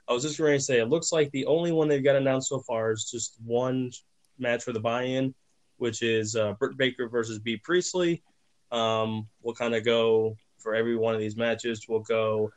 I 0.07 0.13
was 0.13 0.23
just 0.23 0.37
going 0.37 0.57
to 0.57 0.63
say, 0.63 0.79
it 0.79 0.89
looks 0.89 1.11
like 1.11 1.31
the 1.31 1.45
only 1.45 1.71
one 1.71 1.87
they've 1.87 2.03
got 2.03 2.15
announced 2.15 2.49
so 2.49 2.59
far 2.59 2.91
is 2.91 3.09
just 3.09 3.37
one 3.45 3.91
match 4.39 4.63
for 4.63 4.73
the 4.73 4.79
buy-in, 4.79 5.33
which 5.77 6.01
is 6.01 6.35
uh, 6.35 6.53
Britt 6.53 6.77
Baker 6.77 7.07
versus 7.07 7.39
Bea 7.39 7.57
Priestley. 7.57 8.23
Um, 8.71 9.27
we'll 9.41 9.55
kind 9.55 9.75
of 9.75 9.83
go 9.83 10.35
for 10.59 10.75
every 10.75 10.95
one 10.95 11.13
of 11.13 11.19
these 11.19 11.35
matches. 11.35 11.85
We'll 11.87 11.99
go, 12.01 12.51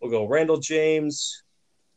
we'll 0.00 0.10
go 0.10 0.26
Randall 0.26 0.58
James, 0.58 1.42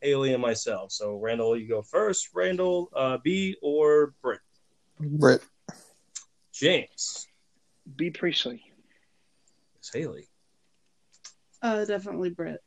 Haley, 0.00 0.32
and 0.32 0.42
myself. 0.42 0.92
So 0.92 1.16
Randall, 1.16 1.56
you 1.56 1.68
go 1.68 1.82
first. 1.82 2.30
Randall, 2.34 2.90
uh, 2.94 3.18
B 3.22 3.56
or 3.62 4.14
Britt? 4.22 4.40
Britt. 5.00 5.42
James, 6.52 7.26
Bea 7.96 8.10
Priestley. 8.10 8.62
It's 9.84 9.92
Haley. 9.92 10.26
Uh, 11.60 11.84
definitely 11.84 12.30
Britt. 12.30 12.62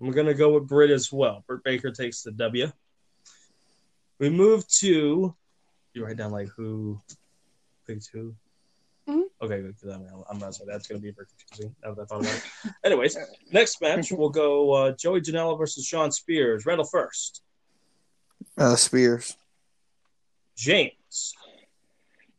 I'm 0.00 0.10
gonna 0.10 0.34
go 0.34 0.54
with 0.54 0.66
Britt 0.66 0.90
as 0.90 1.12
well. 1.12 1.44
Britt 1.46 1.62
Baker 1.62 1.92
takes 1.92 2.22
the 2.22 2.32
W. 2.32 2.66
We 4.18 4.28
move 4.28 4.66
to. 4.80 5.36
You 5.94 6.04
write 6.04 6.16
down 6.16 6.32
like 6.32 6.48
who 6.48 7.00
picked 7.86 8.08
who. 8.12 8.34
Mhm. 9.08 9.22
Okay, 9.40 9.60
good. 9.62 9.76
'cause 9.80 9.90
I'm, 9.94 10.04
I'm 10.28 10.38
not 10.40 10.56
saying 10.56 10.68
that's 10.68 10.88
gonna 10.88 11.00
be 11.00 11.12
very 11.12 11.28
confusing. 11.48 11.76
Now 11.84 11.94
that 11.94 12.02
I 12.02 12.04
thought 12.06 12.22
about 12.22 12.34
it. 12.64 12.72
Anyways, 12.82 13.16
next 13.52 13.80
match 13.80 14.10
we'll 14.10 14.28
go 14.28 14.72
uh, 14.72 14.92
Joey 14.98 15.20
Janela 15.20 15.56
versus 15.56 15.86
Shawn 15.86 16.10
Spears. 16.10 16.66
Randall 16.66 16.86
first. 16.88 17.42
Uh, 18.56 18.74
Spears. 18.74 19.36
James 20.56 21.34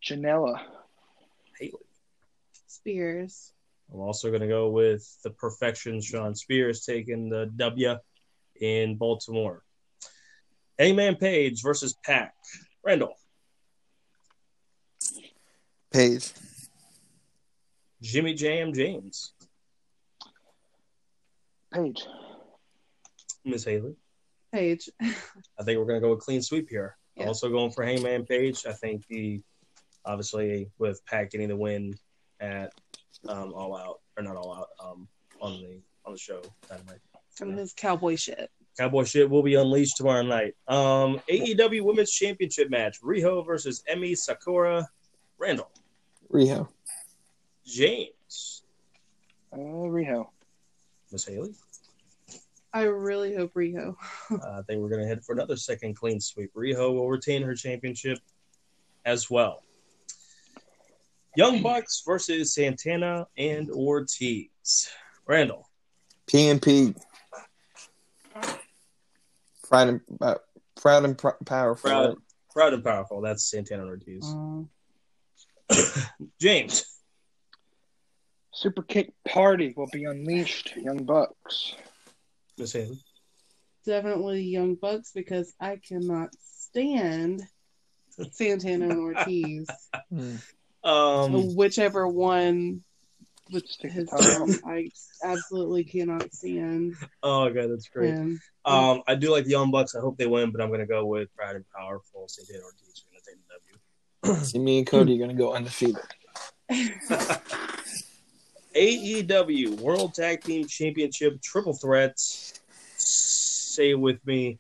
Janela. 0.04 0.62
Haley. 1.58 1.72
Spears. 2.68 3.54
I'm 3.94 4.00
also 4.00 4.32
gonna 4.32 4.48
go 4.48 4.70
with 4.70 5.08
the 5.24 5.32
perfection. 5.32 6.02
Shawn 6.02 6.36
Spears 6.36 6.86
taking 6.86 7.30
the 7.30 7.52
W 7.56 7.96
in 8.60 8.98
Baltimore. 8.98 9.64
Hangman 10.78 11.16
Page 11.16 11.62
versus 11.62 11.96
Pac. 12.06 12.34
Randall. 12.84 13.16
Page. 15.92 16.32
Jimmy 18.02 18.34
Jam 18.34 18.74
James. 18.74 19.34
Page. 21.74 22.06
Miss 23.44 23.66
Haley. 23.66 23.96
Page. 24.54 24.90
I 25.02 25.64
think 25.64 25.78
we're 25.78 25.86
going 25.86 26.02
to 26.02 26.08
go 26.08 26.14
a 26.14 26.18
clean 26.18 26.42
sweep 26.42 26.70
here. 26.70 26.98
Yeah. 27.16 27.28
Also 27.28 27.50
going 27.50 27.72
for 27.72 27.84
Hangman 27.84 28.26
Page. 28.26 28.66
I 28.66 28.74
think 28.74 29.06
the 29.10 29.42
obviously 30.06 30.70
with 30.78 31.06
Pac 31.06 31.32
getting 31.32 31.50
the 31.50 31.56
win 31.58 31.96
at 32.40 32.72
um, 33.28 33.54
All 33.54 33.76
Out 33.76 34.00
or 34.18 34.24
not 34.24 34.36
All 34.36 34.54
Out 34.54 34.70
um, 34.84 35.08
on 35.42 35.62
the 35.62 35.82
on 36.06 36.14
the 36.14 36.20
show. 36.20 36.42
Dynamite. 36.68 37.00
From 37.36 37.54
his 37.54 37.74
cowboy 37.74 38.16
shit. 38.16 38.50
Cowboy 38.78 39.04
shit 39.04 39.30
will 39.30 39.44
be 39.44 39.56
unleashed 39.56 39.98
tomorrow 39.98 40.22
night. 40.22 40.56
Um, 40.68 41.22
AEW 41.30 41.84
Women's 41.84 42.12
Championship 42.12 42.70
match: 42.70 43.02
Riho 43.02 43.46
versus 43.46 43.84
Emi 43.92 44.16
Sakura. 44.18 44.88
Randall 45.38 45.72
Riho. 46.32 46.68
James. 47.66 48.64
Uh, 49.52 49.58
Riho. 49.58 50.28
Miss 51.12 51.26
Haley. 51.26 51.54
I 52.72 52.84
really 52.84 53.36
hope 53.36 53.54
Riho. 53.54 53.96
Uh, 54.32 54.60
I 54.60 54.62
think 54.62 54.82
we're 54.82 54.90
going 54.90 55.02
to 55.02 55.08
head 55.08 55.24
for 55.24 55.34
another 55.34 55.56
second 55.56 55.96
clean 55.96 56.20
sweep. 56.20 56.54
Riho 56.54 56.94
will 56.94 57.10
retain 57.10 57.42
her 57.42 57.56
championship 57.56 58.20
as 59.06 59.30
well. 59.30 59.64
Young 61.40 61.62
Bucks 61.62 62.04
versus 62.06 62.54
Santana 62.54 63.26
and 63.38 63.72
Ortiz. 63.72 64.90
Randall. 65.26 65.70
PNP. 66.28 66.94
Proud 69.64 69.88
and, 69.88 70.02
uh, 70.20 70.36
proud 70.76 71.06
and 71.06 71.18
pr- 71.18 71.42
powerful. 71.46 71.90
Proud, 71.90 72.16
proud 72.52 72.74
and 72.74 72.84
powerful. 72.84 73.22
That's 73.22 73.50
Santana 73.50 73.84
and 73.84 73.90
Ortiz. 73.90 74.26
Um, 74.26 74.70
James. 76.42 76.84
Super 78.54 78.84
Kick 78.84 79.14
Party 79.26 79.74
will 79.78 79.88
be 79.94 80.04
unleashed. 80.04 80.74
Young 80.76 81.06
Bucks. 81.06 81.74
Miss 82.58 82.74
Haley. 82.74 83.00
definitely 83.86 84.42
Young 84.42 84.76
Bucks 84.76 85.14
because 85.16 85.54
I 85.62 85.78
cannot 85.78 86.32
stand 86.42 87.44
Santana 88.32 88.90
and 88.90 89.00
Ortiz. 89.00 89.68
Um, 90.84 91.56
Whichever 91.56 92.08
one 92.08 92.84
with 93.52 93.68
Stick 93.68 93.92
his 93.92 94.10
tongue. 94.10 94.56
I 94.66 94.90
absolutely 95.24 95.84
cannot 95.84 96.32
stand 96.34 96.96
oh, 97.24 97.50
God, 97.50 97.72
that's 97.72 97.90
great. 97.90 98.14
him. 98.14 98.40
Um, 98.66 99.02
I 99.08 99.16
do 99.16 99.32
like 99.32 99.46
the 99.46 99.52
Young 99.52 99.72
Bucks. 99.72 99.96
I 99.96 100.00
hope 100.00 100.18
they 100.18 100.28
win, 100.28 100.52
but 100.52 100.62
I'm 100.62 100.68
going 100.70 100.82
to 100.82 100.86
go 100.86 101.06
with 101.06 101.34
Proud 101.36 101.56
and 101.56 101.66
Powerful. 101.76 102.28
Santana 102.28 102.60
and 102.60 102.66
Ortiz 102.66 103.04
are 103.04 103.10
going 103.12 103.22
to 103.24 103.32
take 103.32 103.38
the 103.48 104.34
W. 104.36 104.46
See, 104.46 104.60
me 104.60 104.80
and 104.80 104.88
Cody 104.88 105.16
are 105.16 105.18
going 105.18 105.30
to 105.30 105.36
go 105.36 105.54
undefeated. 105.54 105.98
AEW 108.76 109.82
World 109.82 110.14
Tag 110.14 110.44
Team 110.44 110.68
Championship 110.68 111.42
Triple 111.42 111.74
Threat. 111.74 112.14
Say 112.18 113.92
it 113.92 114.00
with 114.00 114.26
me. 114.26 114.60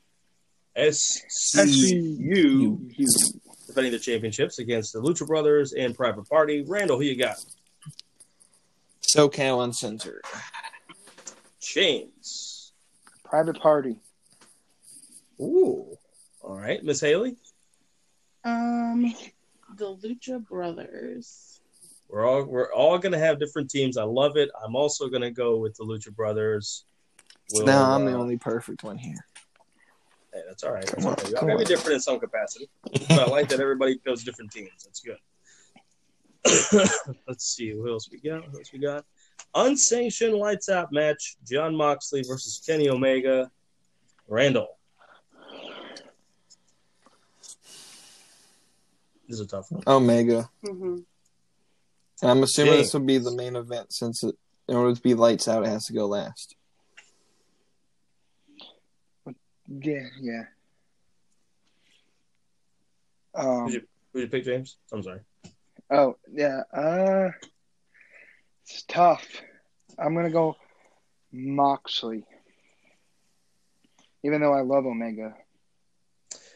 SCU 0.75 2.17
You. 2.17 2.89
Defending 3.69 3.91
the 3.91 3.99
championships 3.99 4.57
against 4.57 4.93
the 4.93 4.99
Lucha 4.99 5.25
Brothers 5.27 5.73
and 5.73 5.95
Private 5.95 6.27
Party. 6.27 6.63
Randall, 6.67 6.97
who 6.97 7.03
you 7.03 7.15
got? 7.15 7.37
SoCal 9.01 9.63
Uncensored. 9.63 10.23
James. 11.61 12.73
Private 13.23 13.59
Party. 13.59 13.99
Ooh. 15.39 15.97
All 16.41 16.57
right. 16.57 16.83
Miss 16.83 16.99
Haley? 16.99 17.35
Um, 18.43 19.13
the 19.77 19.95
Lucha 19.97 20.45
Brothers. 20.47 21.61
We're 22.09 22.25
all 22.25 22.43
we're 22.43 22.73
all 22.73 22.97
gonna 22.97 23.19
have 23.19 23.39
different 23.39 23.69
teams. 23.69 23.95
I 23.95 24.03
love 24.03 24.35
it. 24.35 24.49
I'm 24.65 24.75
also 24.75 25.09
gonna 25.09 25.29
go 25.29 25.57
with 25.57 25.75
the 25.75 25.83
Lucha 25.83 26.15
Brothers. 26.15 26.85
So 27.49 27.59
We'll, 27.59 27.65
now 27.67 27.91
I'm 27.91 28.05
the 28.05 28.13
uh, 28.13 28.17
only 28.17 28.37
perfect 28.37 28.83
one 28.83 28.97
here. 28.97 29.27
Hey, 30.33 30.41
that's 30.47 30.63
all 30.63 30.73
right. 30.73 30.85
That's 30.85 30.95
Come 30.95 31.05
all 31.05 31.11
on, 31.11 31.15
right. 31.17 31.29
You're 31.29 31.39
come 31.39 31.47
gonna 31.49 31.59
be 31.59 31.65
different 31.65 31.95
in 31.95 32.01
some 32.01 32.19
capacity. 32.19 32.69
But 32.83 33.11
I 33.19 33.25
like 33.25 33.49
that 33.49 33.59
everybody 33.59 33.97
goes 34.05 34.23
different 34.23 34.51
teams. 34.51 34.69
That's 34.85 35.01
good. 35.01 35.17
Let's 37.27 37.45
see 37.45 37.71
who 37.71 37.89
else 37.89 38.09
we 38.11 38.19
got. 38.19 38.45
Who 38.45 38.57
else 38.57 38.71
we 38.71 38.79
got? 38.79 39.05
Unsanctioned 39.55 40.35
lights 40.35 40.69
out 40.69 40.91
match: 40.91 41.37
Jon 41.45 41.75
Moxley 41.75 42.23
versus 42.27 42.61
Kenny 42.65 42.89
Omega. 42.89 43.51
Randall. 44.27 44.77
This 49.27 49.39
is 49.39 49.41
a 49.41 49.47
tough 49.47 49.71
one. 49.71 49.83
Omega. 49.87 50.49
hmm 50.63 50.99
And 52.21 52.31
I'm 52.31 52.43
assuming 52.43 52.73
James. 52.73 52.87
this 52.87 52.93
will 52.93 53.01
be 53.01 53.17
the 53.17 53.31
main 53.35 53.55
event 53.55 53.91
since 53.93 54.23
it, 54.23 54.35
in 54.67 54.75
order 54.75 54.95
to 54.95 55.01
be 55.01 55.13
lights 55.13 55.47
out, 55.47 55.63
it 55.63 55.69
has 55.69 55.85
to 55.85 55.93
go 55.93 56.05
last. 56.07 56.55
Yeah, 59.69 60.07
yeah. 60.19 60.43
Um, 63.35 63.65
Who'd 63.65 63.73
you, 63.73 63.81
who'd 64.11 64.23
you 64.23 64.27
pick, 64.27 64.43
James? 64.43 64.77
I'm 64.91 65.03
sorry. 65.03 65.19
oh, 65.91 66.17
yeah. 66.31 66.61
Uh, 66.73 67.29
it's 68.63 68.83
tough. 68.83 69.25
I'm 69.97 70.15
gonna 70.15 70.31
go 70.31 70.55
Moxley, 71.31 72.25
even 74.23 74.41
though 74.41 74.53
I 74.53 74.61
love 74.61 74.85
Omega. 74.85 75.35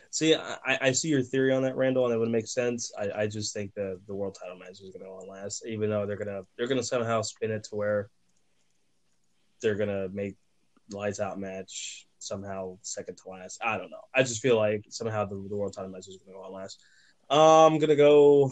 See, 0.10 0.36
I, 0.36 0.78
I 0.80 0.92
see 0.92 1.08
your 1.10 1.24
theory 1.24 1.54
on 1.54 1.64
that, 1.64 1.76
Randall, 1.76 2.06
and 2.06 2.14
it 2.14 2.20
would 2.20 2.30
make 2.30 2.48
sense. 2.48 2.92
I, 2.98 3.24
I 3.24 3.28
just 3.28 3.54
think 3.54 3.74
the 3.74 4.00
the 4.08 4.16
world 4.16 4.38
title 4.40 4.58
match 4.58 4.74
is 4.74 4.92
going 4.92 4.94
to 4.94 5.06
go 5.06 5.18
on 5.18 5.28
last, 5.28 5.66
even 5.66 5.90
though 5.90 6.06
they're 6.06 6.18
gonna 6.18 6.42
they're 6.58 6.68
gonna 6.68 6.84
somehow 6.84 7.22
spin 7.22 7.52
it 7.52 7.64
to 7.66 7.76
where 7.76 8.10
they're 9.62 9.76
gonna 9.76 10.10
make 10.10 10.36
lights 10.92 11.20
out 11.20 11.40
match 11.40 12.08
somehow 12.24 12.78
second 12.82 13.18
to 13.18 13.30
last. 13.30 13.60
I 13.64 13.78
don't 13.78 13.92
know. 13.92 14.02
I 14.16 14.24
just 14.24 14.42
feel 14.42 14.58
like 14.58 14.86
somehow 14.90 15.26
the, 15.26 15.36
the 15.50 15.56
world 15.56 15.74
title 15.74 15.92
match 15.92 16.08
is 16.08 16.18
going 16.18 16.34
to 16.34 16.40
go 16.40 16.44
on 16.44 16.54
last. 16.54 16.82
I'm 17.30 17.80
gonna 17.80 17.96
go. 17.96 18.52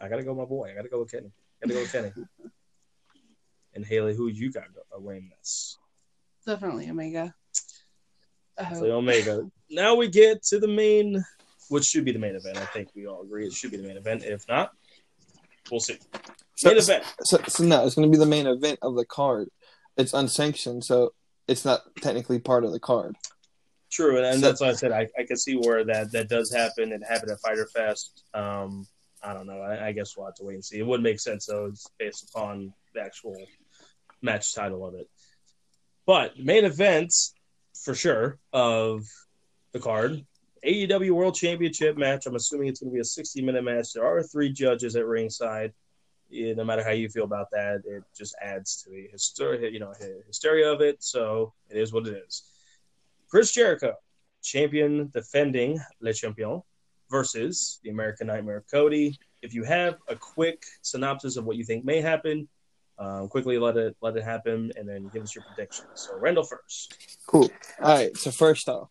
I 0.00 0.08
gotta 0.08 0.24
go, 0.24 0.34
my 0.34 0.44
boy. 0.44 0.70
I 0.70 0.74
gotta 0.74 0.88
go 0.88 1.00
with 1.00 1.12
Kenny. 1.12 1.30
I 1.62 1.66
gotta 1.66 1.74
go 1.74 1.80
with 1.82 1.92
Kenny. 1.92 2.12
and 3.74 3.84
Haley, 3.84 4.14
who 4.14 4.28
you 4.28 4.50
got 4.52 4.64
uh, 4.94 5.00
winning 5.00 5.30
this? 5.38 5.78
Definitely 6.46 6.90
Omega. 6.90 7.34
I 8.58 8.72
So 8.74 8.80
hope. 8.80 8.84
Omega. 8.90 9.48
Now 9.70 9.94
we 9.94 10.08
get 10.08 10.42
to 10.44 10.58
the 10.58 10.68
main, 10.68 11.24
which 11.68 11.84
should 11.84 12.04
be 12.04 12.12
the 12.12 12.18
main 12.18 12.34
event. 12.36 12.58
I 12.58 12.66
think 12.66 12.88
we 12.94 13.06
all 13.06 13.22
agree 13.22 13.46
it 13.46 13.52
should 13.52 13.70
be 13.70 13.76
the 13.78 13.86
main 13.86 13.96
event. 13.96 14.24
If 14.24 14.46
not, 14.48 14.72
we'll 15.70 15.80
see. 15.80 15.98
So, 16.56 16.68
Main 16.68 16.78
event. 16.78 17.04
so, 17.22 17.38
so 17.48 17.64
no, 17.64 17.84
it's 17.84 17.96
going 17.96 18.08
to 18.10 18.16
be 18.16 18.22
the 18.22 18.30
main 18.30 18.46
event 18.46 18.78
of 18.82 18.94
the 18.94 19.04
card. 19.04 19.48
It's 19.96 20.12
unsanctioned, 20.12 20.84
so 20.84 21.12
it's 21.46 21.64
not 21.64 21.82
technically 22.00 22.38
part 22.38 22.64
of 22.64 22.72
the 22.72 22.80
card. 22.80 23.16
True, 23.90 24.16
and, 24.16 24.26
and 24.26 24.40
So- 24.40 24.46
that's 24.48 24.60
why 24.60 24.68
I 24.70 24.72
said 24.72 24.92
I, 24.92 25.06
I 25.18 25.24
can 25.24 25.36
see 25.36 25.54
where 25.54 25.84
that 25.84 26.10
that 26.12 26.28
does 26.28 26.52
happen. 26.52 26.92
It 26.92 27.02
happened 27.08 27.30
at 27.30 27.40
Fyter 27.40 27.66
Fest. 27.66 28.24
Um, 28.34 28.86
I 29.22 29.32
don't 29.32 29.46
know. 29.46 29.60
I, 29.60 29.88
I 29.88 29.92
guess 29.92 30.16
we'll 30.16 30.26
have 30.26 30.34
to 30.36 30.44
wait 30.44 30.54
and 30.54 30.64
see. 30.64 30.78
It 30.78 30.86
would 30.86 31.02
make 31.02 31.20
sense 31.20 31.46
though, 31.46 31.66
it's 31.66 31.86
based 31.98 32.28
upon 32.28 32.72
the 32.94 33.00
actual 33.02 33.36
match 34.20 34.54
title 34.54 34.84
of 34.86 34.94
it. 34.94 35.08
But 36.06 36.38
main 36.38 36.64
events 36.64 37.34
for 37.84 37.94
sure 37.94 38.38
of 38.52 39.04
the 39.72 39.80
card. 39.80 40.24
AEW 40.66 41.10
World 41.12 41.34
Championship 41.34 41.96
match. 41.96 42.26
I'm 42.26 42.34
assuming 42.36 42.68
it's 42.68 42.80
going 42.80 42.90
to 42.90 42.94
be 42.94 43.00
a 43.00 43.04
60 43.04 43.42
minute 43.42 43.64
match. 43.64 43.92
There 43.94 44.04
are 44.06 44.22
three 44.22 44.50
judges 44.52 44.96
at 44.96 45.06
ringside. 45.06 45.72
No 46.56 46.64
matter 46.64 46.82
how 46.82 46.90
you 46.90 47.08
feel 47.08 47.24
about 47.24 47.50
that, 47.52 47.82
it 47.86 48.02
just 48.16 48.34
adds 48.42 48.82
to 48.82 48.90
the 48.90 49.08
hysteria, 49.10 49.70
you 49.70 49.78
know, 49.78 49.92
hysteria 50.26 50.72
of 50.72 50.80
it. 50.80 51.02
So 51.02 51.52
it 51.70 51.76
is 51.76 51.92
what 51.92 52.06
it 52.06 52.22
is. 52.26 52.42
Chris 53.28 53.52
Jericho, 53.52 53.94
champion 54.42 55.10
defending 55.12 55.78
Le 56.00 56.12
Champion, 56.12 56.62
versus 57.10 57.78
the 57.82 57.90
American 57.90 58.26
Nightmare 58.26 58.64
Cody. 58.70 59.18
If 59.42 59.54
you 59.54 59.64
have 59.64 59.96
a 60.08 60.16
quick 60.16 60.64
synopsis 60.82 61.36
of 61.36 61.44
what 61.44 61.56
you 61.56 61.64
think 61.64 61.84
may 61.84 62.00
happen, 62.00 62.48
um, 62.98 63.28
quickly 63.28 63.58
let 63.58 63.76
it 63.76 63.96
let 64.00 64.16
it 64.16 64.24
happen, 64.24 64.72
and 64.76 64.88
then 64.88 65.10
give 65.12 65.22
us 65.22 65.34
your 65.34 65.44
predictions. 65.44 65.88
So 65.94 66.16
Randall 66.18 66.44
first. 66.44 67.18
Cool. 67.26 67.50
All 67.82 67.96
right. 67.96 68.16
So 68.16 68.30
first 68.30 68.68
off, 68.68 68.88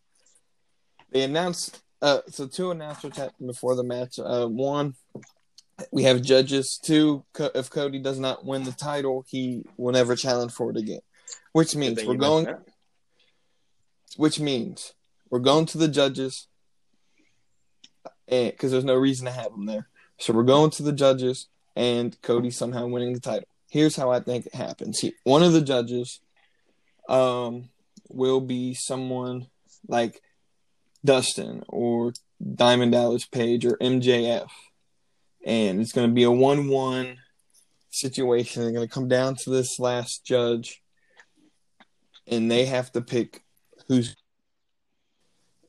they 1.12 1.24
announced. 1.24 1.82
Uh, 2.02 2.20
so 2.28 2.48
two 2.48 2.72
announcements 2.72 3.18
happened 3.18 3.48
before 3.48 3.76
the 3.76 3.84
match. 3.84 4.20
Uh, 4.20 4.46
one, 4.46 4.94
we 5.92 6.04
have 6.04 6.22
judges. 6.22 6.80
too. 6.82 7.24
If 7.38 7.70
Cody 7.70 8.00
does 8.00 8.20
not 8.20 8.46
win 8.46 8.64
the 8.64 8.72
title, 8.72 9.26
he 9.28 9.66
will 9.78 9.94
never 9.94 10.16
challenge 10.16 10.52
for 10.52 10.72
it 10.72 10.78
again. 10.78 11.02
Which 11.52 11.76
means 11.76 12.04
we're 12.04 12.16
going. 12.16 12.48
Which 14.18 14.40
means 14.40 14.94
we're 15.30 15.40
going 15.40 15.66
to 15.68 15.78
the 15.78 15.88
judges, 15.88 16.48
and 18.28 18.52
because 18.52 18.72
there's 18.72 18.84
no 18.84 18.96
reason 18.96 19.26
to 19.26 19.32
have 19.32 19.52
them 19.52 19.66
there. 19.66 19.88
So 20.20 20.34
we're 20.34 20.44
going 20.44 20.70
to 20.72 20.84
the 20.84 20.92
judges, 20.94 21.48
and 21.76 22.20
Cody 22.22 22.52
somehow 22.52 22.88
winning 22.88 23.14
the 23.14 23.20
title. 23.20 23.48
Here's 23.70 23.96
how 23.96 24.12
I 24.12 24.20
think 24.20 24.46
it 24.46 24.54
happens. 24.54 25.00
He, 25.00 25.14
one 25.24 25.42
of 25.42 25.54
the 25.54 25.62
judges, 25.62 26.20
um, 27.10 27.70
will 28.10 28.42
be 28.42 28.76
someone 28.76 29.48
like 29.88 30.22
Dustin 31.04 31.64
or 31.68 32.14
Diamond 32.56 32.92
Dallas 32.92 33.26
Page 33.26 33.66
or 33.66 33.78
MJF, 33.78 34.50
and 35.44 35.82
it's 35.82 35.92
going 35.92 36.08
to 36.08 36.14
be 36.14 36.24
a 36.24 36.32
one-one 36.32 37.18
situation. 37.90 38.64
They're 38.64 38.72
going 38.72 38.88
to 38.88 38.94
come 38.94 39.08
down 39.08 39.36
to 39.44 39.50
this 39.50 39.80
last 39.80 40.26
judge, 40.26 40.82
and 42.28 42.50
they 42.50 42.66
have 42.66 42.92
to 42.94 43.02
pick 43.02 43.44
who's. 43.88 44.16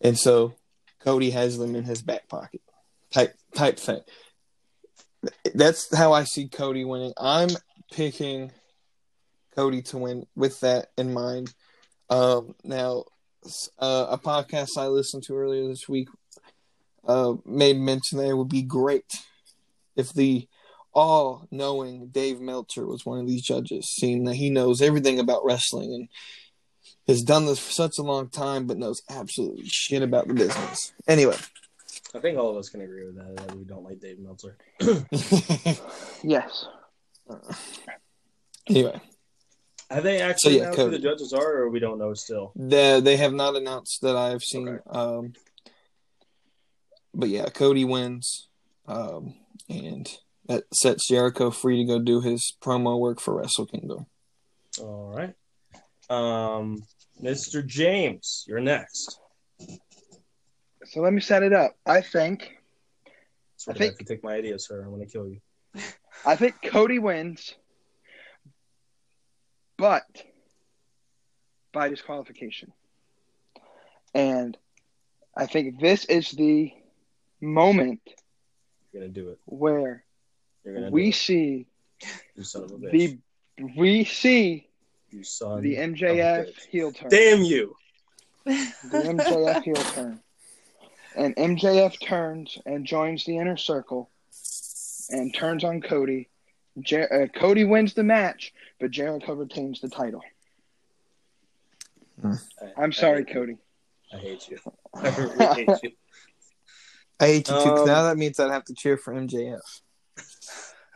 And 0.00 0.18
so 0.18 0.54
Cody 1.00 1.30
has 1.30 1.58
them 1.58 1.74
in 1.74 1.84
his 1.84 2.02
back 2.02 2.28
pocket, 2.28 2.62
type 3.12 3.34
type 3.54 3.78
thing. 3.78 4.00
That's 5.54 5.94
how 5.94 6.12
I 6.12 6.24
see 6.24 6.48
Cody 6.48 6.84
winning. 6.84 7.14
I'm 7.16 7.50
picking 7.90 8.52
Cody 9.54 9.82
to 9.82 9.98
win 9.98 10.26
with 10.34 10.60
that 10.60 10.88
in 10.98 11.14
mind. 11.14 11.54
Um, 12.10 12.54
now, 12.62 13.04
uh, 13.78 14.06
a 14.10 14.18
podcast 14.18 14.76
I 14.76 14.88
listened 14.88 15.22
to 15.24 15.36
earlier 15.36 15.66
this 15.68 15.88
week 15.88 16.08
uh, 17.06 17.34
made 17.46 17.78
mention 17.78 18.18
that 18.18 18.28
it 18.28 18.34
would 18.34 18.48
be 18.48 18.62
great 18.62 19.10
if 19.96 20.12
the 20.12 20.48
all 20.92 21.46
knowing 21.50 22.08
Dave 22.08 22.40
Meltzer 22.40 22.86
was 22.86 23.04
one 23.04 23.18
of 23.18 23.26
these 23.26 23.42
judges, 23.42 23.88
seeing 23.90 24.24
that 24.24 24.34
he 24.34 24.48
knows 24.50 24.80
everything 24.80 25.18
about 25.18 25.44
wrestling 25.44 25.92
and 25.92 26.08
has 27.08 27.22
done 27.22 27.46
this 27.46 27.58
for 27.58 27.72
such 27.72 27.98
a 27.98 28.02
long 28.02 28.28
time, 28.28 28.66
but 28.66 28.78
knows 28.78 29.02
absolutely 29.10 29.64
shit 29.66 30.02
about 30.02 30.28
the 30.28 30.34
business. 30.34 30.92
Anyway, 31.08 31.36
I 32.14 32.20
think 32.20 32.38
all 32.38 32.50
of 32.50 32.56
us 32.56 32.68
can 32.68 32.80
agree 32.80 33.04
with 33.04 33.16
that. 33.16 33.36
That 33.36 33.56
we 33.56 33.64
don't 33.64 33.84
like 33.84 34.00
Dave 34.00 34.18
Meltzer. 34.18 34.56
Yes. 36.22 36.66
anyway, 38.68 39.00
Have 39.90 40.04
they 40.04 40.20
actually 40.20 40.56
yeah, 40.56 40.62
announced 40.62 40.78
who 40.80 40.90
the 40.90 40.98
judges 40.98 41.32
are, 41.32 41.58
or 41.58 41.68
we 41.70 41.80
don't 41.80 41.98
know 41.98 42.14
still? 42.14 42.52
they 42.56 43.00
they 43.00 43.16
have 43.16 43.32
not 43.34 43.56
announced 43.56 44.00
that 44.02 44.16
I 44.16 44.30
have 44.30 44.42
seen. 44.42 44.68
Okay. 44.68 44.80
Um, 44.90 45.32
but 47.12 47.28
yeah, 47.28 47.46
Cody 47.46 47.84
wins, 47.84 48.48
um, 48.86 49.34
and 49.68 50.08
that 50.46 50.64
sets 50.74 51.08
Jericho 51.08 51.50
free 51.50 51.78
to 51.78 51.84
go 51.84 51.98
do 51.98 52.20
his 52.20 52.54
promo 52.62 52.98
work 52.98 53.20
for 53.20 53.34
Wrestle 53.34 53.66
Kingdom. 53.66 54.06
All 54.80 55.14
right, 55.16 55.34
um, 56.10 56.82
Mr. 57.22 57.64
James, 57.64 58.44
you're 58.46 58.60
next. 58.60 59.18
So 60.86 61.00
let 61.00 61.12
me 61.12 61.20
set 61.20 61.42
it 61.42 61.52
up. 61.52 61.76
I 61.86 62.00
think 62.02 62.58
So 63.56 63.72
I 63.72 63.74
think- 63.74 63.94
if 63.94 64.00
you 64.00 64.06
take 64.06 64.22
my 64.24 64.34
idea, 64.34 64.58
sir, 64.58 64.82
I'm 64.82 64.90
going 64.90 65.06
to 65.06 65.10
kill 65.10 65.28
you. 65.28 65.40
I 66.26 66.36
think 66.36 66.56
Cody 66.62 66.98
wins, 66.98 67.54
but 69.78 70.02
by 71.72 71.88
disqualification. 71.88 72.72
And 74.14 74.56
I 75.36 75.46
think 75.46 75.80
this 75.80 76.04
is 76.04 76.30
the 76.30 76.72
moment 77.40 78.00
You're 78.94 79.02
going 79.02 79.12
to 79.12 79.20
do 79.20 79.28
it. 79.30 79.38
where 79.46 80.04
You're 80.64 80.74
going 80.74 80.84
to 80.86 80.90
we 80.92 81.02
do 81.04 81.08
it. 81.08 81.14
see 81.16 81.66
You 82.36 82.44
son 82.44 82.62
of 82.62 82.70
a 82.70 82.74
bitch. 82.74 82.90
the 82.92 83.18
we 83.76 84.04
see 84.04 84.68
you 85.10 85.24
son 85.24 85.62
the 85.62 85.74
MJF 85.74 86.46
heel 86.70 86.92
turn. 86.92 87.08
Damn 87.10 87.42
you. 87.42 87.74
The 88.44 88.52
MJF 88.84 89.62
heel 89.64 89.74
turn. 89.94 90.20
And 91.16 91.34
MJF 91.34 92.00
turns 92.00 92.56
and 92.66 92.86
joins 92.86 93.24
the 93.24 93.38
inner 93.38 93.56
circle 93.56 94.10
and 95.10 95.34
turns 95.34 95.64
on 95.64 95.80
Cody. 95.80 96.28
Jer- 96.80 97.12
uh, 97.12 97.38
Cody 97.38 97.64
wins 97.64 97.94
the 97.94 98.04
match, 98.04 98.52
but 98.78 98.92
Jericho 98.92 99.34
retains 99.34 99.80
the 99.80 99.88
title. 99.88 100.22
I- 102.24 102.36
I'm 102.76 102.90
I 102.90 102.92
sorry, 102.92 103.18
hate 103.24 103.28
you. 103.28 103.34
Cody. 103.34 103.56
I 104.12 104.16
hate 104.18 104.48
you. 104.48 104.58
I 104.94 105.08
really 105.16 105.46
hate 105.66 105.82
you. 105.82 105.90
I 107.20 107.26
hate 107.26 107.48
you 107.48 107.54
too. 107.54 107.70
'cause 107.70 107.80
Um, 107.82 107.86
now 107.86 108.02
that 108.04 108.16
means 108.18 108.38
I'd 108.40 108.50
have 108.50 108.64
to 108.64 108.74
cheer 108.74 108.96
for 108.96 109.14
MJF. 109.14 109.60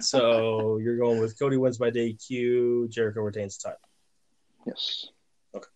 So 0.00 0.76
you're 0.82 0.96
going 0.98 1.18
with 1.20 1.38
Cody 1.38 1.56
wins 1.56 1.78
by 1.78 1.90
DQ, 1.90 2.88
Jericho 2.88 3.20
retains 3.20 3.56
the 3.58 3.68
title. 3.70 3.80
Yes. 4.66 5.06
Okay. 5.54 5.66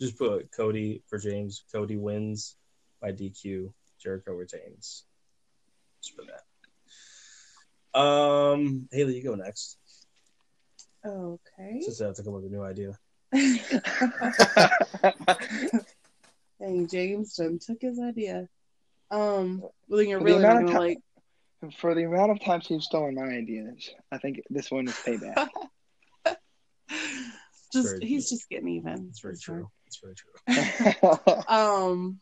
Just 0.00 0.16
put 0.18 0.50
Cody 0.52 1.02
for 1.08 1.18
James. 1.18 1.64
Cody 1.72 1.96
wins 1.96 2.56
by 3.00 3.12
DQ. 3.12 3.72
Jericho 4.00 4.32
retains. 4.32 5.04
Just 6.02 6.16
put 6.16 6.26
that. 6.28 7.98
Um, 7.98 8.88
Haley, 8.92 9.16
you 9.16 9.24
go 9.24 9.34
next. 9.34 9.78
okay. 11.04 11.80
Since 11.80 12.00
I 12.00 12.06
have 12.06 12.14
to 12.16 12.22
come 12.22 12.34
up 12.34 12.42
with 12.42 12.52
a 12.52 12.54
new 12.54 12.62
idea. 12.62 12.96
Dang, 16.60 16.88
James 16.88 17.34
done 17.34 17.58
took 17.58 17.82
his 17.82 18.00
idea. 18.00 18.48
Um, 19.10 19.60
well, 19.88 19.98
then 19.98 20.08
you're 20.08 20.18
The 20.18 20.24
really 20.24 20.42
not 20.42 20.60
gonna 20.60 20.72
ti- 20.72 20.78
like. 20.78 20.98
For 21.78 21.94
the 21.94 22.04
amount 22.04 22.30
of 22.30 22.40
times 22.40 22.66
he's 22.68 22.84
stolen 22.84 23.14
my 23.16 23.24
ideas, 23.24 23.90
I 24.12 24.18
think 24.18 24.40
this 24.48 24.70
one 24.70 24.86
is 24.86 24.94
payback. 24.94 25.48
Just 27.72 27.88
Very 27.88 28.06
he's 28.06 28.28
true. 28.30 28.36
just 28.36 28.48
getting 28.48 28.68
even. 28.68 29.08
It's 29.10 29.20
very 29.20 29.36
true. 29.36 29.68
It's 29.86 30.00
very 30.02 30.14
true. 30.14 30.32
Um, 31.48 32.18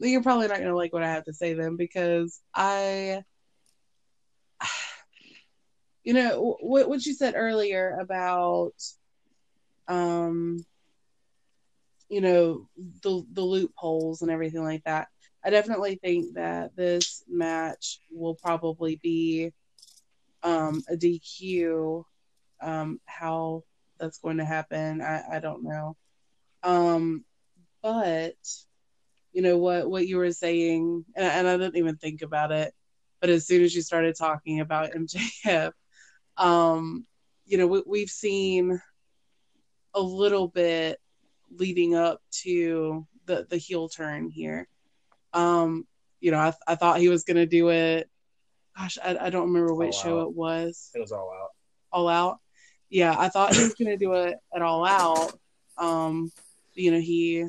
then 0.00 0.10
you're 0.10 0.24
probably 0.24 0.48
not 0.48 0.58
gonna 0.58 0.74
like 0.74 0.92
what 0.92 1.04
I 1.04 1.10
have 1.12 1.24
to 1.26 1.32
say 1.32 1.54
then 1.54 1.76
because 1.76 2.40
I, 2.52 3.22
you 6.02 6.14
know, 6.14 6.56
what 6.60 6.88
what 6.88 7.06
you 7.06 7.14
said 7.14 7.34
earlier 7.36 7.96
about, 8.00 8.72
um, 9.88 10.64
you 12.08 12.20
know, 12.20 12.68
the 13.02 13.24
the 13.32 13.42
loopholes 13.42 14.22
and 14.22 14.30
everything 14.30 14.62
like 14.62 14.84
that. 14.84 15.08
I 15.44 15.50
definitely 15.50 15.96
think 16.02 16.34
that 16.34 16.74
this 16.76 17.22
match 17.28 18.00
will 18.10 18.34
probably 18.34 18.96
be 19.02 19.52
um, 20.42 20.82
a 20.88 20.96
DQ. 20.96 22.04
Um, 22.60 23.00
how 23.06 23.62
that's 23.98 24.18
going 24.18 24.38
to 24.38 24.44
happen, 24.44 25.00
I, 25.00 25.36
I 25.36 25.38
don't 25.38 25.62
know. 25.62 25.96
Um, 26.62 27.24
but 27.82 28.36
you 29.32 29.42
know 29.42 29.58
what 29.58 29.88
what 29.88 30.06
you 30.06 30.16
were 30.16 30.32
saying, 30.32 31.04
and, 31.14 31.26
and 31.26 31.48
I 31.48 31.56
didn't 31.56 31.76
even 31.76 31.96
think 31.96 32.22
about 32.22 32.52
it, 32.52 32.74
but 33.20 33.30
as 33.30 33.46
soon 33.46 33.62
as 33.62 33.74
you 33.74 33.82
started 33.82 34.16
talking 34.16 34.60
about 34.60 34.92
MJF, 34.92 35.72
um, 36.36 37.06
you 37.46 37.58
know 37.58 37.66
we, 37.66 37.82
we've 37.86 38.10
seen 38.10 38.80
a 39.94 40.00
little 40.00 40.48
bit 40.48 41.00
leading 41.50 41.94
up 41.94 42.20
to 42.42 43.06
the 43.26 43.46
the 43.48 43.56
heel 43.56 43.88
turn 43.88 44.28
here. 44.30 44.68
Um, 45.32 45.86
you 46.20 46.30
know, 46.30 46.38
I 46.38 46.52
I 46.66 46.74
thought 46.74 47.00
he 47.00 47.08
was 47.08 47.24
gonna 47.24 47.46
do 47.46 47.68
it. 47.70 48.08
Gosh, 48.76 48.98
I, 49.02 49.16
I 49.18 49.30
don't 49.30 49.48
remember 49.48 49.74
which 49.74 49.94
All 49.96 50.02
show 50.02 50.20
Out. 50.20 50.28
it 50.28 50.34
was. 50.34 50.90
It 50.94 51.00
was 51.00 51.12
all 51.12 51.32
out. 51.32 51.50
All 51.92 52.08
Out. 52.08 52.38
Yeah, 52.90 53.14
I 53.16 53.28
thought 53.28 53.54
he 53.54 53.62
was 53.62 53.74
gonna 53.74 53.96
do 53.96 54.14
it 54.14 54.36
at 54.54 54.62
All 54.62 54.84
Out. 54.84 55.38
Um, 55.76 56.30
you 56.74 56.90
know, 56.90 57.00
he 57.00 57.46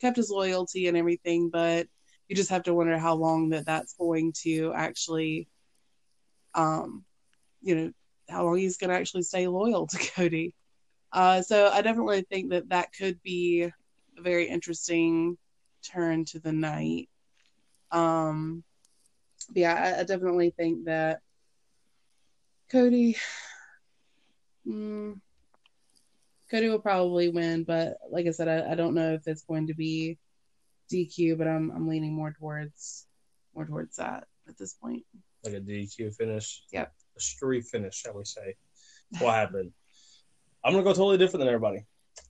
kept 0.00 0.16
his 0.16 0.30
loyalty 0.30 0.88
and 0.88 0.96
everything, 0.96 1.50
but 1.50 1.86
you 2.28 2.36
just 2.36 2.50
have 2.50 2.64
to 2.64 2.74
wonder 2.74 2.98
how 2.98 3.14
long 3.14 3.50
that 3.50 3.66
that's 3.66 3.94
going 3.94 4.32
to 4.42 4.72
actually, 4.74 5.48
um, 6.54 7.04
you 7.62 7.74
know, 7.74 7.92
how 8.28 8.44
long 8.44 8.56
he's 8.56 8.78
gonna 8.78 8.94
actually 8.94 9.22
stay 9.22 9.46
loyal 9.46 9.86
to 9.86 9.98
Cody. 10.14 10.54
Uh, 11.12 11.42
so 11.42 11.68
I 11.68 11.82
definitely 11.82 12.22
think 12.22 12.50
that 12.50 12.70
that 12.70 12.92
could 12.96 13.22
be 13.22 13.64
a 13.64 14.22
very 14.22 14.48
interesting 14.48 15.36
turn 15.82 16.24
to 16.26 16.38
the 16.38 16.52
night. 16.52 17.08
Um, 17.90 18.64
yeah, 19.54 19.74
I, 19.74 20.00
I 20.00 20.04
definitely 20.04 20.54
think 20.56 20.86
that 20.86 21.20
Cody, 22.70 23.16
mm, 24.66 25.20
Cody 26.50 26.68
will 26.68 26.78
probably 26.78 27.28
win, 27.28 27.64
but 27.64 27.98
like 28.10 28.26
I 28.26 28.30
said, 28.30 28.48
I, 28.48 28.72
I 28.72 28.74
don't 28.74 28.94
know 28.94 29.12
if 29.12 29.26
it's 29.26 29.42
going 29.42 29.66
to 29.66 29.74
be 29.74 30.18
DQ, 30.90 31.36
but 31.38 31.48
I'm 31.48 31.70
I'm 31.70 31.88
leaning 31.88 32.14
more 32.14 32.32
towards 32.38 33.06
more 33.54 33.66
towards 33.66 33.96
that 33.96 34.24
at 34.48 34.58
this 34.58 34.74
point. 34.74 35.02
Like 35.44 35.54
a 35.54 35.60
DQ 35.60 36.14
finish. 36.16 36.62
Yep. 36.72 36.92
A 37.16 37.20
street 37.20 37.64
finish, 37.64 37.96
shall 37.96 38.14
we 38.14 38.24
say. 38.24 38.54
What 39.18 39.34
happened. 39.34 39.72
I'm 40.64 40.72
gonna 40.72 40.84
go 40.84 40.90
totally 40.90 41.18
different 41.18 41.40
than 41.40 41.48
everybody. 41.48 41.84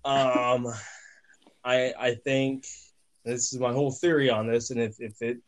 Um 0.05 0.69
I 1.65 1.93
I 1.99 2.15
think 2.15 2.67
this 3.25 3.53
is 3.53 3.61
my 3.61 3.73
whole 3.73 3.93
theory 3.93 4.31
on 4.31 4.47
this, 4.47 4.71
and 4.71 4.81
if, 4.81 4.97
if 4.99 5.21
it 5.23 5.39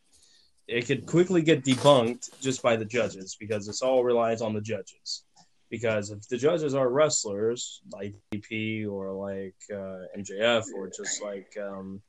it 0.67 0.87
could 0.87 1.05
quickly 1.05 1.41
get 1.41 1.63
debunked 1.63 2.41
just 2.41 2.61
by 2.61 2.75
the 2.75 2.85
judges 2.85 3.37
because 3.39 3.67
this 3.67 3.81
all 3.81 4.03
relies 4.03 4.41
on 4.41 4.53
the 4.53 4.61
judges. 4.61 5.23
Because 5.69 6.09
if 6.09 6.27
the 6.27 6.37
judges 6.37 6.73
are 6.73 6.89
wrestlers 6.89 7.81
like 7.91 8.15
DP 8.31 8.89
or 8.89 9.11
like 9.11 9.55
uh, 9.71 10.05
MJF 10.17 10.65
or 10.75 10.89
just 10.89 11.21
like 11.21 11.55
um, 11.61 12.01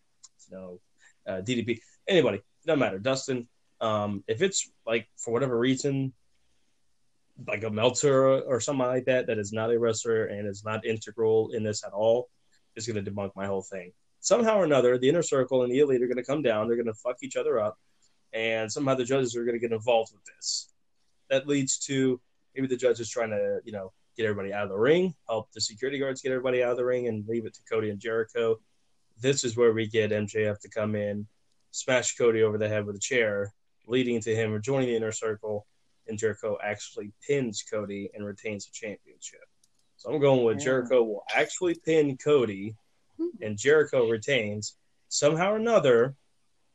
you 0.51 0.57
know 0.57 0.81
uh, 1.27 1.41
DDP, 1.41 1.81
anybody, 2.07 2.41
doesn't 2.65 2.79
matter. 2.79 2.99
Dustin, 2.99 3.49
um, 3.81 4.23
if 4.29 4.43
it's 4.43 4.71
like 4.87 5.09
for 5.17 5.33
whatever 5.33 5.59
reason, 5.59 6.13
like 7.47 7.65
a 7.65 7.71
Meltzer 7.71 8.41
or 8.41 8.61
something 8.61 8.87
like 8.87 9.05
that, 9.07 9.27
that 9.27 9.39
is 9.39 9.53
not 9.53 9.73
a 9.73 9.79
wrestler 9.79 10.27
and 10.27 10.49
is 10.49 10.65
not 10.65 10.87
integral 10.87 11.51
in 11.53 11.63
this 11.63 11.85
at 11.85 11.93
all, 11.93 12.29
is 12.75 12.87
going 12.87 13.03
to 13.03 13.11
debunk 13.11 13.33
my 13.37 13.47
whole 13.47 13.63
thing. 13.63 13.93
Somehow 14.21 14.59
or 14.59 14.65
another, 14.65 14.99
the 14.99 15.09
inner 15.09 15.23
circle 15.23 15.63
and 15.63 15.71
the 15.71 15.81
elite 15.81 16.03
are 16.03 16.07
going 16.07 16.17
to 16.17 16.25
come 16.25 16.43
down. 16.43 16.67
They're 16.67 16.77
going 16.77 16.87
to 16.87 16.95
fuck 16.95 17.17
each 17.23 17.37
other 17.37 17.61
up, 17.61 17.79
and 18.33 18.71
somehow 18.73 18.95
the 18.95 19.05
judges 19.05 19.37
are 19.37 19.45
going 19.45 19.55
to 19.55 19.61
get 19.61 19.73
involved 19.73 20.13
with 20.13 20.25
this. 20.25 20.73
That 21.31 21.47
leads 21.47 21.79
to 21.87 22.21
maybe 22.55 22.67
the 22.67 22.77
judges 22.77 23.11
trying 23.11 23.31
to, 23.31 23.61
you 23.65 23.73
know, 23.73 23.93
get 24.17 24.25
everybody 24.25 24.53
out 24.53 24.65
of 24.65 24.71
the 24.71 24.79
ring, 24.79 25.15
help 25.29 25.53
the 25.53 25.61
security 25.61 25.99
guards 25.99 26.23
get 26.23 26.33
everybody 26.33 26.63
out 26.63 26.71
of 26.71 26.77
the 26.77 26.85
ring, 26.85 27.07
and 27.07 27.29
leave 27.29 27.47
it 27.47 27.55
to 27.55 27.61
Cody 27.71 27.91
and 27.91 28.01
Jericho. 28.01 28.59
This 29.21 29.45
is 29.45 29.57
where 29.57 29.73
we 29.73 29.87
get 29.87 30.11
MJF 30.11 30.59
to 30.61 30.69
come 30.71 30.95
in, 30.95 31.27
smash 31.71 32.17
Cody 32.17 32.43
over 32.43 32.59
the 32.59 32.69
head 32.69 32.87
with 32.87 32.97
a 32.97 33.01
chair, 33.01 33.53
leading 33.87 34.21
to 34.23 34.35
him 34.35 34.61
joining 34.63 34.89
the 34.89 34.97
inner 34.97 35.13
circle, 35.13 35.67
and 36.09 36.19
Jericho 36.19 36.59
actually 36.63 37.13
pins 37.27 37.63
Cody 37.63 38.11
and 38.15 38.25
retains 38.25 38.67
the 38.67 38.73
championship. 38.73 39.45
So 39.97 40.11
I'm 40.11 40.21
going 40.21 40.45
with 40.45 40.59
Yeah. 40.59 40.65
Jericho 40.65 41.03
will 41.03 41.25
actually 41.35 41.75
pin 41.75 42.17
Cody, 42.17 42.77
hmm. 43.17 43.29
and 43.41 43.59
Jericho 43.59 44.09
retains 44.09 44.77
somehow 45.09 45.53
or 45.53 45.57
another. 45.57 46.15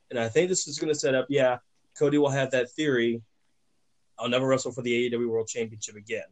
And 0.10 0.20
I 0.20 0.28
think 0.28 0.50
this 0.50 0.68
is 0.68 0.80
going 0.80 0.94
to 0.94 1.00
set 1.00 1.16
up. 1.16 1.28
Yeah, 1.30 1.60
Cody 1.98 2.18
will 2.18 2.30
have 2.30 2.52
that 2.52 2.72
theory. 2.72 3.22
I'll 4.18 4.30
never 4.30 4.48
wrestle 4.48 4.72
for 4.72 4.82
the 4.82 5.10
AEW 5.10 5.30
World 5.30 5.48
Championship 5.48 5.96
again. 5.96 6.26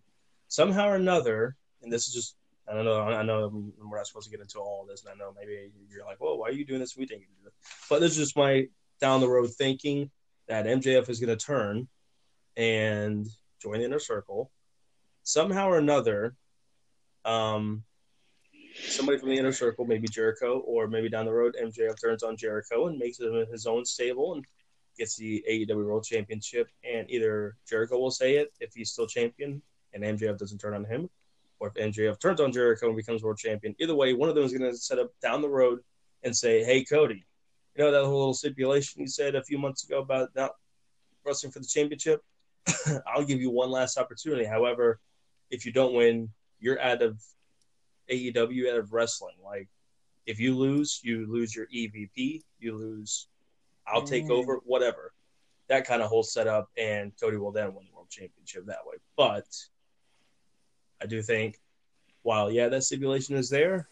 Somehow 0.47 0.89
or 0.89 0.95
another, 0.95 1.55
and 1.81 1.91
this 1.91 2.07
is 2.07 2.13
just 2.13 2.35
I 2.69 2.73
don't 2.73 2.85
know. 2.85 3.01
I 3.01 3.23
know 3.23 3.71
we're 3.79 3.97
not 3.97 4.05
supposed 4.05 4.29
to 4.29 4.31
get 4.31 4.41
into 4.41 4.59
all 4.59 4.85
this, 4.87 5.03
and 5.03 5.11
I 5.11 5.15
know 5.15 5.33
maybe 5.35 5.71
you're 5.89 6.05
like, 6.05 6.19
"Well, 6.19 6.37
why 6.37 6.49
are 6.49 6.51
you 6.51 6.65
doing 6.65 6.79
this? 6.79 6.95
We 6.95 7.03
you 7.03 7.07
do 7.07 7.43
this." 7.43 7.53
But 7.89 7.99
this 7.99 8.11
is 8.11 8.17
just 8.17 8.37
my 8.37 8.67
down 9.01 9.21
the 9.21 9.29
road 9.29 9.51
thinking 9.51 10.11
that 10.47 10.65
MJF 10.65 11.09
is 11.09 11.19
going 11.19 11.35
to 11.35 11.45
turn 11.45 11.87
and 12.59 13.25
join 13.61 13.79
the 13.79 13.85
inner 13.85 13.99
circle 13.99 14.51
somehow 15.23 15.69
or 15.69 15.77
another. 15.77 16.35
Um, 17.23 17.83
somebody 18.85 19.17
from 19.17 19.29
the 19.29 19.37
inner 19.37 19.53
circle, 19.53 19.85
maybe 19.85 20.09
Jericho, 20.09 20.59
or 20.59 20.87
maybe 20.87 21.09
down 21.09 21.25
the 21.25 21.31
road, 21.31 21.55
MJF 21.61 21.99
turns 22.01 22.21
on 22.21 22.35
Jericho 22.35 22.87
and 22.87 22.99
makes 22.99 23.19
him 23.19 23.45
his 23.49 23.65
own 23.65 23.85
stable 23.85 24.33
and 24.33 24.45
gets 24.97 25.15
the 25.15 25.43
AEW 25.49 25.85
World 25.85 26.03
Championship. 26.03 26.67
And 26.83 27.09
either 27.09 27.55
Jericho 27.67 27.97
will 27.97 28.11
say 28.11 28.35
it 28.35 28.51
if 28.59 28.73
he's 28.73 28.91
still 28.91 29.07
champion 29.07 29.61
and 29.93 30.03
MJF 30.03 30.37
doesn't 30.37 30.59
turn 30.59 30.73
on 30.73 30.83
him, 30.83 31.09
or 31.59 31.69
if 31.69 31.73
MJF 31.75 32.19
turns 32.19 32.41
on 32.41 32.51
Jericho 32.51 32.87
and 32.87 32.97
becomes 32.97 33.23
world 33.23 33.37
champion. 33.37 33.73
Either 33.79 33.95
way, 33.95 34.13
one 34.13 34.27
of 34.27 34.35
them 34.35 34.43
is 34.43 34.53
going 34.53 34.69
to 34.69 34.77
set 34.77 34.99
up 34.99 35.11
down 35.21 35.41
the 35.41 35.49
road 35.49 35.79
and 36.23 36.35
say, 36.35 36.63
"Hey, 36.63 36.83
Cody, 36.83 37.25
you 37.75 37.83
know 37.83 37.91
that 37.91 38.03
whole 38.03 38.19
little 38.19 38.33
stipulation 38.33 39.01
you 39.01 39.07
said 39.07 39.35
a 39.35 39.43
few 39.43 39.57
months 39.57 39.83
ago 39.83 39.99
about 39.99 40.29
not 40.35 40.51
wrestling 41.25 41.51
for 41.51 41.59
the 41.59 41.65
championship? 41.65 42.21
I'll 43.07 43.23
give 43.25 43.41
you 43.41 43.49
one 43.49 43.71
last 43.71 43.97
opportunity. 43.97 44.45
However, 44.45 44.99
if 45.49 45.65
you 45.65 45.71
don't 45.71 45.93
win, 45.93 46.29
you're 46.59 46.79
out 46.81 47.01
of 47.01 47.21
AEW, 48.09 48.71
out 48.71 48.79
of 48.79 48.93
wrestling. 48.93 49.35
Like, 49.43 49.67
if 50.25 50.39
you 50.39 50.55
lose, 50.55 50.99
you 51.03 51.25
lose 51.31 51.55
your 51.55 51.67
EVP, 51.67 52.41
you 52.59 52.75
lose, 52.77 53.27
I'll 53.87 54.03
take 54.03 54.25
Mm. 54.25 54.31
over, 54.31 54.57
whatever. 54.65 55.13
That 55.67 55.85
kind 55.85 56.01
of 56.01 56.09
whole 56.09 56.23
setup, 56.23 56.69
and 56.77 57.11
Cody 57.19 57.37
will 57.37 57.51
then 57.51 57.73
win 57.73 57.85
the 57.85 57.95
world 57.95 58.09
championship 58.09 58.65
that 58.65 58.85
way. 58.85 58.97
But 59.15 59.45
I 61.01 61.05
do 61.05 61.21
think, 61.21 61.59
while 62.23 62.51
yeah, 62.51 62.67
that 62.69 62.83
stipulation 62.83 63.35
is 63.35 63.49
there, 63.49 63.87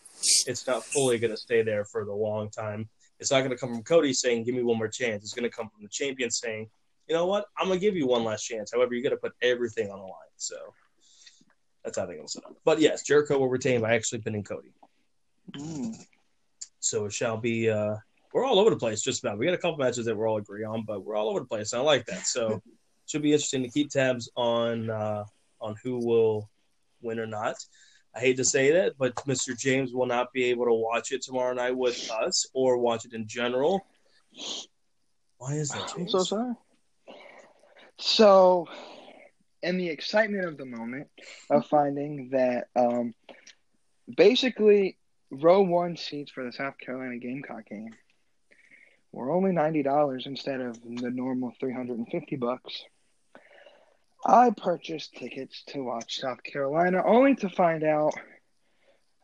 it's 0.47 0.67
not 0.67 0.83
fully 0.85 1.17
going 1.19 1.31
to 1.31 1.37
stay 1.37 1.61
there 1.61 1.85
for 1.85 2.03
the 2.03 2.13
long 2.13 2.49
time. 2.49 2.89
It's 3.19 3.31
not 3.31 3.39
going 3.39 3.51
to 3.51 3.57
come 3.57 3.69
from 3.73 3.83
Cody 3.83 4.13
saying, 4.13 4.43
"Give 4.43 4.55
me 4.55 4.63
one 4.63 4.77
more 4.77 4.87
chance." 4.87 5.23
It's 5.23 5.33
going 5.33 5.49
to 5.49 5.55
come 5.55 5.69
from 5.69 5.81
the 5.81 5.89
champion 5.89 6.29
saying, 6.29 6.69
"You 7.07 7.15
know 7.15 7.25
what? 7.25 7.45
I'm 7.57 7.67
going 7.67 7.79
to 7.79 7.85
give 7.85 7.95
you 7.95 8.07
one 8.07 8.23
last 8.23 8.43
chance. 8.43 8.71
However, 8.73 8.93
you 8.93 9.03
got 9.03 9.09
to 9.09 9.17
put 9.17 9.33
everything 9.41 9.89
on 9.91 9.99
the 9.99 10.05
line." 10.05 10.35
So 10.37 10.55
that's 11.83 11.97
how 11.97 12.03
I 12.03 12.07
think 12.07 12.17
it'll 12.17 12.27
set 12.27 12.45
up. 12.45 12.55
But 12.65 12.79
yes, 12.79 13.03
Jericho 13.03 13.37
will 13.37 13.49
retain 13.49 13.81
by 13.81 13.95
actually 13.95 14.19
pinning 14.19 14.43
Cody. 14.43 14.73
Mm. 15.53 15.95
So 16.79 17.05
it 17.05 17.13
shall 17.13 17.37
be. 17.37 17.69
Uh, 17.69 17.95
we're 18.33 18.45
all 18.45 18.59
over 18.59 18.69
the 18.69 18.75
place, 18.75 19.01
just 19.01 19.23
about. 19.23 19.37
We 19.37 19.45
got 19.45 19.55
a 19.55 19.57
couple 19.57 19.77
matches 19.77 20.05
that 20.05 20.15
we're 20.15 20.27
all 20.27 20.37
agree 20.37 20.63
on, 20.63 20.83
but 20.85 21.03
we're 21.03 21.15
all 21.15 21.29
over 21.29 21.39
the 21.39 21.45
place. 21.45 21.73
And 21.73 21.81
I 21.81 21.85
like 21.85 22.05
that. 22.07 22.27
So 22.27 22.55
it 22.55 22.63
should 23.07 23.21
be 23.21 23.33
interesting 23.33 23.63
to 23.63 23.69
keep 23.69 23.89
tabs 23.89 24.29
on 24.35 24.89
uh, 24.89 25.23
on 25.61 25.75
who 25.83 26.05
will 26.05 26.49
win 27.01 27.19
or 27.19 27.25
not. 27.25 27.55
I 28.15 28.19
hate 28.19 28.37
to 28.37 28.45
say 28.45 28.71
that, 28.71 28.93
but 28.97 29.15
Mr. 29.27 29.57
James 29.57 29.93
will 29.93 30.07
not 30.07 30.33
be 30.33 30.45
able 30.45 30.65
to 30.65 30.73
watch 30.73 31.11
it 31.11 31.21
tomorrow 31.21 31.53
night 31.53 31.77
with 31.77 32.09
us 32.11 32.47
or 32.53 32.77
watch 32.77 33.05
it 33.05 33.13
in 33.13 33.27
general. 33.27 33.85
Why 35.37 35.53
is 35.53 35.69
that, 35.69 35.93
I'm 35.95 36.09
so 36.09 36.23
sorry. 36.23 36.55
So, 37.99 38.67
in 39.63 39.77
the 39.77 39.89
excitement 39.89 40.45
of 40.45 40.57
the 40.57 40.65
moment 40.65 41.07
of 41.49 41.65
finding 41.65 42.29
that, 42.29 42.67
um, 42.75 43.15
basically, 44.15 44.97
row 45.31 45.61
one 45.61 45.97
seats 45.97 46.31
for 46.31 46.43
the 46.43 46.53
South 46.53 46.77
Carolina 46.77 47.17
Gamecock 47.17 47.65
game 47.65 47.93
were 49.11 49.31
only 49.31 49.51
ninety 49.51 49.81
dollars 49.81 50.27
instead 50.27 50.61
of 50.61 50.79
the 50.81 51.09
normal 51.09 51.53
three 51.59 51.73
hundred 51.73 51.97
and 51.97 52.07
fifty 52.07 52.35
bucks. 52.35 52.83
I 54.25 54.51
purchased 54.51 55.15
tickets 55.15 55.63
to 55.69 55.83
watch 55.83 56.19
South 56.19 56.43
Carolina, 56.43 57.01
only 57.05 57.35
to 57.35 57.49
find 57.49 57.83
out 57.83 58.13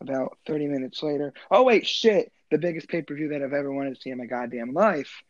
about 0.02 0.38
thirty 0.48 0.68
minutes 0.68 1.04
later. 1.04 1.34
Oh 1.52 1.64
wait, 1.64 1.86
shit! 1.86 2.32
The 2.50 2.58
biggest 2.58 2.90
pay 2.90 3.04
per 3.04 3.14
view 3.16 3.30
that 3.30 3.44
I've 3.44 3.54
ever 3.54 3.72
wanted 3.72 3.96
to 3.96 4.02
see 4.02 4.10
in 4.10 4.18
my 4.18 4.26
goddamn 4.26 4.74
life 4.74 5.22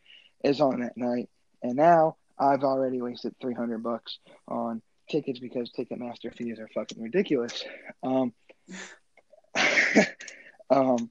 is 0.42 0.60
on 0.60 0.80
that 0.80 0.96
night, 0.96 1.28
and 1.62 1.76
now 1.76 2.16
I've 2.38 2.64
already 2.64 3.00
wasted 3.00 3.34
three 3.40 3.54
hundred 3.54 3.82
bucks 3.82 4.18
on 4.48 4.82
tickets 5.08 5.38
because 5.38 5.70
Ticketmaster 5.70 6.34
fees 6.34 6.58
are 6.58 6.68
fucking 6.74 7.02
ridiculous. 7.02 7.64
Um, 8.02 8.32
um, 10.70 11.10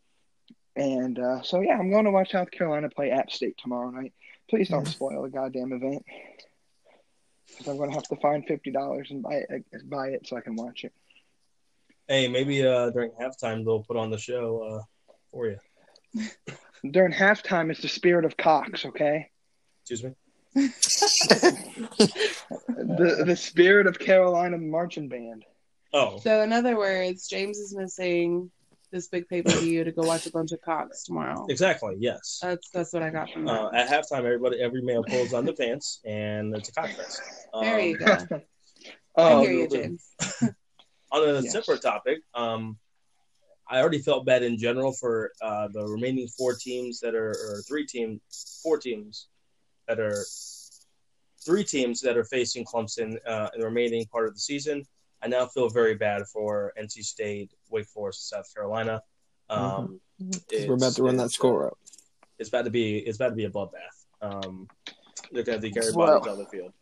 and 0.76 1.20
uh, 1.20 1.42
so 1.44 1.62
yeah, 1.62 1.78
I'm 1.78 1.92
going 1.92 2.06
to 2.06 2.12
watch 2.12 2.32
South 2.32 2.52
Carolina 2.52 2.90
play 2.90 3.12
App 3.12 3.32
State 3.32 3.58
tomorrow 3.58 3.90
night. 3.90 4.14
Please 4.50 4.70
don't 4.70 4.88
spoil 4.88 5.24
the 5.24 5.30
goddamn 5.30 5.72
event. 5.72 6.04
Because 7.48 7.68
I'm 7.68 7.78
gonna 7.78 7.94
have 7.94 8.08
to 8.08 8.16
find 8.18 8.46
fifty 8.48 8.72
dollars 8.72 9.12
and 9.12 9.22
buy 9.22 9.44
it, 9.50 9.90
buy 9.90 10.08
it 10.08 10.28
so 10.28 10.38
I 10.38 10.42
can 10.42 10.56
watch 10.56 10.84
it. 10.84 10.94
Hey, 12.08 12.28
maybe 12.28 12.66
uh, 12.66 12.90
during 12.90 13.12
halftime 13.12 13.64
they'll 13.64 13.84
put 13.84 13.98
on 13.98 14.10
the 14.10 14.18
show 14.18 14.64
uh, 14.64 14.84
for 15.32 15.48
you. 15.48 15.58
During 16.90 17.14
halftime, 17.14 17.70
it's 17.70 17.82
the 17.82 17.88
spirit 17.88 18.26
of 18.26 18.38
Cox. 18.38 18.86
Okay, 18.86 19.30
Excuse 19.82 20.04
me. 20.04 20.12
The 20.56 20.74
the 23.26 23.36
spirit 23.36 23.88
of 23.88 24.00
Carolina 24.00 24.58
marching 24.58 25.08
band. 25.10 25.46
Oh, 25.94 26.18
So, 26.20 26.42
in 26.42 26.52
other 26.52 26.78
words, 26.78 27.28
James 27.28 27.58
is 27.60 27.76
missing 27.76 28.52
this 28.92 29.08
big 29.08 29.28
pay 29.28 29.42
per 29.42 29.60
view 29.60 29.84
to 29.84 29.92
go 29.92 30.04
watch 30.04 30.26
a 30.26 30.32
bunch 30.32 30.52
of 30.52 30.62
cocks 30.62 31.04
tomorrow. 31.04 31.46
exactly. 31.50 31.96
Yes. 32.00 32.40
That's 32.42 32.70
that's 32.72 32.94
what 32.94 33.04
I 33.04 33.10
got 33.10 33.32
from 33.32 33.46
that. 33.46 33.52
Uh, 33.52 33.70
at 33.74 33.90
halftime, 33.90 34.20
everybody, 34.20 34.60
every 34.60 34.82
male 34.82 35.04
pulls 35.04 35.34
on 35.34 35.46
the 35.46 35.54
pants, 35.54 36.00
and 36.06 36.56
it's 36.56 36.70
a 36.70 36.72
cockfest. 36.72 37.20
Um, 37.54 37.66
there 37.66 37.80
you 37.80 37.98
go. 37.98 38.18
I 39.18 39.40
hear 39.42 39.52
you, 39.52 39.68
James. 39.68 40.04
On 41.12 41.30
a 41.30 41.42
Yes. 41.42 41.52
separate 41.52 41.84
topic, 41.84 42.20
um, 42.34 42.76
I 43.70 43.80
already 43.80 44.00
felt 44.00 44.26
bad 44.26 44.42
in 44.42 44.58
general 44.58 44.94
for 44.94 45.32
uh, 45.44 45.68
the 45.72 45.86
remaining 45.86 46.28
four 46.28 46.56
teams 46.56 47.00
that 47.02 47.14
are, 47.14 47.30
or 47.30 47.62
three 47.68 47.86
teams, 47.86 48.20
four 48.64 48.80
teams 48.80 49.28
that 49.88 50.00
are, 50.00 50.24
three 51.46 51.64
teams 51.64 52.00
that 52.02 52.16
are 52.18 52.24
facing 52.24 52.64
Clemson 52.64 53.18
uh, 53.28 53.50
in 53.54 53.60
the 53.60 53.66
remaining 53.66 54.06
part 54.06 54.28
of 54.28 54.34
the 54.34 54.40
season. 54.40 54.86
I 55.22 55.28
now 55.28 55.46
feel 55.46 55.70
very 55.70 55.96
bad 55.96 56.26
for 56.28 56.74
NC 56.82 57.04
State, 57.04 57.52
Wake 57.70 57.88
Forest, 57.88 58.30
South 58.30 58.54
Carolina. 58.54 59.02
Um, 59.50 60.00
Because 60.20 60.68
we're 60.68 60.76
about 60.76 60.94
to 60.94 61.04
run 61.04 61.18
that 61.18 61.32
score 61.32 61.68
up. 61.68 61.78
It's 62.40 62.50
about 62.50 62.66
to 62.66 62.72
be, 62.72 62.98
it's 63.00 63.18
about 63.18 63.30
to 63.30 63.36
be 63.36 63.46
a 63.46 63.50
bloodbath. 63.50 64.06
Um, 64.22 64.68
they're 65.32 65.44
going 65.44 65.60
to 65.62 65.70
carry 65.72 65.92
Well- 65.94 66.20
bodies 66.20 66.32
on 66.32 66.38
the 66.40 66.46
field. 66.46 66.74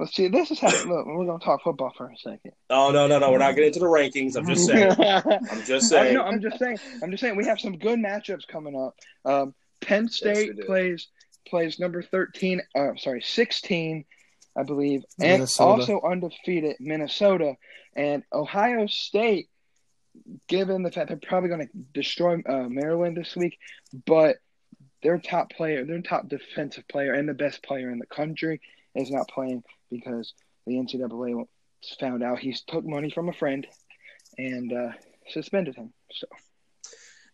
Let's 0.00 0.14
see. 0.14 0.28
This 0.28 0.52
is 0.52 0.60
how. 0.60 0.68
Look, 0.68 1.06
we're 1.06 1.26
gonna 1.26 1.40
talk 1.40 1.60
football 1.64 1.92
for 1.96 2.08
a 2.08 2.16
second. 2.18 2.52
Oh 2.70 2.92
no, 2.92 3.08
no, 3.08 3.18
no! 3.18 3.32
We're 3.32 3.38
not 3.38 3.56
getting 3.56 3.66
into 3.66 3.80
the 3.80 3.86
rankings. 3.86 4.36
I'm 4.36 4.46
just 4.46 4.64
saying. 4.64 4.92
I'm 5.50 5.64
just 5.64 5.92
I 5.92 6.04
saying. 6.04 6.14
know, 6.14 6.22
I'm 6.22 6.40
just 6.40 6.56
saying. 6.60 6.78
I'm 7.02 7.10
just 7.10 7.20
saying. 7.20 7.34
We 7.34 7.44
have 7.46 7.58
some 7.58 7.76
good 7.76 7.98
matchups 7.98 8.46
coming 8.46 8.76
up. 8.76 8.94
Um, 9.24 9.54
Penn 9.80 10.08
State 10.08 10.50
we 10.50 10.54
do. 10.54 10.66
plays 10.66 11.08
plays 11.46 11.78
number 11.78 12.02
thirteen. 12.02 12.62
Uh, 12.74 12.96
sorry, 12.96 13.22
sixteen, 13.22 14.04
I 14.56 14.62
believe, 14.62 15.04
and 15.20 15.40
Minnesota. 15.40 15.68
also 15.68 16.00
undefeated 16.02 16.76
Minnesota 16.80 17.54
and 17.94 18.22
Ohio 18.32 18.86
State. 18.86 19.48
Given 20.48 20.82
the 20.82 20.90
fact 20.90 21.08
they're 21.08 21.16
probably 21.16 21.48
going 21.48 21.68
to 21.68 21.72
destroy 21.94 22.42
uh, 22.48 22.68
Maryland 22.68 23.16
this 23.16 23.36
week, 23.36 23.56
but 24.04 24.38
their 25.02 25.18
top 25.18 25.50
player, 25.50 25.84
their 25.84 26.00
top 26.00 26.28
defensive 26.28 26.88
player, 26.88 27.12
and 27.12 27.28
the 27.28 27.34
best 27.34 27.62
player 27.62 27.90
in 27.90 27.98
the 27.98 28.06
country 28.06 28.60
is 28.94 29.10
not 29.10 29.28
playing 29.28 29.62
because 29.90 30.34
the 30.66 30.74
NCAA 30.74 31.46
found 32.00 32.22
out 32.22 32.40
he 32.40 32.54
took 32.66 32.84
money 32.84 33.10
from 33.10 33.28
a 33.28 33.32
friend 33.32 33.66
and 34.36 34.72
uh, 34.72 34.92
suspended 35.28 35.76
him. 35.76 35.92
So. 36.12 36.26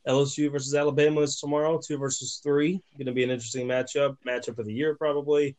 LSU 0.07 0.51
versus 0.53 0.75
Alabama 0.75 1.21
is 1.23 1.41
tomorrow, 1.41 1.81
two 1.83 1.97
versus 1.97 2.41
three. 2.43 2.83
Going 2.99 3.07
to 3.07 3.13
be 3.13 3.25
an 3.25 3.31
interesting 3.31 3.67
matchup, 3.67 4.17
matchup 4.27 4.59
of 4.59 4.67
the 4.67 4.73
year 4.73 4.95
probably. 4.97 5.57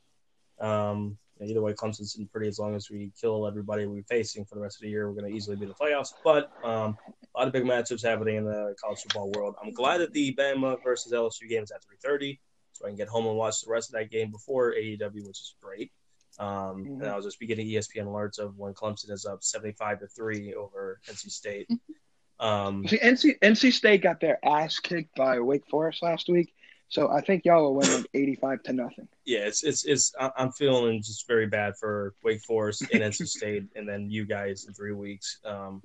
Um, 0.59 1.17
either 1.43 1.61
way, 1.61 1.73
Clemson's 1.73 2.13
sitting 2.13 2.27
pretty. 2.27 2.47
As 2.47 2.59
long 2.59 2.76
as 2.76 2.89
we 2.89 3.11
kill 3.19 3.47
everybody 3.47 3.85
we're 3.88 4.03
facing 4.03 4.45
for 4.45 4.55
the 4.55 4.61
rest 4.61 4.77
of 4.77 4.81
the 4.81 4.89
year, 4.89 5.09
we're 5.09 5.19
going 5.19 5.31
to 5.31 5.35
easily 5.35 5.55
be 5.55 5.63
in 5.63 5.69
the 5.69 5.76
playoffs. 5.76 6.13
But 6.23 6.51
um, 6.63 6.95
a 7.35 7.39
lot 7.39 7.47
of 7.47 7.53
big 7.53 7.63
matchups 7.63 8.03
happening 8.03 8.35
in 8.35 8.45
the 8.45 8.76
college 8.81 8.99
football 9.01 9.31
world. 9.35 9.55
I'm 9.63 9.72
glad 9.72 9.97
that 9.97 10.13
the 10.13 10.34
Bama 10.35 10.77
versus 10.84 11.11
LSU 11.11 11.49
game 11.49 11.63
is 11.63 11.72
at 11.72 11.81
3:30, 11.84 12.39
so 12.73 12.85
I 12.85 12.89
can 12.89 12.97
get 12.97 13.07
home 13.07 13.26
and 13.26 13.35
watch 13.35 13.61
the 13.61 13.72
rest 13.72 13.89
of 13.89 13.93
that 13.93 14.11
game 14.11 14.31
before 14.31 14.73
AEW, 14.73 15.26
which 15.26 15.39
is 15.41 15.55
great. 15.61 15.91
Um, 16.38 16.85
Mhm. 16.85 17.01
And 17.01 17.07
I'll 17.07 17.22
just 17.22 17.39
be 17.39 17.47
getting 17.47 17.65
ESPN 17.65 18.05
alerts 18.05 18.39
of 18.39 18.57
when 18.57 18.73
Clemson 18.73 19.09
is 19.09 19.26
up 19.26 19.43
75 19.43 19.99
to 20.01 20.07
three 20.07 20.53
over 20.53 20.99
NC 21.09 21.30
State. 21.31 21.67
Um, 22.40 22.88
See, 22.88 22.98
NC 22.99 23.40
NC 23.40 23.72
State 23.74 24.02
got 24.02 24.20
their 24.20 24.44
ass 24.45 24.80
kicked 24.80 25.16
by 25.16 25.40
Wake 25.40 25.66
Forest 25.70 26.03
last 26.03 26.28
week, 26.30 26.53
so 26.90 27.10
I 27.10 27.22
think 27.22 27.45
y'all 27.45 27.64
will 27.64 27.76
win 27.76 27.91
like 27.94 28.07
eighty-five 28.14 28.64
to 28.64 28.74
nothing. 28.74 29.07
yeah, 29.26 29.40
it's 29.40 29.64
it's 29.64 29.86
it's. 29.86 30.14
I'm 30.20 30.52
feeling 30.52 31.02
just 31.02 31.28
very 31.28 31.48
bad 31.48 31.78
for 31.78 32.14
Wake 32.24 32.41
Forest 32.41 32.84
and 32.94 33.02
NC 33.02 33.28
State, 33.38 33.64
and 33.76 33.88
then 33.88 34.10
you 34.10 34.26
guys 34.26 34.66
in 34.66 34.74
three 34.74 34.94
weeks. 34.94 35.40
Um, 35.45 35.82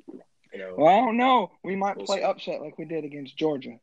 you 0.52 0.58
know, 0.58 0.74
Well, 0.76 0.88
I 0.88 0.98
don't 1.06 1.16
know. 1.16 1.52
We 1.62 1.76
might 1.76 1.96
We'll 1.96 2.06
play 2.06 2.18
see. 2.18 2.24
upset 2.24 2.60
like 2.60 2.76
we 2.78 2.84
did 2.84 3.04
against 3.04 3.36
Georgia. 3.36 3.78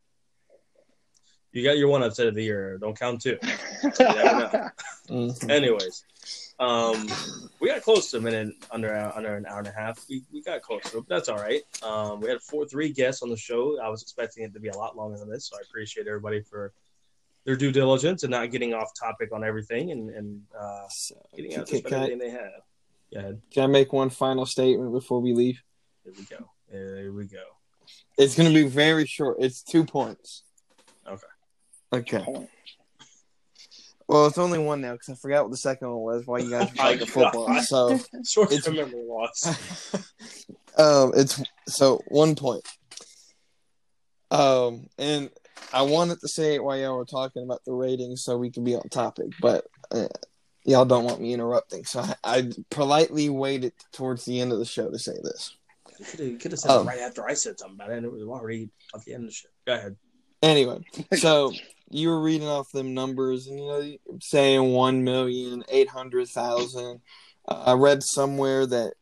You 1.51 1.63
got 1.63 1.77
your 1.77 1.87
one 1.87 2.03
upset 2.03 2.27
of 2.27 2.35
the 2.35 2.43
year. 2.43 2.77
Don't 2.77 2.97
count 2.97 3.21
two. 3.21 3.37
Mhm. 5.09 5.49
Anyways, 5.49 6.03
um, 6.59 7.07
we 7.59 7.69
got 7.69 7.81
close 7.81 8.11
to 8.11 8.17
a 8.17 8.21
minute 8.21 8.53
under 8.71 8.93
under 9.15 9.35
an 9.35 9.45
hour 9.45 9.59
and 9.59 9.67
a 9.67 9.71
half. 9.71 10.05
We, 10.09 10.23
we 10.31 10.41
got 10.41 10.61
close 10.61 10.81
that's 11.07 11.29
all 11.29 11.37
right. 11.37 11.61
Um, 11.83 12.19
we 12.19 12.29
had 12.29 12.41
four 12.41 12.65
three 12.65 12.91
guests 12.91 13.21
on 13.21 13.29
the 13.29 13.37
show. 13.37 13.79
I 13.79 13.89
was 13.89 14.01
expecting 14.01 14.43
it 14.43 14.53
to 14.53 14.59
be 14.59 14.67
a 14.69 14.77
lot 14.77 14.97
longer 14.97 15.17
than 15.17 15.29
this, 15.29 15.45
so 15.49 15.57
I 15.57 15.61
appreciate 15.67 16.07
everybody 16.07 16.41
for 16.41 16.73
their 17.45 17.55
due 17.55 17.71
diligence 17.71 18.23
and 18.23 18.31
not 18.31 18.51
getting 18.51 18.73
off 18.73 18.91
topic 18.99 19.31
on 19.31 19.43
everything 19.43 19.91
and 19.91 20.09
and 20.09 20.41
uh, 20.59 20.87
So, 20.89 21.15
getting 21.35 21.55
out 21.55 21.67
can, 21.67 21.75
just 21.75 21.85
can 21.85 21.93
everything 21.93 22.19
they 22.19 22.31
have. 22.31 22.61
Yeah, 23.09 23.31
can 23.51 23.63
I 23.63 23.67
make 23.67 23.93
one 23.93 24.09
final 24.09 24.45
statement 24.45 24.91
before 24.91 25.21
we 25.21 25.33
leave? 25.33 25.61
here 26.03 26.13
we 26.17 26.23
go. 26.25 26.49
Here 26.71 27.13
we 27.13 27.25
go. 27.25 27.43
It's 28.17 28.35
going 28.35 28.49
to 28.49 28.53
be 28.53 28.67
very 28.67 29.05
short. 29.05 29.37
It's 29.39 29.61
two 29.61 29.85
points. 29.85 30.43
Okay. 31.93 32.17
Okay. 32.17 32.47
Well, 34.07 34.27
it's 34.27 34.37
only 34.37 34.57
one 34.59 34.79
now 34.81 34.93
because 34.93 35.09
I 35.09 35.15
forgot 35.15 35.43
what 35.43 35.51
the 35.51 35.57
second 35.57 35.89
one 35.89 35.99
was. 35.99 36.25
While 36.25 36.41
you 36.41 36.49
guys 36.51 36.69
were 36.69 36.75
Oh 36.79 36.83
my 36.83 36.91
talking 36.93 37.07
football, 37.07 37.47
God. 37.47 37.63
so 37.63 37.99
Short 38.25 38.51
It's- 38.51 38.63
term 38.65 38.75
memory 38.75 39.03
loss. 39.05 39.93
um, 40.77 41.11
it's 41.15 41.41
so 41.67 42.01
one 42.07 42.35
point. 42.35 42.65
Um, 44.31 44.87
and 44.97 45.29
I 45.73 45.81
wanted 45.83 46.19
to 46.21 46.27
say 46.27 46.55
it 46.55 46.63
while 46.63 46.77
y'all 46.77 46.97
were 46.97 47.05
talking 47.05 47.43
about 47.43 47.63
the 47.65 47.73
ratings, 47.73 48.23
so 48.23 48.37
we 48.37 48.49
could 48.51 48.63
be 48.65 48.75
on 48.75 48.87
topic, 48.89 49.27
but 49.41 49.65
uh, 49.91 50.07
y'all 50.65 50.85
don't 50.85 51.05
want 51.05 51.21
me 51.21 51.33
interrupting, 51.33 51.85
so 51.85 52.01
I, 52.01 52.15
I 52.23 52.51
politely 52.69 53.29
waited 53.29 53.73
towards 53.93 54.25
the 54.25 54.41
end 54.41 54.51
of 54.51 54.59
the 54.59 54.65
show 54.65 54.89
to 54.89 54.99
say 54.99 55.13
this. 55.23 55.55
You 56.19 56.37
could 56.37 56.51
have 56.51 56.59
said 56.59 56.81
it 56.81 56.83
right 56.83 56.99
after 56.99 57.27
I 57.27 57.33
said 57.33 57.57
something 57.57 57.75
about 57.75 57.91
it. 57.91 58.03
It 58.03 58.11
was 58.11 58.21
already 58.23 58.69
at 58.93 59.03
the 59.05 59.13
end 59.13 59.23
of 59.23 59.29
the 59.29 59.33
show. 59.33 59.47
Go 59.65 59.73
ahead. 59.75 59.95
Anyway, 60.43 60.79
so 61.15 61.51
you 61.89 62.09
were 62.09 62.21
reading 62.21 62.47
off 62.47 62.71
them 62.71 62.93
numbers, 62.93 63.47
and 63.47 63.59
you 63.59 63.65
know, 63.65 63.97
saying 64.21 64.73
one 64.73 65.03
million 65.03 65.63
eight 65.69 65.89
hundred 65.89 66.27
thousand. 66.27 67.01
Uh, 67.47 67.63
I 67.67 67.73
read 67.73 68.03
somewhere 68.03 68.65
that 68.65 68.93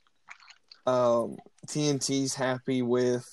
um, 0.85 1.37
TNT's 1.67 2.35
happy 2.35 2.81
with 2.81 3.25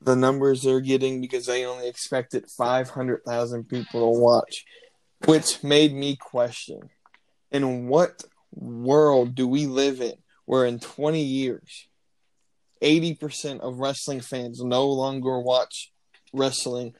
the 0.00 0.16
numbers 0.16 0.62
they're 0.62 0.80
getting 0.80 1.20
because 1.20 1.46
they 1.46 1.64
only 1.64 1.88
expected 1.88 2.44
five 2.56 2.90
hundred 2.90 3.22
thousand 3.24 3.68
people 3.68 4.00
to 4.00 4.20
watch, 4.20 4.64
which 5.24 5.62
made 5.64 5.92
me 5.92 6.16
question: 6.16 6.80
in 7.50 7.88
what 7.88 8.22
world 8.54 9.34
do 9.34 9.48
we 9.48 9.66
live 9.66 10.00
in 10.00 10.14
where 10.44 10.66
in 10.66 10.78
twenty 10.78 11.22
years, 11.22 11.88
eighty 12.80 13.14
percent 13.14 13.60
of 13.60 13.80
wrestling 13.80 14.20
fans 14.20 14.62
no 14.62 14.86
longer 14.86 15.40
watch 15.40 15.90
wrestling 16.32 16.94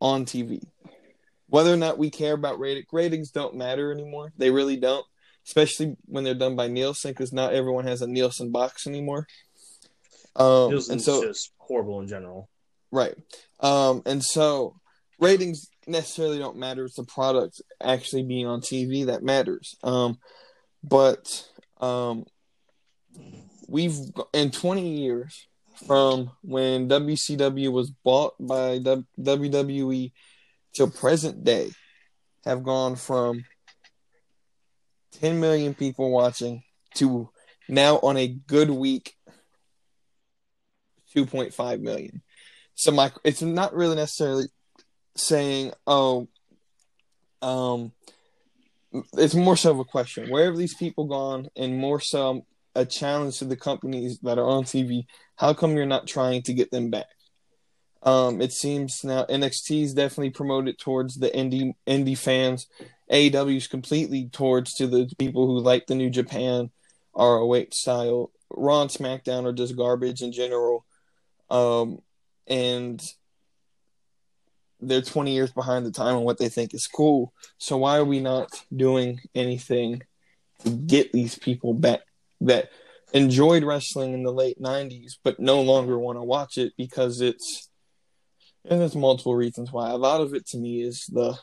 on 0.00 0.24
TV. 0.26 0.62
Whether 1.48 1.72
or 1.72 1.76
not 1.76 1.98
we 1.98 2.10
care 2.10 2.34
about 2.34 2.58
rating, 2.58 2.84
ratings 2.92 3.30
don't 3.30 3.56
matter 3.56 3.90
anymore. 3.92 4.32
They 4.36 4.50
really 4.50 4.76
don't, 4.76 5.04
especially 5.46 5.96
when 6.04 6.24
they're 6.24 6.34
done 6.34 6.56
by 6.56 6.68
Nielsen, 6.68 7.12
because 7.12 7.32
not 7.32 7.54
everyone 7.54 7.86
has 7.86 8.02
a 8.02 8.06
Nielsen 8.06 8.50
box 8.50 8.86
anymore. 8.86 9.26
Um, 10.36 10.70
Nielsen's 10.70 10.90
and 10.90 11.02
so, 11.02 11.24
just 11.24 11.52
horrible 11.58 12.00
in 12.00 12.08
general. 12.08 12.48
right, 12.92 13.14
um, 13.60 14.02
and 14.04 14.22
so 14.22 14.76
ratings 15.18 15.68
necessarily 15.86 16.38
don't 16.38 16.58
matter. 16.58 16.84
It's 16.84 16.96
the 16.96 17.04
product 17.04 17.60
actually 17.82 18.22
being 18.22 18.46
on 18.46 18.60
TV 18.60 19.06
that 19.06 19.22
matters. 19.22 19.74
Um, 19.82 20.18
but 20.82 21.48
um, 21.80 22.24
we've 23.68 23.96
in 24.32 24.50
20 24.50 24.86
years 24.86 25.48
from 25.86 26.30
when 26.42 26.88
WCW 26.88 27.72
was 27.72 27.90
bought 27.90 28.34
by 28.40 28.78
W- 28.78 29.04
WWE 29.18 30.12
till 30.72 30.90
present 30.90 31.44
day 31.44 31.70
have 32.44 32.62
gone 32.62 32.96
from 32.96 33.44
10 35.20 35.40
million 35.40 35.74
people 35.74 36.10
watching 36.10 36.62
to 36.94 37.28
now 37.68 37.96
on 37.96 38.16
a 38.16 38.28
good 38.28 38.70
week 38.70 39.14
2.5 41.14 41.80
million. 41.80 42.22
So 42.74 42.92
my 42.92 43.10
it's 43.24 43.42
not 43.42 43.74
really 43.74 43.96
necessarily 43.96 44.46
saying 45.16 45.72
oh 45.86 46.28
um 47.42 47.92
it's 49.14 49.34
more 49.34 49.56
so 49.56 49.72
of 49.72 49.80
a 49.80 49.84
question. 49.84 50.30
Where 50.30 50.46
have 50.46 50.56
these 50.56 50.74
people 50.74 51.06
gone 51.06 51.48
and 51.56 51.76
more 51.76 52.00
so 52.00 52.46
a 52.74 52.86
challenge 52.86 53.38
to 53.38 53.44
the 53.44 53.56
companies 53.56 54.18
that 54.20 54.38
are 54.38 54.46
on 54.46 54.64
TV 54.64 55.04
how 55.36 55.54
come 55.54 55.76
you're 55.76 55.86
not 55.86 56.06
trying 56.06 56.42
to 56.42 56.54
get 56.54 56.70
them 56.70 56.90
back? 56.90 57.06
Um, 58.02 58.40
it 58.40 58.52
seems 58.52 59.02
now 59.02 59.24
NXT 59.24 59.82
is 59.82 59.94
definitely 59.94 60.30
promoted 60.30 60.78
towards 60.78 61.16
the 61.16 61.30
indie 61.30 61.74
indie 61.86 62.16
fans, 62.16 62.68
AEW 63.10 63.56
is 63.56 63.66
completely 63.66 64.28
towards 64.28 64.74
to 64.74 64.86
the 64.86 65.10
people 65.18 65.46
who 65.46 65.60
like 65.60 65.86
the 65.86 65.94
New 65.94 66.10
Japan 66.10 66.70
ROH 67.14 67.66
style. 67.72 68.30
Raw 68.50 68.82
and 68.82 68.90
SmackDown 68.90 69.44
are 69.44 69.52
just 69.52 69.76
garbage 69.76 70.22
in 70.22 70.32
general, 70.32 70.84
um, 71.50 72.00
and 72.46 73.02
they're 74.80 75.02
20 75.02 75.32
years 75.32 75.52
behind 75.52 75.84
the 75.84 75.90
time 75.90 76.16
on 76.16 76.22
what 76.22 76.38
they 76.38 76.48
think 76.48 76.72
is 76.72 76.86
cool. 76.86 77.32
So 77.58 77.76
why 77.78 77.98
are 77.98 78.04
we 78.04 78.20
not 78.20 78.48
doing 78.74 79.20
anything 79.34 80.02
to 80.64 80.70
get 80.70 81.12
these 81.12 81.36
people 81.38 81.74
back 81.74 82.00
that 82.42 82.70
enjoyed 83.12 83.64
wrestling 83.64 84.12
in 84.12 84.22
the 84.22 84.32
late 84.32 84.60
90s 84.60 85.12
but 85.24 85.40
no 85.40 85.62
longer 85.62 85.98
want 85.98 86.18
to 86.18 86.22
watch 86.22 86.58
it 86.58 86.74
because 86.76 87.22
it's 87.22 87.67
and 88.68 88.80
there's 88.80 88.96
multiple 88.96 89.34
reasons 89.34 89.72
why. 89.72 89.90
A 89.90 89.96
lot 89.96 90.20
of 90.20 90.34
it 90.34 90.46
to 90.48 90.58
me 90.58 90.82
is 90.82 91.06
the 91.06 91.38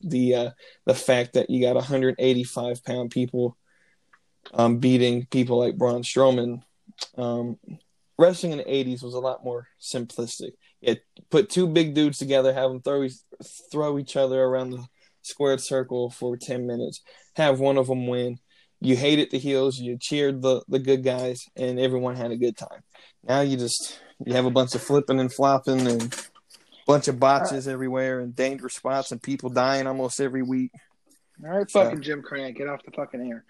the 0.00 0.34
uh, 0.34 0.50
the 0.86 0.94
fact 0.94 1.34
that 1.34 1.50
you 1.50 1.60
got 1.60 1.74
185 1.74 2.84
pound 2.84 3.10
people 3.10 3.56
um, 4.54 4.78
beating 4.78 5.26
people 5.26 5.58
like 5.58 5.76
Braun 5.76 6.02
Strowman. 6.02 6.62
Um, 7.16 7.58
wrestling 8.18 8.52
in 8.52 8.58
the 8.58 8.64
80s 8.64 9.02
was 9.02 9.14
a 9.14 9.20
lot 9.20 9.44
more 9.44 9.68
simplistic. 9.80 10.52
It 10.82 11.04
put 11.30 11.50
two 11.50 11.66
big 11.66 11.94
dudes 11.94 12.18
together, 12.18 12.52
have 12.52 12.70
them 12.70 12.80
throw 12.80 13.06
throw 13.70 13.98
each 13.98 14.16
other 14.16 14.42
around 14.42 14.70
the 14.70 14.86
squared 15.22 15.60
circle 15.60 16.10
for 16.10 16.36
10 16.36 16.66
minutes, 16.66 17.02
have 17.36 17.60
one 17.60 17.76
of 17.76 17.88
them 17.88 18.06
win. 18.06 18.38
You 18.80 18.96
hated 18.96 19.30
the 19.30 19.38
heels, 19.38 19.78
you 19.78 19.98
cheered 19.98 20.40
the 20.40 20.62
the 20.68 20.78
good 20.78 21.04
guys, 21.04 21.44
and 21.56 21.78
everyone 21.78 22.16
had 22.16 22.30
a 22.30 22.36
good 22.36 22.56
time. 22.56 22.82
Now 23.22 23.42
you 23.42 23.58
just 23.58 24.00
you 24.24 24.34
have 24.34 24.44
a 24.44 24.50
bunch 24.50 24.74
of 24.74 24.82
flipping 24.82 25.20
and 25.20 25.32
flopping 25.32 25.86
and 25.86 26.14
a 26.14 26.18
bunch 26.86 27.08
of 27.08 27.18
botches 27.18 27.66
everywhere 27.66 28.20
and 28.20 28.34
dangerous 28.34 28.74
spots 28.74 29.12
and 29.12 29.22
people 29.22 29.50
dying 29.50 29.86
almost 29.86 30.20
every 30.20 30.42
week. 30.42 30.72
All 31.42 31.50
right, 31.58 31.70
fucking 31.70 32.02
Jim 32.02 32.22
Crank, 32.22 32.58
get 32.58 32.68
off 32.68 32.82
the 32.84 32.90
fucking 32.90 33.26
air. 33.30 33.44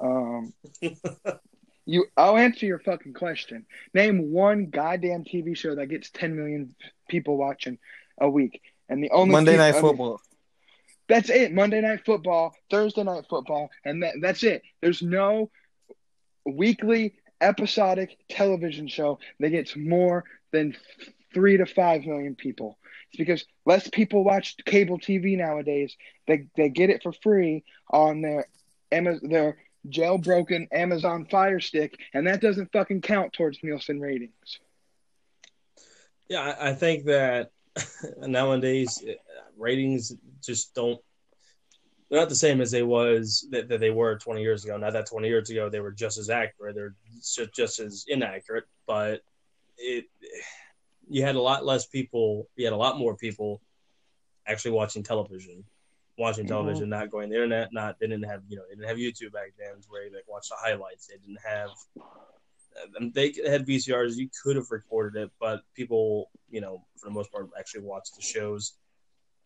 Um, 0.00 0.52
you, 1.86 2.06
I'll 2.16 2.36
answer 2.36 2.66
your 2.66 2.78
fucking 2.78 3.14
question. 3.14 3.66
Name 3.94 4.30
one 4.30 4.66
goddamn 4.66 5.24
TV 5.24 5.56
show 5.56 5.74
that 5.74 5.86
gets 5.86 6.10
10 6.10 6.36
million 6.36 6.74
people 7.08 7.36
watching 7.36 7.78
a 8.20 8.28
week, 8.28 8.62
and 8.88 9.02
the 9.02 9.10
only 9.10 9.32
Monday 9.32 9.56
Night 9.56 9.70
I 9.70 9.72
mean, 9.72 9.80
Football. 9.80 10.20
that's 11.08 11.30
it. 11.30 11.52
Monday 11.52 11.80
Night 11.80 12.04
Football, 12.04 12.54
Thursday 12.70 13.02
Night 13.02 13.24
Football, 13.28 13.70
and 13.84 14.02
that, 14.04 14.14
that's 14.20 14.44
it. 14.44 14.62
There's 14.80 15.02
no 15.02 15.50
weekly 16.44 17.14
episodic 17.42 18.16
television 18.28 18.88
show 18.88 19.18
that 19.40 19.50
gets 19.50 19.76
more 19.76 20.24
than 20.52 20.76
three 21.34 21.56
to 21.56 21.66
five 21.66 22.04
million 22.04 22.34
people. 22.34 22.78
It's 23.10 23.18
because 23.18 23.44
less 23.66 23.88
people 23.88 24.24
watch 24.24 24.56
cable 24.64 24.98
TV 24.98 25.36
nowadays. 25.36 25.96
They 26.26 26.46
they 26.56 26.68
get 26.68 26.90
it 26.90 27.02
for 27.02 27.12
free 27.12 27.64
on 27.90 28.22
their 28.22 28.46
their 28.90 29.56
jailbroken 29.88 30.68
Amazon 30.72 31.26
Fire 31.26 31.60
Stick, 31.60 31.98
and 32.14 32.26
that 32.26 32.40
doesn't 32.40 32.72
fucking 32.72 33.02
count 33.02 33.32
towards 33.32 33.58
Nielsen 33.62 34.00
ratings. 34.00 34.60
Yeah, 36.28 36.40
I, 36.40 36.70
I 36.70 36.74
think 36.74 37.04
that 37.06 37.50
nowadays 38.18 39.02
uh, 39.06 39.12
ratings 39.56 40.14
just 40.42 40.74
don't. 40.74 41.00
They're 42.12 42.20
not 42.20 42.28
the 42.28 42.34
same 42.34 42.60
as 42.60 42.70
they 42.70 42.82
was 42.82 43.48
that, 43.52 43.70
that 43.70 43.80
they 43.80 43.88
were 43.88 44.18
20 44.18 44.42
years 44.42 44.66
ago. 44.66 44.76
Not 44.76 44.92
that 44.92 45.06
20 45.06 45.26
years 45.28 45.48
ago 45.48 45.70
they 45.70 45.80
were 45.80 45.90
just 45.90 46.18
as 46.18 46.28
accurate. 46.28 46.74
They're 46.74 46.94
just, 47.16 47.54
just 47.54 47.80
as 47.80 48.04
inaccurate. 48.06 48.64
But 48.86 49.22
it, 49.78 50.04
you 51.08 51.22
had 51.22 51.36
a 51.36 51.40
lot 51.40 51.64
less 51.64 51.86
people. 51.86 52.50
You 52.54 52.66
had 52.66 52.74
a 52.74 52.76
lot 52.76 52.98
more 52.98 53.16
people 53.16 53.62
actually 54.46 54.72
watching 54.72 55.02
television, 55.02 55.64
watching 56.18 56.46
television, 56.46 56.90
not 56.90 57.10
going 57.10 57.30
to 57.30 57.34
the 57.34 57.42
internet. 57.44 57.72
Not 57.72 57.98
they 57.98 58.08
didn't 58.08 58.28
have 58.28 58.42
you 58.46 58.58
know 58.58 58.64
they 58.68 58.74
didn't 58.74 58.88
have 58.90 58.98
YouTube 58.98 59.32
back 59.32 59.54
then 59.58 59.80
where 59.88 60.04
you 60.04 60.14
like 60.14 60.28
watch 60.28 60.50
the 60.50 60.56
highlights. 60.58 61.06
They 61.06 61.16
didn't 61.16 61.40
have 61.42 61.70
um, 63.00 63.10
they 63.12 63.32
had 63.46 63.66
VCRs. 63.66 64.16
You 64.16 64.28
could 64.42 64.56
have 64.56 64.70
recorded 64.70 65.18
it, 65.18 65.30
but 65.40 65.62
people, 65.72 66.30
you 66.50 66.60
know, 66.60 66.84
for 66.98 67.06
the 67.06 67.14
most 67.14 67.32
part, 67.32 67.48
actually 67.58 67.84
watched 67.84 68.16
the 68.16 68.22
shows. 68.22 68.74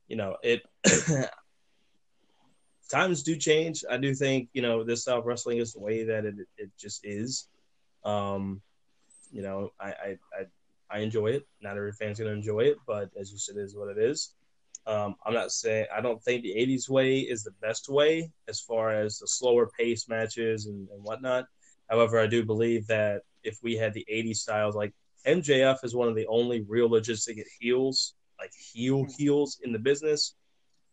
You 0.08 0.16
know, 0.16 0.36
it. 0.42 0.62
times 2.88 3.22
do 3.22 3.36
change. 3.36 3.84
I 3.90 3.96
do 3.96 4.14
think 4.14 4.48
you 4.52 4.62
know 4.62 4.84
this 4.84 5.02
style 5.02 5.18
of 5.18 5.26
wrestling 5.26 5.58
is 5.58 5.72
the 5.72 5.80
way 5.80 6.04
that 6.04 6.24
it 6.24 6.34
it 6.56 6.70
just 6.78 7.04
is. 7.04 7.48
Um, 8.04 8.60
you 9.30 9.42
know, 9.42 9.72
I 9.80 9.86
I 9.86 10.18
I, 10.38 10.44
I 10.90 10.98
enjoy 11.00 11.28
it. 11.28 11.46
Not 11.60 11.76
every 11.76 11.92
fan's 11.92 12.18
gonna 12.18 12.32
enjoy 12.32 12.60
it, 12.60 12.78
but 12.86 13.10
as 13.18 13.32
you 13.32 13.38
said, 13.38 13.56
it 13.56 13.62
is 13.62 13.76
what 13.76 13.88
it 13.88 13.98
is. 13.98 14.34
Um, 14.86 15.16
I'm 15.24 15.34
not 15.34 15.50
saying 15.50 15.86
I 15.94 16.00
don't 16.00 16.22
think 16.22 16.42
the 16.42 16.54
'80s 16.54 16.88
way 16.88 17.20
is 17.20 17.42
the 17.42 17.54
best 17.62 17.88
way 17.88 18.30
as 18.48 18.60
far 18.60 18.90
as 18.90 19.18
the 19.18 19.26
slower 19.26 19.68
pace 19.78 20.08
matches 20.08 20.66
and, 20.66 20.88
and 20.90 21.02
whatnot. 21.02 21.46
However, 21.90 22.18
I 22.18 22.26
do 22.26 22.44
believe 22.44 22.86
that 22.88 23.22
if 23.42 23.58
we 23.62 23.76
had 23.76 23.94
the 23.94 24.04
80s 24.12 24.38
styles, 24.38 24.74
like 24.74 24.92
MJF 25.26 25.84
is 25.84 25.94
one 25.94 26.08
of 26.08 26.14
the 26.14 26.26
only 26.26 26.62
real 26.62 26.90
legitimate 26.90 27.46
heels, 27.60 28.14
like 28.38 28.52
heel 28.52 29.06
heels 29.16 29.58
in 29.62 29.72
the 29.72 29.78
business. 29.78 30.34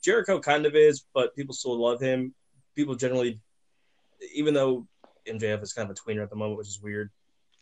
Jericho 0.04 0.40
kind 0.40 0.66
of 0.66 0.76
is, 0.76 1.06
but 1.14 1.36
people 1.36 1.54
still 1.54 1.78
love 1.80 2.00
him. 2.02 2.34
People 2.76 2.96
generally, 2.96 3.40
even 4.34 4.54
though 4.54 4.88
MJF 5.26 5.64
is 5.64 5.74
kind 5.74 5.90
of 5.90 5.96
a 5.98 6.00
tweener 6.00 6.24
at 6.24 6.30
the 6.30 6.36
moment, 6.36 6.58
which 6.58 6.68
is 6.68 6.82
weird. 6.82 7.10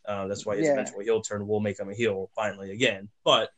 Uh, 0.05 0.27
that's 0.27 0.45
why 0.45 0.55
his 0.57 0.65
Yeah. 0.65 0.73
eventual 0.73 1.01
heel 1.01 1.21
turn 1.21 1.47
will 1.47 1.59
make 1.59 1.79
him 1.79 1.89
a 1.89 1.93
heel 1.93 2.31
finally 2.35 2.71
again. 2.71 3.07
But 3.23 3.51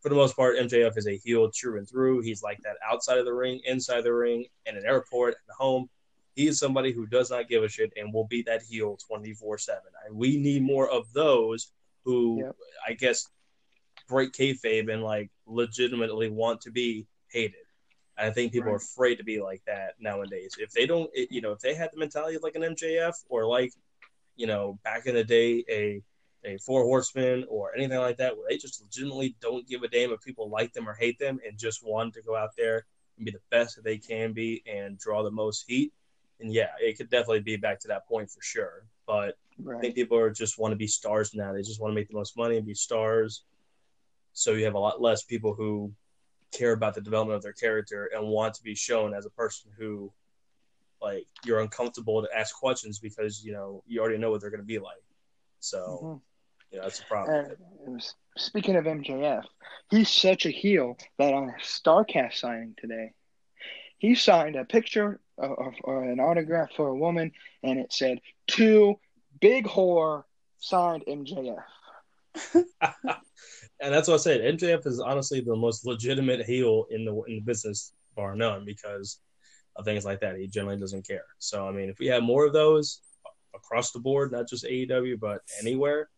for 0.00 0.10
the 0.10 0.14
most 0.14 0.36
part, 0.36 0.56
MJF 0.58 0.96
is 0.98 1.06
a 1.06 1.16
heel 1.16 1.50
true 1.50 1.78
and 1.78 1.88
through. 1.88 2.20
He's 2.20 2.42
like 2.42 2.60
that 2.62 2.76
outside 2.86 3.16
of 3.18 3.24
the 3.24 3.32
ring, 3.32 3.60
inside 3.64 4.02
the 4.02 4.12
ring, 4.12 4.46
in 4.66 4.76
an 4.76 4.84
airport, 4.84 5.34
at 5.48 5.54
home. 5.54 5.88
He 6.34 6.46
is 6.48 6.58
somebody 6.58 6.92
who 6.92 7.06
does 7.06 7.30
not 7.30 7.48
give 7.48 7.64
a 7.64 7.68
shit 7.68 7.94
and 7.96 8.12
will 8.12 8.26
be 8.26 8.42
that 8.42 8.60
heel 8.62 8.98
24 9.08 9.56
7. 9.56 9.82
And 10.06 10.14
we 10.14 10.36
need 10.36 10.62
more 10.62 10.88
of 10.90 11.10
those 11.14 11.72
who, 12.04 12.40
Yep. 12.44 12.56
I 12.86 12.92
guess, 12.92 13.26
break 14.06 14.32
kayfabe 14.32 14.92
and 14.92 15.02
like 15.02 15.30
legitimately 15.46 16.28
want 16.28 16.60
to 16.60 16.70
be 16.70 17.06
hated. 17.28 17.65
I 18.18 18.30
think 18.30 18.52
people 18.52 18.70
are 18.70 18.76
afraid 18.76 19.16
to 19.16 19.24
be 19.24 19.40
like 19.40 19.62
that 19.66 19.94
nowadays. 20.00 20.56
If 20.58 20.72
they 20.72 20.86
don't, 20.86 21.10
it, 21.12 21.30
you 21.30 21.40
know, 21.42 21.52
if 21.52 21.60
they 21.60 21.74
had 21.74 21.90
the 21.92 21.98
mentality 21.98 22.36
of 22.36 22.42
like 22.42 22.54
an 22.54 22.62
MJF 22.62 23.14
or 23.28 23.46
like, 23.46 23.72
you 24.36 24.46
know, 24.46 24.78
back 24.84 25.06
in 25.06 25.14
the 25.14 25.24
day, 25.24 25.64
a 25.68 26.02
a 26.44 26.58
Four 26.58 26.84
Horsemen 26.84 27.44
or 27.48 27.74
anything 27.74 27.98
like 27.98 28.18
that, 28.18 28.36
where 28.36 28.46
they 28.48 28.56
just 28.56 28.80
legitimately 28.80 29.36
don't 29.40 29.66
give 29.66 29.82
a 29.82 29.88
damn 29.88 30.12
if 30.12 30.20
people 30.22 30.48
like 30.48 30.72
them 30.72 30.88
or 30.88 30.94
hate 30.94 31.18
them, 31.18 31.40
and 31.46 31.58
just 31.58 31.84
want 31.84 32.14
to 32.14 32.22
go 32.22 32.36
out 32.36 32.50
there 32.56 32.86
and 33.16 33.26
be 33.26 33.32
the 33.32 33.40
best 33.50 33.76
that 33.76 33.84
they 33.84 33.98
can 33.98 34.32
be 34.32 34.62
and 34.66 34.98
draw 34.98 35.22
the 35.22 35.30
most 35.30 35.64
heat. 35.66 35.92
And 36.40 36.52
yeah, 36.52 36.70
it 36.80 36.96
could 36.96 37.10
definitely 37.10 37.40
be 37.40 37.56
back 37.56 37.80
to 37.80 37.88
that 37.88 38.06
point 38.06 38.30
for 38.30 38.42
sure. 38.42 38.84
But 39.06 39.36
I 39.76 39.80
think 39.80 39.94
people 39.94 40.18
are 40.18 40.30
just 40.30 40.58
want 40.58 40.72
to 40.72 40.76
be 40.76 40.86
stars 40.86 41.34
now. 41.34 41.52
They 41.52 41.62
just 41.62 41.80
want 41.80 41.92
to 41.92 41.94
make 41.94 42.08
the 42.08 42.14
most 42.14 42.36
money 42.36 42.58
and 42.58 42.66
be 42.66 42.74
stars. 42.74 43.42
So 44.34 44.52
you 44.52 44.66
have 44.66 44.74
a 44.74 44.78
lot 44.78 45.00
less 45.00 45.24
people 45.24 45.54
who 45.54 45.92
care 46.52 46.72
about 46.72 46.94
the 46.94 47.00
development 47.00 47.36
of 47.36 47.42
their 47.42 47.52
character 47.52 48.10
and 48.14 48.26
want 48.26 48.54
to 48.54 48.62
be 48.62 48.74
shown 48.74 49.14
as 49.14 49.26
a 49.26 49.30
person 49.30 49.70
who, 49.76 50.12
like, 51.00 51.26
you're 51.44 51.60
uncomfortable 51.60 52.22
to 52.22 52.28
ask 52.36 52.54
questions 52.56 52.98
because 52.98 53.44
you 53.44 53.52
know 53.52 53.82
you 53.86 54.00
already 54.00 54.18
know 54.18 54.30
what 54.30 54.40
they're 54.40 54.50
going 54.50 54.60
to 54.60 54.66
be 54.66 54.78
like. 54.78 55.02
So 55.60 56.00
Mhm. 56.02 56.20
you 56.70 56.78
know 56.78 56.84
that's 56.84 57.00
a 57.00 57.04
problem. 57.06 57.56
And 57.86 58.00
s- 58.00 58.14
speaking 58.36 58.76
of 58.76 58.84
MJF, 58.84 59.44
he's 59.90 60.08
such 60.08 60.46
a 60.46 60.50
heel 60.50 60.96
that 61.18 61.34
on 61.34 61.50
a 61.50 61.60
Starcast 61.60 62.34
signing 62.34 62.74
today, 62.78 63.12
he 63.98 64.14
signed 64.14 64.56
a 64.56 64.64
picture 64.64 65.20
of, 65.38 65.50
of 65.58 65.74
or 65.84 66.04
an 66.04 66.20
autograph 66.20 66.70
for 66.76 66.88
a 66.88 66.96
woman, 66.96 67.32
and 67.62 67.78
it 67.78 67.92
said 67.92 68.20
"To 68.48 68.98
Big 69.40 69.66
Whore 69.66 70.24
signed 70.58 71.04
MJF." 71.06 71.64
and 73.80 73.92
that's 73.92 74.08
what 74.08 74.14
I 74.14 74.18
said. 74.18 74.40
MJF 74.40 74.86
is 74.86 75.00
honestly 75.00 75.40
the 75.40 75.56
most 75.56 75.86
legitimate 75.86 76.44
heel 76.46 76.86
in 76.90 77.04
the 77.04 77.14
in 77.22 77.36
the 77.36 77.40
business, 77.40 77.92
bar 78.14 78.34
none, 78.34 78.64
because 78.64 79.20
of 79.76 79.84
things 79.84 80.04
like 80.04 80.20
that. 80.20 80.36
He 80.36 80.46
generally 80.46 80.78
doesn't 80.78 81.06
care. 81.06 81.24
So 81.38 81.68
I 81.68 81.72
mean, 81.72 81.88
if 81.88 81.98
we 81.98 82.06
had 82.06 82.22
more 82.22 82.46
of 82.46 82.52
those 82.52 83.00
across 83.54 83.92
the 83.92 83.98
board, 83.98 84.32
not 84.32 84.48
just 84.48 84.64
AEW, 84.64 85.20
but 85.20 85.42
anywhere, 85.60 86.08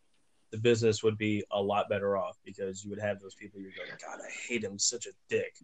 the 0.50 0.58
business 0.58 1.02
would 1.02 1.18
be 1.18 1.44
a 1.50 1.60
lot 1.60 1.88
better 1.88 2.16
off 2.16 2.36
because 2.44 2.84
you 2.84 2.90
would 2.90 3.00
have 3.00 3.20
those 3.20 3.34
people 3.34 3.60
you're 3.60 3.72
going, 3.76 3.90
God, 4.00 4.20
I 4.24 4.30
hate 4.48 4.64
him, 4.64 4.78
such 4.78 5.06
a 5.06 5.10
dick. 5.28 5.56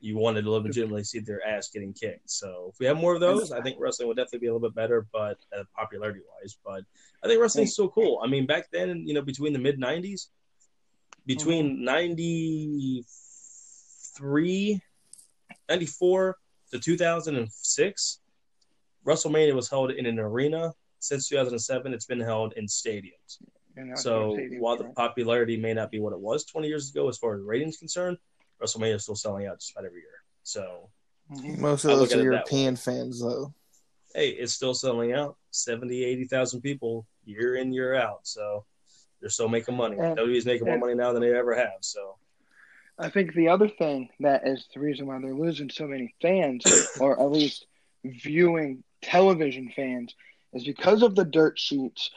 You 0.00 0.16
wanted 0.16 0.42
to 0.42 0.50
legitimately 0.50 1.04
see 1.04 1.20
their 1.20 1.44
ass 1.46 1.70
getting 1.70 1.92
kicked. 1.92 2.30
So 2.30 2.70
if 2.72 2.78
we 2.78 2.86
have 2.86 2.96
more 2.96 3.14
of 3.14 3.20
those, 3.20 3.50
I 3.50 3.60
think 3.62 3.78
wrestling 3.80 4.08
would 4.08 4.16
definitely 4.16 4.40
be 4.40 4.46
a 4.46 4.54
little 4.54 4.68
bit 4.68 4.74
better, 4.74 5.06
but 5.12 5.38
uh, 5.56 5.64
popularity 5.74 6.20
wise. 6.40 6.56
But 6.64 6.84
I 7.24 7.28
think 7.28 7.40
wrestling's 7.40 7.72
still 7.72 7.88
cool. 7.88 8.20
I 8.22 8.28
mean, 8.28 8.46
back 8.46 8.66
then, 8.70 9.04
you 9.06 9.14
know, 9.14 9.22
between 9.22 9.52
the 9.52 9.58
mid 9.58 9.80
'90s, 9.80 10.26
between 11.26 11.84
93, 11.84 14.80
94 15.68 16.38
to 16.72 16.78
2006, 16.78 18.20
WrestleMania 19.04 19.54
was 19.54 19.68
held 19.68 19.90
in 19.90 20.06
an 20.06 20.18
arena. 20.18 20.72
Since 20.98 21.28
2007, 21.28 21.92
it's 21.92 22.06
been 22.06 22.20
held 22.20 22.54
in 22.54 22.64
stadiums. 22.66 23.36
So 23.94 24.28
what 24.28 24.38
stadiums 24.38 24.60
while 24.60 24.76
the 24.76 24.84
popularity 24.84 25.58
may 25.58 25.74
not 25.74 25.90
be 25.90 26.00
what 26.00 26.14
it 26.14 26.18
was 26.18 26.46
20 26.46 26.66
years 26.66 26.88
ago 26.90 27.06
as 27.08 27.18
far 27.18 27.34
as 27.34 27.42
ratings 27.42 27.76
concerned, 27.76 28.16
WrestleMania 28.62 28.94
is 28.94 29.02
still 29.02 29.14
selling 29.14 29.46
out 29.46 29.60
just 29.60 29.72
about 29.72 29.84
every 29.84 30.00
year. 30.00 30.22
So 30.42 30.88
Most 31.28 31.84
of 31.84 31.98
those 31.98 32.14
are 32.14 32.22
European 32.22 32.76
fans, 32.76 33.20
though. 33.20 33.52
Hey, 34.14 34.30
it's 34.30 34.52
still 34.52 34.74
selling 34.74 35.12
out 35.12 35.36
70, 35.50 36.04
80,000 36.04 36.60
people 36.60 37.06
year 37.24 37.56
in, 37.56 37.72
year 37.72 37.94
out. 37.94 38.20
So 38.22 38.64
they're 39.26 39.30
still 39.30 39.48
making 39.48 39.76
money. 39.76 39.98
And- 39.98 40.16
WWE's 40.16 40.46
making 40.46 40.68
more 40.68 40.78
money 40.78 40.94
now 40.94 41.12
than 41.12 41.20
they 41.20 41.34
ever 41.34 41.56
have. 41.56 41.78
So 41.80 42.14
I 42.96 43.10
think 43.10 43.34
the 43.34 43.48
other 43.48 43.68
thing 43.68 44.08
that 44.20 44.46
is 44.46 44.68
the 44.72 44.78
reason 44.78 45.06
why 45.06 45.18
they're 45.20 45.34
losing 45.34 45.68
so 45.68 45.88
many 45.88 46.14
fans, 46.22 46.62
or 47.00 47.20
at 47.20 47.32
least 47.32 47.66
viewing 48.04 48.84
television 49.02 49.72
fans, 49.74 50.14
is 50.52 50.62
because 50.62 51.02
of 51.02 51.16
the 51.16 51.24
dirt 51.24 51.58
sheets 51.58 52.10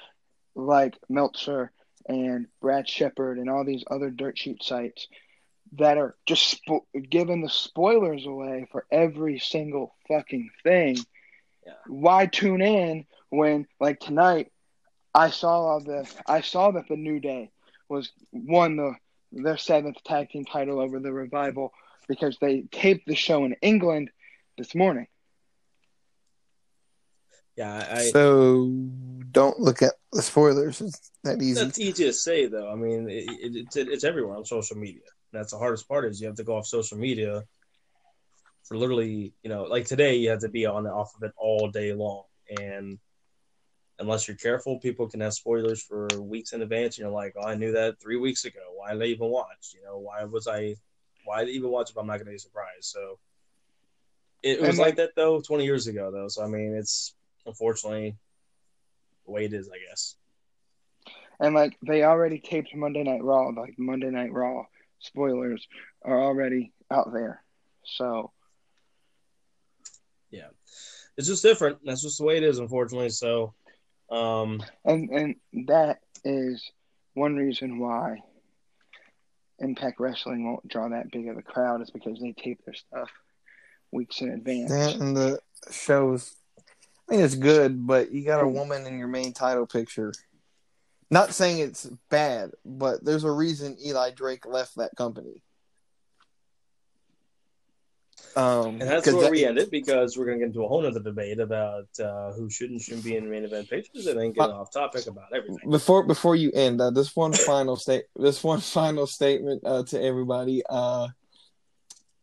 like 0.54 0.96
Meltzer 1.10 1.72
and 2.08 2.46
Brad 2.62 2.88
Shepard 2.88 3.40
and 3.40 3.50
all 3.50 3.66
these 3.66 3.84
other 3.90 4.12
dirt 4.12 4.38
sheet 4.38 4.62
sites 4.62 5.08
that 5.78 5.98
are 5.98 6.16
just 6.28 6.64
spo- 6.64 6.86
giving 7.10 7.42
the 7.42 7.50
spoilers 7.50 8.28
away 8.28 8.68
for 8.72 8.86
every 8.92 9.40
single 9.40 9.96
fucking 10.08 10.52
thing. 10.62 10.98
Yeah. 11.66 11.74
Why 11.88 12.28
tune 12.28 12.62
in 12.62 13.06
when, 13.30 13.66
like 13.80 14.00
tonight, 14.00 14.52
I 15.14 15.30
saw 15.30 15.80
the 15.80 16.10
I 16.28 16.42
saw 16.42 16.72
that 16.72 16.88
the 16.88 16.96
New 16.96 17.20
Day 17.20 17.52
was 17.88 18.12
won 18.32 18.76
the 18.76 18.94
their 19.32 19.58
seventh 19.58 20.04
tag 20.04 20.30
team 20.30 20.46
title 20.46 20.80
over 20.80 21.00
the 21.00 21.12
Revival 21.12 21.74
because 22.08 22.38
they 22.42 22.64
taped 22.72 23.08
the 23.08 23.16
show 23.16 23.46
in 23.46 23.56
England 23.62 24.10
this 24.58 24.74
morning. 24.76 25.08
yeah, 27.60 27.88
I, 27.92 28.10
so 28.12 28.72
don't 29.32 29.60
look 29.60 29.82
at 29.82 29.94
the 30.14 30.22
spoilers. 30.22 30.80
It's 30.80 31.12
that 31.26 31.42
easy. 31.42 31.62
That's 31.62 31.78
easy 31.78 32.06
to 32.06 32.14
say, 32.14 32.48
though. 32.48 32.72
I 32.72 32.76
mean, 32.76 33.10
it, 33.10 33.30
it, 33.30 33.56
it's 33.56 33.76
it's 33.76 34.04
everywhere 34.06 34.38
on 34.38 34.46
social 34.46 34.78
media. 34.78 35.02
That's 35.34 35.52
the 35.52 35.58
hardest 35.58 35.88
part 35.88 36.06
is 36.06 36.22
you 36.22 36.28
have 36.28 36.38
to 36.38 36.46
go 36.46 36.56
off 36.56 36.68
social 36.68 36.98
media 36.98 37.44
for 38.64 38.78
literally, 38.78 39.34
you 39.44 39.50
know, 39.50 39.64
like 39.64 39.86
today 39.86 40.16
you 40.16 40.30
have 40.30 40.40
to 40.40 40.50
be 40.50 40.66
on 40.66 40.88
off 40.88 41.14
of 41.16 41.24
it 41.24 41.34
all 41.38 41.70
day 41.70 41.94
long, 41.94 42.24
and 42.50 42.98
unless 44.00 44.28
you're 44.28 44.38
careful, 44.38 44.80
people 44.80 45.08
can 45.10 45.20
have 45.20 45.34
spoilers 45.34 45.82
for 45.82 46.08
weeks 46.20 46.54
in 46.54 46.62
advance. 46.62 46.98
And 46.98 47.04
you're 47.04 47.12
like, 47.14 47.36
oh, 47.38 47.48
I 47.48 47.56
knew 47.56 47.72
that 47.74 48.00
three 48.02 48.18
weeks 48.18 48.46
ago. 48.46 48.60
Why 48.76 48.94
did 48.94 49.02
I 49.02 49.06
even 49.06 49.28
watch? 49.28 49.74
You 49.76 49.84
know, 49.84 49.98
why 49.98 50.24
was 50.24 50.48
I? 50.48 50.76
Why 51.26 51.44
did 51.44 51.50
I 51.50 51.56
even 51.56 51.70
watch 51.70 51.92
if 51.92 51.98
I'm 51.98 52.08
not 52.08 52.14
going 52.14 52.26
to 52.26 52.32
be 52.32 52.38
surprised? 52.38 52.86
So 52.86 53.20
it, 54.42 54.60
it 54.60 54.62
was 54.62 54.78
like 54.78 54.88
like- 54.88 54.96
that 54.98 55.16
though 55.16 55.42
20 55.42 55.66
years 55.66 55.88
ago, 55.88 56.12
though. 56.12 56.28
So 56.28 56.44
I 56.44 56.48
mean, 56.48 56.74
it's 56.74 57.14
unfortunately 57.46 58.16
the 59.26 59.32
way 59.32 59.46
it 59.46 59.54
is, 59.54 59.70
I 59.70 59.78
guess. 59.90 60.16
And 61.42 61.56
like 61.56 61.78
they 61.86 62.04
already 62.04 62.40
taped 62.40 62.76
Monday 62.76 63.04
Night 63.04 63.24
Raw, 63.24 63.50
like 63.50 63.76
Monday 63.78 64.10
Night 64.10 64.34
Raw 64.34 64.64
spoilers 65.00 65.66
are 66.04 66.22
already 66.22 66.74
out 66.92 67.14
there. 67.14 67.42
So 67.86 68.32
yeah, 70.32 70.50
it's 71.18 71.28
just 71.28 71.44
different. 71.44 71.80
That's 71.84 72.02
just 72.02 72.18
the 72.18 72.24
way 72.24 72.38
it 72.38 72.44
is, 72.44 72.60
unfortunately. 72.60 73.10
So, 73.10 73.54
um, 74.12 74.64
and 74.86 75.10
and 75.10 75.36
that 75.68 76.00
is 76.24 76.72
one 77.14 77.36
reason 77.36 77.80
why 77.80 78.22
Impact 79.60 80.00
Wrestling 80.00 80.46
won't 80.46 80.68
draw 80.68 80.90
that 80.90 81.12
big 81.12 81.28
of 81.28 81.38
a 81.38 81.42
crowd 81.42 81.82
is 81.82 81.92
because 81.92 82.20
they 82.20 82.34
tape 82.34 82.64
their 82.66 82.74
stuff 82.74 83.10
weeks 83.92 84.22
in 84.22 84.30
advance. 84.30 84.72
That 84.72 84.96
and 84.96 85.16
the 85.16 85.40
shows. 85.72 86.36
I 87.10 87.16
mean, 87.16 87.26
it's 87.26 87.36
good, 87.36 87.88
but 87.88 88.12
you 88.12 88.24
got 88.24 88.44
a 88.44 88.48
woman 88.48 88.86
in 88.86 89.00
your 89.00 89.08
main 89.08 89.34
title 89.34 89.66
picture. 89.66 90.14
Not 91.10 91.34
saying 91.34 91.58
it's 91.60 91.90
bad, 92.10 92.52
but 92.64 93.04
there's 93.04 93.24
a 93.24 93.32
reason 93.32 93.78
Eli 93.84 94.12
Drake 94.12 94.46
left 94.46 94.76
that 94.76 94.96
company. 94.96 95.42
Um, 98.36 98.80
and 98.80 98.82
that's 98.82 99.06
where 99.08 99.24
that- 99.24 99.32
we 99.32 99.44
end 99.46 99.58
it 99.58 99.72
because 99.72 100.18
we're 100.18 100.26
going 100.26 100.38
to 100.38 100.46
get 100.46 100.48
into 100.48 100.64
a 100.64 100.68
whole 100.68 100.86
other 100.86 101.00
debate 101.00 101.40
about 101.40 101.88
uh, 102.00 102.32
who 102.34 102.50
should 102.50 102.70
and 102.70 102.80
shouldn't 102.82 103.04
be 103.04 103.16
in 103.18 103.30
main 103.30 103.44
event 103.44 103.70
pictures, 103.70 104.06
and 104.08 104.20
then 104.20 104.32
get 104.32 104.50
off 104.50 104.72
topic 104.72 105.08
about 105.08 105.34
everything. 105.34 105.70
before 105.70 106.04
before 106.04 106.36
you 106.36 106.52
end 106.54 106.80
uh, 106.80 106.90
this 106.92 107.16
one 107.16 107.34
final 107.34 107.76
state 107.76 108.06
this 108.16 108.44
one 108.44 108.60
final 108.62 109.08
statement 109.08 109.62
uh, 109.66 109.84
to 109.84 110.02
everybody 110.02 110.62
uh 110.70 111.08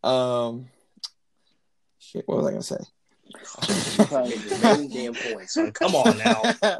um 0.05 0.69
shit 1.99 2.23
what 2.27 2.39
was 2.39 2.47
i 2.47 2.51
gonna 2.51 2.63
say 2.63 2.77
Okay, 3.99 4.39
just 4.39 4.63
main 4.63 4.89
damn 4.89 5.15
point, 5.15 5.51
son. 5.51 5.73
Come 5.73 5.95
on 5.97 6.17
now. 6.19 6.43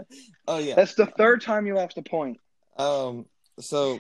oh 0.49 0.59
yeah 0.59 0.77
That's 0.77 0.95
the 0.95 1.07
third 1.07 1.43
time 1.43 1.67
you 1.67 1.75
lost 1.75 1.99
a 1.99 2.03
point. 2.03 2.39
um 2.79 3.27
so 3.59 3.99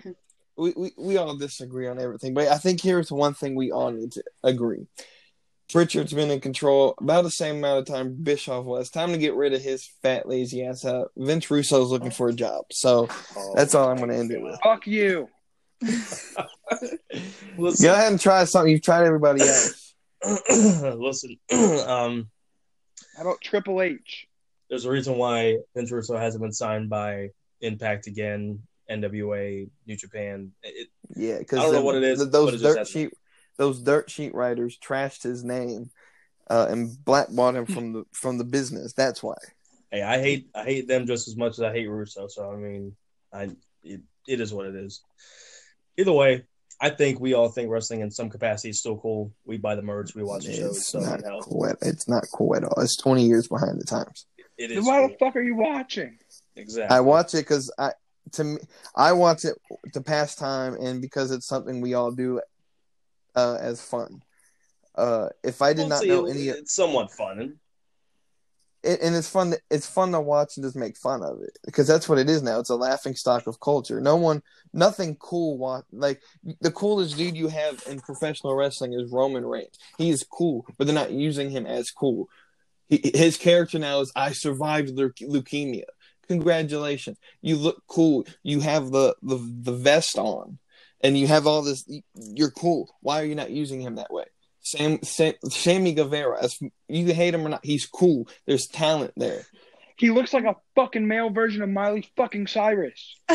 we, 0.56 0.72
we 0.76 0.92
we 0.96 1.16
all 1.16 1.36
disagree 1.36 1.86
on 1.86 2.00
everything 2.00 2.34
but 2.34 2.48
i 2.48 2.58
think 2.58 2.80
here's 2.80 3.12
one 3.12 3.34
thing 3.34 3.54
we 3.54 3.70
all 3.70 3.90
need 3.90 4.12
to 4.12 4.22
agree 4.42 4.86
Prichard's 5.68 6.12
been 6.12 6.30
in 6.30 6.40
control 6.40 6.94
about 7.00 7.24
the 7.24 7.30
same 7.30 7.56
amount 7.56 7.80
of 7.80 7.86
time 7.92 8.16
Bischoff 8.22 8.64
was. 8.64 8.88
Time 8.88 9.10
to 9.10 9.18
get 9.18 9.34
rid 9.34 9.52
of 9.52 9.60
his 9.60 9.84
fat 10.00 10.28
lazy 10.28 10.64
ass 10.64 10.84
out. 10.84 11.10
Vince 11.16 11.50
Russo's 11.50 11.90
looking 11.90 12.12
for 12.12 12.28
a 12.28 12.32
job, 12.32 12.66
so 12.70 13.08
that's 13.56 13.74
all 13.74 13.88
I'm 13.88 13.96
going 13.96 14.10
to 14.10 14.16
end 14.16 14.30
it 14.30 14.40
with. 14.40 14.60
Fuck 14.62 14.86
you. 14.86 15.28
Listen, 15.80 16.46
Go 17.58 17.92
ahead 17.92 18.12
and 18.12 18.20
try 18.20 18.44
something 18.44 18.70
you've 18.70 18.82
tried 18.82 19.06
everybody 19.06 19.42
else. 19.42 19.92
listen. 20.48 21.36
um, 21.52 22.30
How 23.16 23.22
about 23.22 23.40
Triple 23.40 23.82
H? 23.82 24.26
there's 24.68 24.84
a 24.84 24.90
reason 24.90 25.16
why 25.16 25.58
Vince 25.74 25.92
Russo 25.92 26.16
hasn't 26.16 26.42
been 26.42 26.52
signed 26.52 26.88
by 26.88 27.30
Impact 27.60 28.06
again, 28.06 28.62
NWA, 28.90 29.68
New 29.86 29.96
Japan. 29.96 30.52
It, 30.62 30.88
Yeah, 31.14 31.38
because 31.38 31.58
I 31.58 31.62
don't 31.62 31.72
know 31.74 31.82
what 31.82 31.96
it 31.96 32.04
is, 32.04 32.30
those 32.30 32.54
it 32.54 32.58
dirt 32.58 32.78
hasn't. 32.78 32.88
sheet, 32.88 33.10
those 33.56 33.80
dirt 33.80 34.10
sheet 34.10 34.34
writers 34.34 34.78
trashed 34.78 35.22
his 35.22 35.42
name, 35.44 35.90
uh, 36.50 36.66
and 36.70 36.96
blackballed 37.04 37.56
him 37.56 37.66
from 37.66 37.92
the 37.92 38.04
from 38.12 38.38
the 38.38 38.44
business. 38.44 38.92
That's 38.92 39.22
why. 39.22 39.36
hey, 39.90 40.02
I 40.02 40.20
hate 40.20 40.48
I 40.54 40.64
hate 40.64 40.88
them 40.88 41.06
just 41.06 41.28
as 41.28 41.36
much 41.36 41.52
as 41.52 41.60
I 41.62 41.72
hate 41.72 41.88
Russo. 41.88 42.28
So 42.28 42.50
I 42.50 42.56
mean, 42.56 42.94
I 43.32 43.50
it, 43.82 44.00
it 44.28 44.40
is 44.40 44.52
what 44.52 44.66
it 44.66 44.74
is. 44.74 45.02
Either 45.96 46.12
way, 46.12 46.44
I 46.80 46.90
think 46.90 47.18
we 47.20 47.32
all 47.34 47.48
think 47.48 47.70
wrestling 47.70 48.00
in 48.00 48.10
some 48.10 48.28
capacity 48.28 48.68
is 48.70 48.78
still 48.80 48.98
cool. 48.98 49.32
We 49.46 49.56
buy 49.56 49.74
the 49.76 49.82
merch, 49.82 50.14
we 50.14 50.22
watch 50.22 50.44
the 50.44 50.52
shows. 50.52 50.76
It's 50.76 50.88
So 50.88 51.00
not 51.00 51.22
cool. 51.42 51.66
At, 51.66 51.78
it's 51.82 52.08
not 52.08 52.26
cool 52.32 52.54
at 52.54 52.64
all. 52.64 52.82
It's 52.82 52.96
twenty 52.96 53.24
years 53.26 53.48
behind 53.48 53.80
the 53.80 53.84
times. 53.86 54.26
it 54.58 54.68
Then 54.68 54.84
why 54.84 55.00
cool. 55.00 55.08
the 55.08 55.16
fuck 55.18 55.36
are 55.36 55.40
you 55.42 55.56
watching? 55.56 56.18
exactly. 56.54 56.94
I 56.94 57.00
watch 57.00 57.34
it 57.34 57.38
because 57.38 57.70
I 57.78 57.92
to 58.32 58.44
me 58.44 58.58
I 58.94 59.12
watch 59.12 59.44
it 59.44 59.56
to 59.92 60.00
pass 60.00 60.34
time 60.34 60.74
and 60.80 61.00
because 61.00 61.30
it's 61.30 61.46
something 61.46 61.80
we 61.80 61.94
all 61.94 62.10
do 62.10 62.40
uh, 63.34 63.58
as 63.60 63.80
fun. 63.80 64.22
Uh, 64.94 65.28
if 65.44 65.60
I 65.60 65.72
did 65.72 65.80
Well, 65.80 65.88
not 65.88 66.00
see, 66.00 66.08
know 66.08 66.26
any, 66.26 66.48
It's 66.48 66.74
somewhat 66.74 67.10
fun. 67.10 67.38
And 67.40 67.58
it, 68.82 69.00
and 69.02 69.14
it's 69.14 69.28
fun. 69.28 69.54
It's 69.70 69.86
fun 69.86 70.12
to 70.12 70.20
watch 70.20 70.56
and 70.56 70.64
just 70.64 70.76
make 70.76 70.96
fun 70.96 71.22
of 71.22 71.42
it 71.42 71.58
because 71.64 71.86
that's 71.86 72.08
what 72.08 72.18
it 72.18 72.30
is 72.30 72.42
now. 72.42 72.60
It's 72.60 72.70
a 72.70 72.76
laughing 72.76 73.14
stock 73.14 73.46
of 73.46 73.60
culture. 73.60 74.00
No 74.00 74.16
one, 74.16 74.42
nothing 74.72 75.16
cool. 75.16 75.58
Wa- 75.58 75.82
like 75.92 76.22
the 76.60 76.70
coolest 76.70 77.16
dude 77.16 77.36
you 77.36 77.48
have 77.48 77.82
in 77.88 78.00
professional 78.00 78.54
wrestling 78.54 78.94
is 78.94 79.10
Roman 79.10 79.44
Reigns. 79.44 79.78
He 79.98 80.10
is 80.10 80.24
cool, 80.30 80.64
but 80.78 80.86
they're 80.86 80.94
not 80.94 81.10
using 81.10 81.50
him 81.50 81.66
as 81.66 81.90
cool. 81.90 82.28
He, 82.88 83.10
his 83.14 83.36
character 83.36 83.78
now 83.78 84.00
is 84.00 84.12
I 84.14 84.32
survived 84.32 84.90
leuke- 84.90 85.28
leukemia. 85.28 85.84
Congratulations, 86.28 87.18
you 87.40 87.56
look 87.56 87.82
cool. 87.86 88.26
You 88.42 88.60
have 88.60 88.90
the 88.90 89.14
the 89.22 89.36
the 89.62 89.72
vest 89.72 90.18
on, 90.18 90.58
and 91.02 91.16
you 91.18 91.26
have 91.26 91.46
all 91.46 91.62
this. 91.62 91.88
You're 92.14 92.50
cool. 92.50 92.94
Why 93.00 93.20
are 93.22 93.24
you 93.24 93.34
not 93.34 93.50
using 93.50 93.80
him 93.80 93.96
that 93.96 94.12
way? 94.12 94.24
Sam, 94.60 95.00
Sam 95.04 95.34
Sammy 95.48 95.92
Guevara, 95.94 96.42
as 96.42 96.58
you 96.88 97.14
hate 97.14 97.34
him 97.34 97.46
or 97.46 97.48
not, 97.48 97.64
he's 97.64 97.86
cool. 97.86 98.28
There's 98.46 98.66
talent 98.66 99.12
there. 99.16 99.46
He 99.96 100.10
looks 100.10 100.32
like 100.34 100.44
a 100.44 100.56
fucking 100.74 101.06
male 101.06 101.30
version 101.30 101.62
of 101.62 101.68
Miley 101.70 102.10
fucking 102.16 102.48
Cyrus. 102.48 103.16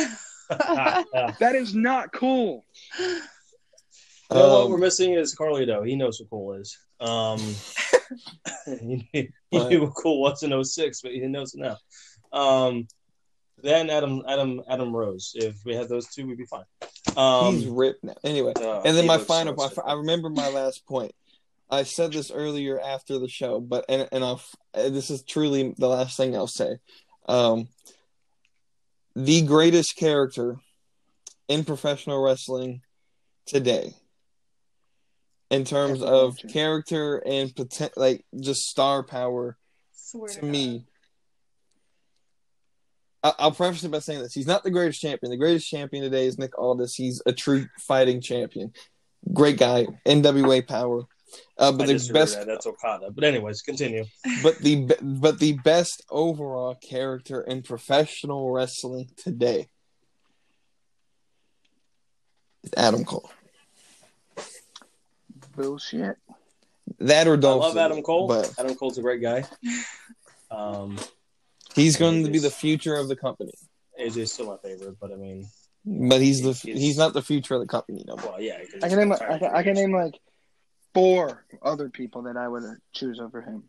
That 0.50 1.54
is 1.56 1.74
not 1.74 2.12
cool. 2.12 2.66
You 3.00 3.06
know 4.32 4.48
what 4.58 4.66
Um, 4.66 4.72
we're 4.72 4.78
missing 4.80 5.14
is 5.14 5.34
Carlito. 5.34 5.88
He 5.88 5.96
knows 5.96 6.20
what 6.20 6.30
cool 6.30 6.54
is. 6.56 6.78
Um, 7.00 7.40
he, 8.82 9.08
he 9.50 9.60
knew 9.70 9.84
what 9.84 9.94
cool 9.96 10.22
was 10.22 10.44
in 10.44 10.64
06, 10.64 11.02
but 11.02 11.12
he 11.14 11.20
knows 11.22 11.54
it 11.54 11.62
now. 11.62 11.78
Um, 12.32 12.88
then 13.62 13.90
Adam, 13.90 14.24
Adam, 14.28 14.62
Adam 14.68 14.96
Rose. 14.96 15.34
If 15.36 15.64
we 15.66 15.76
had 15.76 15.88
those 15.88 16.08
two, 16.08 16.26
we'd 16.26 16.38
be 16.38 16.46
fine. 16.46 16.64
Um, 17.16 17.56
he's 17.56 17.68
ripped 17.68 18.04
now. 18.04 18.16
Anyway, 18.24 18.54
uh, 18.56 18.82
and 18.82 18.98
then 18.98 19.06
my 19.06 19.18
final. 19.18 19.58
so 19.58 19.82
I. 19.86 19.92
I 19.92 19.94
remember 19.96 20.30
my 20.30 20.50
last 20.50 20.86
point. 20.88 21.14
I 21.70 21.84
said 21.84 22.12
this 22.12 22.32
earlier 22.32 22.80
after 22.80 23.18
the 23.20 23.30
show, 23.30 23.60
but 23.60 23.86
and 23.88 24.08
and 24.12 24.24
I'll, 24.24 24.42
this 24.74 25.10
is 25.10 25.24
truly 25.24 25.74
the 25.78 25.88
last 25.88 26.18
thing 26.18 26.36
I'll 26.36 26.48
say. 26.48 26.78
Um, 27.28 27.68
the 29.16 29.42
greatest 29.44 29.96
character 29.96 30.58
in 31.48 31.64
professional 31.64 32.22
wrestling 32.22 32.82
today, 33.46 33.94
in 35.50 35.66
terms 35.66 36.02
of 36.02 36.38
character 36.52 37.18
and 37.26 37.54
poten- 37.54 37.96
like 37.96 38.26
just 38.40 38.62
star 38.64 39.04
power, 39.04 39.58
Swear 39.94 40.30
to 40.30 40.42
God. 40.42 40.50
me. 40.50 40.86
I- 43.24 43.34
I'll 43.40 43.52
preface 43.52 43.84
it 43.84 43.92
by 43.92 44.00
saying 44.00 44.22
this: 44.22 44.34
he's 44.34 44.48
not 44.48 44.64
the 44.64 44.72
greatest 44.72 45.00
champion. 45.02 45.30
The 45.32 45.38
greatest 45.38 45.68
champion 45.70 46.04
today 46.04 46.26
is 46.26 46.38
Nick 46.38 46.58
Aldis. 46.58 46.96
He's 46.96 47.22
a 47.26 47.32
true 47.34 47.68
fighting 47.80 48.20
champion. 48.22 48.74
Great 49.34 49.58
guy, 49.60 49.86
NWA 50.06 50.68
power, 50.68 51.04
Uh, 51.58 51.72
but 51.72 51.84
I 51.90 51.94
the 51.94 52.14
best 52.14 52.36
that. 52.36 52.48
that's 52.48 52.66
Okada. 52.66 53.12
But 53.12 53.24
anyways, 53.24 53.62
continue. 53.62 54.06
but 54.44 54.58
the 54.60 54.88
but 55.02 55.38
the 55.40 55.54
best 55.64 56.04
overall 56.10 56.74
character 56.76 57.42
in 57.42 57.62
professional 57.62 58.50
wrestling 58.52 59.12
today 59.18 59.70
is 62.64 62.72
Adam 62.76 63.06
Cole. 63.06 63.30
Bullshit. 65.56 66.18
That 67.00 67.28
or 67.28 67.34
I 67.34 67.38
Dolph. 67.38 67.62
love 67.64 67.78
Adam 67.78 68.02
Cole. 68.02 68.28
but 68.28 68.52
Adam 68.58 68.76
Cole's 68.76 68.98
a 68.98 69.02
great 69.02 69.22
guy. 69.22 69.46
Um, 70.50 71.00
he's 71.76 71.98
going 71.98 72.24
to 72.26 72.32
be 72.32 72.40
the 72.40 72.50
future 72.52 72.96
of 72.96 73.08
the 73.08 73.16
company. 73.16 73.54
AJ's 74.00 74.32
still 74.34 74.48
my 74.48 74.58
favorite, 74.58 74.98
but 75.00 75.12
I 75.12 75.16
mean, 75.16 75.48
But 75.86 76.22
he's 76.22 76.42
the 76.42 76.54
He's- 76.54 76.78
he's 76.80 76.98
not 76.98 77.14
the 77.14 77.22
future 77.24 77.56
of 77.56 77.62
the 77.62 77.68
company 77.68 78.04
no 78.08 78.16
more. 78.18 78.32
well, 78.34 78.42
yeah. 78.42 78.60
'cause 78.60 78.84
I 78.84 78.90
can 78.90 78.98
name. 79.00 79.12
I 79.14 79.38
can, 79.40 79.44
I 79.56 79.64
can 79.64 79.74
name 79.74 79.94
like 79.94 80.14
four 80.94 81.46
other 81.62 81.90
people 81.90 82.24
that 82.24 82.38
I 82.38 82.48
would 82.48 82.64
choose 82.94 83.20
over 83.20 83.42
him. 83.42 83.64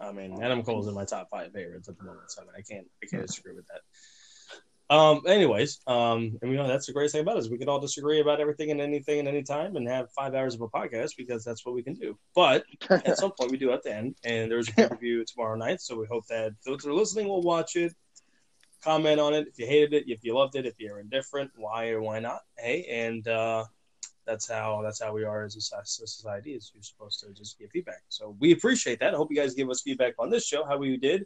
I 0.00 0.12
mean, 0.12 0.42
Adam 0.42 0.62
Cole's 0.62 0.88
in 0.88 0.94
my 0.94 1.04
top 1.04 1.30
five 1.30 1.52
favorites 1.52 1.88
at 1.88 1.96
the 1.96 2.04
moment, 2.04 2.30
so 2.30 2.42
I, 2.42 2.44
mean, 2.44 2.54
I 2.58 2.62
can't 2.62 2.86
I 3.02 3.06
can't 3.06 3.26
disagree 3.26 3.54
with 3.54 3.66
that. 3.68 3.80
Um. 4.90 5.22
Anyways, 5.26 5.80
um, 5.86 6.38
and 6.42 6.50
you 6.50 6.56
know 6.56 6.68
that's 6.68 6.86
the 6.86 6.92
greatest 6.92 7.14
thing 7.14 7.22
about 7.22 7.36
it 7.36 7.40
is 7.40 7.50
we 7.50 7.56
can 7.56 7.68
all 7.68 7.80
disagree 7.80 8.20
about 8.20 8.40
everything 8.40 8.70
and 8.70 8.80
anything 8.80 9.18
and 9.18 9.26
any 9.26 9.42
time 9.42 9.76
and 9.76 9.88
have 9.88 10.10
five 10.12 10.34
hours 10.34 10.54
of 10.54 10.60
a 10.60 10.68
podcast 10.68 11.12
because 11.16 11.42
that's 11.42 11.64
what 11.64 11.74
we 11.74 11.82
can 11.82 11.94
do. 11.94 12.18
But 12.34 12.64
at 12.90 13.16
some 13.16 13.32
point 13.32 13.50
we 13.50 13.56
do 13.56 13.70
have 13.70 13.82
to 13.82 13.94
end, 13.94 14.16
and 14.24 14.50
there's 14.50 14.68
a 14.68 14.72
pay 14.72 14.88
per 14.88 15.24
tomorrow 15.24 15.56
night, 15.56 15.80
so 15.80 15.98
we 15.98 16.06
hope 16.06 16.26
that 16.26 16.52
those 16.66 16.82
that 16.82 16.90
are 16.90 16.94
listening 16.94 17.28
will 17.28 17.42
watch 17.42 17.76
it, 17.76 17.94
comment 18.82 19.18
on 19.18 19.32
it 19.32 19.48
if 19.48 19.58
you 19.58 19.66
hated 19.66 19.94
it, 19.94 20.04
if 20.06 20.22
you 20.22 20.34
loved 20.34 20.54
it, 20.56 20.66
if 20.66 20.74
you're 20.78 21.00
indifferent, 21.00 21.50
why 21.56 21.88
or 21.88 22.02
why 22.02 22.20
not. 22.20 22.40
Hey, 22.58 22.84
and 22.90 23.26
uh, 23.26 23.64
that's 24.26 24.48
how 24.48 24.82
that's 24.82 25.02
how 25.02 25.12
we 25.14 25.24
are 25.24 25.44
as 25.44 25.56
a 25.56 25.60
society. 25.84 26.52
Is 26.52 26.70
you're 26.74 26.82
supposed 26.82 27.20
to 27.20 27.32
just 27.32 27.58
give 27.58 27.70
feedback. 27.70 28.02
So 28.08 28.36
we 28.38 28.52
appreciate 28.52 29.00
that. 29.00 29.14
I 29.14 29.16
hope 29.16 29.30
you 29.30 29.36
guys 29.36 29.54
give 29.54 29.70
us 29.70 29.82
feedback 29.82 30.14
on 30.18 30.30
this 30.30 30.46
show, 30.46 30.64
how 30.64 30.76
we 30.76 30.96
did. 30.96 31.24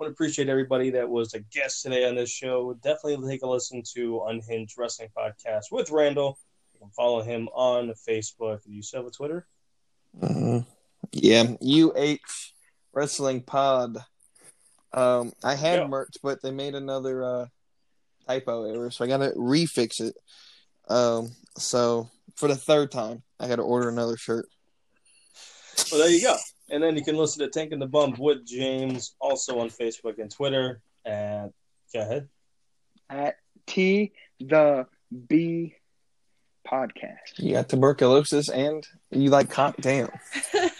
Want 0.00 0.08
to 0.08 0.12
appreciate 0.14 0.48
everybody 0.48 0.88
that 0.92 1.06
was 1.10 1.34
a 1.34 1.40
guest 1.40 1.82
today 1.82 2.08
on 2.08 2.14
this 2.14 2.30
show. 2.30 2.72
Definitely 2.82 3.28
take 3.28 3.42
a 3.42 3.46
listen 3.46 3.82
to 3.96 4.22
Unhinged 4.28 4.78
Wrestling 4.78 5.10
Podcast 5.14 5.64
with 5.70 5.90
Randall. 5.90 6.38
You 6.72 6.80
can 6.80 6.88
follow 6.92 7.20
him 7.20 7.48
on 7.48 7.92
Facebook. 8.08 8.64
Do 8.64 8.72
you 8.72 8.82
still 8.82 9.00
have 9.00 9.08
a 9.08 9.10
Twitter? 9.10 9.46
Mhm. 10.18 10.64
Yeah, 11.12 11.54
UH 11.60 12.54
Wrestling 12.94 13.42
Pod. 13.42 13.98
Um, 14.94 15.34
I 15.44 15.54
had 15.54 15.80
Yeah. 15.80 15.86
merch, 15.86 16.16
but 16.22 16.40
they 16.40 16.50
made 16.50 16.74
another 16.74 17.22
uh, 17.22 17.46
typo 18.26 18.64
error, 18.72 18.90
so 18.90 19.04
I 19.04 19.06
gotta 19.06 19.32
refix 19.32 20.00
it. 20.00 20.16
Um, 20.88 21.36
so 21.58 22.08
for 22.36 22.48
the 22.48 22.56
third 22.56 22.90
time, 22.90 23.22
I 23.38 23.48
gotta 23.48 23.60
order 23.60 23.90
another 23.90 24.16
shirt. 24.16 24.48
Well, 25.92 26.00
there 26.00 26.08
you 26.10 26.22
go. 26.22 26.38
And 26.70 26.82
then 26.82 26.96
you 26.96 27.02
can 27.02 27.16
listen 27.16 27.40
to 27.40 27.48
Tank 27.48 27.72
and 27.72 27.82
the 27.82 27.86
Bump 27.86 28.18
with 28.18 28.46
James 28.46 29.14
also 29.20 29.58
on 29.58 29.68
Facebook 29.70 30.18
and 30.18 30.30
Twitter. 30.30 30.80
And 31.04 31.52
go 31.92 32.00
ahead. 32.00 32.28
At 33.08 33.36
T 33.66 34.12
the 34.40 34.86
B 35.28 35.74
podcast. 36.66 37.38
You 37.38 37.52
got 37.52 37.68
tuberculosis, 37.68 38.48
and 38.48 38.86
you 39.10 39.30
like 39.30 39.50
cotton. 39.50 39.82
Damn. 39.82 40.08
and 40.54 40.70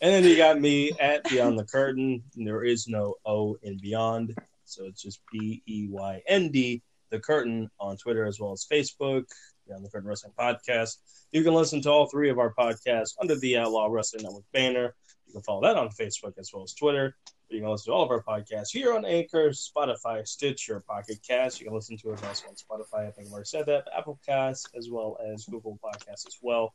then 0.00 0.24
you 0.24 0.36
got 0.36 0.60
me 0.60 0.92
at 0.98 1.24
Beyond 1.24 1.58
the 1.58 1.64
Curtain. 1.64 2.22
And 2.36 2.46
there 2.46 2.64
is 2.64 2.88
no 2.88 3.16
O 3.26 3.56
in 3.62 3.78
Beyond. 3.78 4.34
So 4.64 4.86
it's 4.86 5.02
just 5.02 5.20
B 5.30 5.62
E 5.66 5.86
Y 5.90 6.22
N 6.26 6.50
D, 6.50 6.82
The 7.10 7.20
Curtain, 7.20 7.70
on 7.78 7.96
Twitter 7.96 8.24
as 8.24 8.40
well 8.40 8.52
as 8.52 8.66
Facebook, 8.70 9.24
Beyond 9.24 9.26
the 9.66 9.88
Curtain 9.90 10.08
Wrestling 10.08 10.32
Podcast. 10.38 10.98
You 11.32 11.42
can 11.42 11.54
listen 11.54 11.80
to 11.82 11.90
all 11.90 12.06
three 12.06 12.30
of 12.30 12.38
our 12.38 12.52
podcasts 12.52 13.14
under 13.20 13.34
the 13.34 13.58
Outlaw 13.58 13.86
Wrestling 13.86 14.24
Network 14.24 14.44
banner. 14.52 14.94
You 15.26 15.32
can 15.32 15.42
follow 15.42 15.62
that 15.62 15.76
on 15.76 15.88
Facebook 15.88 16.38
as 16.38 16.50
well 16.52 16.62
as 16.62 16.74
Twitter. 16.74 17.16
You 17.48 17.60
can 17.60 17.70
listen 17.70 17.92
to 17.92 17.96
all 17.96 18.04
of 18.04 18.10
our 18.10 18.22
podcasts 18.22 18.70
here 18.70 18.94
on 18.94 19.04
Anchor, 19.04 19.50
Spotify, 19.50 20.26
Stitcher, 20.26 20.80
Pocket 20.80 21.18
Cast. 21.26 21.60
You 21.60 21.66
can 21.66 21.74
listen 21.74 21.96
to 21.98 22.12
us 22.12 22.22
also 22.22 22.46
on 22.48 22.54
Spotify. 22.54 23.08
I 23.08 23.10
think 23.10 23.30
already 23.30 23.46
said 23.46 23.66
that. 23.66 23.84
Apple 23.96 24.18
Cast 24.26 24.70
as 24.76 24.90
well 24.90 25.16
as 25.24 25.44
Google 25.44 25.78
Podcasts 25.82 26.26
as 26.26 26.38
well. 26.42 26.74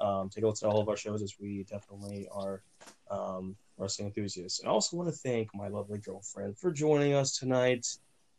Um, 0.00 0.30
take 0.30 0.44
a 0.44 0.48
listen 0.48 0.68
to 0.68 0.74
all 0.74 0.80
of 0.80 0.88
our 0.88 0.96
shows 0.96 1.22
as 1.22 1.34
we 1.38 1.64
definitely 1.64 2.28
are 2.32 2.62
um, 3.10 3.56
wrestling 3.76 4.08
enthusiasts. 4.08 4.60
And 4.60 4.68
I 4.68 4.72
also 4.72 4.96
want 4.96 5.08
to 5.08 5.14
thank 5.14 5.54
my 5.54 5.68
lovely 5.68 5.98
girlfriend 5.98 6.56
for 6.58 6.70
joining 6.70 7.12
us 7.12 7.38
tonight. 7.38 7.86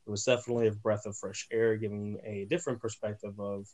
It 0.07 0.09
was 0.09 0.23
definitely 0.23 0.67
a 0.67 0.71
breath 0.71 1.05
of 1.05 1.15
fresh 1.15 1.47
air, 1.51 1.77
giving 1.77 2.19
a 2.23 2.45
different 2.45 2.79
perspective 2.79 3.39
of 3.39 3.67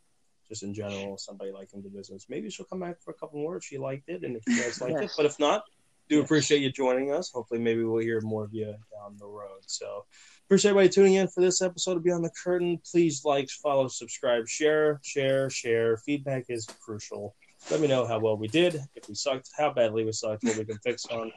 just 0.49 0.63
in 0.63 0.73
general 0.73 1.17
somebody 1.17 1.51
liking 1.51 1.81
the 1.81 1.89
business. 1.89 2.25
Maybe 2.29 2.49
she'll 2.49 2.65
come 2.65 2.79
back 2.79 3.01
for 3.01 3.11
a 3.11 3.13
couple 3.15 3.39
more 3.39 3.57
if 3.57 3.63
she 3.63 3.77
liked 3.77 4.09
it 4.09 4.23
and 4.23 4.35
if 4.35 4.43
you 4.47 4.61
guys 4.61 4.79
liked 4.81 5.01
it. 5.01 5.11
But 5.15 5.25
if 5.25 5.39
not, 5.39 5.63
do 6.09 6.17
Yes. 6.17 6.25
appreciate 6.25 6.61
you 6.61 6.71
joining 6.71 7.11
us. 7.11 7.31
Hopefully, 7.31 7.59
maybe 7.59 7.83
we'll 7.83 8.01
hear 8.01 8.21
more 8.21 8.45
of 8.45 8.53
you 8.53 8.65
down 8.65 9.17
the 9.17 9.25
road. 9.25 9.59
So, 9.65 10.05
appreciate 10.45 10.71
everybody 10.71 10.89
tuning 10.89 11.15
in 11.15 11.27
for 11.27 11.41
this 11.41 11.61
episode 11.61 11.97
of 11.97 12.03
Beyond 12.03 12.23
the 12.23 12.31
Curtain. 12.41 12.79
Please 12.89 13.25
like, 13.25 13.49
follow, 13.49 13.89
subscribe, 13.89 14.47
share, 14.47 15.01
share, 15.03 15.49
share. 15.49 15.97
Feedback 15.97 16.45
is 16.47 16.65
crucial. 16.79 17.35
Let 17.69 17.81
me 17.81 17.87
know 17.87 18.07
how 18.07 18.19
well 18.19 18.37
we 18.37 18.47
did. 18.47 18.75
If 18.95 19.09
we 19.09 19.15
sucked, 19.15 19.49
how 19.57 19.73
badly 19.73 20.05
we 20.05 20.13
sucked, 20.13 20.45
what 20.45 20.57
we 20.57 20.63
can 20.63 20.77
fix 20.77 21.05
on. 21.07 21.29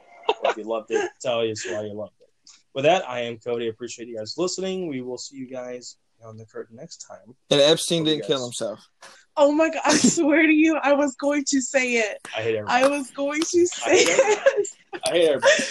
Or 0.45 0.51
if 0.51 0.57
you 0.57 0.63
loved 0.63 0.93
it, 0.93 1.11
tell 1.21 1.41
us 1.41 1.67
why 1.67 1.83
you 1.83 1.95
loved 1.95 2.13
it. 2.21 2.29
With 2.73 2.85
that, 2.85 3.09
I 3.09 3.23
am 3.23 3.39
Cody. 3.39 3.67
Appreciate 3.67 4.07
you 4.07 4.17
guys 4.19 4.35
listening. 4.39 4.87
We 4.87 5.01
will 5.01 5.19
see 5.19 5.37
you 5.37 5.49
guys 5.49 5.97
on 6.25 6.37
the 6.37 6.47
curtain 6.47 6.77
next 6.77 7.07
time. 7.09 7.35
And 7.51 7.61
Epstein 7.61 8.05
didn't 8.05 8.27
kill 8.27 8.43
himself. 8.43 8.81
Oh 9.37 9.53
my 9.53 9.71
god! 9.71 9.83
I 9.85 9.97
swear 9.97 10.43
to 10.47 10.53
you, 10.53 10.77
I 10.77 10.93
was 10.93 11.15
going 11.17 11.45
to 11.49 11.61
say 11.61 11.95
it. 11.95 12.19
I 12.37 12.43
hate 12.43 12.57
everybody. 12.57 12.85
I 12.85 12.89
was 12.89 13.11
going 13.13 13.41
to 13.41 13.67
say 13.67 13.91
I 13.91 14.37
it. 14.53 14.69
I 15.07 15.11
hate 15.11 15.29
everybody. 15.29 15.63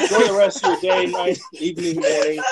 Enjoy 0.00 0.32
the 0.32 0.38
rest 0.38 0.64
of 0.64 0.82
your 0.82 0.94
day, 0.94 1.06
night, 1.06 1.38
evening, 1.52 2.00
morning. 2.00 2.42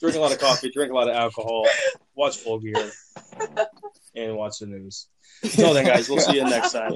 Drink 0.00 0.16
a 0.16 0.20
lot 0.20 0.32
of 0.32 0.38
coffee, 0.38 0.70
drink 0.70 0.92
a 0.92 0.94
lot 0.94 1.08
of 1.08 1.16
alcohol, 1.16 1.66
watch 2.14 2.36
Full 2.38 2.58
Gear, 2.60 2.90
and 4.14 4.36
watch 4.36 4.58
the 4.58 4.66
news. 4.66 5.06
Until 5.42 5.74
then, 5.74 5.86
guys, 5.86 6.08
we'll 6.08 6.20
see 6.20 6.36
you 6.36 6.44
next 6.44 6.72
time. 6.72 6.92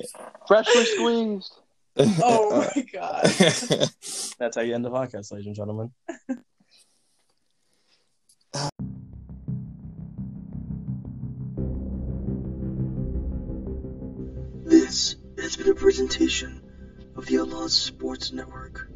Freshly 0.46 0.84
squeezed. 0.84 1.52
Oh 2.22 2.70
my 2.74 2.82
god! 2.92 3.24
That's 4.38 4.56
how 4.56 4.60
you 4.60 4.74
end 4.74 4.84
the 4.84 4.90
podcast, 4.90 5.32
ladies 5.32 5.46
and 5.46 5.56
gentlemen. 5.56 5.92
the 15.62 15.74
presentation 15.74 16.60
of 17.16 17.26
the 17.26 17.38
Outlaw 17.38 17.66
Sports 17.68 18.32
Network. 18.32 18.88